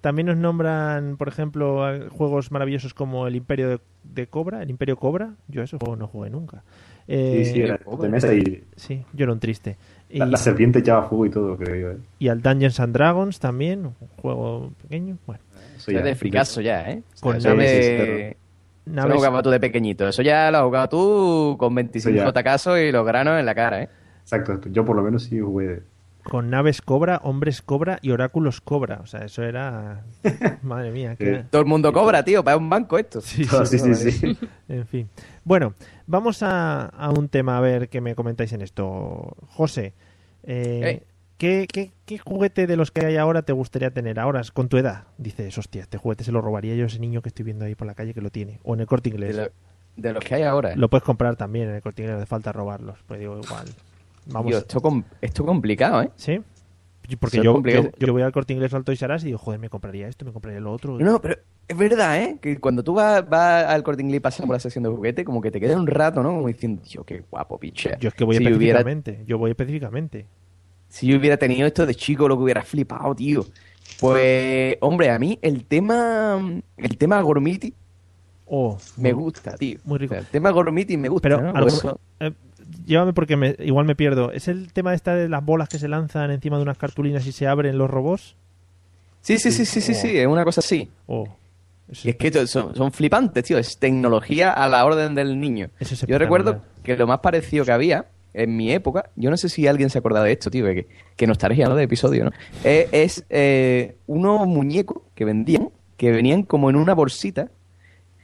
También 0.00 0.26
nos 0.26 0.36
nombran, 0.36 1.16
por 1.16 1.28
ejemplo, 1.28 1.80
juegos 2.10 2.50
maravillosos 2.50 2.92
como 2.92 3.28
el 3.28 3.36
Imperio 3.36 3.68
de, 3.68 3.80
de 4.02 4.26
Cobra, 4.26 4.60
el 4.62 4.70
Imperio 4.70 4.96
Cobra. 4.96 5.34
Yo 5.46 5.62
ese 5.62 5.78
juego 5.78 5.94
no 5.94 6.08
jugué 6.08 6.28
nunca. 6.28 6.64
Eh, 7.06 7.42
Sí, 7.44 7.52
sí, 7.52 7.60
era 7.62 7.78
de 8.00 8.08
mesa 8.08 8.34
y 8.34 8.64
Sí, 8.74 9.04
yo 9.12 9.24
era 9.24 9.32
un 9.32 9.38
triste. 9.38 9.76
la, 10.10 10.26
Y- 10.26 10.30
la 10.30 10.36
serpiente 10.38 10.80
echaba 10.80 11.08
fuego 11.08 11.26
y 11.26 11.30
todo, 11.30 11.56
creo 11.56 11.76
yo. 11.76 11.90
¿eh? 11.96 12.00
y 12.18 12.26
al 12.28 12.42
Dungeons 12.42 12.80
and 12.80 12.92
Dragons 12.94 13.38
también, 13.38 13.86
un 13.86 13.94
juego 14.20 14.72
pequeño. 14.82 15.18
Bueno, 15.24 15.42
Eso 15.88 15.98
Es 15.98 16.04
de 16.04 16.14
fricazo 16.14 16.60
ya, 16.60 16.90
¿eh? 16.90 17.02
Con 17.20 17.36
naves- 17.38 17.56
de... 17.56 18.28
Eso 18.28 18.36
naves- 18.86 19.08
lo 19.10 19.16
jugabas 19.16 19.42
tú 19.42 19.50
de 19.50 19.60
pequeñito. 19.60 20.08
Eso 20.08 20.22
ya 20.22 20.50
lo 20.50 20.58
has 20.58 20.64
jugado 20.64 20.88
tú 20.88 21.56
con 21.58 21.74
25 21.74 22.14
Eso 22.16 22.24
ya. 22.26 22.32
tacazos 22.32 22.78
y 22.78 22.90
los 22.92 23.06
granos 23.06 23.38
en 23.38 23.46
la 23.46 23.54
cara, 23.54 23.82
¿eh? 23.82 23.88
Exacto, 24.22 24.60
yo 24.70 24.84
por 24.84 24.96
lo 24.96 25.02
menos 25.02 25.24
sí 25.24 25.38
jugué. 25.40 25.82
con 26.24 26.50
naves 26.50 26.80
cobra, 26.82 27.20
hombres 27.24 27.62
cobra 27.62 27.98
y 28.00 28.10
oráculos 28.12 28.60
cobra. 28.60 29.00
O 29.02 29.06
sea, 29.06 29.24
eso 29.24 29.42
era. 29.42 30.02
Madre 30.62 30.92
mía. 30.92 31.16
que- 31.16 31.44
Todo 31.50 31.62
el 31.62 31.66
mundo 31.68 31.92
cobra, 31.92 32.24
tío, 32.24 32.44
para 32.44 32.56
un 32.56 32.70
banco 32.70 32.96
esto. 32.98 33.20
Sí, 33.20 33.44
sí, 33.64 33.78
sí, 33.78 34.10
sí. 34.12 34.38
En 34.68 34.86
fin. 34.86 35.08
Bueno, 35.44 35.74
vamos 36.06 36.42
a, 36.44 36.86
a 36.86 37.10
un 37.10 37.28
tema 37.28 37.58
a 37.58 37.60
ver 37.60 37.88
qué 37.88 38.00
me 38.00 38.14
comentáis 38.14 38.52
en 38.52 38.62
esto. 38.62 39.36
José, 39.48 39.92
eh, 40.44 40.80
Eh. 40.84 41.02
¿Qué, 41.42 41.66
qué, 41.66 41.90
qué 42.06 42.18
juguete 42.18 42.68
de 42.68 42.76
los 42.76 42.92
que 42.92 43.04
hay 43.04 43.16
ahora 43.16 43.42
te 43.42 43.52
gustaría 43.52 43.90
tener 43.90 44.20
ahora 44.20 44.42
con 44.54 44.68
tu 44.68 44.76
edad? 44.76 45.06
Dices, 45.18 45.58
hostia, 45.58 45.82
este 45.82 45.98
juguete 45.98 46.22
se 46.22 46.30
lo 46.30 46.40
robaría 46.40 46.76
yo 46.76 46.84
a 46.84 46.86
ese 46.86 47.00
niño 47.00 47.20
que 47.20 47.30
estoy 47.30 47.44
viendo 47.44 47.64
ahí 47.64 47.74
por 47.74 47.88
la 47.88 47.94
calle 47.96 48.14
que 48.14 48.20
lo 48.20 48.30
tiene. 48.30 48.60
O 48.62 48.74
en 48.74 48.80
el 48.80 48.86
corte 48.86 49.08
inglés. 49.08 49.34
De, 49.36 49.42
lo- 49.46 49.50
de 49.96 50.12
los 50.12 50.24
que 50.24 50.36
hay 50.36 50.42
ahora. 50.44 50.76
Lo 50.76 50.88
puedes 50.88 51.02
comprar 51.02 51.34
también 51.34 51.68
en 51.68 51.74
el 51.74 51.82
corte 51.82 52.02
inglés, 52.02 52.14
no 52.14 52.22
hace 52.22 52.28
falta 52.28 52.52
robarlos. 52.52 52.96
Pues 53.08 53.18
digo, 53.18 53.40
igual. 53.42 53.66
Vamos. 54.26 54.54
Esto, 54.54 54.80
com- 54.80 55.02
esto 55.20 55.44
complicado, 55.44 56.02
¿eh? 56.02 56.10
¿Sí? 56.14 56.40
Porque 57.18 57.38
yo, 57.38 57.60
yo, 57.64 57.90
yo 57.98 58.12
voy 58.12 58.22
al 58.22 58.30
corte 58.30 58.52
inglés 58.52 58.72
o 58.72 58.76
al 58.76 58.84
Toys 58.84 59.02
R 59.02 59.12
Us 59.16 59.22
y 59.24 59.26
digo, 59.26 59.38
joder, 59.38 59.58
me 59.58 59.68
compraría 59.68 60.06
esto, 60.06 60.24
me 60.24 60.30
compraría 60.32 60.60
lo 60.60 60.70
otro. 60.72 60.96
No, 61.00 61.20
pero 61.20 61.38
es 61.66 61.76
verdad, 61.76 62.22
¿eh? 62.22 62.38
Que 62.40 62.60
cuando 62.60 62.84
tú 62.84 62.94
vas, 62.94 63.28
vas 63.28 63.64
al 63.66 63.82
corte 63.82 64.00
inglés 64.02 64.18
y 64.18 64.20
pasas 64.20 64.46
por 64.46 64.54
la 64.54 64.60
sección 64.60 64.84
de 64.84 64.90
juguete, 64.90 65.24
como 65.24 65.40
que 65.40 65.50
te 65.50 65.58
queda 65.58 65.76
un 65.76 65.88
rato, 65.88 66.22
¿no? 66.22 66.28
Como 66.30 66.46
diciendo, 66.46 66.80
tío, 66.88 67.02
qué 67.02 67.24
guapo, 67.28 67.58
picha. 67.58 67.98
Yo 67.98 68.08
es 68.10 68.14
que 68.14 68.22
voy 68.22 68.36
si 68.36 68.44
yo 68.44 68.56
hubiera, 68.56 68.78
específicamente. 68.78 69.24
Yo 69.26 69.36
voy 69.38 69.50
específicamente. 69.50 70.26
Si 70.92 71.06
yo 71.06 71.16
hubiera 71.16 71.38
tenido 71.38 71.66
esto 71.66 71.86
de 71.86 71.94
chico, 71.94 72.28
lo 72.28 72.36
que 72.36 72.42
hubiera 72.42 72.62
flipado, 72.62 73.14
tío. 73.14 73.46
Pues, 73.98 74.76
hombre, 74.80 75.10
a 75.10 75.18
mí 75.18 75.38
el 75.42 75.64
tema. 75.64 76.38
El 76.76 76.96
tema 76.98 77.20
Gormiti 77.22 77.72
Oh, 78.46 78.76
me 78.98 79.12
gusta, 79.12 79.56
tío. 79.56 79.78
Muy 79.84 79.98
rico. 79.98 80.12
O 80.12 80.16
sea, 80.16 80.20
el 80.20 80.26
tema 80.26 80.50
Gormiti 80.50 80.96
me 80.98 81.08
gusta, 81.08 81.28
Pero 81.30 81.40
¿no? 81.40 81.54
algo- 81.58 81.98
eh, 82.20 82.32
llévame 82.84 83.14
porque 83.14 83.36
me, 83.36 83.56
igual 83.60 83.86
me 83.86 83.94
pierdo. 83.96 84.30
¿Es 84.32 84.46
el 84.48 84.72
tema 84.74 84.92
esta 84.92 85.14
de 85.14 85.30
las 85.30 85.42
bolas 85.42 85.70
que 85.70 85.78
se 85.78 85.88
lanzan 85.88 86.30
encima 86.30 86.56
de 86.58 86.62
unas 86.64 86.76
cartulinas 86.76 87.26
y 87.26 87.32
se 87.32 87.46
abren 87.46 87.78
los 87.78 87.88
robots? 87.88 88.36
Sí, 89.22 89.38
sí, 89.38 89.52
sí, 89.52 89.64
sí, 89.64 89.80
sí, 89.80 89.94
sí, 89.94 90.18
es 90.18 90.26
una 90.26 90.44
cosa 90.44 90.60
así. 90.60 90.90
Oh, 91.06 91.26
Y 92.02 92.10
es 92.10 92.16
que 92.16 92.46
son, 92.46 92.74
son 92.74 92.92
flipantes, 92.92 93.42
tío. 93.44 93.56
Es 93.56 93.78
tecnología 93.78 94.52
a 94.52 94.68
la 94.68 94.84
orden 94.84 95.14
del 95.14 95.40
niño. 95.40 95.70
Yo 96.06 96.18
recuerdo 96.18 96.60
que 96.82 96.96
lo 96.96 97.06
más 97.06 97.20
parecido 97.20 97.64
que 97.64 97.72
había 97.72 98.04
en 98.34 98.56
mi 98.56 98.72
época, 98.72 99.10
yo 99.16 99.30
no 99.30 99.36
sé 99.36 99.48
si 99.48 99.66
alguien 99.66 99.90
se 99.90 99.98
acuerda 99.98 100.22
de 100.22 100.32
esto, 100.32 100.50
tío, 100.50 100.64
que, 100.66 100.86
que 101.16 101.26
nostalgia, 101.26 101.68
¿no? 101.68 101.74
De 101.76 101.84
episodio, 101.84 102.24
¿no? 102.24 102.30
Eh, 102.64 102.88
es 102.92 103.24
eh, 103.30 103.96
unos 104.06 104.46
muñecos 104.46 104.98
que 105.14 105.24
vendían, 105.24 105.68
que 105.96 106.10
venían 106.12 106.42
como 106.42 106.70
en 106.70 106.76
una 106.76 106.94
bolsita, 106.94 107.48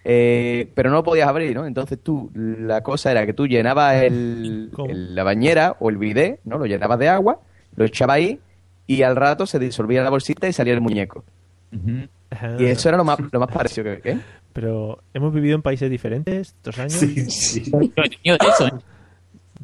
eh, 0.05 0.71
pero 0.75 0.91
no 0.91 0.97
lo 0.97 1.03
podías 1.05 1.29
abrir, 1.29 1.55
¿no? 1.55 1.67
Entonces 1.67 1.99
tú, 2.03 2.31
la 2.35 2.83
cosa 2.83 3.11
era 3.11 3.27
que 3.27 3.33
tú 3.35 3.47
llenabas 3.47 4.03
el, 4.03 4.71
el- 4.89 5.15
la 5.15 5.23
bañera 5.25 5.77
o 5.81 5.91
el 5.91 5.99
bidet, 5.99 6.41
¿no? 6.45 6.57
Lo 6.59 6.67
llenabas 6.67 6.99
de 6.99 7.09
agua, 7.09 7.41
lo 7.77 7.85
echabas 7.85 8.17
ahí 8.17 8.41
y 8.87 9.03
al 9.03 9.17
rato 9.17 9.45
se 9.47 9.59
disolvía 9.59 10.03
la 10.03 10.11
bolsita 10.11 10.49
y 10.49 10.53
salía 10.55 10.73
el 10.73 10.81
muñeco. 10.81 11.25
Y 12.59 12.65
eso 12.67 12.89
era 12.89 12.97
lo 12.97 13.05
más, 13.05 13.19
lo 13.33 13.41
más 13.41 13.51
parecido 13.51 13.85
que... 13.85 14.01
¿qué? 14.01 14.19
Pero 14.55 15.03
hemos 15.15 15.33
vivido 15.33 15.55
en 15.55 15.63
países 15.63 15.91
diferentes 15.91 16.49
estos 16.49 16.79
años. 16.79 16.95
Eso, 18.49 18.67
¿eh? 18.67 18.73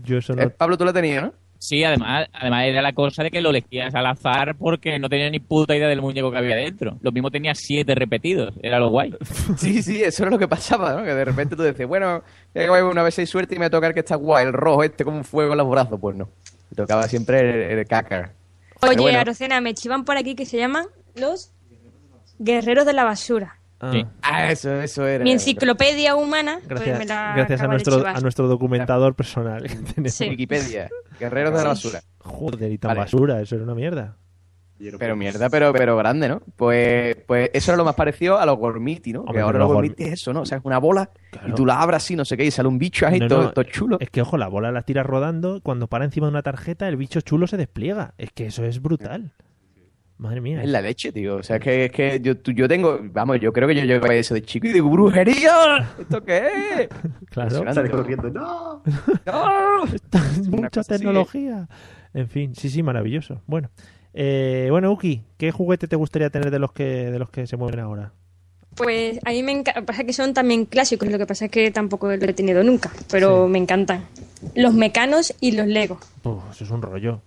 Yo 0.02 0.18
eso 0.18 0.34
no. 0.34 0.42
Eh, 0.42 0.50
Pablo, 0.50 0.76
tú 0.76 0.84
lo 0.84 0.92
tenías, 0.92 1.22
¿no? 1.22 1.32
Sí, 1.58 1.82
además, 1.82 2.28
además 2.34 2.66
era 2.66 2.82
la 2.82 2.92
cosa 2.92 3.22
de 3.22 3.30
que 3.30 3.40
lo 3.40 3.48
elegías 3.48 3.94
al 3.94 4.04
azar 4.04 4.54
porque 4.56 4.98
no 4.98 5.08
tenía 5.08 5.30
ni 5.30 5.38
puta 5.40 5.74
idea 5.74 5.88
del 5.88 6.02
muñeco 6.02 6.30
que 6.30 6.36
había 6.36 6.56
dentro. 6.56 6.98
Lo 7.00 7.10
mismo 7.10 7.30
tenía 7.30 7.54
siete 7.54 7.94
repetidos, 7.94 8.52
era 8.62 8.78
lo 8.78 8.90
guay. 8.90 9.14
Sí, 9.56 9.82
sí, 9.82 10.02
eso 10.02 10.24
era 10.24 10.30
lo 10.30 10.38
que 10.38 10.46
pasaba, 10.46 10.92
¿no? 10.92 11.04
Que 11.04 11.14
de 11.14 11.24
repente 11.24 11.56
tú 11.56 11.62
dices, 11.62 11.86
bueno, 11.86 12.22
ya 12.54 12.62
que 12.64 12.68
voy 12.68 12.82
una 12.82 13.02
vez 13.02 13.18
hay 13.18 13.26
suerte 13.26 13.54
y 13.54 13.58
me 13.58 13.70
toca 13.70 13.86
el 13.86 13.94
que 13.94 14.00
está 14.00 14.16
guay, 14.16 14.44
el 14.44 14.52
rojo 14.52 14.84
este 14.84 15.04
como 15.04 15.16
un 15.16 15.24
fuego 15.24 15.52
en 15.52 15.58
los 15.58 15.70
brazos. 15.70 15.98
Pues 15.98 16.14
no. 16.16 16.28
Me 16.70 16.76
tocaba 16.76 17.08
siempre 17.08 17.40
el, 17.40 17.78
el 17.78 17.86
cacar. 17.86 18.32
Oye, 18.82 18.96
bueno. 19.00 19.18
Arocena, 19.18 19.60
me 19.62 19.72
chivan 19.72 20.04
por 20.04 20.18
aquí 20.18 20.34
que 20.34 20.44
se 20.44 20.58
llaman 20.58 20.84
los 21.14 21.50
guerreros 22.38 22.84
de 22.84 22.92
la 22.92 23.04
basura. 23.04 23.58
Ah, 23.80 24.50
eso, 24.50 24.80
eso 24.80 25.06
era. 25.06 25.24
Mi 25.24 25.32
enciclopedia 25.32 26.16
humana, 26.16 26.56
pues 26.58 26.68
Gracias, 26.68 26.98
me 26.98 27.04
la 27.06 27.34
gracias 27.36 27.60
a 27.60 27.66
nuestro, 27.66 28.06
a 28.06 28.20
nuestro 28.20 28.48
documentador 28.48 29.14
personal. 29.14 29.62
que 29.62 29.74
tenemos. 29.76 30.12
Sí. 30.12 30.28
Wikipedia, 30.28 30.88
guerreros 31.20 31.52
de 31.52 31.62
la 31.62 31.68
basura. 31.68 32.00
Joder, 32.18 32.72
y 32.72 32.78
tan 32.78 32.90
Vale. 32.90 33.00
basura, 33.00 33.40
eso 33.40 33.54
era 33.56 33.64
una 33.64 33.74
mierda. 33.74 34.16
Pero 34.98 35.14
mierda, 35.16 35.48
pero, 35.50 35.72
pero 35.72 35.96
grande, 35.96 36.28
¿no? 36.28 36.42
Pues, 36.56 37.16
pues 37.26 37.48
eso 37.54 37.70
era 37.70 37.76
lo 37.76 37.84
más 37.84 37.94
parecido 37.94 38.38
a 38.38 38.44
los 38.44 38.58
gormiti, 38.58 39.12
¿no? 39.12 39.20
Hombre, 39.20 39.34
que 39.34 39.40
ahora 39.40 39.58
los 39.60 39.68
gormiti 39.68 40.02
es 40.02 40.12
eso, 40.14 40.32
¿no? 40.32 40.40
O 40.42 40.46
sea, 40.46 40.58
es 40.58 40.64
una 40.64 40.78
bola 40.78 41.10
y 41.46 41.52
tú 41.52 41.64
la 41.64 41.80
abras 41.80 42.02
así, 42.02 42.16
no 42.16 42.24
sé 42.24 42.36
qué, 42.36 42.44
y 42.44 42.50
sale 42.50 42.68
un 42.68 42.78
bicho 42.78 43.06
ahí 43.06 43.20
No, 43.20 43.28
todo, 43.28 43.42
no, 43.44 43.52
todo 43.52 43.64
chulo. 43.64 43.98
Es 44.00 44.10
que, 44.10 44.20
ojo, 44.22 44.36
la 44.36 44.48
bola 44.48 44.72
la 44.72 44.82
tiras 44.82 45.06
rodando. 45.06 45.60
Cuando 45.62 45.86
para 45.86 46.04
encima 46.04 46.26
de 46.26 46.32
una 46.32 46.42
tarjeta, 46.42 46.88
el 46.88 46.96
bicho 46.96 47.20
chulo 47.20 47.46
se 47.46 47.56
despliega. 47.56 48.14
Es 48.18 48.32
que 48.32 48.46
eso 48.46 48.64
es 48.64 48.82
brutal. 48.82 49.32
Madre 50.16 50.40
mía. 50.40 50.62
Es 50.62 50.68
la 50.70 50.80
leche, 50.80 51.10
tío. 51.12 51.36
O 51.36 51.42
sea, 51.42 51.56
es 51.56 51.62
que, 51.62 51.84
es 51.86 51.90
que 51.92 52.20
yo, 52.22 52.36
tú- 52.38 52.52
yo 52.52 52.68
tengo, 52.68 53.00
vamos, 53.02 53.40
yo 53.40 53.52
creo 53.52 53.66
que 53.68 53.74
yo 53.74 53.82
llegué 53.84 54.08
a 54.08 54.14
eso 54.14 54.34
de 54.34 54.42
chico 54.42 54.66
y 54.68 54.72
digo, 54.72 54.88
¡brujería! 54.88 55.90
¿Esto 55.98 56.22
qué 56.24 56.38
es? 56.78 56.88
Claro. 57.30 57.72
Sale 57.74 57.90
corriendo, 57.90 58.30
¡no! 58.30 58.82
¡No! 59.26 59.84
Mucha 60.50 60.68
cosa 60.70 60.80
así, 60.80 60.94
¿eh? 60.94 60.98
tecnología. 60.98 61.68
En 62.14 62.28
fin, 62.28 62.54
sí, 62.54 62.70
sí, 62.70 62.82
maravilloso. 62.84 63.42
Bueno, 63.46 63.70
eh, 64.12 64.68
bueno, 64.70 64.92
Uki, 64.92 65.22
¿qué 65.36 65.50
juguete 65.50 65.88
te 65.88 65.96
gustaría 65.96 66.30
tener 66.30 66.52
de 66.52 66.60
los 66.60 66.72
que 66.72 66.84
de 67.10 67.18
los 67.18 67.28
que 67.30 67.48
se 67.48 67.56
mueven 67.56 67.80
ahora? 67.80 68.12
Pues 68.76 69.18
a 69.24 69.30
mí 69.30 69.42
me 69.42 69.50
encanta, 69.52 69.82
pasa 69.82 70.04
que 70.04 70.12
son 70.12 70.32
también 70.34 70.64
clásicos, 70.64 71.08
lo 71.08 71.18
que 71.18 71.26
pasa 71.26 71.44
es 71.46 71.50
que 71.50 71.70
tampoco 71.72 72.06
lo 72.08 72.12
he 72.14 72.32
tenido 72.32 72.62
nunca, 72.62 72.90
pero 73.10 73.48
me 73.48 73.58
encantan. 73.58 74.04
Los 74.54 74.74
mecanos 74.74 75.34
y 75.40 75.52
los 75.52 75.66
Lego. 75.66 75.98
Uf, 76.22 76.42
eso 76.52 76.64
es 76.64 76.70
un 76.70 76.82
rollo. 76.82 77.20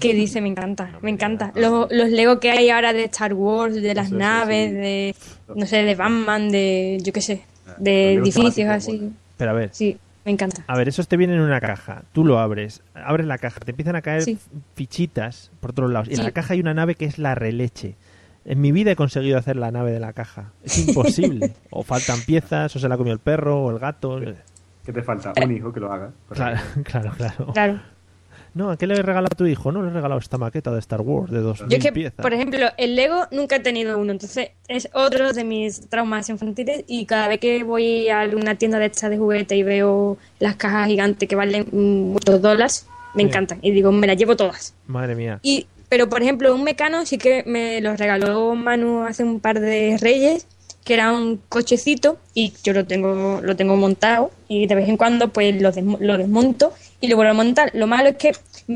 ¿Qué 0.00 0.14
dice? 0.14 0.40
Me 0.40 0.48
encanta, 0.48 0.90
me 1.02 1.10
encanta. 1.10 1.52
Los, 1.54 1.90
los 1.90 2.10
Lego 2.10 2.40
que 2.40 2.50
hay 2.50 2.70
ahora 2.70 2.92
de 2.92 3.04
Star 3.04 3.34
Wars, 3.34 3.74
de 3.74 3.94
las 3.94 4.10
naves, 4.12 4.70
sí. 4.70 4.76
de, 4.76 5.14
no 5.54 5.66
sé, 5.66 5.82
de 5.82 5.94
Batman, 5.94 6.50
de, 6.50 6.98
yo 7.02 7.12
qué 7.12 7.20
sé, 7.20 7.42
Los 7.66 7.76
de 7.78 8.12
edificios 8.14 8.68
así. 8.70 9.12
Pero 9.36 9.50
a 9.50 9.54
ver, 9.54 9.70
Sí, 9.72 9.96
me 10.24 10.32
encanta. 10.32 10.62
a 10.66 10.76
ver, 10.76 10.88
esos 10.88 11.08
te 11.08 11.16
vienen 11.16 11.36
en 11.36 11.42
una 11.42 11.60
caja. 11.60 12.02
Tú 12.12 12.24
lo 12.24 12.38
abres, 12.38 12.82
abres 12.94 13.26
la 13.26 13.38
caja, 13.38 13.60
te 13.60 13.70
empiezan 13.70 13.96
a 13.96 14.02
caer 14.02 14.22
Sí. 14.22 14.38
fichitas 14.74 15.50
por 15.60 15.72
todos 15.72 15.90
lados. 15.90 16.08
Y 16.08 16.14
en 16.14 16.22
la 16.24 16.30
caja 16.32 16.54
hay 16.54 16.60
una 16.60 16.74
nave 16.74 16.94
que 16.94 17.04
es 17.06 17.18
la 17.18 17.34
releche. 17.34 17.94
En 18.44 18.60
mi 18.60 18.72
vida 18.72 18.92
he 18.92 18.96
conseguido 18.96 19.36
hacer 19.38 19.56
la 19.56 19.70
nave 19.70 19.90
de 19.92 20.00
la 20.00 20.12
caja. 20.12 20.52
Es 20.62 20.78
imposible. 20.86 21.52
o 21.70 21.82
faltan 21.82 22.20
piezas, 22.22 22.74
o 22.74 22.78
se 22.78 22.88
la 22.88 22.94
ha 22.94 22.98
comido 22.98 23.12
el 23.14 23.20
perro, 23.20 23.62
o 23.62 23.70
el 23.70 23.78
gato. 23.78 24.20
¿Qué 24.84 24.92
te 24.92 25.02
falta? 25.02 25.32
Un 25.44 25.54
hijo 25.54 25.72
que 25.72 25.80
lo 25.80 25.92
haga. 25.92 26.12
Claro, 26.32 26.60
claro, 26.84 27.12
claro. 27.16 27.52
Claro. 27.52 27.80
No, 28.54 28.70
¿a 28.70 28.76
qué 28.76 28.86
le 28.86 28.94
he 28.94 29.02
regalado 29.02 29.28
a 29.32 29.36
tu 29.36 29.46
hijo? 29.46 29.70
No, 29.72 29.82
le 29.82 29.88
he 29.90 29.92
regalado 29.92 30.18
esta 30.20 30.38
maqueta 30.38 30.70
de 30.72 30.78
Star 30.80 31.00
Wars 31.02 31.30
de 31.30 31.40
dos 31.40 31.60
Yo 31.68 31.76
es 31.76 31.82
que, 31.84 31.92
piezas. 31.92 32.22
por 32.22 32.32
ejemplo, 32.34 32.66
el 32.76 32.96
Lego 32.96 33.26
nunca 33.30 33.56
he 33.56 33.60
tenido 33.60 33.98
uno, 33.98 34.12
entonces 34.12 34.50
es 34.68 34.88
otro 34.94 35.32
de 35.32 35.44
mis 35.44 35.88
traumas 35.88 36.28
infantiles 36.28 36.84
y 36.86 37.06
cada 37.06 37.28
vez 37.28 37.38
que 37.40 37.62
voy 37.64 38.08
a 38.08 38.28
una 38.34 38.54
tienda 38.56 38.78
de 38.78 38.86
estas 38.86 39.10
de 39.10 39.18
juguete 39.18 39.56
y 39.56 39.62
veo 39.62 40.18
las 40.38 40.56
cajas 40.56 40.88
gigantes 40.88 41.28
que 41.28 41.36
valen 41.36 41.66
muchos 41.72 42.40
dólares, 42.42 42.86
me 43.14 43.22
Sí. 43.22 43.28
encantan 43.28 43.58
y 43.62 43.70
digo, 43.70 43.92
me 43.92 44.06
las 44.06 44.16
llevo 44.16 44.36
todas. 44.36 44.74
Madre 44.86 45.14
mía. 45.14 45.40
Y, 45.42 45.66
pero, 45.88 46.08
por 46.08 46.22
ejemplo, 46.22 46.54
un 46.54 46.64
mecano 46.64 47.06
sí 47.06 47.16
que 47.18 47.42
me 47.46 47.80
lo 47.80 47.96
regaló 47.96 48.54
Manu 48.54 49.04
hace 49.04 49.24
un 49.24 49.40
par 49.40 49.60
de 49.60 49.96
reyes, 50.00 50.46
que 50.84 50.94
era 50.94 51.12
un 51.12 51.38
cochecito 51.48 52.18
y 52.34 52.52
yo 52.64 52.72
lo 52.72 52.86
tengo, 52.86 53.40
lo 53.42 53.56
tengo 53.56 53.76
montado 53.76 54.30
y 54.48 54.66
de 54.66 54.74
vez 54.74 54.88
en 54.88 54.96
cuando 54.96 55.28
pues 55.28 55.60
lo, 55.60 55.70
lo 56.00 56.16
desmonto 56.16 56.72
y 57.00 57.08
lo 57.08 57.16
vuelvo 57.16 57.30
a 57.32 57.34
montar. 57.34 57.70
Lo 57.74 57.86
malo 57.86 58.08
es 58.10 58.16
que 58.16 58.32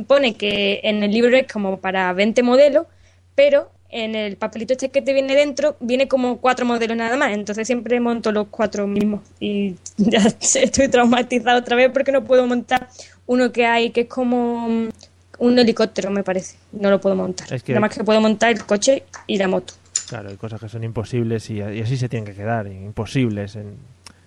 pone 0.07 0.35
que 0.35 0.81
en 0.85 1.03
el 1.03 1.11
libro 1.11 1.37
es 1.37 1.51
como 1.53 1.79
para 1.79 2.13
20 2.13 2.43
modelos, 2.43 2.87
pero 3.35 3.71
en 3.91 4.15
el 4.15 4.37
papelito 4.37 4.73
este 4.73 4.89
que 4.91 5.03
te 5.03 5.13
viene 5.13 5.35
dentro 5.35 5.77
viene 5.81 6.09
como 6.09 6.39
cuatro 6.39 6.65
modelos 6.65 6.97
nada 6.97 7.17
más, 7.19 7.33
entonces 7.33 7.67
siempre 7.67 8.01
monto 8.01 8.33
los 8.33 8.47
cuatro 8.49 8.87
mismos 8.87 9.21
y 9.39 9.75
ya 9.99 10.21
estoy 10.41 10.89
traumatizada 10.89 11.59
otra 11.59 11.77
vez 11.77 11.91
porque 11.93 12.11
no 12.11 12.25
puedo 12.25 12.47
montar 12.47 12.89
uno 13.27 13.53
que 13.53 13.67
hay 13.67 13.91
que 13.91 14.03
es 14.03 14.07
como 14.09 14.67
mm, 14.69 14.89
un 15.41 15.59
helicóptero 15.59 16.11
me 16.11 16.23
parece, 16.23 16.57
no 16.73 16.89
lo 16.89 17.01
puedo 17.03 17.17
montar. 17.17 17.53
Es 17.53 17.63
que- 17.63 17.73
Nada 17.73 17.81
más 17.81 17.95
que 17.95 18.03
puedo 18.03 18.21
montar 18.21 18.53
el 18.53 18.65
coche 18.65 19.03
y 19.27 19.37
la 19.37 19.47
moto. 19.49 19.75
Claro, 20.09 20.31
hay 20.31 20.37
cosas 20.37 20.59
que 20.61 20.69
son 20.71 20.85
imposibles 20.85 21.51
y, 21.51 21.57
y 21.59 21.81
así 21.81 21.97
se 21.99 22.09
tienen 22.09 22.25
que 22.27 22.35
quedar, 22.35 22.67
imposibles. 22.69 23.57
En, 23.57 23.77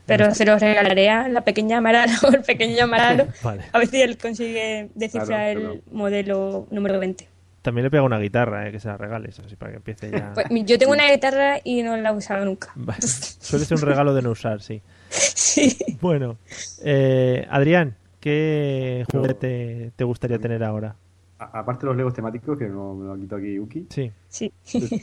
Pero 0.06 0.34
se 0.36 0.46
los 0.46 0.62
regalaré 0.62 1.10
a 1.10 1.28
la 1.28 1.42
pequeña 1.42 1.78
Amaralo 1.78 2.14
o 2.24 2.32
el 2.34 2.42
pequeño 2.44 2.84
Amaralo. 2.84 3.28
Vale. 3.44 3.64
A 3.72 3.80
ver 3.80 3.88
si 3.88 4.02
él 4.02 4.18
consigue 4.18 4.90
descifrar 4.96 5.28
Claro, 5.28 5.60
el 5.60 5.66
claro. 5.66 5.82
modelo 5.92 6.68
número 6.72 7.00
20. 7.00 7.28
También 7.62 7.84
le 7.86 7.90
pega 7.90 8.04
una 8.04 8.20
guitarra, 8.20 8.68
eh, 8.68 8.72
que 8.72 8.80
se 8.80 8.88
la 8.88 8.96
regales, 8.98 9.40
así 9.40 9.56
para 9.56 9.72
que 9.72 9.78
empiece 9.78 10.12
ya. 10.12 10.34
Pues, 10.36 10.46
yo 10.66 10.78
tengo 10.78 10.92
una 10.94 11.10
guitarra 11.12 11.58
y 11.64 11.82
no 11.82 11.98
la 11.98 12.10
he 12.12 12.14
usado 12.16 12.46
nunca. 12.46 12.72
Vale. 12.76 13.02
Suele 13.02 13.66
ser 13.66 13.78
un 13.78 13.84
regalo 13.84 14.14
de 14.14 14.22
no 14.22 14.30
usar, 14.30 14.62
sí. 14.62 14.82
Sí. 15.10 15.76
Bueno, 16.00 16.38
eh, 16.84 17.48
Adrián, 17.50 17.96
¿qué 18.20 19.04
juguete 19.12 19.92
te 19.96 20.04
gustaría 20.04 20.38
tener 20.38 20.64
ahora? 20.64 20.96
Aparte 21.40 21.82
de 21.82 21.88
los 21.88 21.98
legos 21.98 22.14
temáticos, 22.14 22.58
que 22.58 22.68
no, 22.68 22.94
me 22.94 23.06
lo 23.08 23.14
ha 23.14 23.18
quitado 23.18 23.42
aquí 23.42 23.56
Yuki. 23.56 23.88
Sí. 23.90 24.12
Sí. 24.30 24.52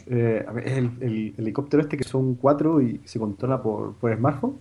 Eh, 0.07 0.45
a 0.47 0.51
ver, 0.53 0.67
es 0.67 0.77
el, 0.77 0.91
el 1.01 1.33
helicóptero 1.37 1.83
este 1.83 1.97
que 1.97 2.03
son 2.05 2.35
cuatro 2.35 2.81
y 2.81 3.01
se 3.03 3.19
controla 3.19 3.61
por, 3.61 3.95
por 3.95 4.15
smartphone. 4.15 4.57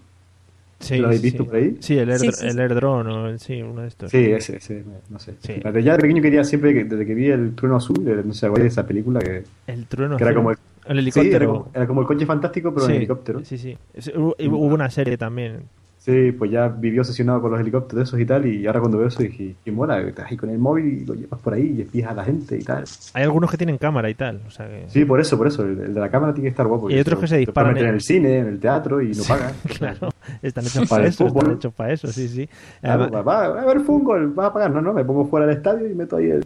Sí, 0.83 0.99
¿Lo 0.99 1.07
habéis 1.07 1.21
sí. 1.23 1.27
visto 1.29 1.45
por 1.47 1.55
ahí? 1.57 1.77
Sí, 1.81 1.97
el, 1.97 2.11
air, 2.11 2.19
Sí, 2.19 2.33
sí, 2.33 2.47
el 2.47 2.53
sí. 2.53 2.61
airdrone, 2.61 3.11
o 3.13 3.27
el- 3.29 3.39
sí, 3.39 3.63
uno 3.63 3.83
de 3.83 3.89
estos. 3.89 4.11
Sí, 4.11 4.19
ese, 4.19 4.57
ese, 4.57 4.83
no 5.11 5.19
sé. 5.19 5.35
Sí. 5.39 5.55
Desde 5.65 5.83
ya 5.83 5.93
de 5.93 5.99
pequeño 6.01 6.21
quería 6.21 6.45
siempre, 6.45 6.75
que- 6.75 6.85
desde 6.85 7.07
que 7.07 7.15
vi 7.15 7.29
el 7.31 7.55
trueno 7.55 7.77
azul, 7.77 8.07
eh, 8.07 8.23
no 8.25 8.35
sé, 8.35 8.47
¿acordáis 8.47 8.65
de 8.75 8.81
esa 8.81 8.87
película 8.87 9.21
que, 9.21 9.45
El 9.69 9.87
trueno 9.87 10.17
que 10.17 10.25
era 10.25 10.31
azul. 10.33 10.41
como 10.41 10.51
el, 10.51 10.59
El 10.89 10.99
helicóptero. 10.99 11.31
Sí, 11.31 11.37
era, 11.37 11.47
como, 11.47 11.71
era 11.75 11.87
como 11.87 12.01
el 12.01 12.07
coche 12.09 12.27
fantástico, 12.27 12.75
pero 12.75 12.87
Sí, 12.87 12.93
en 12.93 12.97
helicóptero. 12.99 13.45
Sí, 13.45 13.57
sí. 13.59 13.79
Hubo, 14.17 14.35
hubo 14.41 14.75
una 14.75 14.91
serie 14.91 15.17
también. 15.17 15.61
Sí, 16.05 16.33
pues 16.33 16.51
ya 16.51 16.66
vivió 16.66 17.03
obsesionado 17.03 17.41
con 17.41 17.53
los 17.53 17.61
helicópteros 17.61 18.09
esos 18.09 18.19
y 18.19 18.27
tal, 18.27 18.45
y 18.45 18.66
ahora 18.66 18.81
cuando 18.81 18.99
veo 18.99 19.07
eso 19.07 19.23
dije, 19.23 19.55
qué 19.65 19.70
mola, 19.70 20.01
estás 20.01 20.29
ahí 20.29 20.37
con 20.37 20.51
el 20.51 20.59
móvil 20.59 20.85
y 21.03 21.05
lo 21.07 21.15
llevas 21.15 21.39
por 21.41 21.55
ahí 21.55 21.77
y 21.79 21.83
espías 21.83 22.11
a 22.11 22.15
la 22.15 22.24
gente 22.24 22.59
y 22.59 22.62
tal. 22.65 22.83
Hay 23.15 23.23
algunos 23.23 23.49
que 23.49 23.57
tienen 23.57 23.79
cámara 23.79 24.11
y 24.11 24.15
tal. 24.15 24.41
O 24.45 24.51
sea 24.51 24.66
que... 24.66 24.87
Sí, 24.89 25.05
por 25.05 25.20
eso, 25.20 25.39
por 25.39 25.47
eso, 25.47 25.62
el, 25.62 25.79
el 25.79 25.95
de 25.95 26.01
la 26.01 26.11
cámara 26.11 26.35
tiene 26.35 26.47
que 26.47 26.51
estar 26.51 26.66
guapo. 26.66 26.91
Y 26.91 26.95
hay 26.95 27.01
otros 27.03 27.20
que 27.20 27.29
se 27.29 27.37
disparan 27.37 27.74
meter 27.74 27.85
en- 27.85 27.89
en 27.91 27.95
el 27.95 28.01
cine, 28.01 28.39
en 28.39 28.47
el 28.49 28.59
teatro 28.59 29.01
y 29.01 29.12
no 29.12 29.23
pagan. 29.23 29.53
Claro, 29.79 30.09
están 30.43 30.65
hechos 30.66 30.89
Para 30.91 31.07
eso, 31.07 31.27
están 31.29 31.53
hechos 31.53 31.73
para 31.73 31.93
eso, 31.93 32.09
sí, 32.09 32.27
sí. 32.27 32.49
Claro, 32.81 33.05
Además- 33.05 33.24
va, 33.29 33.49
va 33.51 33.61
a 33.61 33.62
haber 33.62 33.81
fútbol, 33.83 34.37
va 34.37 34.47
a 34.47 34.53
pagar. 34.53 34.73
No, 34.73 34.83
no, 34.83 34.93
me 34.93 35.05
pongo 35.05 35.24
fuera 35.27 35.47
del 35.47 35.57
estadio 35.59 35.89
y 35.89 35.95
meto 35.95 36.16
ahí 36.16 36.31
el, 36.31 36.43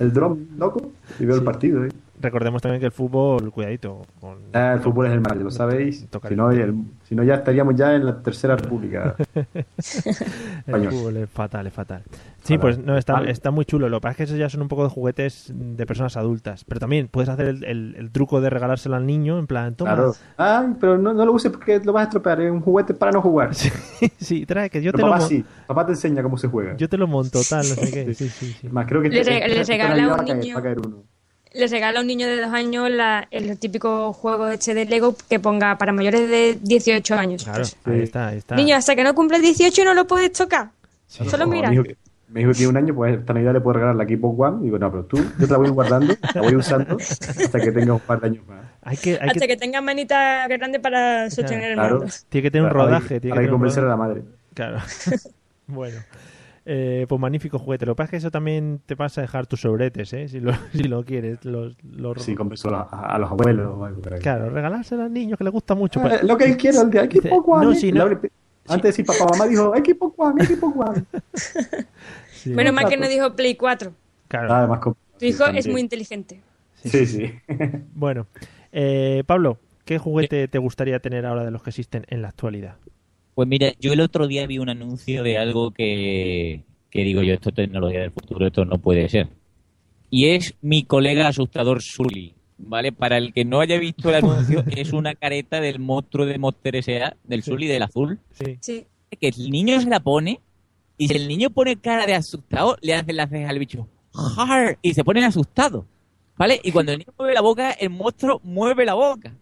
el 0.00 0.12
dron 0.12 0.48
loco 0.58 0.90
y 1.20 1.24
veo 1.26 1.36
el 1.36 1.44
partido. 1.44 1.84
¿eh? 1.84 1.90
Recordemos 2.20 2.60
también 2.62 2.80
que 2.80 2.86
el 2.86 2.92
fútbol, 2.92 3.50
cuidadito. 3.50 4.02
Con... 4.20 4.38
Ah, 4.52 4.72
el 4.74 4.80
fútbol 4.80 5.06
es 5.06 5.12
el 5.12 5.20
mal, 5.20 5.42
lo 5.42 5.50
sabéis. 5.50 6.06
Si 6.28 6.34
no, 6.36 6.50
el- 6.50 6.74
si 7.02 7.14
no, 7.14 7.24
ya 7.24 7.34
estaríamos 7.34 7.74
ya 7.74 7.94
en 7.94 8.06
la 8.06 8.22
tercera 8.22 8.54
república. 8.56 9.16
El 9.34 9.64
Español. 10.66 10.92
fútbol 10.92 11.16
es 11.16 11.30
fatal, 11.30 11.66
es 11.66 11.72
fatal. 11.72 12.02
Sí, 12.42 12.54
Fatal. 12.54 12.60
pues 12.60 12.78
no, 12.78 12.96
está, 12.96 13.14
Vale. 13.14 13.30
está 13.30 13.50
muy 13.50 13.64
chulo. 13.64 13.88
Lo 13.88 13.98
que 13.98 14.02
pasa 14.02 14.10
es 14.12 14.16
que 14.16 14.22
esos 14.24 14.38
ya 14.38 14.48
son 14.48 14.62
un 14.62 14.68
poco 14.68 14.84
de 14.84 14.90
juguetes 14.90 15.52
de 15.54 15.86
personas 15.86 16.16
adultas. 16.16 16.64
Pero 16.64 16.78
también 16.80 17.08
puedes 17.08 17.28
hacer 17.28 17.46
el, 17.46 17.64
el- 17.64 17.96
el 17.98 18.10
truco 18.10 18.40
de 18.40 18.50
regalárselo 18.50 18.96
al 18.96 19.06
niño, 19.06 19.38
en 19.38 19.46
plan, 19.46 19.74
toma. 19.74 19.94
Claro. 19.94 20.14
Ay, 20.36 20.74
pero 20.80 20.98
no, 20.98 21.12
no 21.12 21.24
lo 21.26 21.32
uses 21.32 21.50
porque 21.50 21.80
lo 21.80 21.92
vas 21.92 22.02
a 22.02 22.04
estropear. 22.04 22.40
Es 22.42 22.50
un 22.52 22.60
juguete 22.60 22.94
para 22.94 23.12
no 23.12 23.20
jugar. 23.22 23.54
Sí, 23.54 24.46
trae 24.46 24.70
que 24.70 24.80
yo 24.82 24.92
Pero 24.92 24.98
te 24.98 25.02
lo 25.06 25.08
papá 25.12 25.20
mon- 25.20 25.28
sí. 25.28 25.44
Papá 25.66 25.86
te 25.86 25.92
enseña 25.92 26.22
cómo 26.22 26.36
se 26.36 26.48
juega. 26.48 26.76
Yo 26.76 26.88
te 26.88 26.96
lo 26.96 27.06
monto, 27.06 27.40
tal, 27.48 27.60
no 27.68 27.74
sé 27.74 27.90
qué. 27.92 28.14
Sí, 28.14 28.28
sí, 28.28 28.52
sí. 28.60 28.68
Más 28.68 28.86
creo 28.86 29.02
que 29.02 29.08
Le 29.08 29.22
rega- 29.24 29.48
le 29.48 29.64
regala 29.64 30.04
a 30.04 30.14
un 30.20 30.26
caer- 30.26 30.38
niño. 30.38 30.62
caer 30.62 30.78
uno. 30.78 31.02
Les 31.52 31.70
regala 31.70 31.98
a 31.98 32.02
un 32.02 32.06
niño 32.06 32.26
de 32.28 32.40
dos 32.40 32.52
años 32.52 32.88
la- 32.90 33.26
el 33.30 33.58
típico 33.58 34.12
juego 34.12 34.48
este 34.48 34.72
de 34.72 34.84
Lego 34.84 35.16
que 35.28 35.40
ponga 35.40 35.76
para 35.78 35.92
mayores 35.92 36.28
de 36.30 36.58
18 36.62 37.14
años. 37.16 37.42
Claro, 37.44 37.64
ahí 37.86 38.02
está, 38.02 38.28
ahí 38.28 38.38
está. 38.38 38.54
Niño, 38.54 38.76
hasta 38.76 38.94
que 38.94 39.02
no 39.02 39.14
cumples 39.14 39.42
18 39.42 39.84
no 39.84 39.94
lo 39.94 40.06
puedes 40.06 40.32
tocar. 40.32 40.70
Solo 41.08 41.46
mira. 41.48 41.68
Mi 41.70 41.74
hijo, 41.74 41.84
que- 41.84 41.96
mi 42.28 42.42
hijo 42.42 42.52
tiene 42.52 42.68
un 42.68 42.76
año, 42.76 42.94
pues 42.94 43.18
esta 43.18 43.32
Navidad 43.32 43.52
le 43.54 43.60
puedo 43.60 43.74
regalar 43.74 43.96
la 43.96 44.04
Xbox 44.04 44.38
One. 44.38 44.58
Y 44.60 44.64
digo, 44.66 44.78
no, 44.78 44.90
pero 44.92 45.04
tú, 45.06 45.16
yo 45.16 45.46
te 45.46 45.52
la 45.52 45.56
voy 45.58 45.70
guardando, 45.70 46.14
la 46.34 46.40
voy 46.42 46.54
usando 46.54 46.96
hasta 46.96 47.58
que 47.60 47.72
tenga 47.72 47.94
un 47.94 48.00
par 48.00 48.20
de 48.20 48.28
años 48.28 48.46
más. 48.46 48.60
Hay 48.82 48.96
que, 48.96 49.10
hay 49.20 49.28
Hasta 49.28 49.40
que, 49.40 49.48
que 49.48 49.56
tengas 49.56 49.82
manita 49.82 50.46
grande 50.46 50.78
para 50.78 51.28
sostener 51.30 51.70
el 51.70 51.74
Claro. 51.74 51.98
mando. 51.98 52.14
tiene 52.28 52.42
que 52.44 52.50
tener 52.52 52.66
un 52.68 52.72
rodaje. 52.72 53.20
Tiene 53.20 53.30
para 53.30 53.40
que 53.42 53.46
que 53.48 53.50
convencer 53.50 53.84
a 53.84 53.88
la 53.88 53.96
madre. 53.96 54.22
Claro. 54.54 54.78
bueno. 55.66 55.98
Eh, 56.66 57.06
pues 57.08 57.20
magnífico 57.20 57.58
juguete. 57.58 57.86
Lo 57.86 57.92
que 57.94 57.96
pasa 57.96 58.04
es 58.06 58.10
que 58.10 58.16
eso 58.18 58.30
también 58.30 58.80
te 58.84 58.94
pasa 58.96 59.20
a 59.20 59.22
dejar 59.22 59.46
tus 59.46 59.62
sobretes, 59.62 60.12
¿eh? 60.12 60.28
Si 60.28 60.40
lo, 60.40 60.52
si 60.72 60.84
lo 60.84 61.04
quieres. 61.04 61.44
Los, 61.44 61.76
los... 61.82 62.22
Sí, 62.22 62.34
a, 62.38 62.68
a- 62.90 63.14
a 63.14 63.18
los 63.18 63.30
abuelos. 63.30 63.78
Claro, 64.20 64.50
regalárselo 64.50 65.02
al 65.04 65.12
niño 65.12 65.36
que 65.36 65.44
le 65.44 65.50
gusta 65.50 65.74
mucho. 65.74 66.00
Ah, 66.00 66.08
pero- 66.10 66.26
lo 66.26 66.36
que 66.36 66.44
él 66.44 66.56
quiere, 66.56 66.78
el 66.78 66.90
de 66.90 67.00
Xbox 67.06 67.44
One. 67.48 67.64
no, 67.66 67.72
¿eh? 67.72 67.76
si 67.76 67.92
no- 67.92 68.04
Antes 68.68 68.82
decir 68.96 69.06
papá, 69.06 69.24
mamá 69.32 69.46
dijo 69.48 69.72
Xbox 69.74 70.14
One, 70.18 70.44
Xbox 70.44 70.76
One. 70.76 71.04
Sí, 72.30 72.50
Menos 72.50 72.72
mal 72.72 72.88
que 72.88 72.96
no 72.96 73.08
dijo 73.08 73.34
Play 73.34 73.54
4. 73.56 73.92
Claro. 74.28 74.52
Ah, 74.52 74.66
más 74.66 74.80
Tu 75.18 75.24
hijo 75.26 75.44
también. 75.44 75.58
es 75.58 75.66
muy 75.68 75.80
inteligente. 75.80 76.40
Sí, 76.84 77.06
sí. 77.06 77.32
Bueno, 77.94 78.26
eh, 78.72 79.24
Pablo, 79.26 79.58
¿qué 79.84 79.98
juguete 79.98 80.46
te 80.48 80.58
gustaría 80.58 81.00
tener 81.00 81.26
ahora 81.26 81.44
de 81.44 81.50
los 81.50 81.62
que 81.62 81.70
existen 81.70 82.04
en 82.08 82.22
la 82.22 82.28
actualidad? 82.28 82.76
Pues 83.40 83.48
mira, 83.48 83.72
yo 83.80 83.94
el 83.94 84.02
otro 84.02 84.26
día 84.26 84.46
vi 84.46 84.58
un 84.58 84.68
anuncio 84.68 85.22
de 85.22 85.38
algo 85.38 85.70
que, 85.70 86.62
que 86.90 87.04
digo 87.04 87.22
yo, 87.22 87.32
esto 87.32 87.48
es 87.48 87.54
tecnología 87.54 88.00
del 88.00 88.10
futuro, 88.10 88.46
esto 88.46 88.66
no 88.66 88.76
puede 88.76 89.08
ser. 89.08 89.28
Y 90.10 90.26
es 90.26 90.56
mi 90.60 90.82
colega 90.82 91.26
asustador 91.26 91.80
Sully, 91.80 92.34
¿vale? 92.58 92.92
Para 92.92 93.16
el 93.16 93.32
que 93.32 93.46
no 93.46 93.60
haya 93.60 93.78
visto 93.78 94.10
el 94.10 94.16
anuncio, 94.16 94.62
es 94.76 94.92
una 94.92 95.14
careta 95.14 95.58
del 95.62 95.78
monstruo 95.78 96.26
de 96.26 96.36
Monster 96.36 96.76
S.A., 96.76 97.16
del 97.24 97.42
Sully, 97.42 97.66
del 97.66 97.82
azul, 97.82 98.18
Sí. 98.32 98.58
Sí. 98.60 98.86
que 99.18 99.28
el 99.28 99.48
niño 99.50 99.80
se 99.80 99.88
la 99.88 100.00
pone 100.00 100.38
y 100.98 101.08
si 101.08 101.14
el 101.16 101.26
niño 101.26 101.48
pone 101.48 101.76
cara 101.76 102.04
de 102.04 102.12
asustado, 102.16 102.76
le 102.82 102.92
hacen 102.92 103.16
las 103.16 103.30
cejas 103.30 103.48
al 103.48 103.58
bicho. 103.58 103.88
"Har", 104.36 104.76
Y 104.82 104.92
se 104.92 105.02
ponen 105.02 105.24
asustados. 105.24 105.86
¿Vale? 106.36 106.60
Y 106.62 106.72
cuando 106.72 106.92
el 106.92 106.98
niño 106.98 107.12
mueve 107.16 107.32
la 107.32 107.40
boca, 107.40 107.70
el 107.72 107.88
monstruo 107.88 108.38
mueve 108.44 108.84
la 108.84 108.92
boca. 108.92 109.32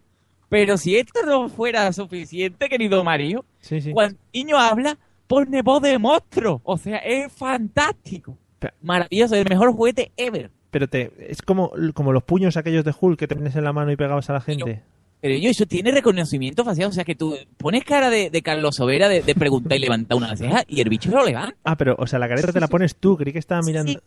Pero 0.49 0.77
si 0.77 0.97
esto 0.97 1.21
no 1.25 1.47
fuera 1.49 1.93
suficiente, 1.93 2.67
querido 2.69 3.03
Mario, 3.03 3.45
Sí, 3.59 3.81
sí. 3.81 3.91
cuando 3.91 4.17
el 4.33 4.41
niño 4.43 4.57
habla, 4.57 4.97
pone 5.27 5.61
voz 5.61 5.81
de 5.81 5.97
monstruo. 5.99 6.59
O 6.63 6.77
sea, 6.77 6.97
es 6.97 7.31
fantástico. 7.31 8.37
Maravilloso, 8.81 9.35
el 9.35 9.47
mejor 9.47 9.71
juguete 9.73 10.11
ever. 10.17 10.49
Pero 10.71 10.87
te, 10.87 11.11
es 11.31 11.41
como, 11.41 11.71
como 11.93 12.11
los 12.13 12.23
puños 12.23 12.57
aquellos 12.57 12.83
de 12.83 12.93
Hulk 12.99 13.17
que 13.19 13.27
te 13.27 13.35
pones 13.35 13.55
en 13.55 13.63
la 13.63 13.73
mano 13.73 13.91
y 13.91 13.95
pegabas 13.95 14.29
a 14.29 14.33
la 14.33 14.41
gente. 14.41 14.81
Pero 15.21 15.35
yo, 15.35 15.49
eso 15.49 15.65
tiene 15.65 15.91
reconocimiento 15.91 16.63
facial. 16.63 16.89
O 16.89 16.93
sea, 16.93 17.03
que 17.03 17.15
tú 17.15 17.35
pones 17.57 17.83
cara 17.83 18.09
de, 18.09 18.29
de 18.29 18.41
Carlos 18.41 18.75
Sobera 18.75 19.07
de, 19.09 19.21
de 19.21 19.35
preguntar 19.35 19.77
y 19.77 19.81
levantar 19.81 20.17
una 20.17 20.35
ceja 20.35 20.63
y 20.67 20.81
el 20.81 20.89
bicho 20.89 21.11
lo 21.11 21.25
levanta. 21.25 21.55
Ah, 21.63 21.75
pero, 21.75 21.95
o 21.99 22.07
sea, 22.07 22.19
la 22.19 22.27
careta 22.29 22.51
te 22.53 22.59
la 22.59 22.67
pones 22.67 22.95
tú, 22.95 23.17
creí 23.17 23.33
que 23.33 23.39
estaba 23.39 23.61
mirando. 23.61 24.01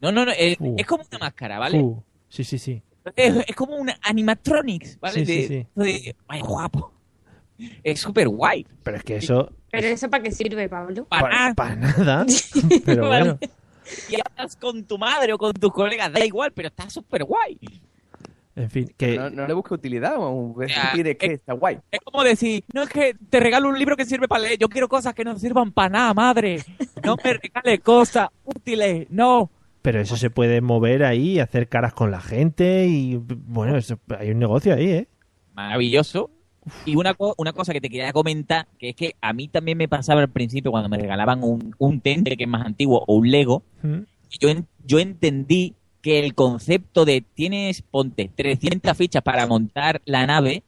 No, 0.00 0.10
no, 0.12 0.24
no, 0.24 0.32
es, 0.32 0.56
Uh. 0.60 0.74
es 0.78 0.86
como 0.86 1.04
una 1.08 1.18
máscara, 1.18 1.58
¿vale? 1.58 1.78
Uh, 1.80 2.02
sí, 2.28 2.44
sí, 2.44 2.58
sí. 2.58 2.82
Es, 3.16 3.36
es 3.48 3.56
como 3.56 3.76
un 3.76 3.90
animatronics, 4.02 4.98
¿vale? 5.00 5.24
Sí, 5.24 5.26
sí, 5.26 5.40
de, 5.42 5.48
sí. 5.48 5.66
de- 5.74 6.16
ay, 6.28 6.40
guapo. 6.40 6.92
Es 7.82 8.00
súper 8.00 8.28
guay. 8.28 8.66
Pero 8.82 8.96
es 8.96 9.04
que 9.04 9.16
eso, 9.16 9.52
Pero 9.70 9.86
eso 9.86 10.08
para 10.10 10.22
qué 10.22 10.30
sirve, 10.32 10.68
Pablo. 10.68 11.04
Para, 11.06 11.54
para 11.54 11.76
nada. 11.76 12.26
Pero 12.84 13.06
bueno, 13.06 13.38
Y 14.08 14.14
hablas 14.20 14.56
con 14.56 14.84
tu 14.84 14.98
madre 14.98 15.32
o 15.32 15.38
con 15.38 15.52
tus 15.52 15.72
colegas, 15.72 16.12
da 16.12 16.24
igual, 16.24 16.52
pero 16.52 16.68
está 16.68 16.88
súper 16.88 17.24
guay. 17.24 17.58
en 18.54 18.70
fin, 18.70 18.92
que 18.96 19.16
No, 19.16 19.28
no 19.30 19.46
le 19.46 19.54
busca 19.54 19.74
utilidad, 19.74 20.14
o 20.18 20.60
es 20.62 20.70
Ya, 20.74 20.92
que 20.92 21.16
que 21.16 21.26
está 21.34 21.52
guay. 21.52 21.78
Es 21.90 22.00
como 22.00 22.22
decir, 22.22 22.64
no 22.72 22.82
es 22.82 22.88
que 22.90 23.14
te 23.28 23.40
regalo 23.40 23.68
un 23.68 23.78
libro 23.78 23.96
que 23.96 24.04
sirve 24.04 24.28
para 24.28 24.42
leer, 24.42 24.58
yo 24.58 24.68
quiero 24.68 24.88
cosas 24.88 25.14
que 25.14 25.24
no 25.24 25.38
sirvan 25.38 25.72
para 25.72 25.88
nada, 25.88 26.14
madre. 26.14 26.58
No 27.04 27.16
me 27.22 27.32
regales 27.34 27.80
cosas 27.80 28.28
útiles, 28.44 29.06
no. 29.10 29.50
Pero 29.82 30.00
eso 30.00 30.16
se 30.16 30.30
puede 30.30 30.60
mover 30.60 31.04
ahí, 31.04 31.38
hacer 31.40 31.68
caras 31.68 31.92
con 31.92 32.10
la 32.10 32.20
gente 32.20 32.86
y 32.86 33.16
bueno, 33.16 33.76
eso, 33.76 33.98
hay 34.18 34.30
un 34.30 34.38
negocio 34.38 34.74
ahí, 34.74 34.86
¿eh? 34.90 35.08
Maravilloso. 35.54 36.30
Y 36.86 36.94
una, 36.94 37.14
co- 37.14 37.34
una 37.38 37.52
cosa 37.52 37.72
que 37.72 37.80
te 37.80 37.90
quería 37.90 38.12
comentar, 38.12 38.68
que 38.78 38.90
es 38.90 38.94
que 38.96 39.16
a 39.20 39.32
mí 39.32 39.48
también 39.48 39.76
me 39.76 39.88
pasaba 39.88 40.20
al 40.20 40.30
principio 40.30 40.70
cuando 40.70 40.88
me 40.88 40.96
regalaban 40.96 41.42
un, 41.42 41.74
un 41.78 42.00
Tendre 42.00 42.36
que 42.36 42.44
es 42.44 42.48
más 42.48 42.64
antiguo 42.64 43.02
o 43.06 43.16
un 43.16 43.30
Lego, 43.30 43.64
Mm. 43.82 43.98
yo, 44.38 44.48
en- 44.48 44.66
yo 44.84 44.98
entendí 45.00 45.74
que 46.00 46.20
el 46.20 46.34
concepto 46.34 47.04
de 47.04 47.20
tienes, 47.20 47.82
ponte, 47.82 48.30
300 48.34 48.96
fichas 48.96 49.22
para 49.22 49.46
montar 49.48 50.02
la 50.04 50.24
nave, 50.26 50.62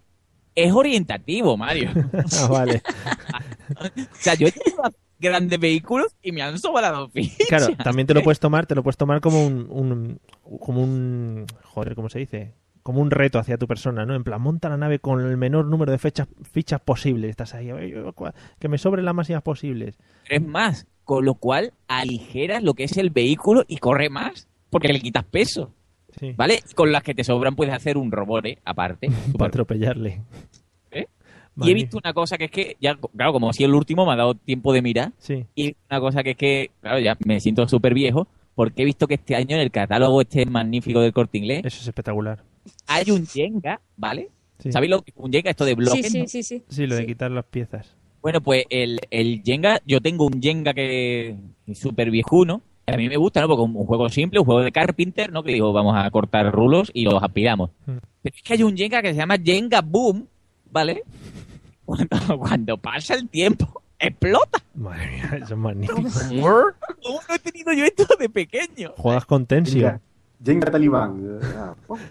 es 0.56 0.72
orientativo, 0.72 1.56
Mario. 1.56 1.90
Ah, 2.40 2.48
vale. 2.50 2.82
o 3.80 4.16
sea, 4.18 4.34
yo 4.34 4.48
he 4.48 4.52
tenido 4.52 4.82
grandes 5.24 5.58
vehículos 5.58 6.14
y 6.22 6.30
me 6.32 6.42
han 6.42 6.58
sobrado 6.58 7.08
fichas. 7.08 7.48
Claro, 7.48 7.66
también 7.82 8.06
te 8.06 8.14
lo 8.14 8.22
puedes 8.24 8.38
tomar, 8.38 8.66
te 8.66 8.74
lo 8.76 8.82
puedes 8.84 8.96
tomar 8.96 9.20
como 9.20 9.44
un, 9.44 9.66
un- 9.70 10.20
como 10.60 10.82
un 10.82 11.46
joder, 11.64 11.94
¿cómo 11.96 12.08
se 12.08 12.20
dice? 12.20 12.52
Como 12.84 13.00
un 13.00 13.10
reto 13.10 13.38
hacia 13.38 13.56
tu 13.56 13.66
persona, 13.66 14.04
¿no? 14.04 14.14
En 14.14 14.22
plan, 14.24 14.40
monta 14.40 14.68
la 14.68 14.76
nave 14.76 14.98
con 14.98 15.20
el 15.20 15.36
menor 15.38 15.64
número 15.64 15.90
de 15.90 15.98
fechas, 15.98 16.28
fichas 16.52 16.80
posibles. 16.82 17.30
Estás 17.30 17.54
ahí, 17.54 17.70
"Ay, 17.70 17.90
yo, 17.92 18.12
cua- 18.14 18.34
que 18.58 18.68
me 18.68 18.76
sobren 18.78 19.04
las 19.06 19.14
máximas 19.14 19.42
posibles. 19.42 19.96
Es 20.28 20.42
más, 20.46 20.86
con 21.02 21.24
lo 21.24 21.34
cual 21.34 21.72
aligeras 21.88 22.62
lo 22.62 22.74
que 22.74 22.84
es 22.84 22.96
el 22.98 23.08
vehículo 23.10 23.64
y 23.68 23.78
corre 23.78 24.10
más, 24.10 24.48
porque 24.70 24.92
le 24.92 25.00
quitas 25.00 25.24
peso. 25.24 25.72
Sí. 26.20 26.32
¿Vale? 26.36 26.62
Con 26.76 26.92
las 26.92 27.02
que 27.02 27.14
te 27.14 27.24
sobran 27.24 27.56
puedes 27.56 27.74
hacer 27.74 27.96
un 27.96 28.12
robot, 28.12 28.44
¿eh? 28.46 28.58
Aparte. 28.64 29.08
Para 29.38 29.48
atropellarle. 29.48 30.20
Y 31.62 31.70
he 31.70 31.74
visto 31.74 31.98
una 31.98 32.12
cosa 32.12 32.36
que 32.36 32.44
es 32.46 32.50
que, 32.50 32.76
ya, 32.80 32.96
claro, 33.16 33.32
como 33.32 33.52
si 33.52 33.62
el 33.64 33.74
último 33.74 34.04
me 34.06 34.12
ha 34.12 34.16
dado 34.16 34.34
tiempo 34.34 34.72
de 34.72 34.82
mirar. 34.82 35.12
Sí. 35.18 35.44
Y 35.54 35.62
he 35.62 35.66
visto 35.68 35.80
una 35.90 36.00
cosa 36.00 36.22
que 36.22 36.30
es 36.30 36.36
que, 36.36 36.70
claro, 36.80 36.98
ya 36.98 37.16
me 37.24 37.38
siento 37.40 37.66
súper 37.68 37.94
viejo, 37.94 38.26
porque 38.54 38.82
he 38.82 38.84
visto 38.84 39.06
que 39.06 39.14
este 39.14 39.36
año 39.36 39.54
en 39.56 39.62
el 39.62 39.70
catálogo 39.70 40.20
este 40.20 40.46
magnífico 40.46 41.00
del 41.00 41.12
corte 41.12 41.38
inglés 41.38 41.62
Eso 41.64 41.80
es 41.80 41.86
espectacular. 41.88 42.42
hay 42.86 43.10
un 43.10 43.26
Jenga, 43.26 43.80
¿vale? 43.96 44.30
Sí. 44.58 44.72
¿Sabéis 44.72 44.90
lo 44.90 45.02
que 45.02 45.10
es 45.10 45.16
un 45.16 45.32
Jenga? 45.32 45.50
Esto 45.50 45.64
de 45.64 45.72
Sí, 45.72 45.76
bloques. 45.76 46.12
sí, 46.12 46.20
¿no? 46.22 46.26
sí, 46.28 46.42
sí. 46.42 46.62
Sí, 46.68 46.86
lo 46.86 46.96
de 46.96 47.06
quitar 47.06 47.30
las 47.30 47.44
piezas. 47.44 47.94
Bueno, 48.22 48.40
pues 48.40 48.64
el, 48.70 48.98
el 49.10 49.42
Jenga, 49.44 49.80
yo 49.86 50.00
tengo 50.00 50.26
un 50.26 50.40
Jenga 50.40 50.72
que 50.74 51.36
es 51.66 51.78
súper 51.78 52.10
viejuno. 52.10 52.62
A 52.86 52.96
mí 52.96 53.08
me 53.08 53.16
gusta, 53.16 53.40
¿no? 53.40 53.48
Porque 53.48 53.62
un 53.62 53.76
un 53.76 53.86
juego 53.86 54.08
simple, 54.08 54.38
un 54.40 54.44
juego 54.46 54.60
de 54.62 54.70
Carpenter, 54.72 55.30
¿no? 55.32 55.42
Que 55.42 55.52
digo, 55.52 55.72
vamos 55.72 55.94
a 55.96 56.10
cortar 56.10 56.50
rulos 56.52 56.90
y 56.94 57.04
los 57.04 57.22
aspiramos. 57.22 57.70
Mm. 57.86 57.92
Pero 58.22 58.36
es 58.36 58.42
que 58.42 58.52
hay 58.54 58.62
un 58.62 58.76
Jenga 58.76 59.02
que 59.02 59.08
se 59.12 59.16
llama 59.18 59.36
Jenga 59.42 59.80
Boom, 59.82 60.26
¿vale? 60.74 61.04
Cuando, 61.84 62.08
cuando 62.38 62.76
pasa 62.78 63.14
el 63.14 63.28
tiempo, 63.28 63.82
explota. 63.98 64.62
Madre 64.74 65.06
mía, 65.12 65.30
eso 65.36 65.54
es 65.54 65.56
magnífico. 65.60 66.02
¿Cómo 67.02 67.20
no 67.28 67.34
he 67.34 67.38
tenido 67.38 67.72
yo 67.72 67.84
esto 67.84 68.04
de 68.18 68.28
pequeño? 68.28 68.92
Juegas 68.96 69.24
con 69.24 69.46
tensión. 69.46 70.00
Jenga, 70.44 70.70
Talibán. 70.70 71.38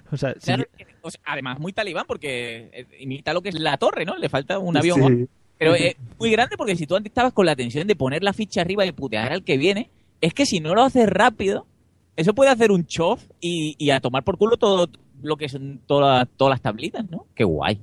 O 0.10 0.18
sea, 0.18 0.34
si- 0.35 0.40
Claro, 0.40 0.64
que- 0.77 0.88
o 1.02 1.11
sea, 1.11 1.22
además, 1.26 1.60
muy 1.60 1.73
talibán 1.73 2.06
porque 2.07 2.69
eh, 2.73 2.88
imita 3.02 3.34
lo 3.34 3.41
que 3.41 3.49
es 3.49 3.60
la 3.60 3.77
torre, 3.77 4.06
¿no? 4.06 4.18
Le 4.18 4.30
falta 4.30 4.57
un 4.57 4.77
avión. 4.77 4.99
Sí. 5.07 5.27
Pero 5.60 5.76
es 5.76 5.95
muy 6.19 6.31
grande 6.31 6.56
porque 6.57 6.76
si 6.76 6.88
tú 6.88 6.95
antes 6.95 7.11
estabas 7.11 7.34
con 7.34 7.45
la 7.45 7.56
tensión 7.56 7.85
de 7.85 7.95
poner 7.95 8.23
la 8.23 8.34
ficha 8.34 8.61
arriba 8.61 8.85
y 8.85 8.91
putear 8.91 9.31
al 9.34 9.44
que 9.44 9.57
viene, 9.57 9.90
es 10.22 10.34
que 10.34 10.45
si 10.45 10.61
no 10.61 10.73
lo 10.73 10.84
haces 10.84 11.07
rápido, 11.10 11.68
eso 12.15 12.34
puede 12.34 12.49
hacer 12.49 12.72
un 12.72 12.85
chof 12.85 13.23
y, 13.40 13.76
y 13.77 13.90
a 13.91 13.99
tomar 13.99 14.23
por 14.23 14.38
culo 14.38 14.57
todo 14.57 14.90
lo 15.22 15.38
que 15.38 15.48
son 15.49 15.80
todas, 15.85 16.27
todas 16.38 16.52
las 16.53 16.61
tablitas, 16.61 17.10
¿no? 17.10 17.27
Qué 17.35 17.44
guay. 17.44 17.81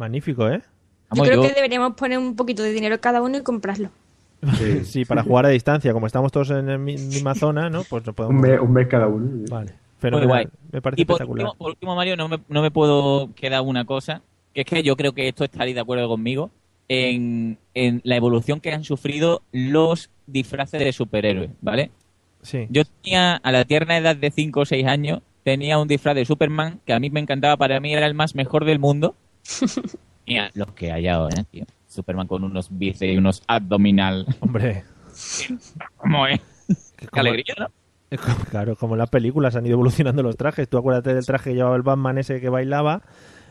Magnífico, 0.00 0.48
¿eh? 0.48 0.60
Yo 1.14 1.22
creo 1.22 1.42
yo- 1.42 1.48
que 1.48 1.54
deberíamos 1.54 1.94
poner 1.94 2.18
un 2.18 2.34
poquito 2.34 2.62
de 2.64 2.72
dinero 2.72 3.00
cada 3.00 3.22
uno 3.22 3.38
y 3.38 3.42
comprarlo. 3.42 3.90
Sí, 4.84 5.04
para 5.08 5.22
jugar 5.22 5.46
a 5.46 5.50
distancia, 5.50 5.92
como 5.92 6.06
estamos 6.06 6.32
todos 6.32 6.50
en 6.50 6.66
la 6.66 6.78
mi- 6.78 6.96
misma 6.96 7.34
zona, 7.34 7.68
¿no? 7.70 7.84
Pues 7.84 8.04
no 8.06 8.12
podemos. 8.12 8.34
Un 8.42 8.50
mes, 8.50 8.60
un 8.60 8.72
mes 8.72 8.86
cada 8.88 9.06
uno. 9.06 9.28
Vale. 9.48 9.74
Guay. 10.02 10.48
Me 10.72 10.80
parece 10.80 11.02
Y 11.02 11.04
por 11.04 11.14
espectacular. 11.16 11.46
último, 11.46 11.58
por 11.58 11.70
último, 11.72 11.94
Mario, 11.94 12.16
no 12.16 12.26
me, 12.28 12.38
no 12.48 12.62
me 12.62 12.70
puedo 12.70 13.34
quedar 13.34 13.60
una 13.60 13.84
cosa, 13.84 14.22
que 14.54 14.62
es 14.62 14.66
que 14.66 14.82
yo 14.82 14.96
creo 14.96 15.12
que 15.12 15.28
esto 15.28 15.44
estaréis 15.44 15.74
de 15.74 15.82
acuerdo 15.82 16.08
conmigo, 16.08 16.50
en, 16.88 17.58
en 17.74 18.00
la 18.02 18.16
evolución 18.16 18.60
que 18.60 18.72
han 18.72 18.82
sufrido 18.84 19.42
los 19.52 20.08
disfraces 20.26 20.80
de 20.80 20.92
superhéroes, 20.92 21.50
¿vale? 21.60 21.90
Sí. 22.42 22.66
Yo 22.70 22.82
tenía, 23.02 23.36
a 23.36 23.52
la 23.52 23.64
tierna 23.66 23.98
edad 23.98 24.16
de 24.16 24.30
5 24.30 24.60
o 24.60 24.64
6 24.64 24.86
años, 24.86 25.20
tenía 25.44 25.78
un 25.78 25.86
disfraz 25.86 26.14
de 26.14 26.24
Superman 26.24 26.80
que 26.86 26.94
a 26.94 26.98
mí 27.00 27.10
me 27.10 27.20
encantaba, 27.20 27.56
para 27.58 27.78
mí 27.78 27.92
era 27.92 28.06
el 28.06 28.14
más 28.14 28.34
mejor 28.34 28.64
del 28.64 28.78
mundo. 28.78 29.14
Mira, 30.26 30.50
los 30.54 30.72
que 30.72 30.92
hay 30.92 31.08
ahora, 31.08 31.42
tío. 31.44 31.64
Superman 31.88 32.26
con 32.28 32.44
unos 32.44 32.68
bíceps 32.70 33.12
y 33.14 33.16
unos 33.16 33.42
abdominal. 33.48 34.26
Hombre, 34.40 34.84
¿Cómo 35.96 36.26
es? 36.26 36.40
Qué 36.96 37.08
como- 37.08 37.20
alegría, 37.22 37.54
¿no? 37.58 37.66
como- 38.16 38.44
claro, 38.44 38.76
como 38.76 38.96
las 38.96 39.10
películas 39.10 39.56
han 39.56 39.66
ido 39.66 39.74
evolucionando 39.74 40.22
los 40.22 40.36
trajes. 40.36 40.68
Tú 40.68 40.78
acuérdate 40.78 41.14
del 41.14 41.26
traje 41.26 41.50
que 41.50 41.56
llevaba 41.56 41.76
el 41.76 41.82
Batman 41.82 42.18
ese 42.18 42.40
que 42.40 42.48
bailaba 42.48 43.02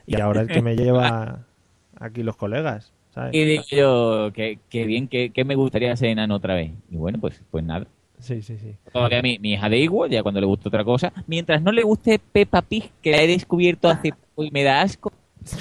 y 0.06 0.20
ahora 0.22 0.42
el 0.42 0.48
que 0.48 0.62
me 0.62 0.76
lleva 0.76 1.46
aquí 2.00 2.24
los 2.24 2.38
colegas, 2.38 2.94
¿sabes? 3.14 3.34
Y 3.36 3.44
digo 3.44 3.64
yo, 3.70 4.32
que, 4.34 4.60
que 4.70 4.86
bien, 4.86 5.08
que, 5.10 5.32
que 5.32 5.44
me 5.44 5.56
gustaría 5.56 5.96
ser 5.98 6.10
enano 6.10 6.36
otra 6.36 6.56
vez. 6.56 6.72
Y 6.90 6.96
bueno, 6.96 7.20
pues, 7.20 7.42
pues 7.52 7.64
nada. 7.64 7.88
Sí, 8.20 8.42
sí, 8.42 8.58
sí. 8.58 8.76
Todavía 8.92 9.22
mi, 9.22 9.38
mi 9.40 9.54
hija 9.54 9.70
de 9.70 9.78
igual, 9.80 10.10
ya 10.10 10.24
cuando 10.24 10.40
le 10.42 10.46
guste 10.48 10.68
otra 10.70 10.84
cosa. 10.84 11.12
Mientras 11.28 11.62
no 11.62 11.72
le 11.72 11.84
guste 11.84 12.20
Peppa 12.20 12.62
Pig, 12.62 12.92
que 13.02 13.12
la 13.12 13.22
he 13.22 13.28
descubierto 13.28 13.90
hace 13.90 14.12
poco 14.12 14.44
y 14.44 14.52
me 14.52 14.64
da 14.64 14.82
asco. 14.82 15.12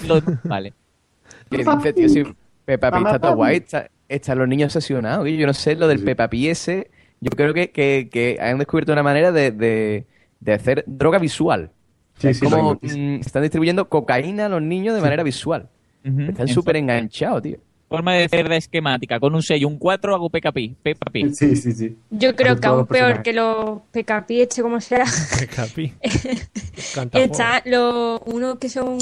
Lo- 0.06 0.22
vale. 0.44 0.72
¿Qué 1.50 1.58
dice, 1.58 1.92
tío? 1.92 2.08
Si 2.08 2.24
Peppa 2.64 2.90
Pig 2.90 3.06
está 3.06 3.18
todo 3.18 3.36
guay. 3.36 3.56
Está, 3.56 3.90
están 4.08 4.38
los 4.38 4.48
niños 4.48 4.74
obsesionados. 4.74 5.28
Yo 5.28 5.46
no 5.46 5.54
sé, 5.54 5.74
lo 5.76 5.88
del 5.88 6.02
Peppa 6.02 6.28
Pig 6.28 6.48
ese... 6.48 6.90
Yo 7.20 7.30
creo 7.30 7.52
que, 7.52 7.70
que, 7.72 8.08
que 8.12 8.38
han 8.40 8.58
descubierto 8.58 8.92
una 8.92 9.02
manera 9.02 9.32
de, 9.32 9.50
de, 9.50 10.06
de 10.38 10.52
hacer 10.52 10.84
droga 10.86 11.18
visual. 11.18 11.72
Sí, 12.16 12.28
es 12.28 12.38
sí, 12.38 12.44
como 12.44 12.74
mm, 12.80 13.20
están 13.20 13.42
distribuyendo 13.42 13.88
cocaína 13.88 14.46
a 14.46 14.48
los 14.48 14.62
niños 14.62 14.94
de 14.94 15.00
manera 15.00 15.22
visual. 15.24 15.68
Están 16.04 16.46
súper 16.46 16.76
enganchados, 16.76 17.42
tío. 17.42 17.58
Forma 17.88 18.14
de 18.14 18.24
hacer 18.24 18.48
la 18.48 18.56
esquemática. 18.56 19.18
Con 19.18 19.34
un 19.34 19.42
sello, 19.42 19.66
un 19.66 19.78
4 19.78 20.14
hago 20.14 20.30
Peppa 20.30 20.52
Pig. 20.52 20.76
Peppa 20.80 21.10
Pig. 21.10 21.34
Sí, 21.34 21.56
sí, 21.56 21.72
sí. 21.72 21.96
Yo 22.10 22.36
creo 22.36 22.56
que 22.60 22.66
aún 22.68 22.78
los 22.80 22.88
peor 22.88 23.22
que 23.22 23.32
los 23.32 23.80
PKP, 23.90 24.30
este 24.42 24.62
como 24.62 24.80
sea, 24.80 25.04
Capi. 25.56 25.92
Cantajuegos. 26.94 27.30
está 27.40 27.62
lo, 27.64 28.20
uno 28.26 28.58
que 28.58 28.68
son 28.68 28.98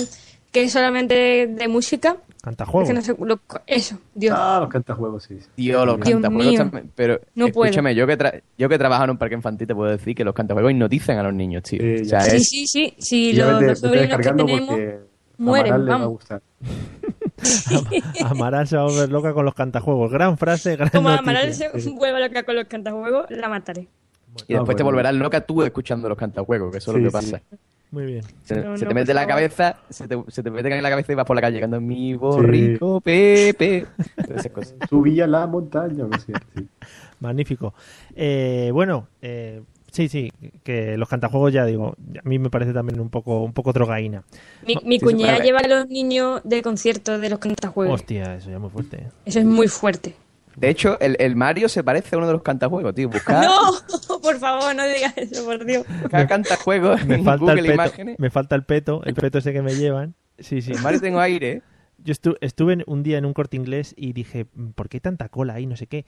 que 0.56 0.62
es 0.64 0.72
solamente 0.72 1.46
de 1.48 1.68
música. 1.68 2.16
Es 2.34 2.42
Cantajuegos. 2.42 2.88
que 2.88 2.94
no 2.94 3.02
sé, 3.02 3.14
lo- 3.20 3.40
eso, 3.66 3.98
Dios. 4.14 4.34
Ah, 4.38 4.56
los 4.60 4.70
cantajuegos, 4.70 5.24
sí. 5.24 5.38
sí. 5.38 5.46
Tío, 5.56 5.84
los 5.84 5.96
Dios 6.00 6.08
cantajuegos 6.14 6.46
mío. 6.46 6.58
también- 6.58 6.90
Pero 6.94 7.20
No 7.34 7.48
puedo. 7.48 7.66
escúchame, 7.68 7.94
yo 7.94 8.06
que, 8.06 8.16
tra- 8.16 8.42
yo 8.56 8.68
que 8.70 8.78
trabajo 8.78 9.04
en 9.04 9.10
un 9.10 9.18
parque 9.18 9.34
infantil 9.34 9.66
te 9.66 9.74
puedo 9.74 9.90
decir 9.90 10.14
que 10.14 10.24
los 10.24 10.32
cantajuegos 10.32 10.72
hipnotizan 10.72 11.18
a 11.18 11.24
los 11.24 11.34
niños, 11.34 11.62
tío. 11.64 11.78
Sí, 11.80 12.02
o 12.02 12.04
sea, 12.06 12.20
Sí, 12.22 12.36
es- 12.36 12.48
sí, 12.48 12.66
sí, 12.66 12.94
sí, 12.98 13.32
los, 13.34 13.60
los 13.62 13.78
sobrinos 13.80 14.16
que 14.16 14.22
tenemos 14.22 14.60
mueren, 15.38 15.72
a 15.72 15.74
Amaral 15.76 15.84
le 15.84 15.90
va 15.90 15.94
a 15.96 15.98
vamos. 15.98 16.08
gustar. 16.14 16.42
Amaral 18.24 18.66
se 18.66 18.76
va 18.76 18.82
a 18.82 18.86
volver 18.86 19.10
loca 19.10 19.34
con 19.34 19.44
los 19.44 19.54
cantajuegos. 19.54 20.10
Gran 20.10 20.38
frase, 20.38 20.76
gran 20.76 20.88
Como 20.88 21.10
noticia. 21.10 21.20
Amaral 21.30 21.54
se 21.54 21.90
vuelva 21.90 22.20
loca 22.20 22.42
con 22.44 22.54
los 22.56 22.64
cantajuegos, 22.64 23.26
la 23.30 23.48
mataré. 23.50 23.88
y 24.48 24.54
después 24.54 24.60
Ah, 24.74 24.76
te 24.76 24.82
bueno. 24.82 24.84
volverás 24.96 25.14
loca 25.14 25.40
tú 25.42 25.62
escuchando 25.62 26.08
los 26.08 26.16
cantajuegos, 26.18 26.70
que 26.72 26.78
eso 26.78 26.92
es 26.96 27.02
lo 27.02 27.10
que 27.10 27.18
Sí, 27.22 27.26
sí. 27.26 27.36
Muy 27.96 28.04
bien. 28.04 28.24
Se, 28.44 28.56
No, 28.56 28.76
se 28.76 28.84
no, 28.84 28.90
te 28.90 28.94
mete 28.94 29.14
la 29.14 29.26
cabeza, 29.26 29.78
se 29.88 30.06
te, 30.06 30.22
se 30.28 30.42
te 30.42 30.50
mete 30.50 30.70
en 30.70 30.82
la 30.82 30.90
cabeza 30.90 31.12
y 31.12 31.14
vas 31.14 31.24
por 31.24 31.34
la 31.34 31.40
calle 31.40 31.58
cantando 31.60 31.80
mi 31.80 32.12
borrico 32.12 33.00
Pepe. 33.00 33.86
Todas 34.16 34.40
esas 34.40 34.52
cosas. 34.52 34.74
Subí 34.90 35.18
a 35.22 35.26
la 35.26 35.46
montaña, 35.46 36.04
no 36.04 36.18
sé. 36.18 36.34
Sí. 36.54 36.68
Magnífico. 37.20 37.72
Eh, 38.14 38.68
bueno, 38.74 39.08
eh, 39.22 39.62
sí, 39.92 40.10
sí, 40.10 40.30
que 40.62 40.98
los 40.98 41.08
cantajuegos 41.08 41.54
ya 41.54 41.64
digo, 41.64 41.96
a 42.22 42.28
mí 42.28 42.38
me 42.38 42.50
parece 42.50 42.74
también 42.74 43.00
un 43.00 43.08
poco, 43.08 43.42
un 43.42 43.54
poco 43.54 43.72
drogaína. 43.72 44.24
Mi, 44.66 44.76
mi 44.84 44.98
sí, 44.98 45.04
cuñada 45.06 45.38
lleva 45.38 45.60
a 45.60 45.66
los 45.66 45.88
niños 45.88 46.42
de 46.44 46.60
conciertos 46.60 47.18
de 47.18 47.30
los 47.30 47.38
cantajuegos. 47.38 47.94
Hostia, 47.94 48.34
eso 48.34 48.50
ya 48.50 48.56
es 48.56 48.60
muy 48.60 48.68
fuerte. 48.68 48.96
¿eh? 48.98 49.10
Eso 49.24 49.38
es 49.38 49.46
muy 49.46 49.68
fuerte. 49.68 50.14
De 50.56 50.70
hecho, 50.70 50.98
el, 51.00 51.16
el 51.20 51.36
Mario 51.36 51.68
se 51.68 51.84
parece 51.84 52.14
a 52.14 52.18
uno 52.18 52.26
de 52.26 52.32
los 52.32 52.42
cantajuegos, 52.42 52.94
tío. 52.94 53.08
Buscar, 53.10 53.44
No, 54.08 54.20
por 54.20 54.38
favor, 54.38 54.74
no 54.74 54.86
digas 54.88 55.12
eso, 55.16 55.44
por 55.44 55.64
Dios. 55.64 55.84
buscar 56.02 56.26
cantajuegos 56.26 57.04
Me 57.04 57.16
en 57.16 57.24
falta 57.24 57.40
Google 57.44 57.60
el 57.60 57.66
peto, 57.66 57.74
Imágenes. 57.74 58.18
me 58.18 58.30
falta 58.30 58.56
el 58.56 58.64
peto, 58.64 59.02
el 59.04 59.14
peto 59.14 59.38
ese 59.38 59.52
que 59.52 59.62
me 59.62 59.74
llevan. 59.76 60.14
Sí, 60.38 60.62
sí. 60.62 60.72
Mario 60.82 61.00
tengo 61.00 61.20
aire, 61.20 61.50
¿eh? 61.52 61.62
Yo 61.98 62.12
estu- 62.14 62.36
estuve 62.40 62.82
un 62.86 63.02
día 63.02 63.18
en 63.18 63.24
un 63.24 63.32
corte 63.34 63.56
inglés 63.56 63.94
y 63.96 64.12
dije, 64.12 64.46
"Mm, 64.54 64.70
¿por 64.70 64.88
qué 64.88 64.96
hay 64.98 65.00
tanta 65.00 65.28
cola 65.28 65.54
ahí? 65.54 65.66
No 65.66 65.76
sé 65.76 65.86
qué. 65.86 66.04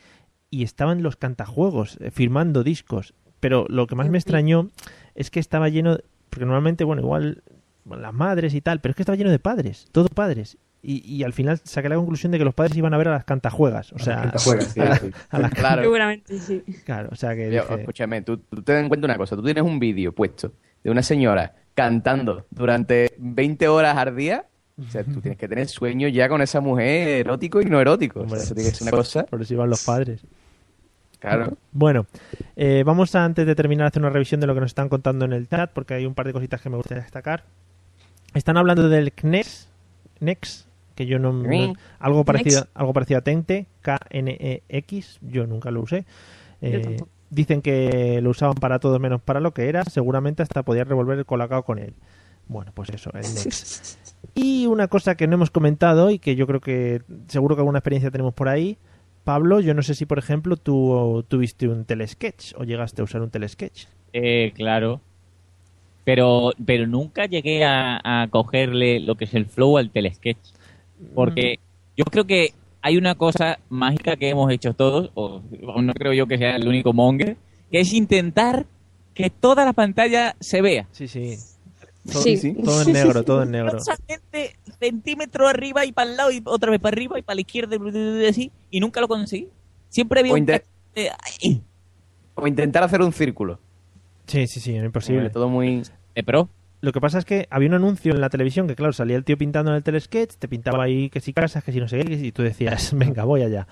Y 0.51 0.63
estaban 0.63 1.03
los 1.03 1.17
cantajuegos 1.17 1.99
eh, 2.01 2.11
firmando 2.11 2.63
discos. 2.63 3.15
Pero 3.41 3.67
lo 3.69 3.87
que 3.87 3.95
más 3.97 4.09
me 4.11 4.19
extrañó 4.19 4.69
es 5.15 5.31
que 5.31 5.41
estaba 5.41 5.69
lleno 5.69 5.99
porque 6.31 6.45
normalmente, 6.45 6.85
bueno, 6.85 7.03
igual 7.03 7.43
las 7.85 8.13
madres 8.13 8.53
y 8.55 8.61
tal, 8.61 8.81
pero 8.81 8.91
es 8.93 8.97
que 8.97 9.03
estaba 9.03 9.17
lleno 9.17 9.31
de 9.31 9.39
padres, 9.39 9.89
todos 9.93 10.11
padres. 10.11 10.59
Y, 10.91 11.03
y 11.05 11.23
al 11.23 11.35
final 11.35 11.61
saqué 11.65 11.89
la 11.91 11.97
conclusión 11.97 12.33
de 12.33 12.39
que 12.39 12.45
los 12.47 12.55
padres 12.55 12.75
iban 12.77 12.95
a 12.95 12.97
ver 12.99 13.09
a 13.09 13.13
las 13.13 13.25
cantajuegas. 13.25 13.93
O 13.93 13.99
sea, 13.99 14.23
cantajuegas, 14.23 14.69
sí, 14.73 14.81
a, 14.81 14.97
sí. 14.97 15.11
a 15.29 15.39
las 15.39 15.51
Claro. 15.53 15.83
Seguramente 15.83 16.39
sí. 16.39 16.63
Claro, 16.87 17.11
o 17.13 17.15
sea 17.17 17.35
que 17.35 17.51
Yo, 17.53 17.63
dije- 17.63 17.81
escúchame, 17.81 18.23
tú, 18.23 18.39
tú 18.39 18.63
ten 18.63 18.77
en 18.77 18.89
cuenta 18.89 19.07
una 19.07 19.17
cosa. 19.19 19.37
Tú 19.37 19.43
tienes 19.43 19.63
un 19.63 19.79
vídeo 19.79 20.13
puesto 20.15 20.53
de 20.83 20.91
una 20.91 21.03
señora 21.03 21.55
cantando 21.75 22.47
durante 22.51 23.15
20 23.19 23.69
horas 23.69 23.97
al 23.99 24.17
día. 24.17 24.47
O 24.81 24.91
sea, 24.91 25.05
tú 25.05 25.21
tienes 25.21 25.37
que 25.39 25.47
tener 25.49 25.67
sueño 25.69 26.09
ya 26.09 26.29
con 26.29 26.41
esa 26.41 26.61
mujer 26.61 27.21
erótico 27.27 27.61
y 27.61 27.65
no 27.67 27.81
erótico. 27.81 28.21
O 28.21 28.29
sea, 28.29 28.39
eso 28.39 28.55
tiene 28.55 28.71
que 28.71 28.77
ser 28.77 28.89
una 28.89 28.97
cosa. 28.97 29.25
por 29.27 29.43
eso 29.43 29.53
iban 29.55 29.69
los 29.69 29.85
padres. 29.85 30.23
Claro. 31.19 31.59
Bueno, 31.73 32.07
eh, 32.57 32.83
vamos 32.87 33.15
a, 33.17 33.25
antes 33.25 33.45
de 33.45 33.55
terminar 33.57 33.85
a 33.87 33.89
hacer 33.89 34.01
una 34.01 34.11
revisión 34.11 34.41
de 34.41 34.47
lo 34.47 34.55
que 34.55 34.61
nos 34.61 34.71
están 34.71 34.89
contando 34.89 35.25
en 35.25 35.33
el 35.33 35.49
chat, 35.49 35.71
porque 35.73 35.95
hay 35.95 36.07
un 36.07 36.15
par 36.15 36.27
de 36.27 36.33
cositas 36.33 36.61
que 36.63 36.71
me 36.71 36.77
gustaría 36.77 37.03
destacar. 37.03 37.45
Están 38.35 38.57
hablando 38.57 38.89
del 38.89 39.13
CNES, 39.13 39.69
NEX, 40.21 40.68
que 40.99 41.07
yo 41.07 41.21
no, 41.21 41.33
no- 41.33 41.75
algo 42.01 42.25
parecido, 42.25 42.67
algo 42.75 42.93
parecido 42.93 43.19
a 43.19 43.23
Tente, 43.23 43.67
K-N-E-X, 43.83 45.21
yo 45.23 45.47
nunca 45.47 45.71
lo 45.71 45.83
usé. 45.83 46.05
Eh, 46.61 46.97
dicen 47.31 47.63
que 47.63 48.21
lo 48.21 48.31
usaban 48.31 48.57
para 48.57 48.81
todo 48.81 48.99
menos 48.99 49.23
para 49.23 49.39
lo 49.39 49.55
que 49.55 49.69
era, 49.69 49.85
seguramente 49.85 50.43
hasta 50.43 50.65
podía 50.65 50.83
revolver 50.83 51.17
el 51.17 51.25
colacao 51.25 51.63
con 51.63 51.79
él. 51.79 51.95
Bueno, 52.49 52.73
pues 52.75 52.89
eso, 52.91 53.11
el 53.15 53.23
Nex. 53.23 53.99
Y 54.35 54.67
una 54.67 54.89
cosa 54.89 55.17
que 55.17 55.29
no 55.29 55.35
hemos 55.35 55.51
comentado 55.53 56.11
y 56.11 56.19
que 56.19 56.35
yo 56.35 56.49
creo 56.49 56.61
que 56.61 57.03
seguro 57.29 57.55
que 57.55 57.61
alguna 57.61 57.79
experiencia 57.79 58.11
tenemos 58.11 58.35
por 58.35 58.49
ahí. 58.49 58.77
Pablo, 59.23 59.61
yo 59.61 59.75
no 59.75 59.83
sé 59.83 59.95
si, 59.95 60.07
por 60.07 60.19
ejemplo, 60.19 60.57
tú 60.57 61.25
tuviste 61.29 61.69
un 61.69 61.85
telesketch 61.85 62.55
o 62.57 62.65
llegaste 62.65 63.01
a 63.01 63.05
usar 63.05 63.23
un 63.23 63.31
telesketch. 63.31 63.85
Eh, 64.13 64.53
claro. 64.57 65.01
Pero, 66.05 66.53
pero 66.65 66.87
nunca 66.87 67.27
llegué 67.27 67.65
a, 67.65 68.01
a 68.23 68.29
cogerle 68.29 68.99
lo 69.01 69.15
que 69.17 69.25
es 69.27 69.35
el 69.35 69.47
flow 69.47 69.79
al 69.79 69.91
telesketch. 69.91 70.39
Porque 71.15 71.59
yo 71.97 72.05
creo 72.05 72.25
que 72.25 72.53
hay 72.83 72.97
una 72.97 73.15
cosa 73.15 73.59
mágica 73.69 74.17
que 74.17 74.29
hemos 74.31 74.51
hecho 74.53 74.75
todos, 74.75 75.11
o 75.15 75.43
no 75.83 75.93
creo 75.95 76.13
yo 76.13 76.27
que 76.27 76.39
sea 76.39 76.57
el 76.57 76.67
único 76.69 76.93
monger, 76.93 77.37
que 77.71 77.81
es 77.81 77.93
intentar 77.93 78.67
que 79.15 79.31
toda 79.31 79.65
la 79.65 79.73
pantalla 79.73 80.37
se 80.41 80.63
vea. 80.63 80.87
Sí, 80.93 81.09
sí. 81.09 81.37
Todo, 82.11 82.23
Sí. 82.23 82.55
todo 82.65 82.83
en 82.83 82.93
negro, 82.93 83.23
todo 83.23 83.43
en 83.43 83.51
negro. 83.51 83.79
Centímetro 84.81 85.49
arriba 85.49 85.85
y 85.85 85.93
para 85.93 86.11
el 86.11 86.17
lado 86.17 86.31
y 86.31 86.41
otra 86.45 86.71
vez 86.71 86.81
para 86.81 86.95
arriba 86.95 87.19
y 87.19 87.23
para 87.23 87.35
la 87.35 87.41
izquierda 87.41 87.77
y 87.77 88.27
así, 88.27 88.53
y 88.71 88.81
nunca 88.81 89.01
lo 89.01 89.09
conseguí. 89.09 89.49
Siempre 89.89 90.21
había 90.21 90.33
O, 90.33 90.37
un 90.37 90.49
eh, 90.51 90.61
ay, 91.43 91.63
o 92.35 92.47
intentar 92.47 92.83
hacer 92.85 93.03
un 93.03 93.13
círculo. 93.13 93.59
Sí, 94.27 94.47
sí, 94.47 94.61
sí, 94.61 94.75
era 94.75 94.87
imposible. 94.87 95.27
Eh, 95.27 95.31
todo 95.31 95.49
muy... 95.49 95.83
de 96.15 96.23
pro. 96.23 96.49
Lo 96.81 96.93
que 96.93 97.01
pasa 97.01 97.19
es 97.19 97.25
que 97.25 97.49
había 97.51 97.69
un 97.69 97.75
anuncio 97.75 98.13
en 98.15 98.21
la 98.21 98.31
televisión 98.31 98.69
que, 98.69 98.77
claro, 98.77 98.93
salía 98.93 99.17
el 99.17 99.25
tío 99.25 99.37
pintando 99.37 99.73
en 99.73 99.77
el 99.79 99.83
telesketch, 99.83 100.35
te 100.39 100.47
pintaba 100.47 100.85
ahí 100.85 101.11
que 101.11 101.21
si 101.21 101.33
casas, 101.33 101.65
que 101.65 101.73
si 101.73 101.81
no 101.81 101.89
sé 101.89 102.05
qué, 102.05 102.13
y 102.15 102.31
tú 102.31 102.43
decías, 102.43 102.93
venga, 102.97 103.25
voy 103.25 103.43
allá. 103.43 103.67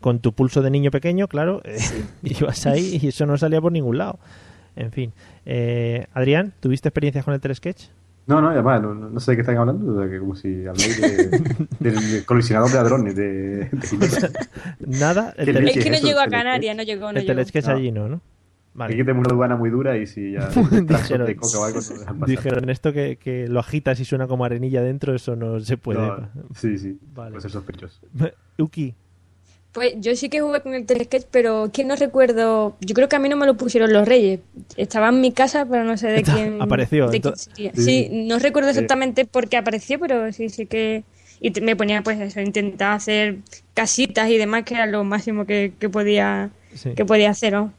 Con 0.00 0.20
tu 0.20 0.32
pulso 0.32 0.62
de 0.62 0.70
niño 0.70 0.90
pequeño, 0.92 1.26
claro, 1.26 1.60
eh, 1.64 1.76
ibas 2.22 2.66
ahí 2.66 3.00
y 3.02 3.08
eso 3.08 3.26
no 3.26 3.36
salía 3.36 3.60
por 3.60 3.72
ningún 3.72 3.98
lado. 3.98 4.18
En 4.76 4.92
fin. 4.92 5.12
Eh, 5.44 6.06
Adrián, 6.14 6.52
¿tuviste 6.60 6.88
experiencias 6.88 7.24
con 7.24 7.34
el 7.34 7.40
telesketch? 7.40 7.84
No, 8.28 8.40
no, 8.40 8.50
además, 8.50 8.82
no, 8.82 8.92
no 8.94 9.20
sé 9.20 9.30
de 9.32 9.36
qué 9.36 9.40
están 9.42 9.56
hablando, 9.56 9.92
o 9.94 10.00
sea, 10.02 10.10
que 10.10 10.18
como 10.18 10.34
si 10.34 10.66
habláis 10.66 11.00
de- 11.00 11.40
del 11.78 12.24
colisionador 12.24 12.68
de 12.70 12.76
ladrones 12.76 13.14
de, 13.16 13.26
de 13.70 13.86
Ginebra. 13.88 14.30
Nada. 14.80 15.32
El, 15.36 15.46
¿Qué 15.46 15.52
tele- 15.52 15.64
leche 15.66 15.78
Es 15.78 15.84
que 15.84 15.90
no 15.92 15.98
llegó 15.98 16.20
a 16.20 16.26
Canarias, 16.28 16.76
no 16.76 16.82
llegó, 16.82 17.12
no 17.12 17.18
el 17.20 17.26
telesketch 17.26 17.68
allí 17.68 17.90
no, 17.92 18.08
¿no? 18.08 18.20
Aquí 18.78 18.96
tenemos 18.96 19.24
una 19.26 19.34
aduana 19.34 19.56
muy 19.56 19.70
dura 19.70 19.96
y 19.96 20.06
si 20.06 20.32
ya 20.32 20.48
Dijeron- 20.50 21.26
de 21.26 21.36
coca 21.36 21.58
o 21.58 21.64
algo 21.64 21.80
no. 22.14 22.26
Dijeron 22.26 22.68
esto 22.70 22.92
que, 22.92 23.16
que 23.16 23.48
lo 23.48 23.60
agitas 23.60 23.98
y 24.00 24.04
suena 24.04 24.26
como 24.26 24.44
arenilla 24.44 24.82
dentro, 24.82 25.14
eso 25.14 25.36
no 25.36 25.58
se 25.60 25.76
puede. 25.76 25.98
No, 26.00 26.28
sí, 26.54 26.76
sí, 26.78 26.98
Vale. 27.14 27.30
puede 27.30 27.42
ser 27.42 27.50
sospechoso. 27.50 28.00
Uki, 28.58 28.94
Pues 29.72 29.94
yo 29.98 30.14
sí 30.16 30.28
que 30.28 30.40
jugué 30.40 30.60
con 30.62 30.74
el 30.74 30.86
telesketch, 30.86 31.26
pero 31.30 31.66
es 31.66 31.70
que 31.72 31.84
no 31.84 31.96
recuerdo. 31.96 32.76
Yo 32.80 32.94
creo 32.94 33.08
que 33.08 33.16
a 33.16 33.18
mí 33.18 33.28
no 33.28 33.36
me 33.36 33.46
lo 33.46 33.56
pusieron 33.56 33.92
los 33.92 34.06
reyes. 34.08 34.40
Estaba 34.76 35.10
en 35.10 35.20
mi 35.20 35.32
casa, 35.32 35.66
pero 35.70 35.84
no 35.84 35.96
sé 35.96 36.08
de 36.08 36.16
Está- 36.20 36.34
quién. 36.34 36.60
apareció, 36.62 37.04
de 37.06 37.10
quién 37.10 37.16
entonces- 37.34 37.50
sería. 37.54 37.72
Sí. 37.74 37.82
Sí, 37.82 38.08
no 38.28 38.38
recuerdo 38.38 38.68
Eh. 38.68 38.72
exactamente 38.72 39.24
por 39.26 39.48
qué 39.48 39.56
apareció, 39.58 39.98
pero 40.00 40.32
sí, 40.32 40.48
sí 40.48 40.66
que. 40.66 41.04
Y 41.40 41.50
te- 41.50 41.60
me 41.60 41.76
ponía, 41.76 42.02
pues 42.02 42.18
eso, 42.20 42.40
intentar 42.40 42.92
hacer 42.94 43.38
casitas 43.74 44.30
y 44.30 44.38
demás, 44.38 44.64
que 44.64 44.74
era 44.74 44.86
lo 44.86 45.04
máximo 45.04 45.44
que, 45.44 45.74
que 45.78 45.90
podía 45.90 46.50
Sí. 46.74 46.94
que 46.94 47.04
podía 47.04 47.28
hacer, 47.30 47.52
¿no? 47.52 47.72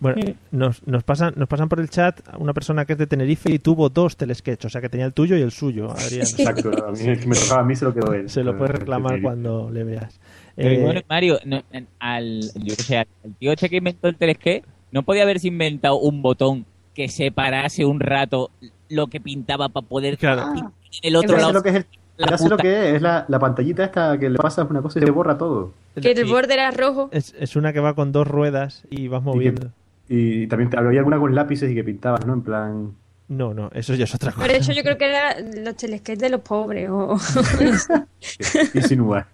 Bueno, 0.00 0.34
nos, 0.50 0.86
nos, 0.86 1.02
pasan, 1.04 1.34
nos 1.36 1.48
pasan 1.48 1.68
por 1.68 1.80
el 1.80 1.88
chat 1.90 2.20
una 2.38 2.52
persona 2.54 2.84
que 2.84 2.92
es 2.94 2.98
de 2.98 3.06
Tenerife 3.06 3.50
y 3.52 3.58
tuvo 3.58 3.88
dos 3.88 4.16
telesketch, 4.16 4.64
o 4.64 4.68
sea 4.68 4.80
que 4.80 4.88
tenía 4.88 5.06
el 5.06 5.12
tuyo 5.12 5.36
y 5.36 5.42
el 5.42 5.50
suyo, 5.52 5.90
Adrián. 5.90 6.22
Exacto, 6.22 6.70
a 6.86 6.92
mí 6.92 7.00
el 7.06 7.20
que 7.20 7.26
me 7.26 7.36
tocaba 7.36 7.60
a 7.60 7.64
mí 7.64 7.74
se 7.76 7.84
lo 7.84 7.94
quedó 7.94 8.12
él. 8.12 8.28
Se 8.30 8.42
lo 8.44 8.56
puedes 8.56 8.74
reclamar 8.76 9.20
cuando 9.22 9.70
le 9.70 9.84
veas. 9.84 10.18
Pero 10.56 10.70
Eh, 10.70 10.82
bueno, 10.84 11.00
Mario, 11.08 11.38
no, 11.44 11.62
al, 12.00 12.40
yo 12.56 12.76
que 12.76 12.82
sé, 12.82 12.98
al 12.98 13.06
tío 13.38 13.52
este 13.52 13.68
que 13.68 13.76
inventó 13.76 14.08
el 14.08 14.16
telesqué, 14.16 14.62
no 14.90 15.02
podía 15.02 15.22
haberse 15.22 15.48
inventado 15.48 15.98
un 15.98 16.22
botón 16.22 16.64
que 16.94 17.08
separase 17.08 17.84
un 17.84 18.00
rato 18.00 18.50
lo 18.88 19.06
que 19.06 19.20
pintaba 19.20 19.68
para 19.68 19.86
poder 19.86 20.18
Claro. 20.18 20.52
pintar 20.52 20.72
en 21.02 21.08
el 21.08 21.16
otro 21.16 21.30
Ya 21.30 21.36
sé 21.36 21.40
lado. 21.42 21.52
lo 21.52 21.62
que 21.62 21.68
es, 21.68 21.74
el- 21.76 21.86
la 22.16 22.36
lo 22.48 22.56
que 22.56 22.88
es, 22.88 22.94
es 22.96 23.02
la, 23.02 23.24
la 23.28 23.38
pantallita 23.38 23.84
esta 23.84 24.18
que 24.18 24.28
le 24.28 24.38
pasas 24.38 24.68
una 24.68 24.82
cosa 24.82 24.98
y 24.98 25.02
se 25.04 25.10
borra 25.12 25.38
todo. 25.38 25.72
Que 26.00 26.12
el 26.12 26.24
borde 26.26 26.54
era 26.54 26.70
rojo. 26.70 27.08
es, 27.12 27.34
es 27.38 27.56
una 27.56 27.72
que 27.72 27.80
va 27.80 27.94
con 27.94 28.12
dos 28.12 28.26
ruedas 28.26 28.84
y 28.90 29.08
vas 29.08 29.20
Y, 29.20 29.24
que- 29.24 29.30
moviendo. 29.30 29.72
y 30.08 30.46
también 30.46 30.70
te- 30.70 30.78
había 30.78 31.00
alguna 31.00 31.18
con 31.18 31.34
lápices 31.34 31.70
y 31.70 31.74
que 31.74 31.84
pintabas, 31.84 32.24
¿no? 32.26 32.34
En 32.34 32.42
plan... 32.42 32.92
No, 33.28 33.52
no, 33.52 33.70
eso 33.74 33.94
ya 33.94 34.04
es 34.04 34.14
otra 34.14 34.32
cosa. 34.32 34.46
Pero 34.46 34.58
eso 34.58 34.72
yo 34.72 34.82
creo 34.82 34.96
que 34.96 35.04
era 35.04 35.36
los 35.40 35.76
telesketch 35.76 36.18
de 36.18 36.30
los 36.30 36.40
pobres. 36.40 36.88
O... 36.90 37.14
Insinuar. 38.74 39.26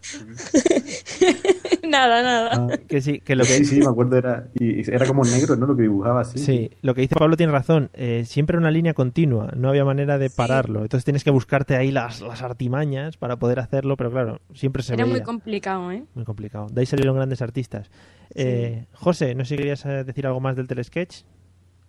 nada, 1.89 2.23
nada. 2.23 2.51
Ah, 2.53 2.79
que 2.89 3.01
sí, 3.01 3.21
que 3.21 3.37
lo 3.37 3.45
que 3.45 3.51
Sí, 3.51 3.65
sí, 3.65 3.79
me 3.79 3.87
acuerdo, 3.87 4.17
era, 4.17 4.49
y, 4.59 4.91
era 4.91 5.07
como 5.07 5.23
negro, 5.25 5.55
¿no? 5.55 5.67
Lo 5.67 5.77
que 5.77 5.83
dibujaba 5.83 6.23
así. 6.23 6.39
Sí, 6.39 6.71
lo 6.83 6.95
que 6.95 7.03
dice 7.03 7.15
Pablo 7.15 7.37
tiene 7.37 7.53
razón. 7.53 7.91
Eh, 7.95 8.25
siempre 8.27 8.59
una 8.59 8.73
línea 8.73 8.95
continua, 8.95 9.53
no 9.57 9.69
había 9.69 9.85
manera 9.85 10.19
de 10.19 10.29
pararlo. 10.29 10.83
Entonces 10.83 11.05
tienes 11.05 11.23
que 11.23 11.31
buscarte 11.31 11.77
ahí 11.77 11.93
las, 11.93 12.21
las 12.21 12.43
artimañas 12.43 13.17
para 13.17 13.37
poder 13.37 13.61
hacerlo, 13.61 13.97
pero 13.97 14.11
claro, 14.11 14.41
siempre 14.55 14.83
se 14.83 14.95
Era 14.95 15.05
veía. 15.05 15.15
muy 15.15 15.23
complicado, 15.23 15.93
¿eh? 15.93 16.05
Muy 16.15 16.25
complicado. 16.25 16.67
De 16.69 16.81
ahí 16.81 16.87
salieron 16.87 17.15
grandes 17.15 17.43
artistas. 17.43 17.91
Eh, 18.35 18.87
José, 18.93 19.37
no 19.37 19.45
sé 19.45 19.51
si 19.51 19.57
querías 19.59 19.85
eh, 19.87 20.03
decir 20.03 20.27
algo 20.27 20.41
más 20.41 20.57
del 20.57 20.67
telesketch. 20.67 21.23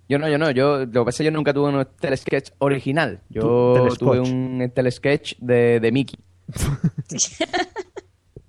Yo 0.07 0.19
no, 0.19 0.29
yo 0.29 0.37
no. 0.37 0.51
Yo, 0.51 0.79
lo 0.79 0.85
que 0.85 0.99
pasa 0.99 1.09
es 1.09 1.17
que 1.17 1.23
yo 1.25 1.31
nunca 1.31 1.53
tuve 1.53 1.69
un 1.69 1.87
telesketch 1.99 2.51
original. 2.59 3.21
Yo 3.29 3.41
tuve 3.97 4.19
un 4.19 4.71
telesketch 4.73 5.35
de, 5.39 5.79
de 5.79 5.91
Mickey. 5.91 6.19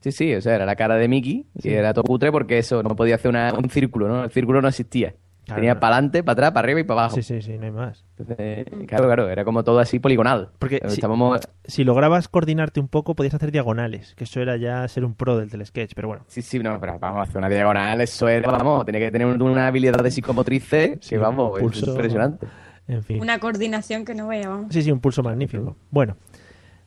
Sí, 0.00 0.12
sí, 0.12 0.34
o 0.34 0.40
sea, 0.40 0.54
era 0.54 0.66
la 0.66 0.76
cara 0.76 0.94
de 0.96 1.08
Mickey 1.08 1.46
y 1.54 1.70
era 1.70 1.92
todo 1.92 2.04
cutre 2.04 2.30
porque 2.30 2.58
eso, 2.58 2.80
no 2.82 2.94
podía 2.94 3.16
hacer 3.16 3.28
una- 3.28 3.52
un 3.54 3.68
círculo, 3.70 4.06
¿no? 4.06 4.22
El 4.24 4.30
círculo 4.30 4.62
no 4.62 4.68
existía. 4.68 5.14
Claro, 5.46 5.60
Tenía 5.60 5.78
para 5.78 5.94
adelante, 5.94 6.24
para 6.24 6.32
atrás, 6.32 6.50
para 6.50 6.64
arriba 6.64 6.80
y 6.80 6.82
para 6.82 7.02
abajo. 7.02 7.14
Sí, 7.14 7.22
sí, 7.22 7.40
sí, 7.40 7.56
no 7.56 7.66
hay 7.66 7.70
más. 7.70 8.04
Entonces, 8.18 8.66
claro, 8.88 9.04
claro, 9.04 9.28
era 9.28 9.44
como 9.44 9.62
todo 9.62 9.78
así 9.78 10.00
poligonal. 10.00 10.50
Porque 10.58 10.80
si, 10.88 10.94
Estábamos... 10.94 11.40
si 11.64 11.84
lograbas 11.84 12.26
coordinarte 12.26 12.80
un 12.80 12.88
poco, 12.88 13.14
podías 13.14 13.32
hacer 13.34 13.52
diagonales, 13.52 14.14
que 14.16 14.24
eso 14.24 14.40
era 14.40 14.56
ya 14.56 14.86
ser 14.88 15.04
un 15.04 15.14
pro 15.14 15.38
del 15.38 15.48
telesketch, 15.48 15.92
pero 15.94 16.08
bueno. 16.08 16.24
Sí, 16.26 16.42
sí, 16.42 16.58
no, 16.58 16.80
pero 16.80 16.98
vamos 16.98 17.20
a 17.20 17.22
hacer 17.22 17.36
una 17.38 17.48
diagonal, 17.48 18.00
eso 18.00 18.26
era, 18.28 18.50
vamos, 18.50 18.84
tenía 18.84 19.00
que 19.00 19.12
tener 19.12 19.28
una 19.40 19.68
habilidad 19.68 20.02
de 20.02 20.10
psicomotriz 20.10 20.68
que, 20.68 20.98
vamos, 21.16 21.56
es 21.58 21.62
pulso. 21.62 21.92
impresionante. 21.92 22.48
En 22.88 23.04
fin. 23.04 23.20
Una 23.22 23.38
coordinación 23.38 24.04
que 24.04 24.16
no 24.16 24.26
vaya, 24.26 24.48
vamos. 24.48 24.72
Sí, 24.72 24.82
sí, 24.82 24.90
un 24.90 24.98
pulso 24.98 25.22
magnífico. 25.22 25.76
Bueno. 25.92 26.16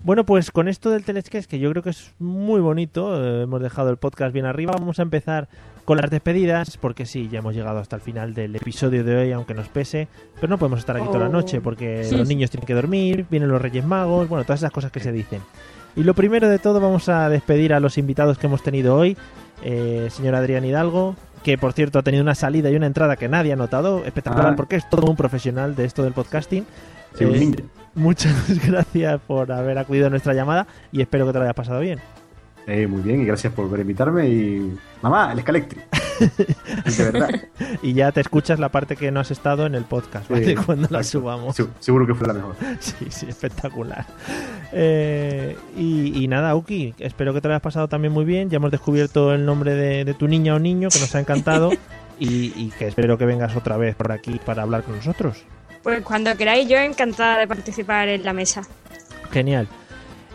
Bueno, 0.01 0.25
pues 0.25 0.49
con 0.51 0.69
esto 0.69 0.89
del 0.91 1.03
telesketch, 1.03 1.45
que 1.45 1.59
yo 1.59 1.69
creo 1.71 1.83
que 1.83 1.89
es 1.89 2.13
muy 2.19 2.61
bonito, 2.61 3.21
eh, 3.21 3.43
hemos 3.43 3.61
dejado 3.61 3.89
el 3.89 3.97
podcast 3.97 4.33
bien 4.33 4.45
arriba, 4.45 4.73
vamos 4.77 4.97
a 4.99 5.01
empezar 5.01 5.49
con 5.83 5.97
las 5.97 6.09
despedidas, 6.09 6.77
porque 6.77 7.05
sí, 7.05 7.27
ya 7.29 7.39
hemos 7.39 7.53
llegado 7.53 7.79
hasta 7.79 7.97
el 7.97 8.01
final 8.01 8.33
del 8.33 8.55
episodio 8.55 9.03
de 9.03 9.17
hoy, 9.17 9.31
aunque 9.33 9.53
nos 9.53 9.67
pese, 9.67 10.07
pero 10.35 10.47
no 10.47 10.57
podemos 10.57 10.79
estar 10.79 10.95
aquí 10.95 11.05
toda 11.07 11.19
la 11.19 11.25
Oh. 11.27 11.31
noche, 11.33 11.59
porque 11.59 12.07
los 12.11 12.27
niños 12.29 12.49
tienen 12.49 12.65
que 12.65 12.73
dormir, 12.75 13.25
vienen 13.29 13.49
los 13.49 13.61
Reyes 13.61 13.85
Magos, 13.85 14.29
bueno, 14.29 14.45
todas 14.45 14.61
esas 14.61 14.71
cosas 14.71 14.91
que 14.91 15.01
se 15.01 15.11
dicen. 15.11 15.41
Y 15.97 16.03
lo 16.03 16.13
primero 16.13 16.47
de 16.47 16.59
todo, 16.59 16.79
vamos 16.79 17.09
a 17.09 17.27
despedir 17.27 17.73
a 17.73 17.79
los 17.81 17.97
invitados 17.97 18.37
que 18.37 18.47
hemos 18.47 18.63
tenido 18.63 18.95
hoy, 18.95 19.17
eh, 19.63 20.07
señor 20.11 20.35
Adrián 20.35 20.63
Hidalgo, 20.63 21.15
que 21.43 21.57
por 21.57 21.73
cierto 21.73 21.99
ha 21.99 22.03
tenido 22.03 22.21
una 22.23 22.35
salida 22.35 22.69
y 22.69 22.75
una 22.75 22.85
entrada 22.85 23.17
que 23.17 23.27
nadie 23.27 23.51
ha 23.51 23.55
notado, 23.57 24.05
espectacular, 24.05 24.53
Ah. 24.53 24.55
porque 24.55 24.77
es 24.77 24.89
todo 24.89 25.09
un 25.09 25.17
profesional 25.17 25.75
de 25.75 25.83
esto 25.85 26.03
del 26.03 26.13
podcasting. 26.13 26.65
Sí, 27.15 27.25
un 27.25 27.35
Eh, 27.35 27.39
ninja. 27.39 27.63
Muchas 27.95 28.33
gracias 28.67 29.19
por 29.27 29.51
haber 29.51 29.77
acudido 29.77 30.07
a 30.07 30.09
nuestra 30.09 30.33
llamada 30.33 30.67
y 30.91 31.01
espero 31.01 31.25
que 31.25 31.33
te 31.33 31.37
lo 31.39 31.43
hayas 31.43 31.55
pasado 31.55 31.79
bien. 31.79 31.99
Eh, 32.67 32.85
muy 32.85 33.01
bien, 33.01 33.21
y 33.21 33.25
gracias 33.25 33.51
por 33.53 33.79
invitarme. 33.79 34.27
Y. 34.29 34.77
Mamá, 35.01 35.31
el 35.31 35.39
Escalectri. 35.39 35.81
de 36.97 37.03
verdad. 37.11 37.29
Y 37.81 37.93
ya 37.93 38.11
te 38.11 38.21
escuchas 38.21 38.59
la 38.59 38.69
parte 38.69 38.95
que 38.95 39.09
no 39.11 39.19
has 39.21 39.31
estado 39.31 39.65
en 39.65 39.73
el 39.73 39.85
podcast, 39.85 40.29
¿vale? 40.29 40.45
Sí, 40.45 40.55
Cuando 40.65 40.87
la 40.91 41.03
subamos. 41.03 41.55
Se- 41.55 41.65
seguro 41.79 42.05
que 42.05 42.13
fue 42.13 42.27
la 42.27 42.33
mejor. 42.33 42.55
Sí, 42.79 42.93
sí, 43.09 43.25
espectacular. 43.27 44.05
Eh, 44.71 45.57
y, 45.75 46.23
y 46.23 46.27
nada, 46.27 46.55
Uki, 46.55 46.93
espero 46.99 47.33
que 47.33 47.41
te 47.41 47.47
lo 47.47 47.55
hayas 47.55 47.61
pasado 47.63 47.87
también 47.87 48.13
muy 48.13 48.25
bien. 48.25 48.49
Ya 48.51 48.57
hemos 48.57 48.69
descubierto 48.71 49.33
el 49.33 49.45
nombre 49.45 49.73
de, 49.73 50.05
de 50.05 50.13
tu 50.13 50.27
niña 50.27 50.53
o 50.53 50.59
niño, 50.59 50.89
que 50.89 50.99
nos 50.99 51.15
ha 51.15 51.19
encantado. 51.21 51.71
y, 52.19 52.53
y 52.55 52.71
que 52.77 52.87
espero 52.87 53.17
que 53.17 53.25
vengas 53.25 53.55
otra 53.55 53.77
vez 53.77 53.95
por 53.95 54.11
aquí 54.11 54.39
para 54.45 54.61
hablar 54.61 54.83
con 54.83 54.95
nosotros. 54.97 55.43
Pues 55.89 56.03
cuando 56.03 56.35
queráis, 56.35 56.67
yo 56.69 56.77
encantada 56.77 57.39
de 57.39 57.47
participar 57.47 58.07
en 58.09 58.23
la 58.23 58.33
mesa. 58.33 58.61
Genial. 59.31 59.67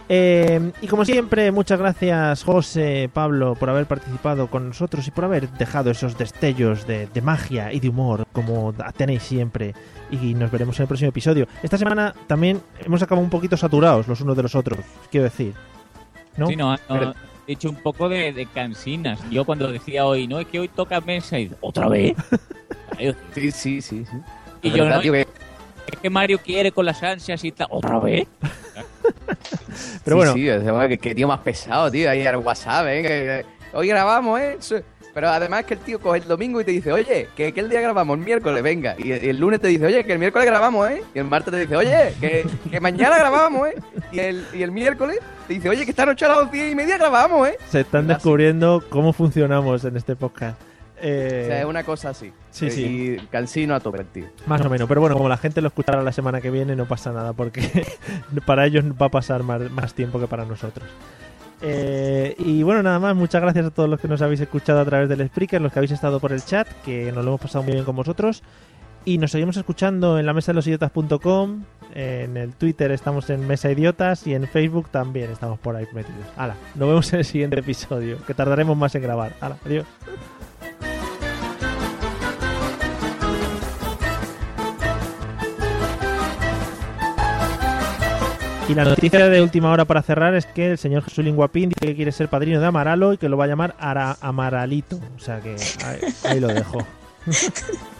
Eh, 0.09 0.73
y 0.83 0.87
como 0.87 1.05
siempre, 1.07 1.51
muchas 1.51 1.79
gracias 1.79 2.45
José, 2.45 3.09
Pablo, 3.13 3.55
por 3.55 3.71
haber 3.71 3.87
participado 3.87 4.49
con 4.49 4.69
nosotros 4.69 5.07
y 5.09 5.11
por 5.11 5.25
haber 5.25 5.49
dejado 5.53 5.91
esos 5.91 6.19
destellos 6.19 6.87
de, 6.87 7.07
de 7.07 7.23
magia 7.23 7.73
y 7.73 7.81
de 7.81 7.89
humor 7.89 8.27
como 8.33 8.75
tenéis 8.97 9.23
siempre. 9.23 9.75
Y 10.11 10.35
nos 10.35 10.51
veremos 10.51 10.79
en 10.79 10.83
el 10.83 10.89
próximo 10.89 11.09
episodio. 11.09 11.47
Esta 11.63 11.79
semana 11.79 12.15
también 12.27 12.61
hemos 12.85 13.03
acabado 13.03 13.25
un 13.25 13.31
poquito 13.31 13.57
saturados 13.57 14.07
los 14.07 14.21
unos 14.21 14.37
de 14.37 14.43
los 14.43 14.55
otros, 14.55 14.79
quiero 15.11 15.25
decir. 15.25 15.55
¿No? 16.37 16.49
Sí, 16.49 16.57
no, 16.57 16.77
no, 16.89 17.15
he 17.47 17.53
hecho 17.53 17.71
un 17.71 17.77
poco 17.77 18.09
de, 18.09 18.33
de 18.33 18.45
cansinas. 18.47 19.19
Yo 19.31 19.45
cuando 19.47 19.73
decía 19.73 20.05
hoy, 20.05 20.27
no, 20.27 20.39
es 20.39 20.47
que 20.49 20.61
hoy 20.61 20.69
toca 20.69 21.01
mesa 21.01 21.39
y 21.39 21.51
¿otra 21.61 21.89
vez? 21.89 22.15
Sí, 23.35 23.51
sí, 23.51 23.81
sí. 23.83 24.05
sí. 24.05 24.17
Y 24.63 24.71
yo 24.71 24.85
verdad, 24.85 24.97
no, 24.97 25.03
tío, 25.03 25.13
que- 25.15 25.27
es 25.93 25.99
que 25.99 26.11
Mario 26.11 26.39
quiere 26.39 26.73
con 26.73 26.87
las 26.87 27.03
ansias 27.03 27.43
y 27.45 27.53
tal. 27.53 27.69
¿Otra 27.71 27.99
vez? 27.99 28.27
Pero 30.05 30.17
sí, 30.17 30.33
bueno. 30.33 30.33
Sí, 30.35 30.45
sea, 30.45 30.89
que, 30.89 30.99
que 30.99 31.15
tío 31.15 31.29
más 31.29 31.41
pesado, 31.41 31.91
tío. 31.91 32.11
Ahí 32.11 32.27
al 32.27 32.37
WhatsApp, 32.37 32.87
¿eh? 32.89 33.03
Que, 33.03 33.09
que 33.09 33.77
hoy 33.77 33.89
grabamos, 33.89 34.41
¿eh? 34.41 34.57
Sí. 34.61 34.77
Pero 35.15 35.29
además 35.29 35.65
que 35.65 35.75
el 35.75 35.81
tío 35.81 36.01
coge 36.01 36.19
el 36.19 36.27
domingo 36.27 36.61
y 36.61 36.65
te 36.65 36.73
dice, 36.73 36.93
oye, 36.93 37.29
que, 37.37 37.53
que 37.53 37.61
el 37.61 37.69
día 37.71 37.81
grabamos, 37.81 38.19
el 38.19 38.25
miércoles, 38.25 38.61
venga. 38.65 38.97
Y 38.99 39.13
el, 39.13 39.25
y 39.25 39.29
el 39.29 39.39
lunes 39.39 39.61
te 39.61 39.69
dice, 39.69 39.87
oye, 39.87 40.05
que 40.05 40.13
el 40.13 40.19
miércoles 40.19 40.45
grabamos, 40.45 40.91
¿eh? 40.91 41.05
Y 41.15 41.21
el 41.21 41.25
martes 41.27 41.53
te 41.53 41.61
dice, 41.61 41.77
oye, 41.77 42.15
que, 42.21 42.45
que 42.69 42.81
mañana 42.81 43.17
grabamos, 43.17 43.69
¿eh? 43.69 43.75
Y 44.11 44.19
el, 44.19 44.45
y 44.53 44.63
el 44.65 44.73
miércoles 44.73 45.21
te 45.47 45.55
dice, 45.55 45.69
oye, 45.69 45.85
que 45.85 45.91
esta 45.91 46.05
noche 46.05 46.25
a 46.25 46.31
las 46.31 46.39
once 46.39 46.69
y 46.69 46.75
media 46.75 46.99
grabamos, 46.99 47.49
¿eh? 47.49 47.57
Se 47.71 47.83
están 47.83 48.09
descubriendo 48.09 48.83
cómo 48.89 49.13
funcionamos 49.13 49.85
en 49.85 49.97
este 49.97 50.17
podcast. 50.17 50.61
Eh, 51.07 51.43
O 51.45 51.47
sea, 51.49 51.61
es 51.61 51.67
una 51.67 51.85
cosa 51.85 52.09
así. 52.11 52.33
sí, 52.51 52.71
sí. 52.71 52.83
Y 53.21 53.27
cansino 53.27 53.75
a 53.75 53.81
tope, 53.81 54.05
tío. 54.05 54.25
Más 54.47 54.63
o 54.63 54.71
menos, 54.71 54.89
pero 54.89 55.03
bueno, 55.03 55.17
como 55.17 55.29
la 55.29 55.37
gente 55.37 55.61
lo 55.61 55.69
escuchará 55.69 56.03
la 56.03 56.13
semana 56.13 56.41
que 56.41 56.51
viene, 56.51 56.75
no 56.77 56.87
pasa 56.87 57.13
nada, 57.13 57.35
porque 57.35 57.85
para 58.47 58.65
ellos 58.65 58.85
va 59.01 59.07
a 59.07 59.11
pasar 59.11 59.43
más, 59.43 59.71
más 59.71 59.93
tiempo 59.93 60.19
que 60.19 60.27
para 60.27 60.47
nosotros. 60.47 60.89
Eh, 61.61 62.35
y 62.39 62.63
bueno, 62.63 62.83
nada 62.83 62.99
más, 62.99 63.15
muchas 63.15 63.43
gracias 63.43 63.67
a 63.67 63.71
todos 63.71 63.89
los 63.89 64.01
que 64.01 64.09
nos 64.09 64.23
habéis 64.23 64.41
escuchado 64.41 64.81
a 64.81 64.85
través 64.85 65.09
del 65.09 65.27
Spreaker, 65.29 65.61
los 65.61 65.73
que 65.73 65.79
habéis 65.79 65.93
estado 65.93 66.21
por 66.21 66.33
el 66.33 66.43
chat, 66.45 66.67
que 66.85 67.13
nos 67.13 67.23
lo 67.25 67.33
hemos 67.33 67.41
pasado 67.41 67.65
muy 67.65 67.73
bien 67.75 67.85
con 67.85 67.97
vosotros. 67.97 68.43
Y 69.07 69.19
nos 69.19 69.33
seguimos 69.33 69.59
escuchando 69.59 70.19
en 70.19 70.25
la 70.25 70.33
mesa 70.33 70.53
de 70.53 70.57
los 70.57 70.67
idiotas.com, 70.67 71.65
en 71.95 72.37
el 72.39 72.55
Twitter 72.55 72.91
estamos 72.91 73.29
en 73.29 73.47
Mesa 73.47 73.71
Idiotas 73.71 74.27
y 74.27 74.35
en 74.35 74.49
Facebook 74.49 74.89
también 74.89 75.31
estamos 75.31 75.59
por 75.59 75.77
ahí 75.77 75.87
metidos. 75.93 76.25
Hala, 76.39 76.55
nos 76.75 76.89
vemos 76.89 77.13
en 77.13 77.19
el 77.19 77.25
siguiente 77.27 77.61
episodio, 77.61 78.17
que 78.27 78.33
tardaremos 78.33 78.77
más 78.79 78.95
en 78.95 79.03
grabar. 79.03 79.33
Hala, 79.43 79.59
adiós. 79.67 79.85
Y 88.67 88.75
la 88.75 88.85
noticia 88.85 89.29
de 89.29 89.43
última 89.43 89.71
hora 89.71 89.85
para 89.85 90.03
cerrar 90.03 90.35
es 90.35 90.47
que 90.47 90.73
el 90.73 90.79
señor 90.79 91.03
Jesús 91.05 91.27
Guapín 91.35 91.69
dice 91.69 91.87
que 91.87 91.95
quiere 91.95 92.13
ser 92.13 92.29
padrino 92.29 92.61
de 92.61 92.67
Amaralo 92.67 93.13
y 93.13 93.19
que 93.19 93.29
lo 93.29 93.37
va 93.37 93.45
a 93.45 93.49
llamar 93.49 93.75
Ara 93.79 94.17
Amaralito. 94.23 94.99
O 95.17 95.19
sea 95.19 95.41
que 95.41 95.57
ahí, 95.85 96.01
ahí 96.25 96.41
lo 96.41 96.49
dejo. 96.49 96.79